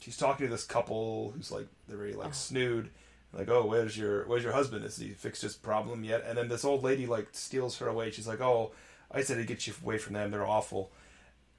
she's 0.00 0.16
talking 0.16 0.46
to 0.46 0.50
this 0.50 0.64
couple 0.64 1.32
who's 1.34 1.50
like, 1.50 1.66
they're 1.86 1.98
really 1.98 2.14
like 2.14 2.34
snood. 2.34 2.90
Like, 3.32 3.50
oh, 3.50 3.66
where's 3.66 3.96
your 3.96 4.26
where's 4.26 4.42
your 4.42 4.52
husband? 4.52 4.84
Has 4.84 4.96
he 4.96 5.10
fixed 5.10 5.42
his 5.42 5.54
problem 5.54 6.02
yet? 6.02 6.24
And 6.26 6.38
then 6.38 6.48
this 6.48 6.64
old 6.64 6.82
lady 6.82 7.06
like 7.06 7.28
steals 7.32 7.78
her 7.78 7.88
away. 7.88 8.10
She's 8.10 8.26
like, 8.26 8.40
oh, 8.40 8.72
I 9.10 9.20
said 9.20 9.36
to 9.36 9.44
get 9.44 9.66
you 9.66 9.74
away 9.82 9.98
from 9.98 10.14
them. 10.14 10.30
They're 10.30 10.46
awful. 10.46 10.92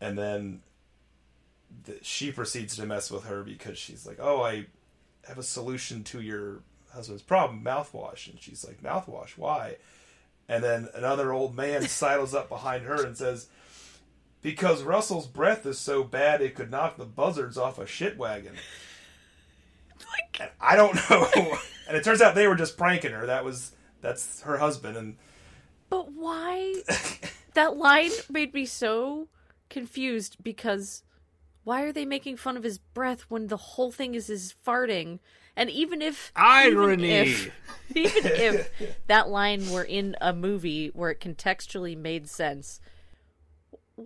And 0.02 0.18
then 0.18 0.62
the, 1.86 2.00
she 2.02 2.32
proceeds 2.32 2.76
to 2.78 2.86
mess 2.86 3.12
with 3.12 3.26
her 3.26 3.44
because 3.44 3.78
she's 3.78 4.06
like, 4.08 4.18
oh, 4.20 4.42
I 4.42 4.66
have 5.28 5.38
a 5.38 5.44
solution 5.44 6.04
to 6.06 6.22
your 6.22 6.62
husband's 6.92 7.22
problem, 7.22 7.64
mouthwash. 7.64 8.30
And 8.30 8.42
she's 8.42 8.66
like, 8.66 8.82
mouthwash? 8.82 9.38
Why? 9.38 9.78
And 10.48 10.64
then 10.64 10.90
another 10.96 11.32
old 11.32 11.56
man 11.56 11.84
sidles 11.88 12.34
up 12.34 12.50
behind 12.50 12.86
her 12.86 13.06
and 13.06 13.16
says, 13.16 13.48
Because 14.42 14.84
Russell's 14.84 15.28
breath 15.28 15.66
is 15.66 15.78
so 15.78 16.04
bad 16.04 16.42
it 16.42 16.56
could 16.56 16.72
knock 16.72 16.98
the 16.98 17.06
buzzards 17.06 17.58
off 17.58 17.78
a 17.78 17.86
shit 17.86 18.18
wagon. 18.18 18.54
Like, 20.00 20.40
And 20.40 20.50
I 20.62 20.76
don't 20.76 20.96
know. 21.10 21.28
and 21.88 21.98
it 21.98 22.04
turns 22.04 22.22
out 22.22 22.36
they 22.36 22.48
were 22.48 22.56
just 22.56 22.78
pranking 22.78 23.12
her. 23.12 23.26
That 23.26 23.44
was 23.44 23.74
that's 24.02 24.42
her 24.44 24.58
husband 24.58 24.96
and 24.96 25.18
but 25.90 26.12
why? 26.14 26.76
that 27.54 27.78
line 27.78 28.12
made 28.30 28.54
me 28.54 28.66
so 28.66 29.28
confused 29.70 30.38
because 30.44 31.04
why 31.64 31.82
are 31.82 31.92
they 31.92 32.06
making 32.06 32.38
fun 32.38 32.58
of 32.58 32.64
his 32.64 32.78
breath 32.78 33.22
when 33.30 33.48
the 33.48 33.58
whole 33.58 33.92
thing 33.92 34.16
is 34.16 34.28
his 34.28 34.54
farting? 34.66 35.20
And 35.56 35.70
even 35.70 36.02
if 36.02 36.32
Irony. 36.36 37.10
even 37.10 37.52
if, 37.90 37.96
even 37.96 38.32
if 38.32 38.72
that 39.08 39.30
line 39.30 39.70
were 39.72 39.84
in 39.84 40.16
a 40.22 40.32
movie 40.32 40.88
where 40.94 41.12
it 41.12 41.20
contextually 41.20 41.98
made 41.98 42.30
sense, 42.30 42.80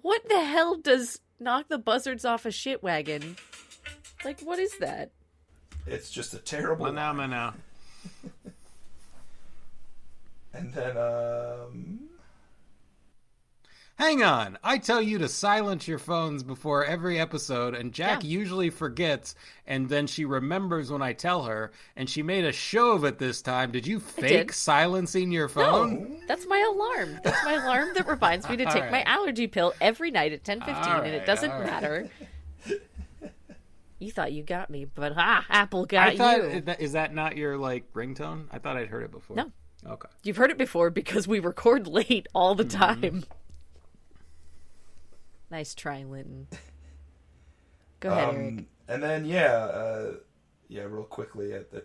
what 0.02 0.28
the 0.28 0.44
hell 0.44 0.76
does 0.76 1.20
knock 1.40 1.68
the 1.70 1.78
buzzards 1.78 2.26
off 2.26 2.46
a 2.46 2.52
shit 2.52 2.82
wagon? 2.82 3.36
Like, 4.26 4.42
what 4.42 4.60
is 4.60 4.78
that? 4.80 5.12
it's 5.86 6.10
just 6.10 6.34
a 6.34 6.40
terrible 6.40 6.86
Phenomena. 6.86 7.54
and 10.54 10.74
then 10.74 10.98
um 10.98 12.00
Hang 14.04 14.22
on. 14.22 14.58
I 14.62 14.80
tell 14.80 15.02
you 15.02 15.18
to 15.20 15.30
silence 15.30 15.88
your 15.88 15.98
phones 15.98 16.44
before 16.44 16.84
every 16.84 17.18
episode, 17.22 17.74
and 17.74 17.94
Jack 17.94 18.22
Yeah. 18.22 18.30
usually 18.32 18.70
forgets, 18.70 19.34
and 19.66 19.88
then 19.88 20.08
she 20.08 20.26
remembers 20.26 20.92
when 20.92 21.02
I 21.02 21.14
tell 21.14 21.44
her, 21.44 21.72
and 21.96 22.10
she 22.10 22.22
made 22.22 22.44
a 22.44 22.52
show 22.52 22.92
of 22.92 23.06
it 23.06 23.18
this 23.18 23.42
time. 23.42 23.72
Did 23.72 23.88
you 23.88 24.02
fake 24.02 24.48
did. 24.48 24.52
silencing 24.52 25.32
your 25.32 25.48
phone? 25.48 26.04
No, 26.12 26.20
That's 26.28 26.46
my 26.48 26.60
alarm. 26.60 27.18
That's 27.24 27.46
my 27.46 27.54
alarm 27.54 27.92
that 27.96 28.06
reminds 28.06 28.50
me 28.50 28.58
to 28.58 28.66
take 28.74 28.92
my 28.92 29.04
allergy 29.04 29.48
pill 29.48 29.74
every 29.80 30.12
night 30.12 30.34
at 30.34 30.44
10:15 30.44 31.06
and 31.06 31.14
it 31.14 31.26
doesn't 31.26 31.52
alright. 31.52 31.66
matter. 31.70 32.10
You 34.00 34.12
thought 34.12 34.34
you 34.34 34.44
got 34.44 34.70
me, 34.70 34.84
but 34.84 35.14
ah, 35.16 35.46
Apple 35.50 35.86
got 35.86 36.10
I 36.10 36.18
thought 36.18 36.38
you. 36.40 36.74
is 36.78 36.92
that 36.92 37.14
not 37.16 37.38
your 37.38 37.58
like 37.58 37.94
ringtone? 37.94 38.48
I 38.52 38.60
thought 38.60 38.76
I'd 38.76 38.90
heard 38.90 39.04
it 39.04 39.12
before. 39.12 39.38
No. 39.38 39.52
Okay. 39.88 40.10
You've 40.24 40.36
heard 40.36 40.52
it 40.52 40.58
before 40.58 40.90
because 40.90 41.26
we 41.26 41.40
record 41.40 41.88
late 41.88 42.28
all 42.36 42.54
the 42.54 42.66
time. 42.66 43.24
Nice 45.54 45.76
try, 45.76 46.04
Linton. 46.04 46.48
Go 48.00 48.10
ahead, 48.10 48.34
Eric. 48.34 48.38
Um, 48.38 48.68
and 48.88 49.04
then 49.04 49.24
yeah, 49.24 49.54
uh, 49.54 50.14
yeah, 50.68 50.82
real 50.82 51.04
quickly 51.04 51.54
at 51.54 51.70
the 51.70 51.84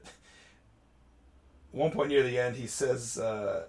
one 1.73 1.91
point 1.91 2.09
near 2.09 2.23
the 2.23 2.39
end, 2.39 2.57
he 2.57 2.67
says, 2.67 3.19
uh, 3.19 3.67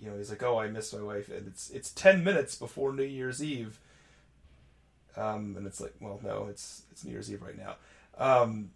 you 0.00 0.08
know, 0.10 0.16
he's 0.16 0.30
like, 0.30 0.42
"Oh, 0.42 0.58
I 0.58 0.68
miss 0.68 0.94
my 0.94 1.02
wife," 1.02 1.28
and 1.28 1.46
it's 1.46 1.68
it's 1.68 1.90
ten 1.90 2.24
minutes 2.24 2.54
before 2.54 2.94
New 2.94 3.02
Year's 3.02 3.44
Eve. 3.44 3.78
Um, 5.18 5.54
and 5.58 5.66
it's 5.66 5.82
like, 5.82 5.92
well, 6.00 6.18
no, 6.24 6.46
it's 6.48 6.84
it's 6.90 7.04
New 7.04 7.12
Year's 7.12 7.30
Eve 7.30 7.42
right 7.42 7.58
now. 7.58 7.74
Um, 8.16 8.70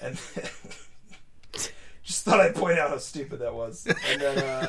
and 0.00 0.14
just 2.04 2.24
thought 2.24 2.38
I'd 2.38 2.54
point 2.54 2.78
out 2.78 2.90
how 2.90 2.98
stupid 2.98 3.40
that 3.40 3.54
was. 3.54 3.88
And 4.08 4.20
then, 4.20 4.38
uh, 4.38 4.66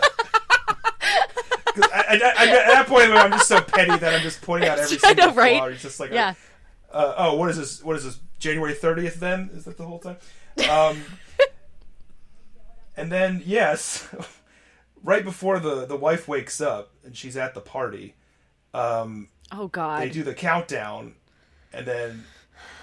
I, 1.76 1.86
I, 1.94 2.14
I, 2.14 2.48
at 2.48 2.68
that 2.68 2.88
point, 2.88 3.12
I'm 3.12 3.32
just 3.32 3.48
so 3.48 3.62
petty 3.62 3.98
that 3.98 4.14
I'm 4.14 4.22
just 4.22 4.42
pointing 4.42 4.70
out 4.70 4.78
every 4.80 4.98
single 4.98 5.28
know, 5.28 5.34
right? 5.34 5.58
flaw. 5.58 5.66
It's 5.68 5.82
just 5.82 6.00
like, 6.00 6.12
Yeah. 6.12 6.34
uh, 6.92 7.14
oh, 7.18 7.36
what 7.36 7.50
is 7.50 7.58
this? 7.58 7.84
What 7.84 7.96
is 7.96 8.04
this? 8.04 8.20
January 8.40 8.74
30th? 8.74 9.16
Then 9.16 9.50
is 9.54 9.66
that 9.66 9.78
the 9.78 9.86
whole 9.86 10.00
time? 10.00 10.18
Um, 10.70 11.02
and 12.96 13.12
then 13.12 13.42
yes, 13.46 14.08
right 15.04 15.24
before 15.24 15.60
the 15.60 15.86
the 15.86 15.96
wife 15.96 16.28
wakes 16.28 16.62
up 16.62 16.92
and 17.06 17.16
she's 17.16 17.36
at 17.38 17.54
the 17.54 17.62
party, 17.62 18.16
um, 18.74 19.30
Oh 19.52 19.68
God! 19.68 20.02
they 20.02 20.10
do 20.10 20.24
the 20.24 20.34
countdown, 20.34 21.16
and 21.72 21.86
then 21.86 22.24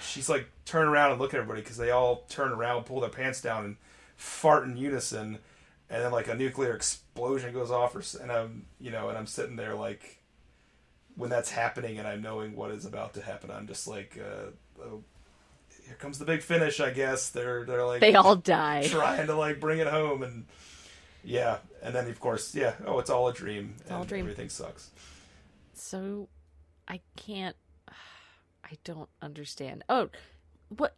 she's 0.02 0.28
like 0.28 0.48
turn 0.64 0.88
around 0.88 1.12
and 1.12 1.20
look 1.20 1.34
at 1.34 1.38
everybody 1.40 1.60
because 1.62 1.76
they 1.76 1.90
all 1.90 2.24
turn 2.28 2.50
around, 2.52 2.84
pull 2.84 3.00
their 3.00 3.10
pants 3.10 3.40
down, 3.40 3.64
and 3.64 3.76
fart 4.16 4.64
in 4.64 4.76
unison, 4.76 5.38
and 5.90 6.02
then 6.02 6.12
like 6.12 6.28
a 6.28 6.34
nuclear 6.34 6.74
explosion 6.74 7.52
goes 7.52 7.70
off, 7.70 7.94
or 7.96 8.02
and 8.22 8.30
I'm 8.32 8.66
you 8.80 8.90
know, 8.90 9.08
and 9.08 9.18
I'm 9.18 9.26
sitting 9.26 9.56
there 9.56 9.74
like 9.74 10.18
when 11.16 11.28
that's 11.30 11.50
happening, 11.50 11.98
and 11.98 12.06
I'm 12.08 12.22
knowing 12.22 12.54
what 12.56 12.70
is 12.70 12.86
about 12.86 13.14
to 13.14 13.22
happen, 13.22 13.50
I'm 13.50 13.66
just 13.66 13.86
like, 13.86 14.18
uh, 14.18 14.50
oh, 14.82 15.02
here 15.84 15.96
comes 15.96 16.18
the 16.18 16.24
big 16.24 16.40
finish, 16.42 16.80
I 16.80 16.90
guess. 16.90 17.28
They're 17.30 17.64
they're 17.64 17.84
like 17.84 18.00
They 18.00 18.14
all 18.14 18.36
die. 18.36 18.86
trying 18.88 19.26
to 19.26 19.34
like 19.34 19.60
bring 19.60 19.80
it 19.80 19.88
home, 19.88 20.22
and 20.22 20.46
yeah, 21.24 21.58
and 21.82 21.94
then 21.94 22.08
of 22.08 22.20
course, 22.20 22.54
yeah, 22.54 22.74
oh, 22.86 22.98
it's 23.00 23.10
all 23.10 23.28
a 23.28 23.32
dream, 23.34 23.74
all 23.90 24.02
a 24.02 24.06
dream. 24.06 24.22
everything 24.22 24.48
sucks. 24.48 24.90
So 25.74 26.28
I 26.86 27.00
can't 27.16 27.56
I 28.64 28.78
don't 28.84 29.08
understand. 29.20 29.84
Oh, 29.88 30.08
what 30.68 30.94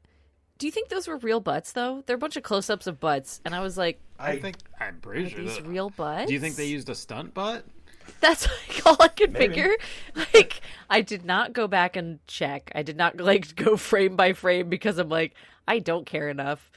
do 0.59 0.67
you 0.67 0.73
think 0.73 0.91
those 0.91 1.09
were 1.09 1.17
real 1.17 1.41
butts 1.41 1.73
though? 1.73 2.03
They're 2.07 2.17
a 2.17 2.19
bunch 2.19 2.37
of 2.37 2.43
close 2.43 2.69
ups 2.71 2.87
of 2.87 3.01
butts 3.01 3.41
and 3.45 3.55
I 3.55 3.61
was 3.61 3.77
like, 3.79 4.01
I 4.23 4.39
think 4.39 4.57
I'm 4.81 5.01
pretty 5.01 5.31
sure. 5.31 5.41
these 5.41 5.57
that- 5.57 5.67
real 5.67 5.91
butts? 5.91 6.29
Do 6.29 6.35
you 6.35 6.41
think 6.41 6.57
they 6.57 6.67
used 6.67 6.89
a 6.89 6.95
stunt 6.95 7.35
butt? 7.35 7.65
That's 8.21 8.47
like 8.69 8.87
all 8.87 8.97
I 9.01 9.09
could 9.09 9.33
Maybe. 9.33 9.49
figure. 9.49 9.75
Like 10.15 10.61
I 10.91 11.01
did 11.03 11.25
not 11.25 11.53
go 11.53 11.69
back 11.69 11.97
and 11.97 12.25
check. 12.27 12.71
I 12.75 12.83
did 12.83 12.97
not 12.97 13.19
like 13.21 13.55
go 13.57 13.77
frame 13.77 14.17
by 14.17 14.33
frame 14.33 14.69
because 14.69 14.99
I'm 14.99 15.09
like, 15.09 15.35
I 15.67 15.79
don't 15.79 16.07
care 16.07 16.29
enough. 16.29 16.71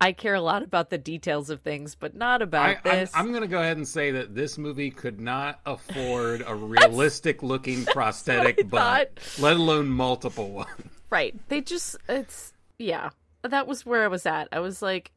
I 0.00 0.12
care 0.12 0.34
a 0.34 0.40
lot 0.40 0.62
about 0.62 0.90
the 0.90 0.98
details 0.98 1.50
of 1.50 1.60
things, 1.62 1.94
but 1.94 2.14
not 2.14 2.42
about 2.42 2.78
I, 2.84 2.90
this. 2.90 3.12
I'm 3.14 3.30
going 3.30 3.42
to 3.42 3.48
go 3.48 3.60
ahead 3.60 3.76
and 3.76 3.86
say 3.86 4.10
that 4.10 4.34
this 4.34 4.58
movie 4.58 4.90
could 4.90 5.20
not 5.20 5.60
afford 5.64 6.42
a 6.46 6.54
realistic 6.54 7.42
looking 7.42 7.84
prosthetic 7.86 8.68
butt, 8.68 9.18
let 9.38 9.56
alone 9.56 9.88
multiple 9.88 10.50
ones. 10.50 10.68
Right. 11.10 11.34
They 11.48 11.60
just 11.60 11.96
it's 12.08 12.52
yeah. 12.78 13.10
That 13.42 13.66
was 13.66 13.86
where 13.86 14.02
I 14.02 14.08
was 14.08 14.26
at. 14.26 14.48
I 14.52 14.58
was 14.60 14.82
like 14.82 15.12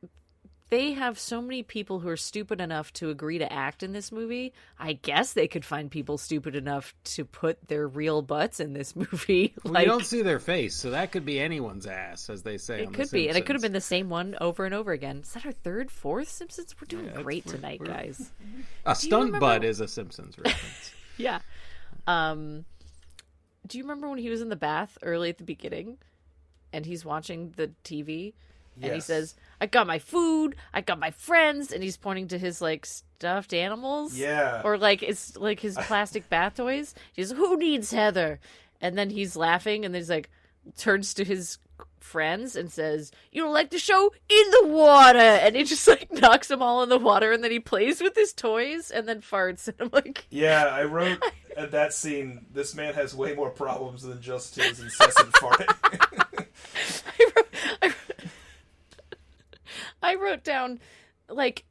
they 0.70 0.92
have 0.94 1.18
so 1.18 1.42
many 1.42 1.64
people 1.64 2.00
who 2.00 2.10
are 2.10 2.18
stupid 2.18 2.60
enough 2.60 2.92
to 2.94 3.10
agree 3.10 3.38
to 3.38 3.52
act 3.52 3.84
in 3.84 3.94
this 3.94 4.12
movie. 4.12 4.54
I 4.78 4.94
guess 4.94 5.32
they 5.34 5.48
could 5.48 5.64
find 5.64 5.90
people 5.90 6.18
stupid 6.18 6.56
enough 6.56 6.94
to 7.16 7.24
put 7.24 7.70
their 7.70 7.88
real 7.88 8.22
butts 8.22 8.60
in 8.60 8.74
this 8.74 8.96
movie. 8.96 9.54
We 9.64 9.72
like 9.72 9.88
don't 9.88 10.06
see 10.06 10.22
their 10.22 10.40
face, 10.40 10.76
so 10.76 10.90
that 10.92 11.12
could 11.12 11.24
be 11.26 11.40
anyone's 11.40 11.88
ass, 11.88 12.30
as 12.30 12.44
they 12.44 12.58
say. 12.58 12.82
it 12.82 12.88
on 12.88 12.94
could 12.94 13.08
The 13.08 13.12
be, 13.18 13.28
and 13.30 13.38
it 13.38 13.46
could 13.46 13.56
have 13.56 13.62
been 13.62 13.72
the 13.74 13.80
same 13.82 14.10
one 14.10 14.36
over 14.42 14.66
and 14.66 14.74
over 14.76 14.92
again. 14.92 15.20
Is 15.24 15.32
that 15.34 15.46
our 15.46 15.52
third, 15.54 15.90
fourth 15.90 16.28
Simpsons? 16.30 16.76
We're 16.82 16.86
doing 16.88 17.06
that's- 17.06 17.24
great 17.24 17.46
we're- 17.46 17.58
tonight, 17.58 17.80
we're- 17.80 17.94
guys. 17.94 18.32
a 18.86 18.94
stunt 18.96 19.40
butt 19.40 19.64
is 19.64 19.80
a 19.80 19.88
Simpsons 19.88 20.38
reference. 20.38 20.92
Yeah. 21.18 21.40
Um 22.06 22.66
do 23.66 23.78
you 23.78 23.84
remember 23.84 24.08
when 24.10 24.18
he 24.20 24.30
was 24.30 24.42
in 24.42 24.48
the 24.48 24.56
bath 24.56 24.98
early 25.02 25.30
at 25.30 25.38
the 25.40 25.44
beginning 25.44 25.98
and 26.72 26.86
he's 26.86 27.04
watching 27.04 27.54
the 27.58 27.72
TV 27.84 28.34
and 28.82 28.94
he 28.94 29.02
says, 29.02 29.36
"I 29.60 29.66
got 29.66 29.88
my 29.88 30.00
food, 30.00 30.56
I 30.74 30.82
got 30.82 31.00
my 31.00 31.12
friends," 31.12 31.72
and 31.72 31.84
he's 31.84 31.98
pointing 31.98 32.28
to 32.30 32.38
his 32.38 32.62
like 32.62 32.86
stuffed 32.86 33.54
animals? 33.54 34.18
Yeah. 34.18 34.62
Or 34.64 34.78
like 34.78 35.04
it's 35.04 35.36
like 35.38 35.60
his 35.60 35.76
plastic 35.82 36.30
bath 36.30 36.56
toys. 36.56 36.94
He's 37.14 37.32
"Who 37.32 37.58
needs 37.58 37.92
Heather?" 37.92 38.40
And 38.82 38.98
then 38.98 39.10
he's 39.10 39.36
laughing 39.36 39.86
and 39.86 39.94
then 39.94 40.02
he's 40.02 40.10
like 40.10 40.30
turns 40.78 41.14
to 41.16 41.24
his 41.24 41.58
friends 42.00 42.56
and 42.56 42.72
says, 42.72 43.12
"You 43.32 43.44
don't 43.44 43.54
like 43.54 43.70
the 43.72 43.80
show? 43.80 44.12
In 44.30 44.52
the 44.52 44.68
water!" 44.68 45.18
And 45.18 45.56
he 45.56 45.64
just 45.64 45.88
like 45.88 46.12
knocks 46.22 46.48
them 46.48 46.62
all 46.62 46.84
in 46.84 46.90
the 46.90 46.98
water, 46.98 47.32
and 47.32 47.44
then 47.44 47.52
he 47.52 47.60
plays 47.60 48.02
with 48.02 48.16
his 48.16 48.34
toys 48.34 48.92
and 48.92 49.08
then 49.08 49.22
farts. 49.22 49.68
And 49.68 49.76
I'm 49.80 49.90
like, 49.92 50.26
Yeah, 50.30 50.66
I 50.66 50.84
wrote 50.86 51.22
at 51.56 51.72
that 51.72 51.94
scene. 51.94 52.46
This 52.54 52.76
man 52.76 52.94
has 52.94 53.16
way 53.16 53.34
more 53.34 53.50
problems 53.50 54.04
than 54.04 54.22
just 54.22 54.56
his 54.56 54.80
incessant 54.80 55.34
farting. 55.34 55.74
I 57.20 57.32
wrote, 57.36 57.48
I, 57.82 57.94
I 60.02 60.16
wrote 60.16 60.44
down 60.44 60.80
like 61.30 61.66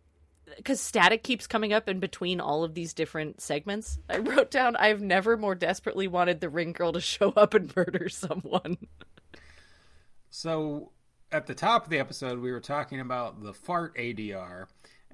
because 0.57 0.81
static 0.81 1.23
keeps 1.23 1.47
coming 1.47 1.73
up 1.73 1.89
in 1.89 1.99
between 1.99 2.41
all 2.41 2.63
of 2.63 2.75
these 2.75 2.95
different 2.95 3.41
segments. 3.41 3.99
I 4.09 4.19
wrote 4.19 4.51
down 4.51 4.77
I've 4.77 5.03
never 5.03 5.37
more 5.37 5.55
desperately 5.55 6.09
wanted 6.09 6.41
the 6.41 6.49
ring 6.49 6.73
girl 6.73 6.93
to 6.93 7.01
show 7.01 7.31
up 7.31 7.55
and 7.55 7.75
murder 7.75 8.09
someone. 8.09 8.79
So 10.31 10.93
at 11.33 11.47
the 11.47 11.55
top 11.55 11.85
of 11.85 11.91
the 11.91 11.99
episode, 11.99 12.39
we 12.39 12.53
were 12.53 12.61
talking 12.61 13.01
about 13.01 13.43
the 13.43 13.53
fart 13.53 13.97
ADR 13.97 14.67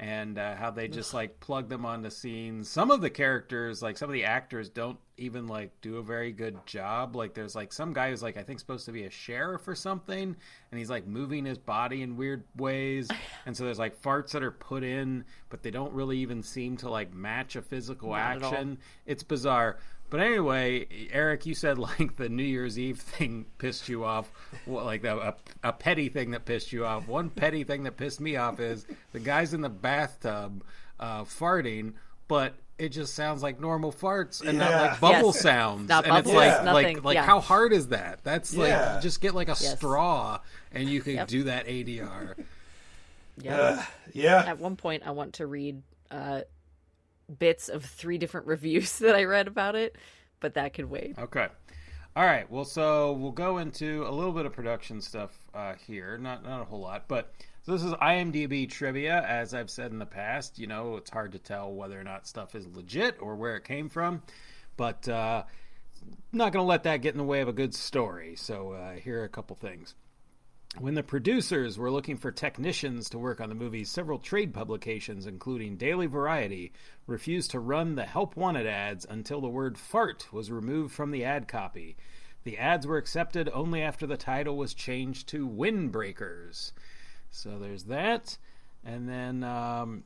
and 0.03 0.37
uh, 0.37 0.57
how 0.57 0.69
they 0.69 0.89
just 0.89 1.15
like 1.15 1.39
plug 1.39 1.69
them 1.69 1.87
onto 1.87 2.11
scenes. 2.11 2.69
Some 2.69 2.91
of 2.91 3.01
the 3.01 3.09
characters, 3.09 3.83
like 3.83 3.97
some 3.97 4.11
of 4.11 4.13
the 4.13 4.25
actors, 4.25 4.69
don't 4.69 4.99
even 5.17 5.47
like 5.47 5.71
do 5.81 5.99
a 5.99 6.03
very 6.03 6.33
good 6.33 6.59
job. 6.67 7.15
Like 7.15 7.35
there's 7.35 7.55
like 7.55 7.73
some 7.73 7.93
guy 7.93 8.11
who's 8.11 8.21
like 8.21 8.37
I 8.37 8.43
think 8.43 8.59
supposed 8.59 8.85
to 8.87 8.93
be 8.93 9.05
a 9.05 9.11
sheriff 9.11 9.69
or 9.69 9.77
something, 9.77 10.35
and 10.73 10.79
he's 10.79 10.91
like 10.91 11.07
moving 11.07 11.45
his 11.45 11.57
body 11.57 12.03
in 12.03 12.17
weird 12.17 12.43
ways. 12.57 13.09
And 13.45 13.57
so 13.57 13.65
there's 13.65 13.79
like 13.79 14.01
farts 14.01 14.31
that 14.33 14.43
are 14.43 14.53
put 14.53 14.85
in, 14.85 15.25
but 15.49 15.63
they 15.63 15.71
don't 15.71 15.93
really 15.93 16.19
even 16.19 16.43
seem 16.43 16.77
to 16.79 16.89
like 16.89 17.13
match 17.13 17.57
a 17.57 17.63
physical 17.63 18.11
Not 18.11 18.43
action. 18.43 18.79
It's 19.05 19.25
bizarre. 19.25 19.79
But 20.13 20.21
anyway, 20.21 20.87
Eric, 21.11 21.47
you 21.47 21.55
said 21.55 21.79
like 21.79 22.17
the 22.17 22.29
New 22.29 22.43
Year's 22.43 22.79
Eve 22.79 23.01
thing 23.01 23.47
pissed 23.57 23.89
you 23.89 24.05
off. 24.05 24.31
Well, 24.67 24.85
like 24.85 25.05
a, 25.05 25.35
a, 25.65 25.69
a 25.71 25.73
petty 25.73 26.11
thing 26.11 26.33
that 26.33 26.45
pissed 26.45 26.71
you 26.71 26.85
off. 26.85 27.09
One 27.09 27.31
petty 27.31 27.65
thing 27.65 27.85
that 27.85 27.97
pissed 27.97 28.21
me 28.21 28.37
off 28.37 28.61
is 28.61 28.85
the 29.13 29.21
guy's 29.21 29.55
in 29.55 29.63
the 29.63 29.71
bathtub 29.71 30.63
uh, 31.01 31.23
farting, 31.25 31.95
but 32.29 32.53
it 32.79 32.91
just 32.91 33.15
sounds 33.15 33.43
like 33.43 33.59
normal 33.59 33.91
farts 33.91 34.47
and 34.47 34.59
not 34.59 34.71
like 34.73 35.01
bubble 35.01 35.29
Yes. 35.29 35.41
sounds. 35.41 35.89
Not 35.89 36.07
and 36.07 36.15
it's 36.19 36.29
like 36.31 36.63
nothing. 36.63 36.97
like 36.97 37.05
like 37.05 37.15
Yeah. 37.15 37.25
how 37.25 37.41
hard 37.41 37.73
is 37.73 37.89
that? 37.89 38.21
That's 38.23 38.53
Yeah. 38.53 38.95
like 38.95 39.03
just 39.03 39.23
get 39.23 39.35
like 39.35 39.49
a 39.49 39.57
Yes. 39.59 39.77
straw 39.77 40.41
and 40.73 40.91
you 40.91 41.01
can 41.01 41.15
Yep. 41.15 41.29
do 41.29 41.43
that 41.45 41.67
ADR. 41.69 42.35
Yeah. 43.41 43.57
Uh, 43.57 43.83
yeah, 44.13 44.45
At 44.47 44.59
one 44.59 44.77
point, 44.77 45.05
I 45.07 45.13
want 45.13 45.33
to 45.35 45.47
read 45.47 45.81
uh, 46.11 46.43
bits 47.39 47.69
of 47.69 47.85
three 47.85 48.19
different 48.19 48.47
reviews 48.49 48.99
that 48.99 49.15
I 49.15 49.25
read 49.25 49.49
about 49.49 49.75
it, 49.75 49.97
but 50.41 50.55
that 50.55 50.75
could 50.75 50.91
wait. 50.91 51.19
Okay. 51.19 51.49
All 52.15 52.25
right. 52.25 52.51
Well, 52.51 52.65
so 52.65 53.13
we'll 53.13 53.33
go 53.33 53.59
into 53.59 54.07
a 54.07 54.13
little 54.13 54.33
bit 54.33 54.45
of 54.45 54.53
production 54.53 55.01
stuff 55.01 55.31
uh, 55.55 55.75
here. 55.87 56.19
Not 56.19 56.45
not 56.45 56.61
a 56.61 56.65
whole 56.65 56.81
lot, 56.81 57.05
but 57.09 57.33
so 57.63 57.73
this 57.73 57.83
is 57.83 57.93
IMDb 57.95 58.69
trivia. 58.69 59.23
As 59.23 59.55
I've 59.55 59.71
said 59.71 59.93
in 59.93 59.99
the 59.99 60.07
past, 60.07 60.59
you 60.59 60.67
know, 60.67 60.97
it's 60.97 61.11
hard 61.11 61.33
to 61.33 61.39
tell 61.39 61.73
whether 61.73 61.99
or 61.99 62.05
not 62.05 62.27
stuff 62.27 62.55
is 62.55 62.67
legit 62.67 63.17
or 63.21 63.37
where 63.37 63.57
it 63.57 63.65
came 63.65 63.89
from, 63.89 64.23
but 64.77 65.09
uh, 65.09 65.45
not 66.33 66.53
going 66.53 66.63
to 66.63 66.69
let 66.69 66.83
that 66.83 66.99
get 66.99 67.15
in 67.15 67.19
the 67.19 67.25
way 67.25 67.41
of 67.41 67.49
a 67.49 67.53
good 67.53 67.75
story. 67.75 68.35
So 68.37 68.73
uh, 68.73 68.93
here 68.95 69.21
are 69.21 69.25
a 69.25 69.29
couple 69.29 69.57
things. 69.57 69.95
When 70.79 70.95
the 70.95 71.03
producers 71.03 71.77
were 71.77 71.91
looking 71.91 72.17
for 72.17 72.33
technicians 72.33 73.11
to 73.11 73.19
work 73.19 73.43
on 73.43 73.51
the 73.51 73.55
movie, 73.55 73.85
several 73.85 74.19
trade 74.19 74.55
publications, 74.55 75.27
including 75.27 75.77
Daily 75.77 76.07
Variety, 76.07 76.73
refused 77.07 77.51
to 77.51 77.61
run 77.61 77.95
the 77.95 78.07
Help 78.07 78.37
Wanted 78.37 78.67
ads 78.67 79.05
until 79.05 79.43
the 79.43 79.49
word 79.49 79.77
fart 79.77 80.33
was 80.33 80.51
removed 80.51 80.95
from 80.95 81.11
the 81.11 81.25
ad 81.25 81.47
copy. 81.47 81.97
The 82.45 82.57
ads 82.57 82.87
were 82.87 82.97
accepted 82.97 83.51
only 83.53 83.83
after 83.83 84.07
the 84.07 84.17
title 84.17 84.57
was 84.57 84.73
changed 84.73 85.29
to 85.29 85.47
Windbreakers. 85.47 86.73
So 87.31 87.59
there's 87.59 87.85
that. 87.85 88.39
And 88.83 89.07
then 89.07 89.45
um, 89.45 90.05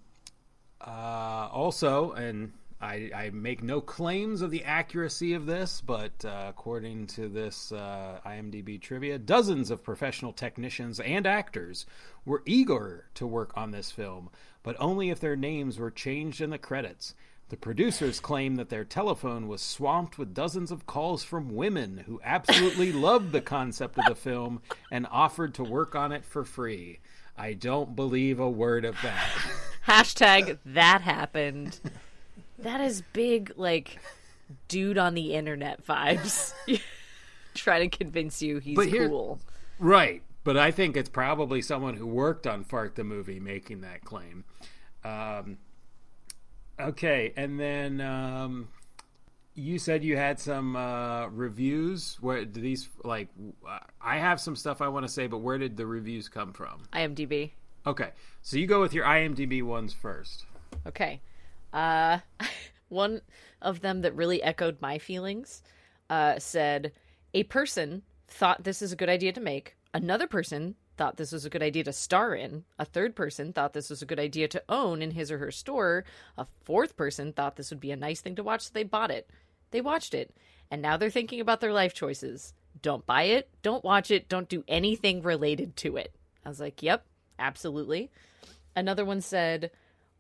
uh, 0.81 1.49
also, 1.53 2.11
and 2.11 2.53
I, 2.87 3.11
I 3.13 3.31
make 3.31 3.65
no 3.65 3.81
claims 3.81 4.43
of 4.43 4.53
the 4.53 4.63
accuracy 4.63 5.35
of 5.35 5.45
this, 5.45 5.81
but 5.81 6.25
uh, 6.25 6.47
according 6.49 7.09
to 7.09 7.29
this 7.29 7.73
uh, 7.73 8.21
IMDb 8.25 8.81
trivia, 8.81 9.19
dozens 9.19 9.73
of 9.73 9.83
professional 9.83 10.33
technicians 10.33 11.01
and 11.01 11.27
actors 11.27 11.85
were 12.25 12.45
eager 12.47 13.07
to 13.15 13.27
work 13.27 13.51
on 13.57 13.73
this 13.73 13.91
film, 13.91 14.31
but 14.63 14.77
only 14.79 15.11
if 15.11 15.19
their 15.19 15.35
names 15.35 15.79
were 15.79 15.91
changed 15.91 16.41
in 16.41 16.51
the 16.51 16.59
credits. 16.59 17.15
The 17.49 17.57
producers 17.57 18.21
claim 18.21 18.55
that 18.55 18.69
their 18.69 18.85
telephone 18.85 19.49
was 19.49 19.63
swamped 19.63 20.17
with 20.17 20.35
dozens 20.35 20.71
of 20.71 20.87
calls 20.87 21.25
from 21.25 21.57
women 21.57 22.05
who 22.07 22.21
absolutely 22.23 22.93
loved 23.09 23.33
the 23.33 23.41
concept 23.41 23.99
of 23.99 24.05
the 24.07 24.15
film 24.15 24.63
and 24.93 25.09
offered 25.11 25.55
to 25.55 25.65
work 25.65 25.97
on 25.97 26.13
it 26.13 26.25
for 26.25 26.45
free. 26.45 27.01
I 27.37 27.55
don't 27.55 27.97
believe 27.97 28.39
a 28.39 28.49
word 28.49 28.85
of 28.85 28.97
that. 29.03 29.27
Hashtag 29.89 30.59
that 30.65 31.01
happened. 31.01 31.81
That 32.59 32.81
is 32.81 33.03
big, 33.13 33.53
like, 33.57 33.99
dude 34.69 34.99
on 34.99 35.15
the 35.15 35.35
internet 35.35 35.85
vibes. 35.87 36.55
Trying 37.55 37.89
to 37.91 37.97
convince 37.97 38.43
you 38.43 38.59
he's 38.59 38.77
But 38.77 38.89
here- 38.89 39.09
cool. 39.09 39.41
Right, 39.79 40.23
but 40.45 40.57
I 40.57 40.71
think 40.71 40.97
it's 40.97 41.09
probably 41.11 41.61
someone 41.61 41.97
who 41.97 42.07
worked 42.07 42.47
on 42.47 42.65
Fart 42.65 42.95
the 42.95 43.05
movie 43.05 43.41
making 43.41 43.83
that 43.83 44.05
claim. 44.05 44.45
Um, 45.05 45.59
okay, 46.81 47.35
and 47.37 47.61
then 47.61 48.01
um, 48.01 48.69
you 49.55 49.79
said 49.79 50.03
you 50.03 50.17
had 50.17 50.39
some 50.41 50.75
uh, 50.75 51.27
reviews. 51.29 52.17
Where 52.23 52.45
do 52.47 52.61
these 52.61 52.89
like? 53.05 53.29
I 54.01 54.17
have 54.17 54.41
some 54.41 54.57
stuff 54.57 54.81
I 54.81 54.89
want 54.89 55.07
to 55.07 55.13
say, 55.13 55.27
but 55.27 55.39
where 55.39 55.59
did 55.59 55.77
the 55.77 55.87
reviews 55.87 56.29
come 56.29 56.53
from? 56.55 56.85
IMDb. 56.93 57.51
Okay, 57.87 58.11
so 58.41 58.57
you 58.57 58.67
go 58.67 58.81
with 58.81 58.95
your 58.95 59.05
IMDb 59.05 59.63
ones 59.63 59.93
first. 59.93 60.47
Okay. 60.87 61.21
Uh, 61.77 62.21
one 62.89 63.21
of 63.61 63.81
them 63.83 64.01
that 64.01 64.17
really 64.17 64.43
echoed 64.43 64.81
my 64.81 64.99
feelings 64.99 65.63
uh, 66.09 66.39
said 66.39 66.93
a 67.35 67.43
person 67.45 68.03
thought 68.29 68.65
this 68.65 68.81
is 68.83 68.93
a 68.93 68.97
good 68.97 69.11
idea 69.11 69.33
to 69.33 69.41
make. 69.41 69.77
Another 69.93 70.27
person 70.27 70.75
thought 70.97 71.19
this 71.19 71.33
was 71.33 71.45
a 71.45 71.51
good 71.51 71.63
idea 71.63 71.85
to 71.85 71.93
star 71.93 72.35
in. 72.35 72.65
A 72.79 72.85
third 72.85 73.15
person 73.15 73.53
thought 73.53 73.75
this 73.75 73.91
was 73.91 74.01
a 74.01 74.07
good 74.07 74.19
idea 74.19 74.49
to 74.49 74.63
own 74.69 75.03
in 75.03 75.11
his 75.11 75.31
or 75.31 75.39
her 75.39 75.51
store. 75.51 76.05
A 76.39 76.47
fourth 76.65 76.97
person 76.97 77.33
thought 77.33 77.57
this 77.57 77.71
would 77.71 77.81
be 77.81 77.91
a 77.91 77.97
nice 77.97 78.23
thing 78.23 78.37
to 78.37 78.43
watch, 78.43 78.63
so 78.63 78.71
they 78.73 78.83
bought 78.83 79.11
it. 79.11 79.29
They 79.71 79.83
watched 79.83 80.15
it, 80.15 80.35
and 80.71 80.81
now 80.81 80.97
they're 80.97 81.11
thinking 81.11 81.41
about 81.41 81.61
their 81.61 81.73
life 81.73 81.93
choices. 81.93 82.55
Don't 82.81 83.05
buy 83.05 83.25
it, 83.25 83.51
don't 83.63 83.85
watch 83.85 84.11
it, 84.11 84.29
don't 84.29 84.49
do 84.49 84.65
anything 84.69 85.23
related 85.23 85.77
to 85.77 85.97
it. 85.97 86.15
I 86.45 86.49
was 86.49 86.61
like, 86.61 86.83
yep, 86.83 87.05
absolutely. 87.39 88.11
Another 88.75 89.05
one 89.05 89.21
said, 89.21 89.71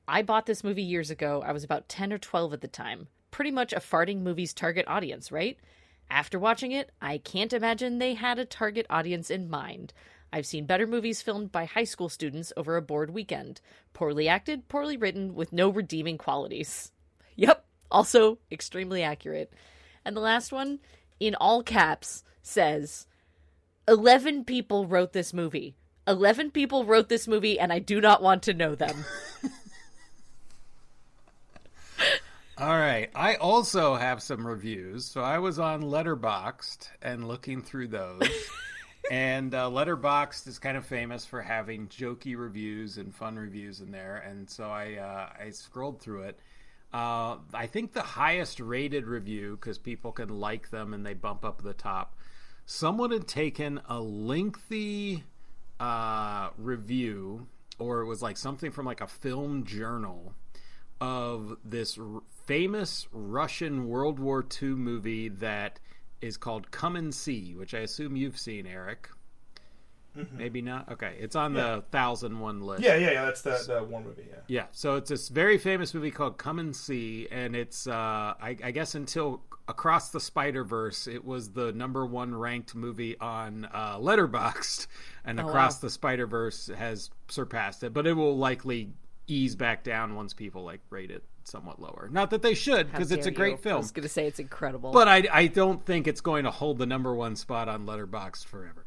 I 0.08 0.22
bought 0.22 0.46
this 0.46 0.62
movie 0.62 0.82
years 0.82 1.10
ago. 1.10 1.42
I 1.44 1.52
was 1.52 1.64
about 1.64 1.88
10 1.88 2.12
or 2.12 2.18
12 2.18 2.52
at 2.52 2.60
the 2.60 2.68
time. 2.68 3.08
Pretty 3.30 3.50
much 3.50 3.72
a 3.72 3.80
farting 3.80 4.20
movie's 4.20 4.54
target 4.54 4.86
audience, 4.88 5.32
right? 5.32 5.58
After 6.08 6.38
watching 6.38 6.72
it, 6.72 6.92
I 7.02 7.18
can't 7.18 7.52
imagine 7.52 7.98
they 7.98 8.14
had 8.14 8.38
a 8.38 8.44
target 8.44 8.86
audience 8.88 9.30
in 9.30 9.50
mind. 9.50 9.92
I've 10.32 10.46
seen 10.46 10.66
better 10.66 10.86
movies 10.86 11.22
filmed 11.22 11.50
by 11.50 11.64
high 11.64 11.84
school 11.84 12.08
students 12.08 12.52
over 12.56 12.76
a 12.76 12.82
bored 12.82 13.10
weekend. 13.10 13.60
Poorly 13.94 14.28
acted, 14.28 14.68
poorly 14.68 14.96
written, 14.96 15.34
with 15.34 15.52
no 15.52 15.68
redeeming 15.68 16.18
qualities. 16.18 16.92
Yep, 17.38 17.66
also 17.90 18.38
extremely 18.50 19.02
accurate. 19.02 19.52
And 20.06 20.16
the 20.16 20.22
last 20.22 20.52
one, 20.52 20.78
in 21.20 21.34
all 21.34 21.62
caps, 21.62 22.24
says 22.40 23.06
11 23.86 24.44
people 24.46 24.86
wrote 24.86 25.12
this 25.12 25.34
movie. 25.34 25.76
11 26.08 26.52
people 26.52 26.86
wrote 26.86 27.10
this 27.10 27.28
movie, 27.28 27.60
and 27.60 27.70
I 27.70 27.78
do 27.78 28.00
not 28.00 28.22
want 28.22 28.42
to 28.44 28.54
know 28.54 28.74
them. 28.74 29.04
All 32.58 32.78
right. 32.78 33.10
I 33.14 33.34
also 33.34 33.96
have 33.96 34.22
some 34.22 34.46
reviews. 34.46 35.04
So 35.04 35.20
I 35.20 35.38
was 35.40 35.58
on 35.58 35.82
Letterboxd 35.82 36.88
and 37.02 37.28
looking 37.28 37.60
through 37.60 37.88
those. 37.88 38.22
and 39.10 39.54
uh, 39.54 39.68
Letterboxd 39.68 40.46
is 40.46 40.58
kind 40.58 40.78
of 40.78 40.86
famous 40.86 41.26
for 41.26 41.42
having 41.42 41.86
jokey 41.88 42.34
reviews 42.34 42.96
and 42.96 43.14
fun 43.14 43.36
reviews 43.36 43.82
in 43.82 43.90
there. 43.90 44.24
And 44.26 44.48
so 44.48 44.70
I 44.70 44.94
uh, 44.94 45.44
I 45.44 45.50
scrolled 45.50 46.00
through 46.00 46.22
it. 46.22 46.38
Uh, 46.94 47.36
I 47.52 47.66
think 47.66 47.92
the 47.92 48.00
highest 48.00 48.58
rated 48.58 49.04
review 49.04 49.58
because 49.60 49.76
people 49.76 50.12
can 50.12 50.30
like 50.30 50.70
them 50.70 50.94
and 50.94 51.04
they 51.04 51.12
bump 51.12 51.44
up 51.44 51.62
the 51.62 51.74
top. 51.74 52.16
Someone 52.64 53.10
had 53.10 53.28
taken 53.28 53.82
a 53.86 54.00
lengthy 54.00 55.24
uh, 55.78 56.48
review, 56.56 57.48
or 57.78 58.00
it 58.00 58.06
was 58.06 58.22
like 58.22 58.38
something 58.38 58.70
from 58.70 58.86
like 58.86 59.02
a 59.02 59.06
film 59.06 59.64
journal 59.64 60.32
of 61.00 61.58
this 61.64 61.98
r- 61.98 62.22
famous 62.46 63.06
Russian 63.12 63.88
World 63.88 64.18
War 64.18 64.44
II 64.62 64.70
movie 64.70 65.28
that 65.28 65.78
is 66.20 66.36
called 66.36 66.70
Come 66.70 66.96
and 66.96 67.14
See, 67.14 67.54
which 67.54 67.74
I 67.74 67.80
assume 67.80 68.16
you've 68.16 68.38
seen, 68.38 68.66
Eric. 68.66 69.08
Maybe 70.32 70.62
not. 70.62 70.90
Okay, 70.92 71.14
it's 71.20 71.36
on 71.36 71.52
the 71.52 71.84
thousand 71.90 72.40
one 72.40 72.62
list. 72.62 72.82
Yeah, 72.82 72.96
yeah, 72.96 73.10
yeah. 73.10 73.24
That's 73.26 73.42
the 73.42 73.62
the 73.66 73.84
war 73.84 74.00
movie. 74.00 74.24
Yeah. 74.26 74.36
Yeah, 74.48 74.64
so 74.72 74.96
it's 74.96 75.10
this 75.10 75.28
very 75.28 75.58
famous 75.58 75.92
movie 75.92 76.10
called 76.10 76.38
Come 76.38 76.58
and 76.58 76.74
See, 76.74 77.28
and 77.30 77.54
it's 77.54 77.86
uh, 77.86 77.92
I, 78.40 78.56
I 78.64 78.70
guess 78.70 78.94
until 78.94 79.42
Across 79.68 80.12
the 80.12 80.20
Spider 80.20 80.64
Verse, 80.64 81.06
it 81.06 81.22
was 81.22 81.50
the 81.50 81.70
number 81.72 82.06
one 82.06 82.34
ranked 82.34 82.74
movie 82.74 83.18
on 83.18 83.66
uh, 83.66 83.98
Letterboxd, 83.98 84.86
and 85.26 85.38
Oh, 85.38 85.46
Across 85.48 85.82
wow. 85.82 85.86
the 85.86 85.90
Spider 85.90 86.26
Verse 86.26 86.70
has 86.74 87.10
surpassed 87.28 87.82
it, 87.82 87.92
but 87.92 88.06
it 88.06 88.14
will 88.14 88.38
likely 88.38 88.92
ease 89.26 89.54
back 89.54 89.84
down 89.84 90.14
once 90.14 90.32
people 90.32 90.64
like 90.64 90.80
rate 90.88 91.10
it 91.10 91.24
somewhat 91.46 91.80
lower. 91.80 92.08
Not 92.10 92.30
that 92.30 92.42
they 92.42 92.54
should, 92.54 92.90
because 92.90 93.12
it's 93.12 93.26
a 93.26 93.30
great 93.30 93.52
you. 93.52 93.58
I 93.58 93.60
film, 93.60 93.78
was 93.78 93.92
going 93.92 94.02
to 94.02 94.08
say 94.08 94.26
it's 94.26 94.38
incredible. 94.38 94.90
but 94.92 95.08
I, 95.08 95.24
I 95.32 95.46
don't 95.46 95.84
think 95.84 96.06
it's 96.06 96.20
going 96.20 96.44
to 96.44 96.50
hold 96.50 96.78
the 96.78 96.86
number 96.86 97.14
one 97.14 97.36
spot 97.36 97.68
on 97.68 97.86
Letterboxd 97.86 98.44
forever. 98.44 98.84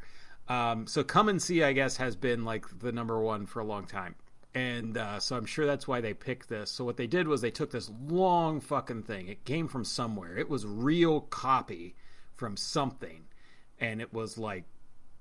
Um, 0.48 0.88
so 0.88 1.03
come 1.03 1.30
and 1.30 1.41
see, 1.41 1.64
I 1.64 1.73
guess, 1.73 1.98
has 1.98 2.15
been 2.15 2.44
like 2.44 2.65
the 2.80 2.91
number 2.91 3.19
one 3.22 3.45
for 3.45 3.60
a 3.60 3.64
long 3.64 3.86
time, 3.86 4.15
and 4.56 4.98
uh, 4.98 5.19
so 5.19 5.38
I'm 5.38 5.45
sure 5.45 5.65
that's 5.65 5.88
why 5.88 6.02
they 6.02 6.14
picked 6.14 6.49
this. 6.49 6.72
So 6.72 6.84
what 6.84 6.98
they 6.98 7.07
did 7.07 7.27
was 7.27 7.41
they 7.41 7.52
took 7.52 7.72
this 7.72 7.91
long 8.07 8.60
fucking 8.60 9.03
thing. 9.03 9.27
It 9.27 9.45
came 9.45 9.68
from 9.68 9.86
somewhere. 9.86 10.38
It 10.38 10.49
was 10.49 10.65
real 10.65 11.22
copy 11.22 11.95
from 12.34 12.57
something, 12.57 13.26
and 13.80 14.02
it 14.02 14.11
was 14.11 14.38
like 14.38 14.64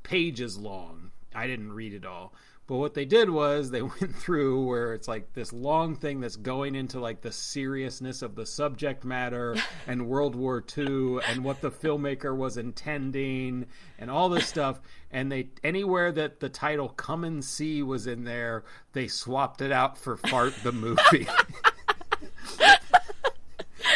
pages 0.02 0.56
long. 0.56 1.10
I 1.34 1.46
didn't 1.46 1.72
read 1.72 1.92
it 1.92 2.06
all. 2.06 2.32
But 2.68 2.76
what 2.76 2.92
they 2.92 3.06
did 3.06 3.30
was 3.30 3.70
they 3.70 3.82
went 4.00 4.14
through 4.14 4.66
where 4.66 4.92
it's 4.92 5.08
like 5.08 5.32
this 5.32 5.52
long 5.52 5.96
thing 5.96 6.20
that's 6.20 6.36
going 6.36 6.76
into 6.76 7.00
like 7.00 7.22
the 7.22 7.32
seriousness 7.32 8.22
of 8.22 8.36
the 8.36 8.46
subject 8.46 9.04
matter 9.04 9.56
and 9.88 10.06
World 10.06 10.36
War 10.36 10.62
II 10.76 11.18
and 11.26 11.42
what 11.42 11.62
the 11.62 11.70
filmmaker 11.70 12.36
was 12.36 12.58
intending 12.58 13.66
and 13.98 14.10
all 14.10 14.28
this 14.28 14.46
stuff. 14.46 14.80
And 15.10 15.32
they 15.32 15.48
anywhere 15.64 16.12
that 16.12 16.40
the 16.40 16.50
title 16.50 16.90
"Come 16.90 17.24
and 17.24 17.42
See" 17.42 17.82
was 17.82 18.06
in 18.06 18.24
there, 18.24 18.64
they 18.92 19.08
swapped 19.08 19.62
it 19.62 19.72
out 19.72 19.96
for 19.96 20.18
"Fart 20.18 20.52
the 20.62 20.72
Movie." 20.72 21.26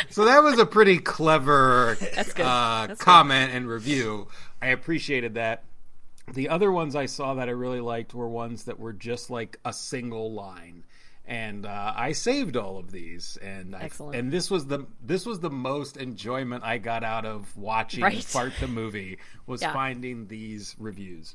so 0.08 0.24
that 0.24 0.42
was 0.42 0.58
a 0.58 0.64
pretty 0.64 0.96
clever 0.96 1.98
uh, 2.38 2.86
good. 2.86 2.98
comment 2.98 3.52
and 3.52 3.68
review. 3.68 4.28
I 4.62 4.68
appreciated 4.68 5.34
that. 5.34 5.64
The 6.32 6.48
other 6.48 6.70
ones 6.70 6.94
I 6.94 7.06
saw 7.06 7.34
that 7.34 7.48
I 7.48 7.52
really 7.52 7.80
liked 7.80 8.14
were 8.14 8.28
ones 8.28 8.64
that 8.64 8.78
were 8.78 8.92
just 8.92 9.28
like 9.30 9.58
a 9.64 9.72
single 9.72 10.32
line, 10.32 10.84
and 11.26 11.66
uh, 11.66 11.92
I 11.96 12.12
saved 12.12 12.56
all 12.56 12.78
of 12.78 12.90
these. 12.92 13.36
And 13.42 13.74
I, 13.74 13.82
Excellent. 13.82 14.16
and 14.16 14.30
this 14.32 14.50
was 14.50 14.66
the 14.66 14.86
this 15.04 15.26
was 15.26 15.40
the 15.40 15.50
most 15.50 15.96
enjoyment 15.96 16.64
I 16.64 16.78
got 16.78 17.02
out 17.04 17.26
of 17.26 17.54
watching 17.56 18.02
Right. 18.04 18.22
Fart 18.22 18.52
the 18.60 18.68
movie 18.68 19.18
was 19.46 19.62
Yeah. 19.62 19.72
finding 19.72 20.28
these 20.28 20.76
reviews. 20.78 21.34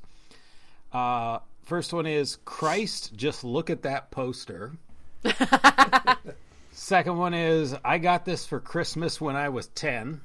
Uh, 0.93 1.39
first 1.64 1.91
one 1.93 2.05
is 2.05 2.38
Christ, 2.45 3.14
just 3.15 3.43
look 3.43 3.69
at 3.69 3.81
that 3.84 4.09
poster. 4.09 4.72
Second 6.72 7.18
one 7.18 7.34
is 7.34 7.76
I 7.84 7.97
got 7.97 8.23
this 8.23 8.45
for 8.45 8.59
Christmas 8.59 9.19
when 9.19 9.35
I 9.35 9.49
was 9.49 9.68
10. 9.68 10.22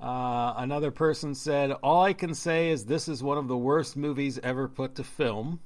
Uh, 0.00 0.54
another 0.56 0.90
person 0.90 1.34
said, 1.34 1.72
All 1.72 2.02
I 2.02 2.14
can 2.14 2.34
say 2.34 2.70
is 2.70 2.86
this 2.86 3.06
is 3.06 3.22
one 3.22 3.36
of 3.36 3.48
the 3.48 3.56
worst 3.56 3.96
movies 3.96 4.38
ever 4.42 4.66
put 4.66 4.94
to 4.94 5.04
film. 5.04 5.60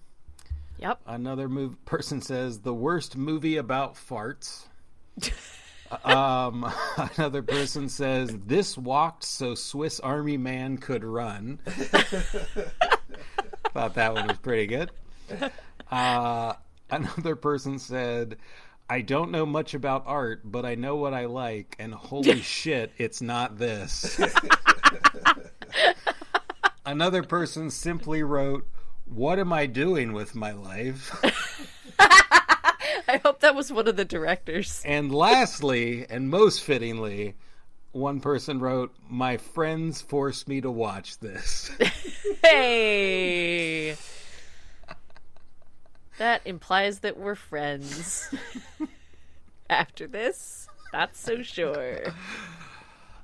yep. 0.78 1.00
Another 1.06 1.48
person 1.84 2.20
says, 2.20 2.58
The 2.60 2.74
worst 2.74 3.16
movie 3.16 3.56
about 3.58 3.94
farts. 3.94 4.66
um, 6.04 6.68
another 7.16 7.42
person 7.42 7.88
says, 7.88 8.36
This 8.44 8.76
walked 8.76 9.22
so 9.22 9.54
Swiss 9.54 10.00
Army 10.00 10.36
Man 10.36 10.78
could 10.78 11.04
run. 11.04 11.60
Thought 13.72 13.94
that 13.94 14.14
one 14.14 14.26
was 14.26 14.38
pretty 14.38 14.66
good. 14.66 14.90
Uh, 15.90 16.54
another 16.90 17.36
person 17.36 17.78
said, 17.78 18.36
I 18.88 19.00
don't 19.00 19.30
know 19.30 19.46
much 19.46 19.74
about 19.74 20.04
art, 20.06 20.42
but 20.44 20.64
I 20.64 20.74
know 20.74 20.96
what 20.96 21.14
I 21.14 21.24
like, 21.24 21.74
and 21.78 21.94
holy 21.94 22.42
shit, 22.42 22.92
it's 22.98 23.22
not 23.22 23.58
this. 23.58 24.20
another 26.86 27.22
person 27.22 27.70
simply 27.70 28.22
wrote, 28.22 28.68
What 29.06 29.38
am 29.38 29.52
I 29.52 29.66
doing 29.66 30.12
with 30.12 30.34
my 30.34 30.52
life? 30.52 31.18
I 33.08 33.18
hope 33.18 33.40
that 33.40 33.54
was 33.54 33.72
one 33.72 33.88
of 33.88 33.96
the 33.96 34.04
directors. 34.04 34.82
And 34.84 35.14
lastly, 35.14 36.06
and 36.08 36.28
most 36.28 36.62
fittingly, 36.62 37.36
one 37.92 38.20
person 38.20 38.60
wrote, 38.60 38.94
"My 39.08 39.36
friends 39.36 40.00
forced 40.00 40.48
me 40.48 40.60
to 40.60 40.70
watch 40.70 41.18
this." 41.18 41.70
Hey. 42.42 43.96
That 46.18 46.42
implies 46.44 47.00
that 47.00 47.18
we're 47.18 47.34
friends. 47.34 48.32
After 49.70 50.06
this, 50.06 50.68
not 50.92 51.16
so 51.16 51.42
sure. 51.42 52.12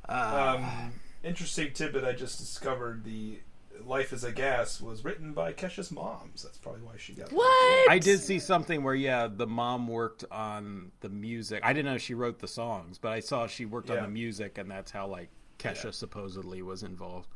Um, 0.09 0.93
interesting 1.23 1.73
tidbit 1.73 2.03
I 2.03 2.13
just 2.13 2.39
discovered: 2.39 3.05
the 3.05 3.41
"Life 3.85 4.13
Is 4.13 4.25
a 4.25 4.33
Gas" 4.33 4.81
was 4.81 5.05
written 5.05 5.33
by 5.33 5.53
Kesha's 5.53 5.93
moms. 5.93 6.43
That's 6.43 6.59
probably 6.59 6.81
why 6.83 6.95
she 6.97 7.13
got 7.13 7.29
it. 7.29 7.33
What? 7.33 7.91
I 7.91 7.99
did 7.99 8.21
see 8.21 8.39
something 8.39 8.83
where 8.83 8.95
yeah, 8.95 9.29
the 9.29 9.47
mom 9.47 9.87
worked 9.87 10.25
on 10.33 10.91
the 11.01 11.11
music. 11.11 11.61
I 11.63 11.73
didn't 11.73 11.93
know 11.93 11.99
she 11.99 12.15
wrote 12.15 12.39
the 12.39 12.49
songs, 12.49 12.99
but 12.99 13.13
I 13.13 13.21
saw 13.21 13.47
she 13.47 13.67
worked 13.67 13.91
on 13.91 14.03
the 14.03 14.09
music, 14.09 14.59
and 14.59 14.71
that's 14.71 14.91
how 14.91 15.07
like 15.07 15.29
Kesha 15.59 15.93
supposedly 15.95 16.63
was 16.63 16.83
involved. 16.83 17.29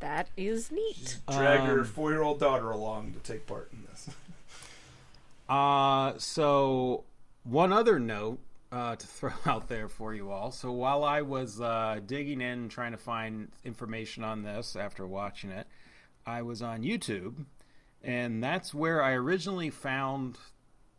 That 0.00 0.28
is 0.36 0.70
neat. 0.72 1.18
Drag 1.30 1.60
her 1.60 1.80
Um, 1.80 1.84
four-year-old 1.84 2.40
daughter 2.40 2.70
along 2.70 3.12
to 3.12 3.18
take 3.20 3.46
part 3.46 3.70
in 3.72 3.84
this. 3.88 4.08
Uh, 5.48 6.14
so 6.16 7.02
one 7.42 7.72
other 7.72 7.98
note 7.98 8.38
uh, 8.70 8.94
to 8.94 9.04
throw 9.04 9.32
out 9.46 9.68
there 9.68 9.88
for 9.88 10.14
you 10.14 10.30
all. 10.30 10.52
So 10.52 10.70
while 10.70 11.02
I 11.02 11.22
was 11.22 11.60
uh, 11.60 11.98
digging 12.06 12.40
in 12.40 12.68
trying 12.68 12.92
to 12.92 12.98
find 12.98 13.48
information 13.64 14.22
on 14.22 14.44
this 14.44 14.76
after 14.76 15.08
watching 15.08 15.50
it, 15.50 15.66
I 16.24 16.42
was 16.42 16.62
on 16.62 16.82
YouTube, 16.84 17.46
and 18.00 18.40
that's 18.44 18.72
where 18.72 19.02
I 19.02 19.14
originally 19.14 19.70
found 19.70 20.38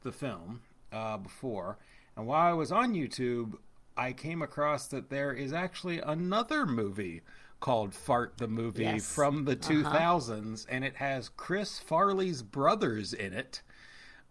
the 0.04 0.12
film 0.12 0.64
uh, 0.92 1.16
before. 1.16 1.78
And 2.18 2.28
while 2.28 2.50
I 2.50 2.54
was 2.54 2.74
on 2.74 2.94
YouTube, 2.94 3.54
I 3.96 4.12
came 4.12 4.42
across 4.42 4.88
that 4.88 5.10
there 5.10 5.32
is 5.32 5.54
actually 5.54 6.00
another 6.00 6.66
movie 6.66 7.22
called 7.62 7.94
Fart 7.94 8.34
the 8.38 8.48
Movie 8.50 8.84
Yes. 8.84 9.06
from 9.10 9.46
the 9.46 9.56
2000s, 9.56 10.66
and 10.70 10.84
it 10.84 10.98
has 10.98 11.30
Chris 11.30 11.80
Farley's 11.80 12.42
brothers 12.44 13.14
in 13.14 13.32
it 13.34 13.62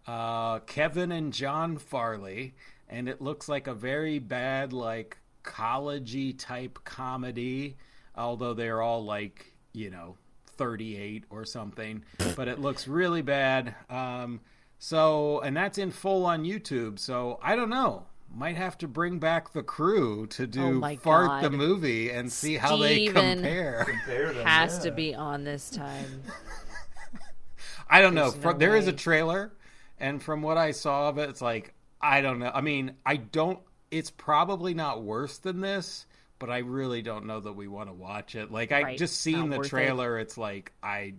uh, 0.07 0.59
Kevin 0.59 1.11
and 1.11 1.31
John 1.31 1.77
Farley, 1.77 2.55
and 2.89 3.07
it 3.07 3.21
looks 3.21 3.47
like 3.47 3.67
a 3.67 3.73
very 3.73 4.17
bad, 4.19 4.73
like 4.73 5.17
collegey 5.43 6.37
type 6.37 6.79
comedy. 6.83 7.77
Although 8.15 8.53
they're 8.53 8.81
all 8.81 9.03
like 9.05 9.53
you 9.73 9.89
know 9.89 10.17
thirty 10.57 10.97
eight 10.97 11.25
or 11.29 11.45
something, 11.45 12.03
but 12.35 12.47
it 12.47 12.59
looks 12.59 12.87
really 12.87 13.21
bad. 13.21 13.75
Um, 13.89 14.41
so, 14.79 15.39
and 15.41 15.55
that's 15.55 15.77
in 15.77 15.91
full 15.91 16.25
on 16.25 16.43
YouTube. 16.43 16.97
So 16.99 17.39
I 17.41 17.55
don't 17.55 17.69
know. 17.69 18.05
Might 18.33 18.55
have 18.55 18.77
to 18.79 18.87
bring 18.87 19.19
back 19.19 19.51
the 19.51 19.61
crew 19.63 20.25
to 20.27 20.43
Oh 20.43 20.45
do 20.47 20.71
my 20.79 20.95
Fart 20.95 21.41
the 21.41 21.49
movie 21.49 22.09
and 22.09 22.31
see 22.31 22.55
how 22.55 22.77
they 22.77 23.07
Steven. 23.07 23.35
compare. 23.37 23.85
Compare 23.85 24.33
them, 24.33 24.45
Has 24.47 24.77
yeah. 24.77 24.83
to 24.83 24.91
be 24.91 25.13
on 25.13 25.43
this 25.43 25.69
time. 25.69 26.23
I 27.89 28.01
don't 28.01 28.15
know. 28.15 28.29
There's 28.31 28.41
From, 28.41 28.53
no 28.53 28.57
there 28.59 28.75
is 28.75 28.87
a 28.87 28.93
trailer, 28.93 29.51
and 29.99 30.23
from 30.23 30.41
what 30.41 30.57
I 30.57 30.71
saw 30.71 31.09
of 31.09 31.17
it, 31.17 31.29
it's 31.29 31.41
like 31.41 31.73
I 32.01 32.21
don't 32.21 32.39
know. 32.39 32.51
I 32.53 32.61
mean, 32.61 32.95
I 33.05 33.17
don't. 33.17 33.59
It's 33.91 34.09
probably 34.09 34.73
not 34.73 35.03
worse 35.03 35.37
than 35.39 35.59
this, 35.59 36.05
but 36.39 36.49
I 36.49 36.59
really 36.59 37.01
don't 37.01 37.25
know 37.25 37.41
that 37.41 37.53
we 37.53 37.67
want 37.67 37.89
to 37.89 37.93
watch 37.93 38.35
it. 38.35 38.49
Like 38.49 38.71
I 38.71 38.81
Right. 38.83 38.97
just 38.97 39.19
seen 39.19 39.39
Not 39.41 39.49
the 39.49 39.57
worth 39.57 39.67
it. 39.67 39.69
trailer. 39.71 40.17
It's 40.19 40.37
like 40.37 40.71
I. 40.81 41.15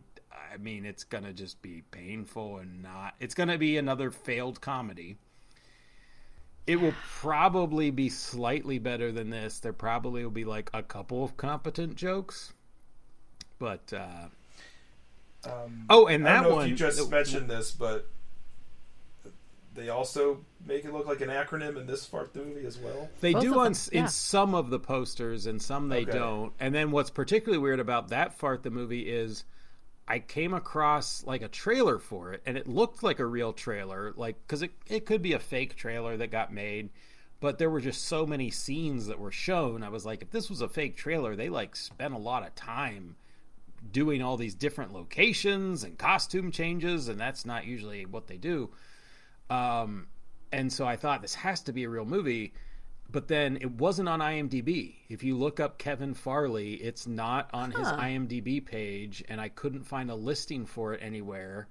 I 0.52 0.56
mean, 0.58 0.84
it's 0.86 1.04
gonna 1.04 1.32
just 1.32 1.60
be 1.62 1.82
painful 1.90 2.58
and 2.58 2.82
not. 2.82 3.14
It's 3.20 3.34
gonna 3.34 3.58
be 3.58 3.76
another 3.76 4.10
failed 4.10 4.60
comedy. 4.60 5.16
It 6.66 6.80
will 6.80 6.94
probably 7.20 7.90
be 7.90 8.08
slightly 8.08 8.78
better 8.78 9.10
than 9.10 9.30
this. 9.30 9.58
There 9.58 9.72
probably 9.72 10.22
will 10.22 10.30
be 10.30 10.44
like 10.44 10.70
a 10.72 10.82
couple 10.82 11.24
of 11.24 11.36
competent 11.36 11.96
jokes, 11.96 12.52
but 13.58 13.92
uh, 13.92 14.28
Um, 15.44 15.86
oh, 15.90 16.06
and 16.06 16.26
I 16.28 16.32
that 16.34 16.40
don't 16.42 16.50
know 16.50 16.56
one 16.56 16.64
if 16.66 16.70
you 16.70 16.76
just 16.76 16.98
the- 16.98 17.08
mentioned 17.08 17.50
this, 17.50 17.72
but 17.72 18.08
they 19.74 19.88
also 19.88 20.44
make 20.66 20.84
it 20.84 20.92
look 20.92 21.06
like 21.06 21.20
an 21.22 21.30
acronym 21.30 21.76
in 21.78 21.86
this 21.86 22.06
part 22.06 22.26
of 22.28 22.32
the 22.34 22.44
movie 22.44 22.66
as 22.66 22.78
well. 22.78 23.08
They 23.20 23.32
Both 23.32 23.42
do 23.42 23.58
on 23.58 23.74
yeah. 23.90 24.02
in 24.02 24.08
some 24.08 24.54
of 24.54 24.70
the 24.70 24.78
posters, 24.78 25.46
and 25.46 25.60
some 25.60 25.88
they 25.88 26.02
Okay. 26.02 26.12
don't. 26.12 26.52
And 26.60 26.74
then 26.74 26.90
what's 26.90 27.10
particularly 27.10 27.58
weird 27.58 27.80
about 27.80 28.08
that 28.08 28.34
fart 28.34 28.62
the 28.62 28.70
movie 28.70 29.10
is, 29.10 29.44
I 30.06 30.18
came 30.18 30.52
across 30.52 31.24
like 31.24 31.42
a 31.42 31.48
trailer 31.48 31.98
for 31.98 32.32
it, 32.32 32.42
and 32.44 32.56
it 32.56 32.66
looked 32.66 33.02
like 33.02 33.20
a 33.20 33.26
real 33.26 33.52
trailer, 33.52 34.12
like 34.16 34.36
because 34.46 34.62
it 34.62 34.72
it 34.86 35.06
could 35.06 35.22
be 35.22 35.32
a 35.32 35.38
fake 35.38 35.76
trailer 35.76 36.16
that 36.16 36.30
got 36.30 36.52
made, 36.52 36.90
but 37.40 37.58
there 37.58 37.70
were 37.70 37.80
just 37.80 38.04
so 38.04 38.26
many 38.26 38.50
scenes 38.50 39.06
that 39.06 39.18
were 39.18 39.30
shown. 39.30 39.82
I 39.82 39.88
was 39.88 40.04
like, 40.04 40.22
if 40.22 40.30
this 40.30 40.50
was 40.50 40.60
a 40.60 40.68
fake 40.68 40.96
trailer, 40.96 41.36
they 41.36 41.48
like 41.48 41.76
spent 41.76 42.14
a 42.14 42.18
lot 42.18 42.46
of 42.46 42.54
time 42.54 43.16
doing 43.90 44.22
all 44.22 44.36
these 44.36 44.54
different 44.54 44.92
locations 44.92 45.84
and 45.84 45.98
costume 45.98 46.52
changes, 46.52 47.08
and 47.08 47.18
that's 47.18 47.44
not 47.44 47.64
usually 47.64 48.06
what 48.06 48.26
they 48.26 48.36
do. 48.36 48.70
Um, 49.50 50.06
and 50.52 50.72
so 50.72 50.86
I 50.86 50.96
thought 50.96 51.22
this 51.22 51.34
has 51.34 51.62
to 51.62 51.72
be 51.72 51.84
a 51.84 51.88
real 51.88 52.04
movie, 52.04 52.52
but 53.12 53.28
then 53.28 53.58
it 53.60 53.70
wasn't 53.72 54.08
on 54.08 54.20
IMDb. 54.20 54.94
If 55.10 55.22
you 55.22 55.36
look 55.36 55.60
up 55.60 55.76
Kevin 55.76 56.14
Farley, 56.14 56.74
it's 56.74 57.06
not 57.06 57.50
on 57.52 57.70
his 57.70 57.86
IMDb 57.86 58.64
page, 58.64 59.22
and 59.28 59.40
I 59.40 59.50
couldn't 59.50 59.84
find 59.84 60.10
a 60.10 60.14
listing 60.14 60.64
for 60.64 60.94
it 60.94 61.00
anywhere. 61.02 61.68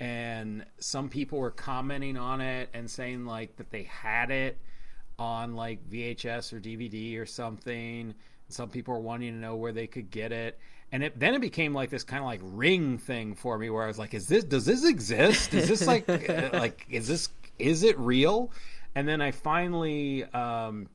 And 0.00 0.64
some 0.80 1.08
people 1.08 1.38
were 1.38 1.52
commenting 1.52 2.16
on 2.16 2.40
it 2.40 2.70
and 2.74 2.90
saying 2.90 3.24
like 3.24 3.56
that 3.56 3.70
they 3.70 3.84
had 3.84 4.30
it 4.30 4.58
on 5.18 5.54
like 5.54 5.88
VHS 5.88 6.52
or 6.52 6.60
DVD 6.60 7.20
or 7.20 7.26
something. 7.26 8.14
Some 8.48 8.70
people 8.70 8.94
were 8.94 9.00
wanting 9.00 9.32
to 9.34 9.38
know 9.38 9.56
where 9.56 9.72
they 9.72 9.86
could 9.86 10.10
get 10.10 10.32
it. 10.32 10.58
And 10.90 11.04
it, 11.04 11.18
then 11.20 11.34
it 11.34 11.40
became 11.40 11.72
like 11.72 11.90
this 11.90 12.02
kind 12.02 12.20
of 12.20 12.26
like 12.26 12.40
ring 12.42 12.98
thing 12.98 13.36
for 13.36 13.56
me, 13.56 13.70
where 13.70 13.84
I 13.84 13.86
was 13.86 13.98
like, 13.98 14.12
"Is 14.12 14.26
this? 14.26 14.42
Does 14.42 14.64
this 14.64 14.84
exist? 14.84 15.54
Is 15.54 15.68
this 15.68 15.86
like, 15.86 16.08
uh, 16.28 16.50
like, 16.52 16.84
is 16.90 17.06
this? 17.06 17.28
Is 17.60 17.84
it 17.84 17.96
real?" 17.96 18.50
And 18.94 19.06
then 19.06 19.20
I 19.20 19.30
finally, 19.30 20.24
um, 20.24 20.88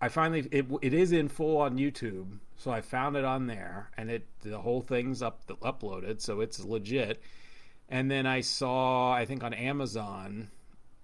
I 0.00 0.08
finally, 0.08 0.48
it, 0.50 0.66
it 0.80 0.94
is 0.94 1.12
in 1.12 1.28
full 1.28 1.58
on 1.58 1.76
YouTube, 1.76 2.38
so 2.56 2.70
I 2.70 2.80
found 2.80 3.16
it 3.16 3.24
on 3.24 3.46
there, 3.46 3.90
and 3.96 4.10
it 4.10 4.26
the 4.40 4.58
whole 4.58 4.80
thing's 4.80 5.22
up 5.22 5.46
uploaded, 5.46 6.20
so 6.20 6.40
it's 6.40 6.64
legit. 6.64 7.22
And 7.88 8.10
then 8.10 8.26
I 8.26 8.40
saw, 8.40 9.12
I 9.12 9.26
think 9.26 9.44
on 9.44 9.52
Amazon, 9.52 10.48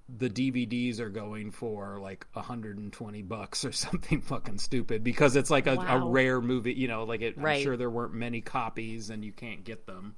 the 0.08 0.30
DVDs 0.30 1.00
are 1.00 1.10
going 1.10 1.50
for 1.50 1.98
like 2.00 2.26
120 2.32 3.22
bucks 3.22 3.64
or 3.64 3.72
something 3.72 4.22
fucking 4.22 4.58
stupid 4.58 5.04
because 5.04 5.36
it's 5.36 5.50
like 5.50 5.66
a, 5.66 5.74
a 5.74 5.98
rare 5.98 6.40
movie, 6.40 6.72
you 6.72 6.88
know, 6.88 7.04
like 7.04 7.20
it, 7.20 7.36
I'm 7.38 7.62
sure 7.62 7.76
there 7.76 7.90
weren't 7.90 8.14
many 8.14 8.40
copies 8.40 9.10
and 9.10 9.22
you 9.22 9.32
can't 9.32 9.64
get 9.64 9.86
them. 9.86 10.14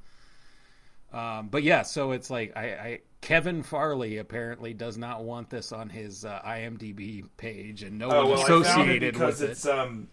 Um, 1.12 1.48
but 1.48 1.64
yeah, 1.64 1.82
so 1.82 2.12
it's 2.12 2.30
like 2.30 2.56
I, 2.56 2.62
I 2.62 3.00
Kevin 3.20 3.62
Farley 3.62 4.16
apparently 4.18 4.72
does 4.72 4.96
not 4.96 5.22
want 5.24 5.50
this 5.50 5.72
on 5.72 5.90
his 5.90 6.24
uh, 6.24 6.40
IMDb 6.44 7.24
page, 7.36 7.82
and 7.82 7.98
no 7.98 8.10
Oh 8.10 8.26
one 8.26 8.30
well, 8.30 8.40
I 8.40 8.46
found 8.46 8.52
it 8.52 8.66
associated 8.66 9.12
because 9.14 9.40
with 9.40 9.50
it's 9.50 9.64
it. 9.66 9.70
um, 9.78 10.08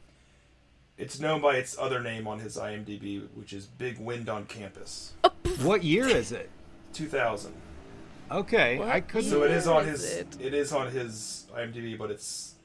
it's 0.97 1.19
known 1.19 1.41
by 1.41 1.55
its 1.55 1.77
other 1.77 2.01
name 2.01 2.27
on 2.27 2.39
his 2.39 2.57
IMDb, 2.57 3.27
which 3.35 3.53
is 3.53 3.65
Big 3.65 3.99
Wind 3.99 4.29
on 4.29 4.45
Campus, 4.45 5.13
What 5.61 5.83
year 5.83 6.07
is 6.07 6.31
it? 6.31 6.49
2000. 6.93 7.53
Okay, 8.29 8.77
What 8.77 8.89
I 8.89 8.99
couldn't. 8.99 9.29
So 9.29 9.43
it 9.43 9.51
is 9.51 9.67
on 9.67 9.85
Is 9.87 10.01
his 10.01 10.17
it? 10.17 10.37
it 10.41 10.53
is 10.53 10.73
on 10.73 10.91
his 10.91 11.45
IMDb, 11.55 11.97
but 11.97 12.11
it's 12.11 12.55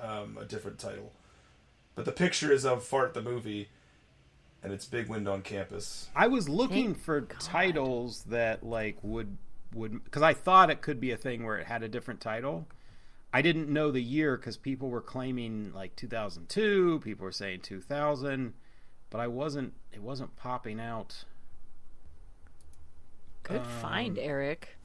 um, 0.00 0.36
a 0.40 0.44
different 0.44 0.78
title. 0.78 1.12
But 1.94 2.06
the 2.06 2.12
picture 2.12 2.50
is 2.50 2.64
of 2.64 2.82
Fart 2.82 3.14
the 3.14 3.22
movie, 3.22 3.68
and 4.62 4.72
it's 4.72 4.84
Big 4.86 5.08
Wind 5.08 5.28
on 5.28 5.42
Campus. 5.42 6.08
I 6.14 6.28
was 6.28 6.48
looking 6.48 6.94
Thank 6.94 7.04
for 7.04 7.20
God. 7.22 7.40
titles 7.40 8.24
that 8.24 8.64
like 8.64 8.96
would 9.02 9.36
would 9.74 10.04
because 10.04 10.22
I 10.22 10.34
thought 10.34 10.70
it 10.70 10.80
could 10.82 11.00
be 11.00 11.10
a 11.10 11.16
thing 11.16 11.44
where 11.44 11.58
it 11.58 11.66
had 11.66 11.82
a 11.82 11.88
different 11.88 12.20
title. 12.20 12.66
I 13.32 13.40
didn't 13.40 13.70
know 13.70 13.90
the 13.90 14.02
year 14.02 14.36
because 14.36 14.58
people 14.58 14.90
were 14.90 15.00
claiming 15.00 15.72
like 15.74 15.96
2002. 15.96 17.00
People 17.02 17.24
were 17.24 17.32
saying 17.32 17.60
2000, 17.60 18.52
but 19.08 19.20
I 19.20 19.26
wasn't. 19.26 19.72
It 19.92 20.02
wasn't 20.02 20.36
popping 20.36 20.78
out. 20.78 21.24
Good 23.42 23.66
find, 23.66 24.18
Um, 24.18 24.24
Eric. 24.24 24.76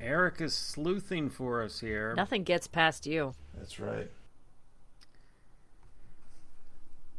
Eric 0.00 0.40
is 0.40 0.52
sleuthing 0.54 1.30
for 1.30 1.62
us 1.62 1.80
here. 1.80 2.12
Nothing 2.14 2.42
gets 2.44 2.66
past 2.66 3.06
you. 3.06 3.34
That's 3.56 3.80
right. 3.80 4.10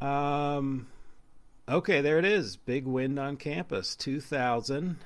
Um, 0.00 0.86
okay, 1.68 2.00
there 2.00 2.18
it 2.18 2.24
is. 2.24 2.56
Big 2.56 2.86
Wind 2.86 3.18
on 3.18 3.36
Campus, 3.36 3.94
2000, 3.96 4.96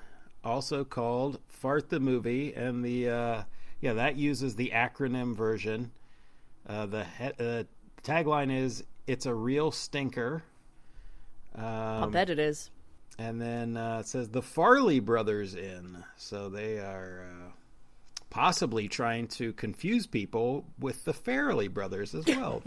also 0.45 0.85
called 0.85 1.41
Fart 1.47 1.89
the 1.91 2.01
Movie, 2.01 2.53
and 2.55 2.85
the 2.85 3.09
uh, 3.09 3.43
yeah 3.81 3.93
that 3.95 4.17
uses 4.17 4.57
the 4.57 4.71
acronym 4.75 5.35
version. 5.35 5.91
Uh, 6.67 6.87
the 6.87 7.05
he- 7.05 7.45
uh, 7.45 7.65
tagline 8.03 8.55
is 8.57 8.85
"It's 9.07 9.27
a 9.27 9.35
real 9.35 9.71
stinker." 9.71 10.43
I'll 11.57 12.05
Um, 12.05 12.11
bet 12.13 12.31
it 12.31 12.39
is. 12.39 12.71
And 13.19 13.41
then 13.41 13.77
uh, 13.77 13.99
it 14.01 14.07
says 14.07 14.29
the 14.29 14.43
Farley 14.43 15.01
brothers 15.01 15.55
in. 15.57 16.05
So 16.17 16.49
they 16.49 16.79
are 16.79 17.27
uh, 17.29 17.51
possibly 18.31 18.87
trying 18.87 19.27
to 19.29 19.53
confuse 19.55 20.07
people 20.07 20.65
with 20.79 21.05
the 21.05 21.13
Farley 21.13 21.67
brothers 21.67 22.15
as 22.15 22.27
well. 22.27 22.63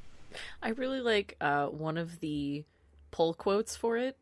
I 0.62 0.70
really 0.70 1.00
like 1.00 1.36
uh, 1.42 1.66
one 1.66 1.98
of 1.98 2.20
the 2.20 2.64
pull 3.12 3.34
quotes 3.34 3.76
for 3.76 3.96
it 3.96 4.18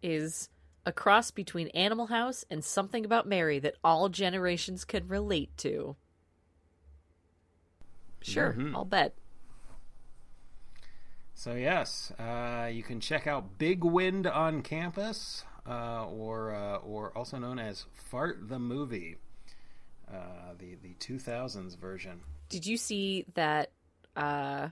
is 0.00 0.48
a 0.84 0.92
cross 0.92 1.32
between 1.32 1.66
Animal 1.68 2.06
House 2.06 2.44
and 2.48 2.64
something 2.64 3.04
about 3.04 3.26
Mary 3.26 3.58
that 3.58 3.74
all 3.82 4.08
generations 4.08 4.84
can 4.84 5.08
relate 5.08 5.50
to. 5.58 5.96
Sure, 8.22 8.56
I'll 8.74 8.84
bet. 8.84 9.14
So 11.34 11.54
yes, 11.54 12.12
uh, 12.18 12.70
you 12.72 12.82
can 12.82 13.00
check 13.00 13.26
out 13.26 13.58
Big 13.58 13.84
Wind 13.84 14.26
on 14.26 14.62
Campus, 14.62 15.44
uh, 15.68 16.06
or 16.06 16.54
uh, 16.54 16.76
or 16.78 17.12
also 17.16 17.38
known 17.38 17.58
as 17.58 17.84
Fart 17.92 18.48
the 18.48 18.58
Movie, 18.58 19.16
uh, 20.10 20.54
the 20.58 20.76
the 20.76 20.94
2000s 20.94 21.76
version. 21.76 22.20
Did 22.48 22.64
you 22.64 22.76
see 22.76 23.26
that 23.34 23.72
uh, 24.16 24.68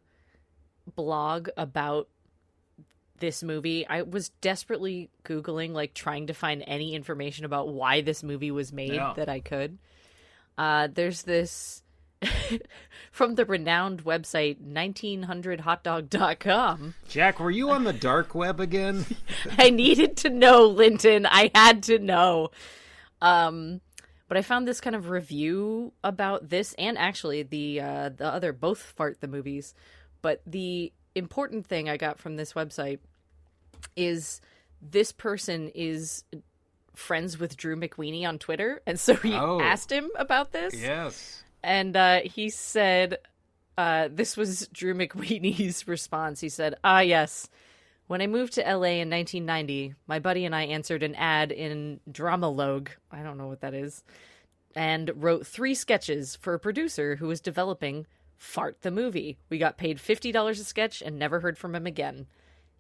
blog 0.95 1.49
about 1.57 2.09
this 3.19 3.43
movie? 3.43 3.87
I 3.87 4.03
was 4.03 4.31
desperately 4.41 5.11
googling, 5.25 5.73
like 5.73 5.95
trying 5.95 6.29
to 6.29 6.35
find 6.35 6.63
any 6.67 6.95
information 6.95 7.45
about 7.45 7.69
why 7.69 8.01
this 8.01 8.23
movie 8.23 8.51
was 8.51 8.73
made 8.73 8.95
Yeah. 8.95 9.13
that 9.17 9.29
I 9.29 9.41
could. 9.41 9.79
Uh, 10.57 10.89
there's 10.93 11.23
this 11.23 11.83
from 13.11 13.35
the 13.35 13.45
renowned 13.45 14.05
website 14.05 14.59
1900hotdog.com. 14.61 16.95
Jack, 17.09 17.41
were 17.41 17.51
you 17.51 17.71
on 17.71 17.85
the 17.85 17.93
dark 17.93 18.35
web 18.35 18.61
again? 18.61 19.05
I 19.59 19.71
needed 19.71 20.17
to 20.19 20.31
know, 20.31 20.67
Linton. 20.67 21.27
I 21.27 21.51
had 21.55 21.83
to 21.85 21.99
know. 21.99 22.51
Um, 23.21 23.81
but 24.29 24.37
I 24.37 24.43
found 24.43 24.67
this 24.67 24.81
kind 24.81 24.97
of 24.97 25.11
review 25.11 25.93
about 26.03 26.49
this, 26.49 26.75
and 26.79 26.97
actually 26.99 27.43
the 27.43 27.81
uh, 27.81 28.09
the 28.11 28.27
other 28.27 28.53
both 28.53 28.81
fart 28.81 29.21
the 29.21 29.29
movies. 29.29 29.75
But 30.23 30.41
the 30.47 30.93
important 31.15 31.67
thing 31.67 31.89
I 31.89 31.97
got 31.97 32.19
from 32.19 32.37
this 32.37 32.53
website 32.55 32.99
is 33.97 34.41
this 34.83 35.13
person 35.13 35.71
is 35.75 36.25
friends 36.95 37.39
with 37.39 37.57
Drew 37.57 37.77
McWeeny 37.77 38.27
on 38.27 38.39
Twitter, 38.39 38.83
and 38.87 38.99
so 38.99 39.15
he 39.15 39.33
Oh. 39.35 39.61
asked 39.61 39.91
him 39.91 40.11
about 40.17 40.53
this 40.53 40.75
yes. 40.75 41.43
and 41.63 41.97
uh, 41.97 42.21
he 42.25 42.51
said 42.51 43.19
uh, 43.77 44.09
this 44.13 44.37
was 44.37 44.69
Drew 44.69 44.95
McWeeny's 44.95 45.89
response. 45.89 46.41
He 46.41 46.49
said, 46.49 46.77
"Ah, 46.85 47.01
yes. 47.01 47.49
When 48.07 48.21
I 48.23 48.27
moved 48.29 48.53
to 48.53 48.61
LA 48.61 49.01
in 49.01 49.11
1990, 49.11 49.95
my 50.07 50.19
buddy 50.21 50.45
and 50.45 50.55
I 50.55 50.65
answered 50.67 51.03
an 51.03 51.15
ad 51.17 51.51
in 51.51 51.99
Dramalogue. 52.09 52.91
I 53.11 53.23
don't 53.25 53.37
know 53.39 53.49
what 53.49 53.63
that 53.63 53.75
is, 53.75 54.05
and 54.77 55.11
wrote 55.17 55.45
three 55.47 55.75
sketches 55.75 56.37
for 56.37 56.55
a 56.55 56.61
producer 56.61 57.17
who 57.17 57.27
was 57.27 57.41
developing 57.41 58.07
Fart 58.37 58.83
the 58.83 58.91
movie. 58.91 59.39
We 59.49 59.59
got 59.59 59.77
paid 59.79 60.01
fifty 60.01 60.33
dollars 60.33 60.61
a 60.61 60.65
sketch 60.65 61.03
and 61.03 61.19
never 61.19 61.41
heard 61.41 61.57
from 61.59 61.75
him 61.75 61.87
again. 61.87 62.27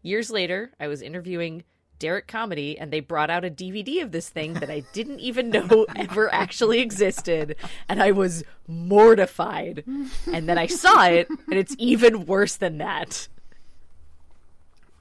Years 0.02 0.30
later, 0.30 0.72
I 0.78 0.88
was 0.88 1.02
interviewing." 1.02 1.64
Derrick 2.00 2.26
Comedy, 2.26 2.76
and 2.76 2.92
they 2.92 2.98
brought 2.98 3.30
out 3.30 3.44
a 3.44 3.50
DVD 3.50 4.02
of 4.02 4.10
this 4.10 4.28
thing 4.28 4.54
that 4.54 4.68
I 4.68 4.82
didn't 4.92 5.20
even 5.20 5.48
know 5.48 5.86
ever 5.96 6.30
actually 6.34 6.80
existed, 6.80 7.54
and 7.88 8.02
I 8.02 8.10
was 8.10 8.42
mortified. 8.66 9.84
And 10.30 10.48
then 10.48 10.58
I 10.58 10.66
saw 10.66 11.04
it, 11.06 11.28
and 11.30 11.54
it's 11.54 11.74
even 11.78 12.26
worse 12.26 12.56
than 12.56 12.78
that. 12.78 13.28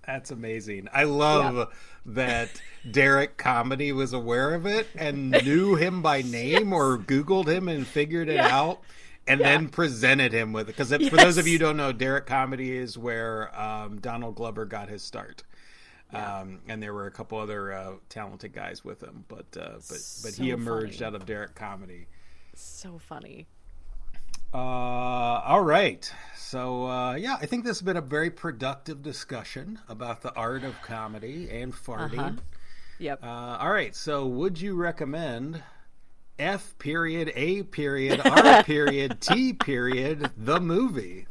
That's 0.06 0.32
amazing. 0.32 0.88
I 0.94 1.04
love 1.06 1.74
that 2.06 2.50
Derrick 2.90 3.38
Comedy 3.38 3.92
was 3.92 4.14
aware 4.14 4.54
of 4.54 4.66
it 4.66 4.88
and 4.96 5.32
knew 5.32 5.76
him 5.76 6.02
by 6.02 6.22
name 6.26 6.74
or 6.74 6.98
Googled 6.98 7.48
him 7.48 7.68
and 7.70 7.88
figured 7.88 8.30
it 8.30 8.36
Yeah. 8.36 8.56
out 8.56 8.82
and 9.28 9.40
Yeah. 9.40 9.52
then 9.52 9.70
presented 9.70 10.34
him 10.34 10.54
with 10.54 10.70
it. 10.70 10.76
Because 10.78 10.90
for 11.10 11.18
those 11.18 11.38
of 11.38 11.48
you 11.48 11.54
who 11.54 11.60
don't 11.60 11.78
know, 11.78 11.92
Derrick 11.92 12.26
Comedy 12.26 12.76
is 12.76 12.98
where 12.98 13.58
um, 13.60 14.00
Donald 14.00 14.36
Glover 14.36 14.66
got 14.66 14.90
his 14.90 15.02
start. 15.02 15.44
Um, 16.14 16.60
and 16.68 16.82
there 16.84 16.94
were 16.94 17.08
a 17.08 17.12
couple 17.12 17.40
other 17.40 17.74
uh, 17.74 17.94
talented 18.08 18.54
guys 18.54 18.86
with 18.86 19.02
him, 19.02 19.26
but 19.28 19.48
uh, 19.60 19.80
but 19.90 19.98
but 20.24 20.34
he 20.36 20.52
emerged 20.52 21.00
funny. 21.00 21.08
out 21.08 21.16
of 21.16 21.26
Derrick 21.26 21.56
Comedy. 21.56 22.06
So 22.54 23.00
funny. 23.00 23.48
Uh, 24.54 24.58
all 24.58 25.62
right. 25.64 26.14
So, 26.38 26.86
uh, 26.88 27.16
yeah, 27.16 27.38
I 27.42 27.48
think 27.48 27.64
this 27.64 27.80
has 27.80 27.82
been 27.82 27.98
a 27.98 28.02
very 28.02 28.30
productive 28.30 29.02
discussion 29.02 29.80
about 29.90 30.22
the 30.22 30.32
art 30.36 30.64
of 30.64 30.80
comedy 30.84 31.50
and 31.50 31.74
farting. 31.74 32.20
Uh-huh. 32.20 32.32
Yep. 33.00 33.24
Uh, 33.24 33.58
all 33.60 33.72
right. 33.72 33.96
So, 33.96 34.28
would 34.28 34.62
you 34.62 34.76
recommend 34.76 35.64
F 36.40 36.76
period 36.80 37.32
A 37.36 37.64
period 37.64 38.22
R 38.26 38.64
period 38.66 39.22
T 39.22 39.54
period 39.54 40.32
the 40.38 40.60
movie? 40.60 41.28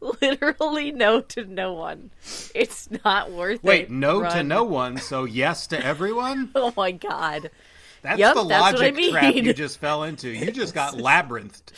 Literally 0.00 0.92
no 0.92 1.20
to 1.20 1.44
no 1.44 1.72
one. 1.72 2.10
It's 2.54 2.88
not 3.04 3.32
worth 3.32 3.56
it. 3.56 3.64
Wait, 3.64 3.90
no 3.90 4.22
to 4.22 4.42
no 4.42 4.62
one. 4.64 4.98
So, 4.98 5.24
yes 5.24 5.66
to 5.68 5.84
everyone. 5.84 6.50
Oh 6.54 6.72
my 6.76 6.92
god. 6.92 7.50
That's 8.02 8.18
Yep, 8.18 8.34
the 8.34 8.44
that's 8.44 8.72
what 8.74 8.82
I 8.82 8.90
logic 8.90 9.10
trap 9.10 9.34
mean. 9.34 9.44
you 9.46 9.52
just 9.54 9.78
fell 9.80 10.02
into. 10.04 10.28
You 10.28 10.52
just 10.52 10.74
got 10.74 10.94
labyrinthed. 10.98 11.72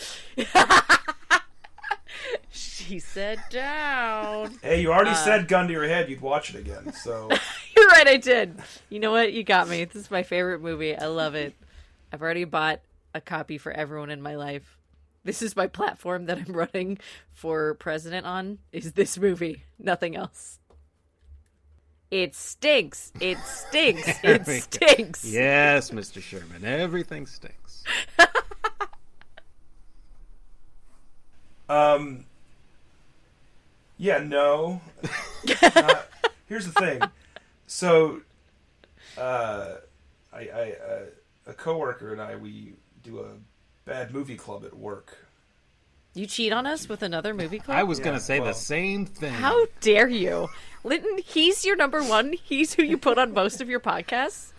She 2.50 2.98
said 2.98 3.40
down. 3.50 4.58
Hey, 4.62 4.80
you 4.80 4.92
already 4.92 5.10
uh, 5.10 5.14
said 5.14 5.48
gun 5.48 5.66
to 5.66 5.72
your 5.72 5.86
head 5.88 6.08
you'd 6.08 6.20
watch 6.20 6.54
it 6.54 6.58
again, 6.58 6.92
so 6.92 7.28
You're 7.76 7.86
right, 7.88 8.06
I 8.06 8.16
did. 8.16 8.56
You 8.90 9.00
know 9.00 9.10
what? 9.12 9.32
You 9.32 9.42
got 9.44 9.68
me. 9.68 9.84
This 9.84 10.04
is 10.04 10.10
my 10.10 10.22
favorite 10.22 10.60
movie. 10.60 10.96
I 10.96 11.06
love 11.06 11.34
it. 11.34 11.54
I've 12.16 12.22
already 12.22 12.44
bought 12.44 12.80
a 13.12 13.20
copy 13.20 13.58
for 13.58 13.70
everyone 13.72 14.08
in 14.08 14.22
my 14.22 14.36
life. 14.36 14.78
This 15.22 15.42
is 15.42 15.54
my 15.54 15.66
platform 15.66 16.24
that 16.24 16.38
I'm 16.38 16.56
running 16.56 16.96
for 17.30 17.74
president 17.74 18.24
on. 18.24 18.56
Is 18.72 18.94
this 18.94 19.18
movie? 19.18 19.64
Nothing 19.78 20.16
else. 20.16 20.58
It 22.10 22.34
stinks. 22.34 23.12
It 23.20 23.36
stinks. 23.40 24.08
It 24.24 24.46
we 24.46 24.54
go. 24.54 24.60
stinks. 24.60 25.26
Yes, 25.26 25.90
Mr. 25.90 26.22
Sherman. 26.22 26.64
Everything 26.64 27.26
stinks. 27.26 27.84
um, 31.68 32.24
yeah, 33.98 34.20
no. 34.20 34.80
Uh, 35.62 36.00
here's 36.46 36.64
the 36.64 36.72
thing. 36.80 37.02
So, 37.66 38.22
uh, 39.18 39.74
I, 40.32 40.38
I 40.38 40.76
uh, 40.82 41.00
a 41.46 41.52
coworker 41.54 42.12
and 42.12 42.20
I 42.20 42.36
we 42.36 42.74
do 43.02 43.20
a 43.20 43.30
bad 43.84 44.12
movie 44.12 44.36
club 44.36 44.64
at 44.64 44.76
work. 44.76 45.16
You 46.14 46.26
cheat 46.26 46.52
on 46.52 46.66
us 46.66 46.88
with 46.88 47.02
another 47.02 47.34
movie 47.34 47.58
club? 47.58 47.76
I 47.76 47.82
was 47.82 48.00
going 48.00 48.16
to 48.16 48.22
say 48.22 48.40
well- 48.40 48.48
the 48.48 48.54
same 48.54 49.04
thing. 49.04 49.32
How 49.34 49.66
dare 49.80 50.08
you? 50.08 50.48
Linton, 50.82 51.18
he's 51.18 51.64
your 51.64 51.76
number 51.76 52.02
one. 52.02 52.32
He's 52.32 52.72
who 52.74 52.82
you 52.82 52.96
put 52.96 53.18
on 53.18 53.34
most 53.34 53.60
of 53.60 53.68
your 53.68 53.80
podcasts. 53.80 54.52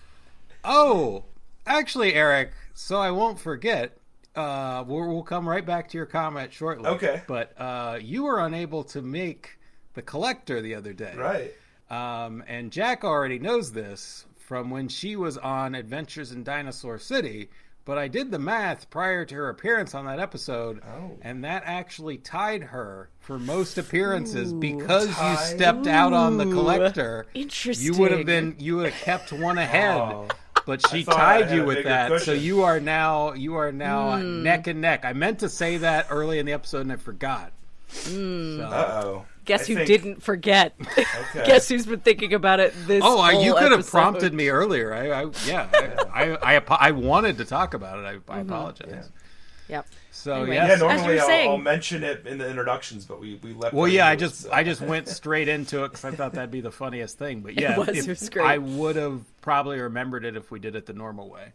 Oh, 0.63 1.23
actually, 1.65 2.13
Eric. 2.13 2.51
So 2.75 2.97
I 2.97 3.09
won't 3.11 3.39
forget. 3.39 3.97
Uh, 4.35 4.83
we'll, 4.85 5.07
we'll 5.07 5.23
come 5.23 5.49
right 5.49 5.65
back 5.65 5.89
to 5.89 5.97
your 5.97 6.05
comment 6.05 6.53
shortly. 6.53 6.87
Okay. 6.87 7.23
But 7.27 7.59
uh, 7.59 7.97
you 7.99 8.23
were 8.25 8.39
unable 8.45 8.83
to 8.85 9.01
make 9.01 9.57
the 9.95 10.03
collector 10.03 10.61
the 10.61 10.75
other 10.75 10.93
day, 10.93 11.15
Right. 11.17 11.53
Um, 11.89 12.43
and 12.47 12.71
Jack 12.71 13.03
already 13.03 13.39
knows 13.39 13.71
this 13.71 14.25
from 14.47 14.69
when 14.69 14.87
she 14.87 15.17
was 15.17 15.37
on 15.37 15.75
Adventures 15.75 16.31
in 16.31 16.41
Dinosaur 16.41 16.97
City. 16.97 17.49
But 17.83 17.97
I 17.97 18.07
did 18.07 18.31
the 18.31 18.39
math 18.39 18.89
prior 18.89 19.25
to 19.25 19.35
her 19.35 19.49
appearance 19.49 19.93
on 19.93 20.05
that 20.05 20.19
episode, 20.21 20.81
Oh. 20.85 21.17
and 21.21 21.43
that 21.43 21.63
actually 21.65 22.17
tied 22.17 22.63
her 22.63 23.09
for 23.19 23.37
most 23.37 23.77
appearances 23.77 24.53
because 24.53 25.07
you 25.09 25.13
Tied? 25.15 25.37
stepped 25.55 25.87
out 25.87 26.13
on 26.13 26.37
the 26.37 26.45
collector. 26.45 27.25
Interesting. 27.33 27.85
You 27.93 27.99
would 27.99 28.11
have 28.11 28.25
been 28.25 28.55
you 28.57 28.77
would 28.77 28.91
have 28.91 29.01
kept 29.01 29.33
one 29.33 29.57
ahead, 29.57 29.97
Oh. 29.99 30.27
but 30.65 30.85
she 30.89 31.03
tied 31.03 31.51
you 31.51 31.65
with 31.65 31.83
that. 31.83 32.21
So 32.21 32.31
you 32.31 32.63
are 32.63 32.79
now 32.79 33.33
you 33.33 33.55
are 33.55 33.71
now 33.73 34.17
Hmm. 34.17 34.43
neck 34.43 34.67
and 34.67 34.79
neck. 34.79 35.03
I 35.03 35.11
meant 35.11 35.39
to 35.39 35.49
say 35.49 35.77
that 35.79 36.07
early 36.09 36.39
in 36.39 36.45
the 36.45 36.53
episode 36.53 36.81
and 36.81 36.91
I 36.93 36.95
forgot. 36.97 37.51
Hmm. 38.05 38.57
So- 38.59 38.63
Uh 38.63 39.21
Guess 39.47 39.65
who 39.67 39.83
didn't 39.83 40.21
forget? 40.21 40.75
Okay. 40.91 41.03
Guess 41.45 41.69
who's 41.69 41.85
been 41.87 42.01
thinking 42.01 42.33
about 42.33 42.59
it 42.59 42.73
this 42.85 43.01
Oh, 43.03 43.19
I, 43.19 43.31
you 43.31 43.51
whole 43.53 43.59
could 43.61 43.71
have 43.71 43.87
prompted 43.89 44.33
me 44.33 44.49
earlier. 44.49 44.93
I, 44.93 45.23
I 45.23 45.31
yeah, 45.45 45.67
I, 46.13 46.37
I, 46.41 46.57
I, 46.57 46.63
I 46.69 46.91
wanted 46.91 47.37
to 47.39 47.45
talk 47.45 47.73
about 47.73 47.99
it. 47.99 48.05
I, 48.05 48.11
I 48.11 48.39
Mm-hmm. 48.41 48.49
apologize. 48.49 49.09
Yep. 49.69 49.85
So 50.11 50.33
Anyway. 50.33 50.55
yes, 50.55 50.67
Yeah, 50.67 50.73
As 50.73 50.79
you 50.79 50.85
were 50.85 50.93
normally 50.93 51.19
I'll, 51.19 51.27
saying- 51.27 51.49
I'll 51.51 51.57
mention 51.57 52.03
it 52.03 52.25
in 52.25 52.37
the 52.37 52.49
introductions, 52.49 53.05
but 53.05 53.19
we 53.19 53.35
we 53.43 53.53
left. 53.53 53.73
Well, 53.73 53.87
yeah, 53.87 54.07
I 54.07 54.13
into 54.13 54.25
it, 54.25 54.29
just 54.29 54.41
so. 54.43 54.51
I 54.51 54.63
just 54.63 54.81
went 54.93 55.07
straight 55.07 55.47
into 55.47 55.83
it 55.83 55.89
because 55.89 56.05
I 56.05 56.11
thought 56.11 56.33
that'd 56.33 56.51
be 56.51 56.61
the 56.61 56.71
funniest 56.71 57.17
thing. 57.17 57.41
But 57.41 57.53
yeah, 57.59 57.77
was, 57.77 57.89
if- 57.89 57.97
it 58.05 58.07
was 58.07 58.29
great. 58.29 58.45
I 58.45 58.57
would 58.57 58.95
have 58.95 59.21
probably 59.41 59.79
remembered 59.79 60.23
it 60.25 60.35
if 60.37 60.51
we 60.51 60.59
did 60.59 60.75
it 60.75 60.85
the 60.85 60.93
normal 60.93 61.29
way. 61.29 61.53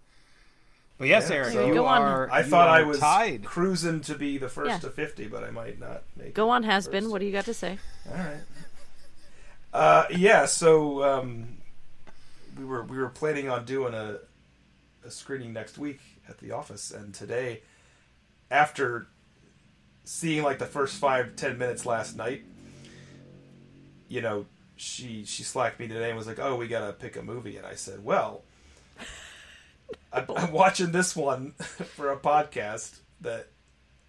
But 0.98 1.08
yes, 1.08 1.28
Yeah, 1.30 1.36
Eric, 1.36 1.52
so- 1.54 1.66
you 1.66 1.74
Go 1.74 1.86
on. 1.86 2.02
are. 2.02 2.30
I 2.30 2.40
you 2.40 2.46
thought 2.46 2.68
I 2.68 2.82
was 2.82 3.00
tied. 3.00 3.44
cruising 3.44 4.02
to 4.02 4.14
be 4.14 4.38
the 4.38 4.48
first 4.48 4.68
Yeah. 4.70 4.78
to 4.78 4.90
fifty, 4.90 5.26
but 5.26 5.42
I 5.42 5.50
might 5.50 5.80
not 5.80 6.02
make. 6.16 6.28
It. 6.28 6.34
Go 6.34 6.48
it 6.52 6.56
on, 6.56 6.62
has 6.64 6.86
been. 6.86 7.10
What 7.10 7.18
do 7.20 7.26
you 7.26 7.32
got 7.32 7.46
to 7.46 7.54
say? 7.54 7.78
All 8.08 8.16
right. 8.16 8.40
Uh, 9.72 10.04
yeah. 10.10 10.44
So 10.46 11.02
um, 11.02 11.56
we 12.58 12.64
were 12.64 12.84
we 12.84 12.98
were 12.98 13.08
planning 13.08 13.48
on 13.48 13.64
doing 13.64 13.94
a 13.94 14.18
a 15.04 15.10
screening 15.10 15.52
next 15.52 15.78
week 15.78 15.98
at 16.28 16.38
the 16.38 16.52
office, 16.52 16.90
and 16.92 17.12
today, 17.12 17.62
after 18.50 19.08
seeing 20.04 20.44
like 20.44 20.58
the 20.60 20.66
first 20.66 20.96
five 20.96 21.34
ten 21.36 21.58
minutes 21.58 21.84
last 21.84 22.16
night, 22.16 22.42
you 24.08 24.20
know, 24.20 24.46
she 24.76 25.24
she 25.24 25.42
slacked 25.42 25.80
me 25.80 25.88
today 25.88 26.10
and 26.10 26.18
was 26.18 26.26
like, 26.28 26.38
"Oh, 26.38 26.54
we 26.54 26.68
gotta 26.68 26.92
pick 26.92 27.16
a 27.16 27.22
movie," 27.22 27.56
and 27.56 27.66
I 27.66 27.74
said, 27.74 28.04
"Well." 28.04 28.42
I'm, 30.12 30.26
I'm 30.36 30.52
watching 30.52 30.92
this 30.92 31.16
one 31.16 31.52
for 31.58 32.10
a 32.10 32.16
podcast 32.16 32.98
that 33.20 33.48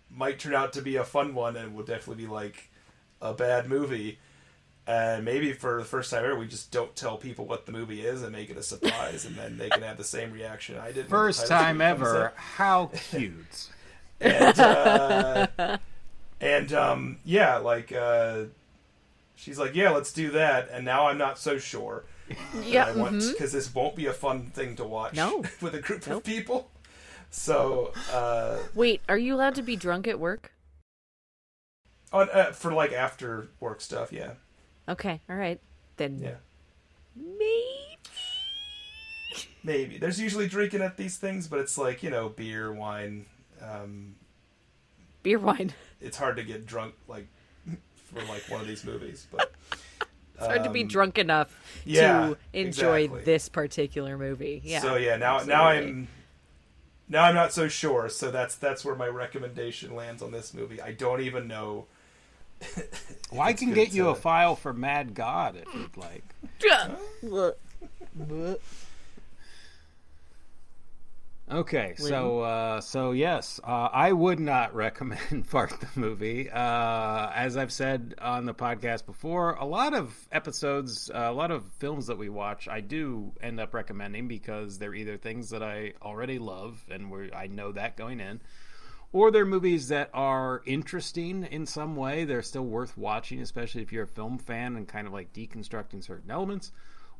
might 0.09 0.39
turn 0.39 0.53
out 0.53 0.73
to 0.73 0.81
be 0.81 0.95
a 0.95 1.03
fun 1.03 1.33
one 1.33 1.55
and 1.55 1.75
will 1.75 1.83
definitely 1.83 2.23
be 2.25 2.29
like 2.29 2.69
a 3.21 3.33
bad 3.33 3.67
movie. 3.67 4.19
And 4.85 5.23
maybe 5.23 5.53
for 5.53 5.79
the 5.79 5.85
first 5.85 6.11
time 6.11 6.25
ever, 6.25 6.37
we 6.37 6.47
just 6.47 6.71
don't 6.71 6.93
tell 6.95 7.17
people 7.17 7.45
what 7.45 7.65
the 7.65 7.71
movie 7.71 8.01
is 8.01 8.21
and 8.21 8.33
make 8.33 8.49
it 8.49 8.57
a 8.57 8.63
surprise, 8.63 9.23
and 9.23 9.35
then 9.37 9.57
they 9.57 9.69
can 9.69 9.81
have 9.81 9.95
the 9.95 10.03
same 10.03 10.33
reaction 10.33 10.77
I 10.77 10.91
did. 10.91 11.07
First 11.07 11.47
time 11.47 11.79
ever. 11.79 12.33
How 12.35 12.87
cute. 13.09 13.69
And, 14.19 14.59
uh, 14.59 15.77
and 16.41 16.73
um, 16.73 17.17
yeah, 17.23 17.57
like 17.57 17.93
uh, 17.93 18.43
she's 19.35 19.57
like, 19.57 19.73
yeah, 19.73 19.91
let's 19.91 20.11
do 20.11 20.31
that. 20.31 20.67
And 20.69 20.83
now 20.83 21.07
I'm 21.07 21.17
not 21.17 21.37
so 21.37 21.57
sure. 21.57 22.03
Yeah. 22.63 22.85
I 22.87 22.91
want 22.95 23.21
because 23.31 23.51
this 23.51 23.73
won't 23.73 23.95
be 23.95 24.05
a 24.05 24.13
fun 24.13 24.47
thing 24.51 24.75
to 24.77 24.83
watch. 24.85 25.13
No. 25.15 25.43
with 25.61 25.75
a 25.75 25.79
group 25.81 26.07
Nope. 26.07 26.17
of 26.17 26.23
people. 26.23 26.69
So 27.29 27.91
uh, 28.11 28.57
Wait, 28.75 29.01
are 29.09 29.17
you 29.17 29.33
allowed 29.35 29.55
to 29.55 29.61
be 29.63 29.75
drunk 29.75 30.07
at 30.07 30.19
work? 30.19 30.51
on 32.11 32.29
uh, 32.31 32.51
for 32.51 32.71
like 32.71 32.93
after 32.93 33.47
work 33.59 33.81
stuff, 33.81 34.13
yeah, 34.13 34.33
Okay, 34.87 35.19
all 35.29 35.35
right. 35.35 35.59
Then 35.97 36.19
yeah, 36.21 36.35
maybe. 37.15 37.97
maybe. 39.63 39.97
There's 39.97 40.19
usually 40.19 40.47
drinking 40.47 40.81
at 40.81 40.95
these 40.97 41.17
things, 41.17 41.47
but 41.47 41.59
it's 41.59 41.77
like 41.77 42.03
you 42.03 42.09
know 42.09 42.29
beer, 42.29 42.71
wine. 42.71 43.25
Um, 43.61 44.15
Beer 45.23 45.39
wine. 45.39 45.73
it's 46.01 46.17
hard 46.17 46.35
to 46.37 46.43
get 46.43 46.65
drunk 46.65 46.93
like 47.07 47.27
for 47.95 48.19
like 48.25 48.43
one 48.49 48.61
of 48.61 48.67
these 48.67 48.83
movies, 48.85 49.25
but 49.31 49.51
It's 50.35 50.45
hard 50.45 50.63
to 50.63 50.69
be 50.69 50.81
um, 50.81 50.87
drunk 50.87 51.17
enough 51.17 51.55
yeah, 51.85 52.29
to 52.29 52.37
enjoy 52.53 53.01
exactly. 53.01 53.23
this 53.23 53.49
particular 53.49 54.17
movie. 54.17 54.61
Yeah. 54.63 54.81
So 54.81 54.95
yeah, 54.95 55.15
now 55.17 55.43
now. 55.43 55.65
I'm 55.65 56.07
now 57.09 57.23
I'm 57.25 57.35
not 57.35 57.53
so 57.53 57.67
sure. 57.67 58.09
So 58.09 58.31
that's 58.31 58.55
that's 58.55 58.83
where 58.83 58.95
my 58.95 59.07
recommendation 59.07 59.95
lands 59.95 60.21
on 60.21 60.31
this 60.31 60.53
movie. 60.53 60.81
I 60.81 60.91
don't 60.93 61.21
even 61.21 61.47
know. 61.47 61.85
Well, 63.31 63.41
I 63.41 63.53
can 63.53 63.69
good 63.69 63.75
get 63.75 63.93
you 63.93 64.03
to- 64.03 64.09
a 64.09 64.15
file 64.15 64.55
for 64.55 64.73
Mad 64.73 65.15
God 65.15 65.55
if 65.55 65.73
you'd 65.73 65.97
like. 65.97 66.23
Okay, 71.53 71.93
so 71.97 72.39
uh, 72.39 72.81
so 72.81 73.11
yes, 73.11 73.59
uh, 73.63 73.87
I 73.93 74.11
would 74.11 74.39
not 74.39 74.73
recommend 74.75 75.45
Fart 75.47 75.79
the 75.79 75.87
movie. 75.99 76.49
Uh, 76.49 77.29
as 77.35 77.57
I've 77.57 77.71
said 77.71 78.15
on 78.19 78.45
the 78.45 78.55
podcast 78.55 79.05
before, 79.05 79.51
a 79.53 79.65
lot 79.65 79.93
of 79.93 80.27
episodes, 80.31 81.11
uh, 81.13 81.27
a 81.29 81.31
lot 81.31 81.51
of 81.51 81.71
films 81.73 82.07
that 82.07 82.17
we 82.17 82.27
watch, 82.27 82.67
I 82.67 82.81
do 82.81 83.33
end 83.39 83.59
up 83.59 83.75
recommending 83.75 84.27
because 84.27 84.79
they're 84.79 84.95
either 84.95 85.15
things 85.15 85.51
that 85.51 85.61
I 85.61 85.93
already 86.01 86.39
love 86.39 86.83
and 86.89 87.11
where 87.11 87.29
I 87.35 87.45
know 87.45 87.71
that 87.73 87.97
going 87.97 88.19
in, 88.19 88.41
or 89.11 89.29
they're 89.29 89.45
movies 89.45 89.89
that 89.89 90.09
are 90.11 90.63
interesting 90.65 91.43
in 91.43 91.67
some 91.67 91.95
way. 91.95 92.25
They're 92.25 92.41
still 92.41 92.65
worth 92.65 92.97
watching, 92.97 93.39
especially 93.41 93.83
if 93.83 93.91
you're 93.91 94.05
a 94.05 94.07
film 94.07 94.39
fan 94.39 94.75
and 94.75 94.87
kind 94.87 95.05
of 95.05 95.13
like 95.13 95.33
deconstructing 95.33 96.03
certain 96.03 96.31
elements. 96.31 96.71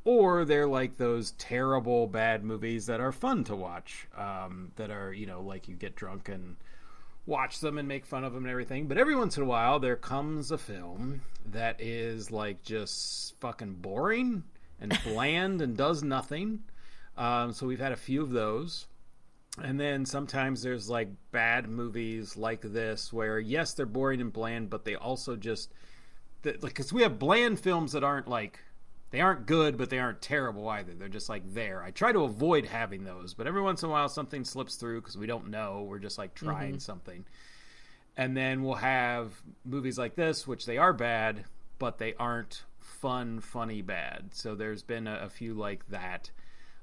Or 0.05 0.43
they're 0.43 0.67
like 0.67 0.97
those 0.97 1.31
terrible 1.31 2.07
bad 2.07 2.43
movies 2.43 2.87
that 2.87 2.99
are 2.99 3.13
fun 3.13 3.43
to 3.45 3.55
watch, 3.55 4.07
um, 4.17 4.71
that 4.75 4.91
are, 4.91 5.13
you 5.13 5.25
know, 5.25 5.41
like 5.41 5.67
you 5.67 5.75
get 5.75 5.95
drunk 5.95 6.27
and 6.27 6.57
watch 7.25 7.59
them 7.59 7.77
and 7.77 7.87
make 7.87 8.05
fun 8.05 8.23
of 8.23 8.33
them 8.33 8.43
and 8.43 8.51
everything. 8.51 8.87
But 8.87 8.97
every 8.97 9.15
once 9.15 9.37
in 9.37 9.43
a 9.43 9.45
while, 9.47 9.79
there 9.79 9.95
comes 9.95 10.51
a 10.51 10.57
film 10.57 11.21
that 11.45 11.79
is 11.79 12.31
like 12.31 12.63
just 12.63 13.39
fucking 13.39 13.75
boring 13.75 14.43
and 14.79 14.97
bland 15.03 15.61
and 15.61 15.77
does 15.77 16.03
nothing. 16.03 16.63
Um, 17.17 17.53
so 17.53 17.67
we've 17.67 17.79
had 17.79 17.91
a 17.91 17.97
few 17.97 18.21
of 18.21 18.31
those. 18.31 18.87
And 19.61 19.79
then 19.79 20.05
sometimes 20.05 20.63
there's 20.63 20.89
like 20.89 21.09
bad 21.31 21.69
movies 21.69 22.35
like 22.35 22.61
this 22.61 23.13
where 23.13 23.39
yes, 23.39 23.73
they're 23.73 23.85
boring 23.85 24.19
and 24.19 24.33
bland, 24.33 24.69
but 24.69 24.83
they 24.83 24.95
also 24.95 25.35
just 25.35 25.71
that 26.41 26.63
like 26.63 26.73
because 26.73 26.91
we 26.91 27.03
have 27.03 27.19
bland 27.19 27.59
films 27.59 27.91
that 27.91 28.03
aren't 28.03 28.27
like 28.27 28.59
they 29.13 29.21
aren't 29.21 29.45
good, 29.45 29.77
but 29.77 29.91
they 29.91 29.99
aren't 29.99 30.23
terrible 30.23 30.67
either. 30.69 30.91
They're 30.95 31.07
just 31.07 31.29
like 31.29 31.43
there. 31.53 31.83
I 31.83 31.91
try 31.91 32.11
to 32.11 32.23
avoid 32.23 32.65
having 32.65 33.03
those, 33.03 33.35
but 33.35 33.45
every 33.45 33.61
once 33.61 33.83
in 33.83 33.89
a 33.89 33.91
while 33.91 34.09
something 34.09 34.43
slips 34.43 34.75
through 34.75 35.01
because 35.01 35.15
we 35.15 35.27
don't 35.27 35.51
know. 35.51 35.85
We're 35.87 35.99
just 35.99 36.17
like 36.17 36.33
trying 36.33 36.79
something, 36.79 37.23
and 38.17 38.35
then 38.35 38.63
we'll 38.63 38.73
have 38.73 39.31
movies 39.63 39.99
like 39.99 40.15
this, 40.15 40.47
which 40.47 40.65
they 40.65 40.79
are 40.79 40.93
bad, 40.93 41.45
but 41.77 41.99
they 41.99 42.15
aren't 42.15 42.63
fun, 42.79 43.39
funny 43.39 43.83
bad. 43.83 44.29
So 44.31 44.55
there's 44.55 44.81
been 44.81 45.05
a, 45.05 45.25
a 45.25 45.29
few 45.29 45.53
like 45.53 45.87
that. 45.89 46.31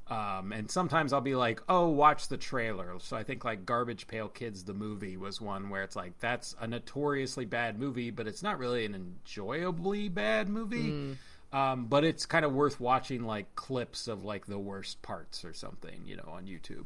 Um, 0.07 0.53
and 0.53 0.71
sometimes 0.71 1.13
I'll 1.13 1.21
be 1.21 1.35
like, 1.35 1.61
"Oh, 1.69 1.89
watch 1.89 2.29
the 2.29 2.37
trailer." 2.37 2.95
So 3.01 3.17
I 3.17 3.25
think 3.25 3.45
like 3.45 3.67
Garbage 3.67 4.07
Pail 4.07 4.29
Kids, 4.29 4.63
the 4.63 4.75
movie, 4.75 5.17
was 5.17 5.41
one 5.41 5.69
where 5.69 5.83
it's 5.83 5.97
like 5.97 6.17
that's 6.21 6.55
a 6.61 6.69
notoriously 6.69 7.45
bad 7.45 7.77
movie, 7.77 8.13
but 8.13 8.29
it's 8.29 8.43
not 8.45 8.61
really 8.61 8.85
an 8.85 8.95
enjoyably 8.95 10.09
bad 10.09 10.49
movie. 10.49 11.17
Um, 11.53 11.87
but 11.87 12.05
it's 12.05 12.27
kind 12.27 12.45
of 12.45 12.53
worth 12.53 12.79
watching 12.81 13.25
like 13.25 13.55
clips 13.57 14.07
of 14.07 14.25
like 14.25 14.47
the 14.47 14.59
worst 14.59 15.03
parts 15.03 15.45
or 15.45 15.53
something, 15.53 16.03
you 16.07 16.17
know, 16.17 16.29
on 16.29 16.45
YouTube. 16.45 16.85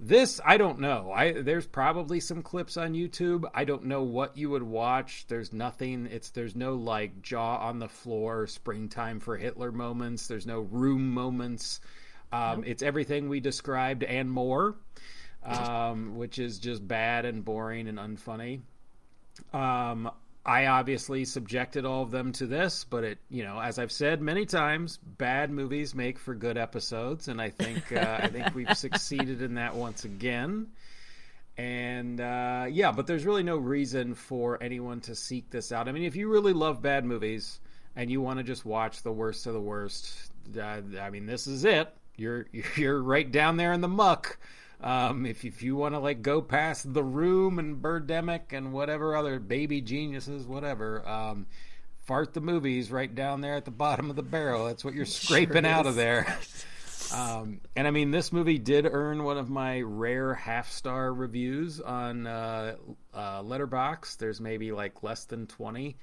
This 0.00 0.40
I 0.44 0.56
don't 0.56 0.80
know. 0.80 1.12
I 1.12 1.42
there's 1.42 1.66
probably 1.66 2.18
some 2.18 2.42
clips 2.42 2.76
on 2.76 2.94
YouTube. 2.94 3.48
I 3.54 3.64
don't 3.64 3.84
know 3.84 4.02
what 4.02 4.36
you 4.36 4.50
would 4.50 4.64
watch. 4.64 5.26
There's 5.28 5.52
nothing. 5.52 6.08
It's 6.10 6.30
there's 6.30 6.56
no 6.56 6.74
like 6.74 7.22
jaw 7.22 7.58
on 7.58 7.78
the 7.78 7.88
floor, 7.88 8.48
springtime 8.48 9.20
for 9.20 9.36
Hitler 9.36 9.70
moments. 9.70 10.26
There's 10.26 10.46
no 10.46 10.60
room 10.60 11.12
moments. 11.14 11.78
Um, 12.32 12.64
It's 12.66 12.82
everything 12.82 13.28
we 13.28 13.38
described 13.38 14.02
and 14.02 14.28
more, 14.28 14.74
um, 15.44 16.16
which 16.16 16.40
is 16.40 16.58
just 16.58 16.86
bad 16.86 17.24
and 17.24 17.44
boring 17.44 17.86
and 17.86 17.98
unfunny. 17.98 18.62
Um, 19.52 20.10
I 20.44 20.66
obviously 20.66 21.24
subjected 21.24 21.84
all 21.84 22.02
of 22.02 22.10
them 22.10 22.32
to 22.32 22.46
this, 22.46 22.84
but 22.84 23.04
it, 23.04 23.18
you 23.30 23.44
know, 23.44 23.60
as 23.60 23.78
I've 23.78 23.92
said 23.92 24.20
many 24.20 24.44
times, 24.44 24.98
bad 24.98 25.50
movies 25.50 25.94
make 25.94 26.18
for 26.18 26.34
good 26.34 26.58
episodes, 26.58 27.28
and 27.28 27.40
I 27.40 27.50
think 27.50 27.92
uh, 27.92 28.18
I 28.22 28.26
think 28.28 28.52
we've 28.54 28.76
succeeded 28.76 29.40
in 29.40 29.54
that 29.54 29.76
once 29.76 30.04
again. 30.04 30.68
And 31.56 32.20
uh, 32.20 32.66
yeah, 32.68 32.90
but 32.90 33.06
there's 33.06 33.24
really 33.24 33.44
no 33.44 33.56
reason 33.56 34.14
for 34.14 34.60
anyone 34.60 35.00
to 35.02 35.14
seek 35.14 35.50
this 35.50 35.70
out. 35.70 35.88
I 35.88 35.92
mean, 35.92 36.04
if 36.04 36.16
you 36.16 36.28
really 36.28 36.52
love 36.52 36.82
bad 36.82 37.04
movies 37.04 37.60
and 37.94 38.10
you 38.10 38.20
want 38.20 38.38
to 38.38 38.42
just 38.42 38.64
watch 38.64 39.02
the 39.02 39.12
worst 39.12 39.46
of 39.46 39.52
the 39.52 39.60
worst, 39.60 40.32
uh, 40.58 40.80
I 41.00 41.10
mean, 41.10 41.26
this 41.26 41.46
is 41.46 41.64
it. 41.64 41.94
You're 42.16 42.46
you're 42.76 43.00
right 43.00 43.30
down 43.30 43.56
there 43.56 43.72
in 43.72 43.80
the 43.80 43.88
muck. 43.88 44.38
Um, 44.82 45.26
if 45.26 45.44
if 45.44 45.62
you 45.62 45.76
want 45.76 45.94
to 45.94 46.00
like 46.00 46.22
go 46.22 46.42
past 46.42 46.92
the 46.92 47.04
room 47.04 47.58
and 47.58 47.80
Birdemic 47.80 48.52
and 48.52 48.72
whatever 48.72 49.16
other 49.16 49.38
baby 49.38 49.80
geniuses, 49.80 50.46
whatever, 50.46 51.06
um, 51.08 51.46
fart 52.04 52.34
the 52.34 52.40
movies 52.40 52.90
right 52.90 53.12
down 53.14 53.40
there 53.40 53.54
at 53.54 53.64
the 53.64 53.70
bottom 53.70 54.10
of 54.10 54.16
the 54.16 54.22
barrel. 54.22 54.66
That's 54.66 54.84
what 54.84 54.94
you're 54.94 55.04
scraping 55.06 55.66
out 55.66 55.86
of 55.86 55.94
there. 55.94 56.38
Um, 57.12 57.60
and 57.76 57.86
I 57.86 57.90
mean, 57.90 58.10
this 58.10 58.32
movie 58.32 58.58
did 58.58 58.86
earn 58.90 59.24
one 59.24 59.36
of 59.36 59.50
my 59.50 59.82
rare 59.82 60.32
half 60.32 60.70
star 60.70 61.12
reviews 61.12 61.78
on 61.78 62.26
uh, 62.26 62.76
uh, 63.12 63.42
Letterboxd. 63.42 64.16
There's 64.16 64.40
maybe 64.40 64.72
like 64.72 65.02
less 65.02 65.24
than 65.24 65.46
twenty. 65.46 65.96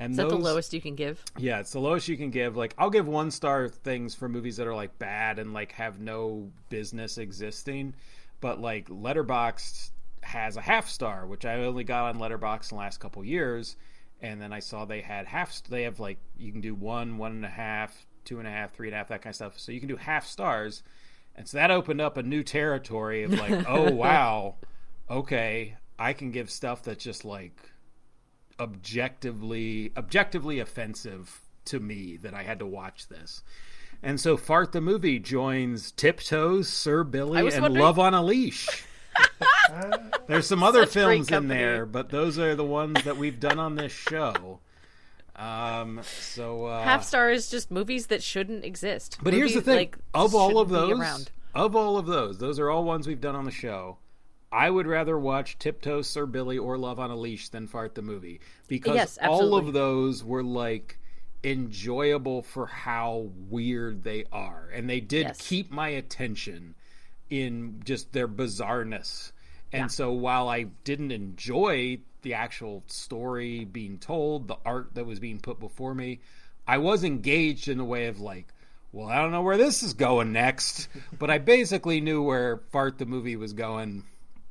And 0.00 0.12
Is 0.12 0.16
that 0.16 0.28
the 0.28 0.36
lowest 0.36 0.72
you 0.72 0.80
can 0.80 0.94
give? 0.94 1.22
yeah, 1.36 1.58
it's 1.58 1.72
the 1.72 1.80
lowest 1.80 2.08
you 2.08 2.16
can 2.16 2.30
give. 2.30 2.56
Like, 2.56 2.72
I'll 2.78 2.90
give 2.90 3.08
one 3.08 3.30
star 3.32 3.68
things 3.68 4.14
for 4.14 4.28
movies 4.28 4.56
that 4.58 4.66
are 4.66 4.74
like 4.74 4.96
bad 4.98 5.38
and 5.40 5.52
like 5.52 5.72
have 5.72 6.00
no 6.00 6.50
business 6.68 7.18
existing. 7.18 7.94
But 8.40 8.60
like 8.60 8.88
Letterboxd 8.88 9.90
has 10.22 10.56
a 10.56 10.60
half 10.60 10.88
star, 10.88 11.26
which 11.26 11.44
I 11.44 11.56
only 11.64 11.84
got 11.84 12.14
on 12.14 12.20
Letterboxd 12.20 12.72
in 12.72 12.76
the 12.76 12.82
last 12.82 13.00
couple 13.00 13.24
years. 13.24 13.76
And 14.20 14.40
then 14.40 14.52
I 14.52 14.58
saw 14.58 14.84
they 14.84 15.00
had 15.00 15.26
half. 15.26 15.62
They 15.64 15.82
have 15.82 16.00
like 16.00 16.18
you 16.36 16.52
can 16.52 16.60
do 16.60 16.74
one, 16.74 17.18
one 17.18 17.32
and 17.32 17.44
a 17.44 17.48
half, 17.48 18.06
two 18.24 18.38
and 18.38 18.46
a 18.46 18.50
half, 18.50 18.74
three 18.74 18.88
and 18.88 18.94
a 18.94 18.98
half, 18.98 19.08
that 19.08 19.22
kind 19.22 19.32
of 19.32 19.36
stuff. 19.36 19.58
So 19.58 19.72
you 19.72 19.80
can 19.80 19.88
do 19.88 19.96
half 19.96 20.26
stars, 20.26 20.82
and 21.34 21.48
so 21.48 21.56
that 21.56 21.70
opened 21.70 22.00
up 22.00 22.16
a 22.16 22.22
new 22.22 22.42
territory 22.42 23.22
of 23.22 23.32
like, 23.32 23.64
oh 23.68 23.92
wow, 23.92 24.56
okay, 25.08 25.76
I 25.98 26.12
can 26.12 26.30
give 26.30 26.50
stuff 26.50 26.82
that's 26.82 27.02
just 27.02 27.24
like 27.24 27.70
objectively 28.60 29.92
objectively 29.96 30.58
offensive 30.58 31.40
to 31.66 31.78
me 31.78 32.16
that 32.18 32.34
I 32.34 32.42
had 32.42 32.58
to 32.58 32.66
watch 32.66 33.08
this. 33.08 33.42
And 34.02 34.20
so 34.20 34.36
Fart 34.36 34.72
the 34.72 34.80
movie 34.80 35.18
joins 35.18 35.92
Tiptoes, 35.92 36.68
Sir 36.68 37.02
Billi, 37.04 37.40
and 37.52 37.62
wondering- 37.62 37.82
Love 37.84 37.98
on 37.98 38.14
a 38.14 38.22
Leash. 38.22 38.84
There's 40.26 40.46
some 40.46 40.62
other 40.62 40.84
Such 40.84 40.94
films 40.94 41.30
in 41.30 41.48
there, 41.48 41.84
but 41.86 42.10
those 42.10 42.38
are 42.38 42.54
the 42.54 42.64
ones 42.64 43.02
that 43.04 43.16
we've 43.16 43.40
done 43.40 43.58
on 43.58 43.74
this 43.74 43.92
show. 43.92 44.60
Um, 45.34 46.00
so 46.04 46.66
uh, 46.66 46.82
Half 46.82 47.04
Star 47.04 47.30
is 47.30 47.48
just 47.50 47.70
movies 47.70 48.08
that 48.08 48.22
shouldn't 48.22 48.64
exist. 48.64 49.18
But 49.22 49.34
here's 49.34 49.54
the 49.54 49.62
thing: 49.62 49.76
like, 49.76 49.98
of 50.14 50.34
all 50.34 50.58
of 50.58 50.68
those, 50.68 51.28
of 51.54 51.76
all 51.76 51.96
of 51.96 52.06
those, 52.06 52.38
those 52.38 52.58
are 52.58 52.70
all 52.70 52.84
ones 52.84 53.06
we've 53.06 53.20
done 53.20 53.36
on 53.36 53.44
the 53.44 53.50
show. 53.50 53.98
I 54.50 54.70
would 54.70 54.86
rather 54.86 55.18
watch 55.18 55.58
Tiptoe 55.58 56.02
Sir 56.02 56.26
Billi 56.26 56.58
or 56.58 56.78
Love 56.78 56.98
on 56.98 57.10
a 57.10 57.16
Leash 57.16 57.50
than 57.50 57.66
Fart 57.66 57.94
the 57.94 58.02
movie 58.02 58.40
because 58.66 58.94
Yes, 58.96 59.18
all 59.22 59.54
of 59.54 59.72
those 59.72 60.24
were 60.24 60.42
like 60.42 60.97
enjoyable 61.44 62.42
for 62.42 62.66
how 62.66 63.30
weird 63.48 64.02
they 64.02 64.24
are, 64.32 64.68
and 64.74 64.88
they 64.88 65.00
did 65.00 65.26
Yes. 65.28 65.48
keep 65.48 65.70
my 65.70 65.88
attention 65.88 66.74
in 67.30 67.80
just 67.84 68.12
their 68.12 68.28
bizarreness. 68.28 69.32
And 69.72 69.82
Yeah. 69.82 69.86
so 69.88 70.12
while 70.12 70.48
I 70.48 70.64
didn't 70.84 71.12
enjoy 71.12 71.98
the 72.22 72.34
actual 72.34 72.82
story 72.86 73.64
being 73.64 73.98
told, 73.98 74.48
the 74.48 74.56
art 74.64 74.94
that 74.94 75.04
was 75.06 75.20
being 75.20 75.38
put 75.40 75.60
before 75.60 75.94
me, 75.94 76.20
I 76.66 76.78
was 76.78 77.04
engaged 77.04 77.68
in 77.68 77.78
a 77.80 77.84
way 77.84 78.06
of 78.06 78.18
like, 78.20 78.46
well, 78.92 79.08
I 79.08 79.16
don't 79.16 79.30
know 79.30 79.42
where 79.42 79.58
this 79.58 79.82
is 79.82 79.92
going 79.94 80.32
next, 80.32 80.88
but 81.18 81.30
I 81.30 81.38
basically 81.38 82.00
knew 82.00 82.22
where 82.22 82.58
Fart 82.72 82.98
the 82.98 83.06
movie 83.06 83.36
was 83.36 83.52
going 83.52 84.04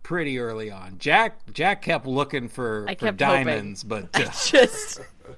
pretty 0.04 0.40
early 0.40 0.72
on. 0.72 0.98
Jack 1.00 1.52
Jack 1.52 1.82
kept 1.82 2.06
looking 2.06 2.48
for, 2.48 2.86
I 2.88 2.94
for 2.96 3.08
kept 3.08 3.22
hoping. 3.22 3.46
diamonds, 3.46 3.84
but 3.84 4.04
uh, 4.16 4.30
just 4.46 5.02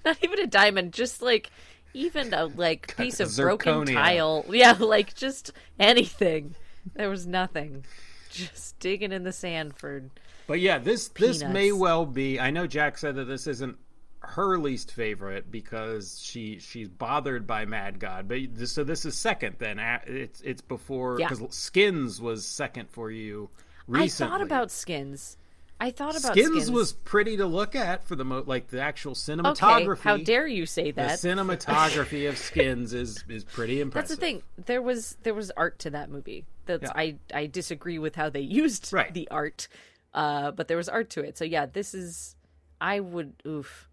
not 0.04 0.18
even 0.22 0.40
a 0.40 0.46
diamond, 0.46 0.92
just 0.92 1.22
like 1.22 1.50
even 1.94 2.32
a 2.34 2.46
like 2.46 2.96
piece 2.96 3.20
of 3.20 3.34
broken 3.36 3.72
Zirconia. 3.86 3.94
tile. 3.94 4.44
Yeah, 4.48 4.72
like 4.78 5.14
just 5.14 5.52
anything. 5.78 6.54
There 6.94 7.10
was 7.10 7.26
nothing. 7.26 7.84
Just 8.30 8.78
digging 8.78 9.12
in 9.12 9.24
the 9.24 9.32
sand 9.32 9.76
for 9.76 10.02
But 10.46 10.60
yeah, 10.60 10.78
this 10.78 11.08
this 11.08 11.42
may 11.42 11.72
well 11.72 12.06
be. 12.06 12.38
I 12.38 12.50
know 12.50 12.66
Jack 12.66 12.98
said 12.98 13.16
that 13.16 13.24
this 13.24 13.46
isn't 13.46 13.76
her 14.20 14.58
least 14.58 14.92
favorite 14.92 15.50
because 15.50 16.20
she 16.22 16.58
she's 16.58 16.88
bothered 16.88 17.46
by 17.46 17.64
Mad 17.64 17.98
God. 17.98 18.28
But 18.28 18.38
this, 18.52 18.72
so 18.72 18.84
this 18.84 19.04
is 19.04 19.14
second. 19.16 19.56
Then 19.58 19.78
it's 20.06 20.40
it's 20.42 20.60
before 20.60 21.18
Yeah. 21.18 21.28
because 21.28 21.54
Skins 21.54 22.20
was 22.20 22.46
second 22.46 22.90
for 22.90 23.10
you. 23.10 23.48
Recently. 23.86 24.30
I 24.32 24.38
thought 24.38 24.42
about 24.46 24.70
skins. 24.70 25.38
I 25.80 25.90
thought 25.92 26.18
about 26.18 26.32
Skins, 26.32 26.48
skins. 26.48 26.70
was 26.72 26.92
pretty 26.92 27.36
to 27.36 27.46
look 27.46 27.76
at 27.76 28.02
for 28.04 28.16
the 28.16 28.24
mo- 28.24 28.42
like 28.44 28.66
the 28.68 28.80
actual 28.80 29.12
okay. 29.12 29.18
cinematography. 29.34 29.98
How 30.00 30.16
dare 30.16 30.46
you 30.46 30.66
say 30.66 30.90
that? 30.90 31.20
the 31.20 31.28
cinematography 31.28 32.28
of 32.28 32.36
Skins 32.48 32.92
is 32.92 33.24
is 33.28 33.44
pretty 33.44 33.80
impressive. 33.80 34.08
That's 34.08 34.18
the 34.20 34.26
thing. 34.26 34.42
There 34.66 34.82
was 34.82 35.16
there 35.22 35.34
was 35.34 35.52
art 35.52 35.78
to 35.80 35.90
that 35.90 36.10
movie. 36.10 36.44
That's 36.66 36.82
Yeah. 36.82 36.92
I 36.94 37.16
I 37.32 37.46
disagree 37.46 37.98
with 37.98 38.16
how 38.16 38.28
they 38.28 38.40
used 38.62 38.92
Right. 38.92 39.14
the 39.14 39.28
art, 39.30 39.68
uh, 40.14 40.50
but 40.50 40.66
there 40.66 40.76
was 40.76 40.88
art 40.88 41.10
to 41.10 41.20
it. 41.22 41.38
So 41.38 41.44
yeah, 41.44 41.66
this 41.66 41.94
is. 41.94 42.34
I 42.80 42.98
would 43.00 43.34
oof. 43.46 43.88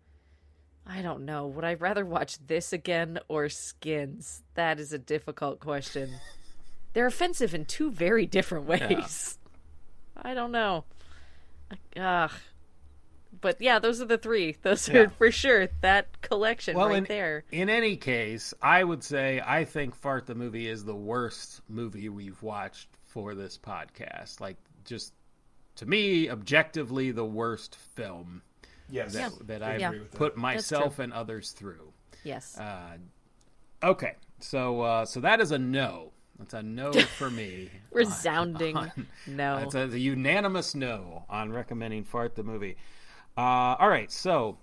I 0.87 1.01
don't 1.01 1.25
know. 1.25 1.47
Would 1.47 1.63
I 1.65 1.73
rather 1.75 2.05
watch 2.05 2.37
this 2.45 2.71
again 2.73 3.19
or 3.27 3.47
Skins? 3.49 4.43
That 4.55 4.79
is 4.79 4.91
a 4.93 4.99
difficult 4.99 5.59
question. 5.59 6.09
They're 6.93 7.07
offensive 7.07 7.53
in 7.53 7.65
two 7.65 7.91
very 7.91 8.25
different 8.25 8.65
ways. 8.65 9.37
I 10.15 10.33
don't 10.33 10.51
know. 10.51 10.85
Ugh. 11.97 12.31
But 13.41 13.61
yeah, 13.61 13.79
those 13.79 14.01
are 14.01 14.05
the 14.05 14.17
three. 14.17 14.55
Those 14.61 14.87
Yeah. 14.87 15.01
are 15.01 15.09
for 15.09 15.29
sure 15.31 15.67
that 15.81 16.21
collection 16.21 16.77
well, 16.77 16.87
right 16.89 16.97
in, 16.99 17.03
there. 17.05 17.43
in 17.51 17.69
any 17.69 17.97
case, 17.97 18.53
I 18.61 18.83
would 18.83 19.03
say 19.03 19.41
I 19.45 19.65
think 19.65 19.93
Fart 19.95 20.25
the 20.25 20.35
movie 20.35 20.67
is 20.67 20.85
the 20.85 20.95
worst 20.95 21.61
movie 21.67 22.09
we've 22.09 22.41
watched 22.41 22.87
for 23.09 23.35
this 23.35 23.57
podcast. 23.57 24.39
Like, 24.39 24.57
just 24.85 25.13
to 25.75 25.85
me, 25.85 26.29
objectively, 26.29 27.11
the 27.11 27.25
worst 27.25 27.75
film 27.75 28.41
Yes. 28.89 29.13
that, 29.13 29.33
that 29.47 29.63
I 29.63 29.73
I've 29.75 29.79
Yeah. 29.81 29.87
agree 29.89 29.99
with 29.99 30.11
that. 30.11 30.17
put 30.17 30.37
myself 30.37 30.99
and 30.99 31.11
others 31.11 31.51
through. 31.51 31.91
Yes. 32.23 32.57
Uh, 32.57 32.97
okay, 33.83 34.13
so 34.39 34.81
uh, 34.81 35.05
so 35.05 35.19
that 35.19 35.41
is 35.41 35.51
a 35.51 35.59
no. 35.59 36.11
That's 36.39 36.53
a 36.53 36.63
no 36.63 36.91
for 37.17 37.29
me. 37.29 37.69
Resounding 37.91 38.75
no. 39.27 39.59
That's 39.59 39.75
a, 39.75 39.83
a 39.83 39.97
unanimous 39.97 40.75
no 40.75 41.25
on 41.29 41.51
recommending 41.51 42.03
Fart 42.03 42.35
the 42.35 42.43
movie. 42.43 42.77
Uh, 43.37 43.75
all 43.79 43.89
right, 43.89 44.11
so 44.11 44.57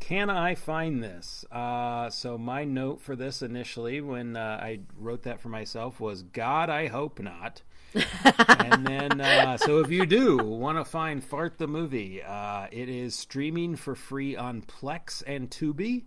can 0.00 0.30
I 0.30 0.54
find 0.54 1.02
this? 1.02 1.44
Uh, 1.52 2.10
so 2.10 2.36
my 2.38 2.64
note 2.64 3.00
for 3.00 3.14
this 3.14 3.42
initially, 3.42 4.00
when 4.00 4.36
uh, 4.36 4.58
I 4.60 4.80
wrote 4.98 5.22
that 5.22 5.40
for 5.40 5.48
myself, 5.50 6.00
was 6.00 6.22
God, 6.22 6.70
I 6.70 6.88
hope 6.88 7.20
not. 7.20 7.62
and 8.24 8.86
then, 8.86 9.20
uh, 9.20 9.56
so 9.56 9.80
if 9.80 9.90
you 9.90 10.06
do 10.06 10.38
want 10.38 10.78
to 10.78 10.84
find 10.84 11.22
Fart 11.22 11.58
the 11.58 11.66
movie, 11.66 12.22
uh, 12.22 12.66
it 12.70 12.88
is 12.88 13.14
streaming 13.14 13.76
for 13.76 13.94
free 13.94 14.36
on 14.36 14.62
Plex 14.62 15.22
and 15.26 15.50
Tubi. 15.50 16.04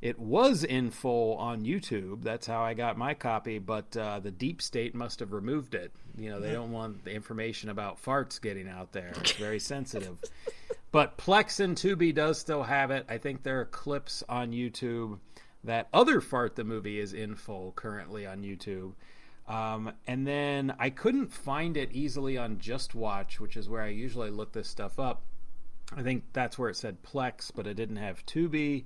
It 0.00 0.18
was 0.18 0.64
in 0.64 0.90
full 0.90 1.36
on 1.36 1.64
YouTube. 1.64 2.22
That's 2.22 2.46
how 2.46 2.62
I 2.62 2.72
got 2.72 2.96
my 2.96 3.12
copy, 3.12 3.58
but 3.58 3.94
uh, 3.96 4.20
the 4.20 4.30
deep 4.30 4.62
state 4.62 4.94
must 4.94 5.20
have 5.20 5.32
removed 5.32 5.74
it. 5.74 5.92
You 6.16 6.30
know, 6.30 6.40
they 6.40 6.52
don't 6.52 6.72
want 6.72 7.04
the 7.04 7.12
information 7.12 7.68
about 7.68 8.02
farts 8.02 8.40
getting 8.40 8.68
out 8.68 8.92
there. 8.92 9.12
It's 9.16 9.32
very 9.38 9.60
sensitive. 9.60 10.16
But 10.90 11.18
Plex 11.18 11.60
and 11.60 11.76
Tubi 11.76 12.14
does 12.14 12.38
still 12.38 12.62
have 12.62 12.90
it. 12.90 13.04
I 13.08 13.18
think 13.18 13.42
there 13.42 13.60
are 13.60 13.66
clips 13.66 14.24
on 14.28 14.52
YouTube 14.52 15.18
that 15.64 15.88
other 15.92 16.22
Fart 16.22 16.56
the 16.56 16.64
movie 16.64 16.98
is 16.98 17.12
in 17.12 17.34
full 17.34 17.72
currently 17.72 18.26
on 18.26 18.42
YouTube. 18.42 18.92
Um, 19.46 19.92
and 20.06 20.26
then 20.26 20.74
I 20.78 20.90
couldn't 20.90 21.32
find 21.32 21.76
it 21.76 21.92
easily 21.92 22.38
on 22.38 22.58
Just 22.58 22.94
Watch, 22.94 23.38
which 23.40 23.56
is 23.56 23.68
where 23.68 23.82
I 23.82 23.88
usually 23.88 24.30
look 24.30 24.52
this 24.52 24.68
stuff 24.68 24.98
up. 24.98 25.22
I 25.94 26.02
think 26.02 26.24
that's 26.32 26.58
where 26.58 26.70
it 26.70 26.76
said 26.76 27.02
Plex, 27.02 27.50
but 27.54 27.66
it 27.66 27.74
didn't 27.74 27.96
have 27.96 28.24
Tubi. 28.24 28.84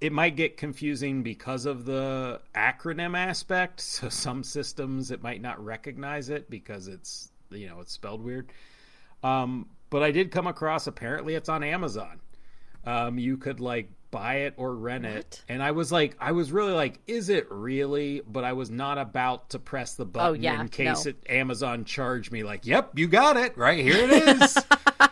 It 0.00 0.12
might 0.12 0.34
get 0.36 0.56
confusing 0.56 1.22
because 1.22 1.66
of 1.66 1.84
the 1.84 2.40
acronym 2.54 3.16
aspect. 3.16 3.80
So 4.00 4.08
some 4.08 4.42
systems 4.42 5.10
it 5.10 5.22
might 5.22 5.42
not 5.42 5.62
recognize 5.64 6.28
it 6.30 6.48
because 6.48 6.88
it's 6.88 7.30
you 7.50 7.68
know 7.68 7.80
it's 7.80 7.92
spelled 7.92 8.22
weird. 8.22 8.52
Um, 9.22 9.66
but 9.90 10.02
I 10.02 10.10
did 10.10 10.30
come 10.30 10.46
across 10.46 10.86
apparently 10.86 11.34
it's 11.34 11.48
on 11.48 11.62
Amazon. 11.62 12.20
Um, 12.86 13.18
you 13.18 13.36
could 13.36 13.60
like 13.60 13.90
buy 14.10 14.36
it 14.36 14.54
or 14.56 14.74
rent 14.74 15.04
it, 15.04 15.44
and 15.48 15.62
I 15.62 15.72
was 15.72 15.92
like, 15.92 16.16
I 16.18 16.32
was 16.32 16.50
really 16.50 16.72
like, 16.72 16.98
is 17.06 17.28
it 17.28 17.46
really? 17.50 18.22
But 18.26 18.42
I 18.44 18.54
was 18.54 18.70
not 18.70 18.96
about 18.98 19.50
to 19.50 19.58
press 19.58 19.94
the 19.94 20.06
button 20.06 20.30
Oh, 20.30 20.32
yeah, 20.32 20.60
in 20.60 20.68
case 20.68 21.04
no. 21.04 21.10
it 21.10 21.16
Amazon 21.28 21.84
charged 21.84 22.32
me. 22.32 22.42
Like, 22.42 22.64
yep, 22.66 22.98
you 22.98 23.06
got 23.06 23.36
it 23.36 23.56
right 23.58 23.78
here. 23.84 23.96
It 23.98 24.42
is. 24.42 24.58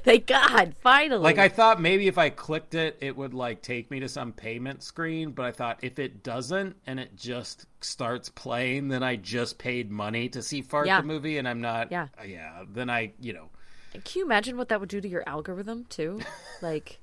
Thank 0.04 0.26
God, 0.26 0.74
finally. 0.80 1.22
Like 1.22 1.38
I 1.38 1.48
thought 1.48 1.80
maybe 1.80 2.06
if 2.08 2.16
I 2.18 2.30
clicked 2.30 2.74
it, 2.74 2.96
it 3.00 3.16
would 3.16 3.34
like 3.34 3.62
take 3.62 3.90
me 3.90 4.00
to 4.00 4.08
some 4.08 4.32
payment 4.32 4.82
screen, 4.82 5.32
but 5.32 5.44
I 5.46 5.52
thought 5.52 5.78
if 5.82 5.98
it 5.98 6.22
doesn't 6.22 6.76
and 6.86 6.98
it 6.98 7.16
just 7.16 7.66
starts 7.80 8.28
playing, 8.28 8.88
then 8.88 9.02
I 9.02 9.16
just 9.16 9.58
paid 9.58 9.90
money 9.90 10.28
to 10.30 10.42
see 10.42 10.62
Fart 10.62 10.86
Yeah. 10.86 11.00
the 11.00 11.06
movie, 11.06 11.38
and 11.38 11.46
I'm 11.48 11.60
not. 11.60 11.90
Yeah. 11.92 12.08
yeah. 12.26 12.62
Then 12.72 12.88
I, 12.90 13.12
you 13.20 13.32
know, 13.32 13.50
Can 13.92 14.02
you 14.20 14.24
imagine 14.24 14.56
what 14.56 14.68
that 14.70 14.80
would 14.80 14.88
do 14.88 15.00
to 15.00 15.08
your 15.08 15.22
algorithm 15.28 15.84
too? 15.88 16.20
Like, 16.62 17.00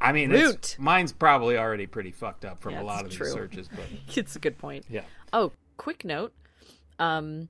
I 0.00 0.12
mean, 0.12 0.36
mine's 0.78 1.12
probably 1.12 1.56
already 1.56 1.86
pretty 1.86 2.10
fucked 2.10 2.44
up 2.44 2.60
from 2.60 2.72
Yeah, 2.72 2.82
a 2.82 2.84
lot 2.84 3.00
of 3.00 3.06
it's 3.06 3.18
these 3.18 3.32
searches, 3.32 3.68
but 3.68 3.84
it's 4.16 4.36
a 4.36 4.38
good 4.38 4.58
point. 4.58 4.84
yeah. 4.90 5.02
Oh, 5.32 5.52
quick 5.76 6.04
note. 6.04 6.32
Um, 6.98 7.48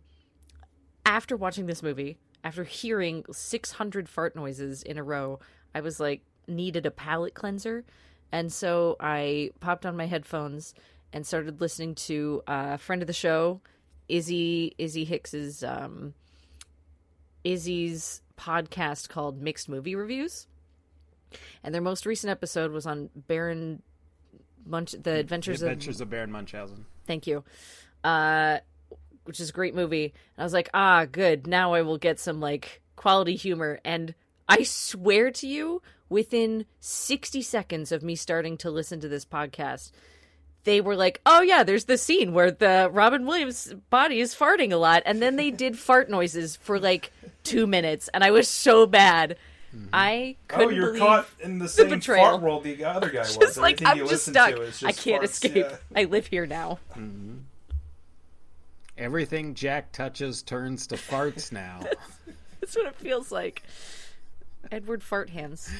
after 1.04 1.36
watching 1.36 1.66
this 1.66 1.82
movie, 1.82 2.18
after 2.44 2.64
hearing 2.64 3.24
600 3.30 4.08
fart 4.08 4.34
noises 4.36 4.82
in 4.82 4.98
a 4.98 5.02
row, 5.02 5.38
I 5.74 5.80
was 5.80 6.00
like, 6.00 6.22
needed 6.46 6.86
a 6.86 6.90
palate 6.90 7.34
cleanser. 7.34 7.84
And 8.32 8.52
so 8.52 8.96
I 8.98 9.50
popped 9.60 9.86
on 9.86 9.96
my 9.96 10.06
headphones 10.06 10.74
and 11.12 11.26
started 11.26 11.60
listening 11.60 11.94
to 11.94 12.42
uh, 12.46 12.70
a 12.72 12.78
friend 12.78 13.02
of 13.02 13.06
the 13.06 13.12
show, 13.12 13.60
Izzy, 14.08 14.74
Izzy 14.78 15.04
Hicks's, 15.04 15.62
um, 15.62 16.14
Izzy's 17.44 18.22
podcast 18.38 19.08
called 19.08 19.40
Mixed 19.40 19.68
Movie 19.68 19.94
Reviews. 19.94 20.46
And 21.62 21.74
their 21.74 21.82
most 21.82 22.06
recent 22.06 22.30
episode 22.30 22.72
was 22.72 22.86
on 22.86 23.10
Baron 23.14 23.82
Munch, 24.66 24.92
The 24.92 25.14
Adventures, 25.14 25.60
The 25.60 25.66
of 25.66 25.72
Adventures 25.72 26.00
of 26.00 26.10
Baron 26.10 26.32
Munchausen. 26.32 26.86
Thank 27.06 27.26
you. 27.26 27.44
Uh, 28.02 28.58
which 29.24 29.40
is 29.40 29.50
a 29.50 29.52
great 29.52 29.74
movie. 29.74 30.12
And 30.36 30.42
I 30.42 30.44
was 30.44 30.52
like, 30.52 30.70
ah, 30.74 31.04
good. 31.10 31.46
Now 31.46 31.74
I 31.74 31.82
will 31.82 31.98
get 31.98 32.18
some 32.20 32.40
like 32.40 32.80
quality 32.96 33.36
humor. 33.36 33.80
And 33.84 34.14
I 34.48 34.62
swear 34.64 35.30
to 35.32 35.46
you, 35.46 35.82
within 36.08 36.66
60 36.80 37.40
seconds 37.42 37.90
of 37.92 38.02
me 38.02 38.14
starting 38.16 38.56
to 38.58 38.70
listen 38.70 39.00
to 39.00 39.08
this 39.08 39.24
podcast, 39.24 39.90
they 40.64 40.80
were 40.80 40.94
like, 40.94 41.20
"Oh 41.26 41.40
yeah, 41.40 41.64
there's 41.64 41.86
the 41.86 41.98
scene 41.98 42.32
where 42.32 42.52
the 42.52 42.88
Robin 42.92 43.26
Williams 43.26 43.74
body 43.90 44.20
is 44.20 44.32
farting 44.32 44.70
a 44.72 44.76
lot," 44.76 45.02
and 45.06 45.20
then 45.20 45.34
they 45.34 45.50
did 45.50 45.76
fart 45.88 46.08
noises 46.08 46.54
for 46.54 46.78
like 46.78 47.10
two 47.42 47.66
minutes, 47.66 48.08
and 48.14 48.22
I 48.22 48.30
was 48.30 48.46
so 48.46 48.86
bad. 48.86 49.36
I 49.92 50.36
couldn't 50.48 50.66
Oh, 50.68 50.70
you're 50.70 50.86
believe 50.88 51.00
caught 51.00 51.28
in 51.40 51.58
the 51.58 51.68
same 51.68 51.88
betrayal. 51.88 52.24
fart 52.32 52.42
world 52.42 52.62
the 52.62 52.84
other 52.84 53.08
guy 53.10 53.20
was. 53.22 53.36
just 53.38 53.56
like 53.58 53.82
Everything 53.82 54.02
I'm 54.02 54.08
just 54.08 54.26
stuck. 54.26 54.54
to 54.54 54.62
is 54.62 54.84
I 54.84 54.92
can't 54.92 55.22
farts, 55.24 55.30
escape. 55.30 55.56
yeah. 55.56 55.76
I 55.96 56.04
live 56.04 56.26
here 56.28 56.46
now. 56.46 56.78
Everything 58.98 59.54
Jack 59.54 59.92
touches 59.92 60.42
turns 60.42 60.86
to 60.88 60.96
farts 60.96 61.50
now. 61.52 61.80
That's 62.60 62.76
what 62.76 62.86
it 62.86 62.96
feels 62.96 63.32
like. 63.32 63.62
Edward 64.70 65.02
Fart 65.02 65.30
Hands. 65.30 65.70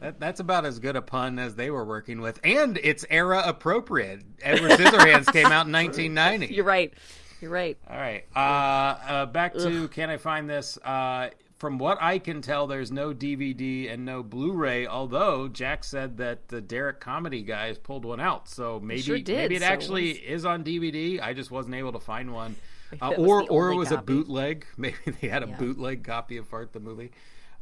That, 0.00 0.18
that's 0.18 0.40
about 0.40 0.64
as 0.64 0.80
good 0.80 0.96
a 0.96 1.02
pun 1.02 1.38
as 1.38 1.54
they 1.54 1.70
were 1.70 1.84
working 1.84 2.20
with, 2.20 2.40
and 2.42 2.76
it's 2.82 3.04
era 3.08 3.40
appropriate. 3.46 4.22
Edward 4.42 4.72
Scissorhands 4.72 5.32
came 5.32 5.46
out 5.46 5.66
in 5.66 5.72
1990. 5.72 6.52
You're 6.52 6.64
right. 6.64 6.92
You're 7.40 7.52
right. 7.52 7.78
All 7.88 7.96
right. 7.96 8.24
Uh, 8.34 8.38
uh, 8.38 9.26
back 9.26 9.54
to 9.54 9.86
can 9.88 10.10
I 10.10 10.16
find 10.16 10.50
this? 10.50 10.76
Uh, 10.78 11.30
from 11.62 11.78
what 11.78 11.96
I 12.02 12.18
can 12.18 12.42
tell, 12.42 12.66
there's 12.66 12.90
no 12.90 13.14
DVD 13.14 13.88
and 13.88 14.04
no 14.04 14.24
Blu-ray. 14.24 14.88
Although 14.88 15.46
Jack 15.46 15.84
said 15.84 16.16
that 16.16 16.48
the 16.48 16.60
Derrick 16.60 16.98
Comedy 16.98 17.42
guys 17.44 17.78
pulled 17.78 18.04
one 18.04 18.18
out, 18.18 18.48
so 18.48 18.80
maybe 18.80 19.00
sure 19.02 19.14
maybe 19.14 19.54
it 19.54 19.62
so 19.62 19.66
actually 19.68 20.10
is 20.10 20.44
on 20.44 20.64
DVD. 20.64 21.22
I 21.22 21.34
just 21.34 21.52
wasn't 21.52 21.76
able 21.76 21.92
to 21.92 22.00
find 22.00 22.34
one, 22.34 22.56
uh, 23.00 23.10
or 23.10 23.48
or 23.48 23.70
it 23.70 23.76
was 23.76 23.92
a 23.92 23.98
bootleg. 23.98 24.66
Maybe 24.76 24.96
they 25.20 25.28
had 25.28 25.44
a 25.44 25.46
Yeah. 25.46 25.56
bootleg 25.56 26.02
copy 26.02 26.36
of 26.36 26.48
Fart 26.48 26.72
the 26.72 26.80
movie. 26.80 27.12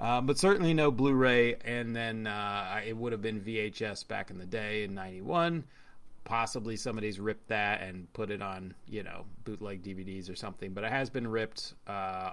Um, 0.01 0.25
but 0.25 0.39
certainly 0.39 0.73
no 0.73 0.91
Blu-ray, 0.91 1.57
and 1.57 1.95
then 1.95 2.27
uh, 2.27 2.81
it 2.87 2.97
would 2.97 3.13
have 3.13 3.21
been 3.21 3.39
VHS 3.43 4.09
back 4.09 4.31
in 4.31 4.39
the 4.39 4.47
day 4.47 4.85
in 4.85 4.95
'91 4.95 5.63
possibly 6.25 6.77
somebody's 6.77 7.19
ripped 7.19 7.49
that 7.49 7.81
and 7.83 8.11
put 8.13 8.31
it 8.31 8.41
on 8.41 8.73
you 8.89 9.03
know 9.03 9.25
bootleg 9.45 9.83
DVDs 9.83 10.31
or 10.31 10.35
something. 10.37 10.73
But 10.73 10.85
it 10.85 10.91
has 10.91 11.11
been 11.11 11.29
ripped 11.29 11.75
uh, 11.87 12.31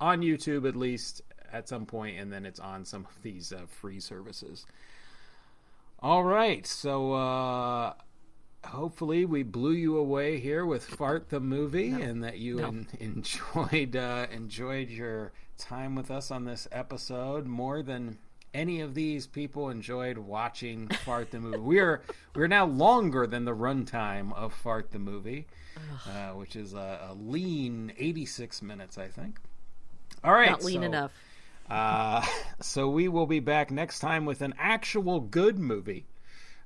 on 0.00 0.20
YouTube 0.22 0.68
at 0.68 0.76
least 0.76 1.22
at 1.52 1.68
some 1.68 1.86
point, 1.86 2.18
and 2.18 2.32
then 2.32 2.44
it's 2.44 2.60
on 2.60 2.84
some 2.84 3.06
of 3.06 3.22
these 3.22 3.52
uh, 3.52 3.62
free 3.68 4.00
services. 4.00 4.66
All 6.00 6.24
right, 6.24 6.66
so 6.66 7.12
uh, 7.12 7.94
hopefully 8.66 9.24
we 9.24 9.42
blew 9.42 9.72
you 9.72 9.96
away 9.96 10.38
here 10.38 10.66
with 10.66 10.84
Fart 10.84 11.30
the 11.30 11.40
movie, 11.40 11.90
and 11.90 12.22
that 12.24 12.38
you 12.38 12.56
No. 12.56 12.66
en- 12.68 12.88
enjoyed 13.00 13.96
uh, 13.96 14.26
enjoyed 14.30 14.90
your 14.90 15.32
time 15.56 15.94
with 15.94 16.10
us 16.10 16.30
on 16.30 16.44
this 16.44 16.66
episode 16.72 17.46
more 17.46 17.82
than 17.82 18.18
any 18.52 18.80
of 18.80 18.94
these 18.94 19.26
people 19.26 19.68
enjoyed 19.70 20.18
watching 20.18 20.88
Fart 20.88 21.30
the 21.30 21.40
movie. 21.40 21.58
We 21.58 21.78
are 21.80 22.02
we're 22.34 22.48
now 22.48 22.66
longer 22.66 23.26
than 23.26 23.44
the 23.44 23.54
runtime 23.54 24.32
of 24.34 24.52
Fart 24.52 24.90
the 24.90 24.98
movie, 24.98 25.46
uh, 26.06 26.30
which 26.32 26.54
is 26.54 26.74
a, 26.74 27.08
a 27.10 27.14
lean 27.14 27.92
eighty 27.98 28.26
six 28.26 28.60
minutes, 28.60 28.98
I 28.98 29.08
think. 29.08 29.38
All 30.24 30.32
right, 30.32 30.50
Not 30.50 30.64
lean 30.64 30.80
so- 30.80 30.86
enough. 30.86 31.12
uh, 31.70 32.24
so 32.60 32.88
we 32.88 33.08
will 33.08 33.26
be 33.26 33.40
back 33.40 33.70
next 33.70 34.00
time 34.00 34.24
with 34.24 34.40
an 34.40 34.54
actual 34.58 35.20
good 35.20 35.58
movie. 35.58 36.06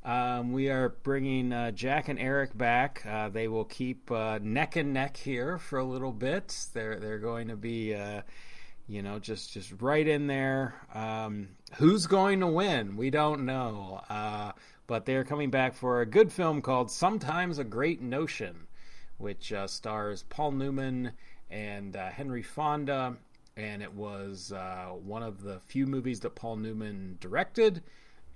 Um, 0.05 0.53
we 0.53 0.71
are 0.71 0.91
bringing 1.03 1.53
uh, 1.53 1.73
Jack 1.73 2.09
and 2.09 2.19
Eric 2.19 2.57
back. 2.57 3.05
Uh, 3.05 3.29
they 3.29 3.49
will 3.49 3.65
keep 3.65 4.11
uh, 4.11 4.39
neck 4.41 4.77
and 4.77 4.95
neck 4.95 5.17
here 5.17 5.59
for 5.59 5.79
a 5.81 5.85
little 5.85 6.13
bit. 6.13 6.57
They're 6.73 6.99
they're 7.01 7.19
going 7.19 7.49
to 7.49 7.57
be, 7.57 7.95
uh, 7.95 8.23
you 8.87 9.03
know, 9.03 9.19
just 9.19 9.53
just 9.53 9.73
right 9.83 10.07
in 10.07 10.29
there. 10.29 10.75
Um, 10.95 11.49
who's 11.75 12.07
going 12.07 12.41
to 12.41 12.47
win? 12.47 12.97
We 12.97 13.11
don't 13.11 13.45
know. 13.45 14.01
Uh, 14.09 14.53
but 14.87 15.05
they're 15.05 15.25
coming 15.25 15.51
back 15.51 15.75
for 15.75 16.01
a 16.01 16.07
good 16.07 16.33
film 16.33 16.63
called 16.63 16.91
"Sometimes 16.93 17.59
a 17.59 17.65
Great 17.65 18.01
Notion," 18.01 18.69
which 19.19 19.53
uh, 19.53 19.67
stars 19.67 20.25
Paul 20.31 20.53
Newman 20.53 21.11
and 21.51 21.97
uh, 21.97 22.09
Henry 22.09 22.43
Fonda 22.43 23.17
and 23.59 23.83
it 23.83 23.93
was 23.93 24.53
uh, 24.53 24.93
one 25.05 25.25
of 25.25 25.43
the 25.43 25.59
few 25.67 25.85
movies 25.85 26.21
that 26.21 26.37
Paul 26.37 26.57
Newman 26.57 27.19
directed, 27.21 27.83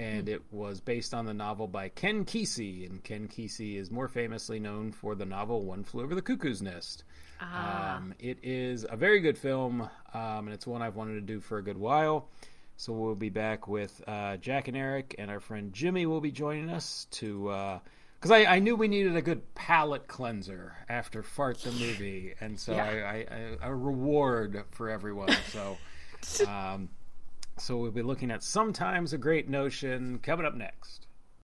and 0.01 0.29
it 0.29 0.43
was 0.51 0.81
based 0.81 1.15
on 1.15 1.27
the 1.27 1.33
novel 1.33 1.69
by 1.69 1.89
Ken 1.91 2.25
Kesey, 2.25 2.91
and 2.91 3.03
Ken 3.05 3.29
Kesey 3.29 3.77
is 3.77 3.89
more 3.91 4.09
famously 4.09 4.59
known 4.59 4.91
for 4.91 5.15
the 5.15 5.25
novel 5.25 5.65
One 5.65 5.85
Flew 5.85 6.03
Over 6.03 6.17
the 6.17 6.23
Cuckoo's 6.23 6.61
Nest. 6.61 7.05
Um, 7.41 8.15
it 8.19 8.39
is 8.43 8.85
a 8.89 8.97
very 8.97 9.21
good 9.21 9.39
film, 9.39 9.83
um, 10.13 10.47
and 10.47 10.51
it's 10.51 10.67
one 10.67 10.83
I've 10.83 10.97
wanted 10.97 11.15
to 11.15 11.21
do 11.21 11.41
for 11.41 11.59
a 11.59 11.63
good 11.63 11.79
while. 11.79 12.29
So 12.77 12.93
we'll 12.93 13.15
be 13.15 13.31
back 13.31 13.69
with 13.69 14.03
uh, 14.09 14.39
Jack 14.39 14.67
and 14.67 14.77
Eric, 14.77 15.15
and 15.19 15.31
our 15.31 15.41
friend 15.41 15.73
Jimmy 15.73 16.05
will 16.05 16.21
be 16.21 16.33
joining 16.33 16.69
us 16.69 17.07
to. 17.13 17.81
Because 18.23 18.31
I, 18.31 18.45
I 18.45 18.59
knew 18.61 18.77
we 18.77 18.87
needed 18.87 19.17
a 19.17 19.21
good 19.21 19.53
palate 19.57 20.07
cleanser 20.07 20.77
after 20.89 21.25
Fart 21.25 21.59
the 21.59 21.73
movie, 21.73 22.35
and 22.41 22.59
so 22.59 22.73
Yeah. 22.73 22.85
I, 22.85 23.17
I, 23.35 23.57
I 23.61 23.67
a 23.67 23.75
reward 23.75 24.63
for 24.71 24.89
everyone. 24.89 25.35
So, 25.51 25.77
um, 26.47 26.89
so 27.59 27.79
we'll 27.79 27.91
be 27.91 28.03
looking 28.03 28.31
at 28.31 28.45
sometimes 28.45 29.13
a 29.13 29.19
great 29.19 29.49
notion 29.49 30.21
coming 30.21 30.47
up 30.47 30.55
next. 30.55 31.09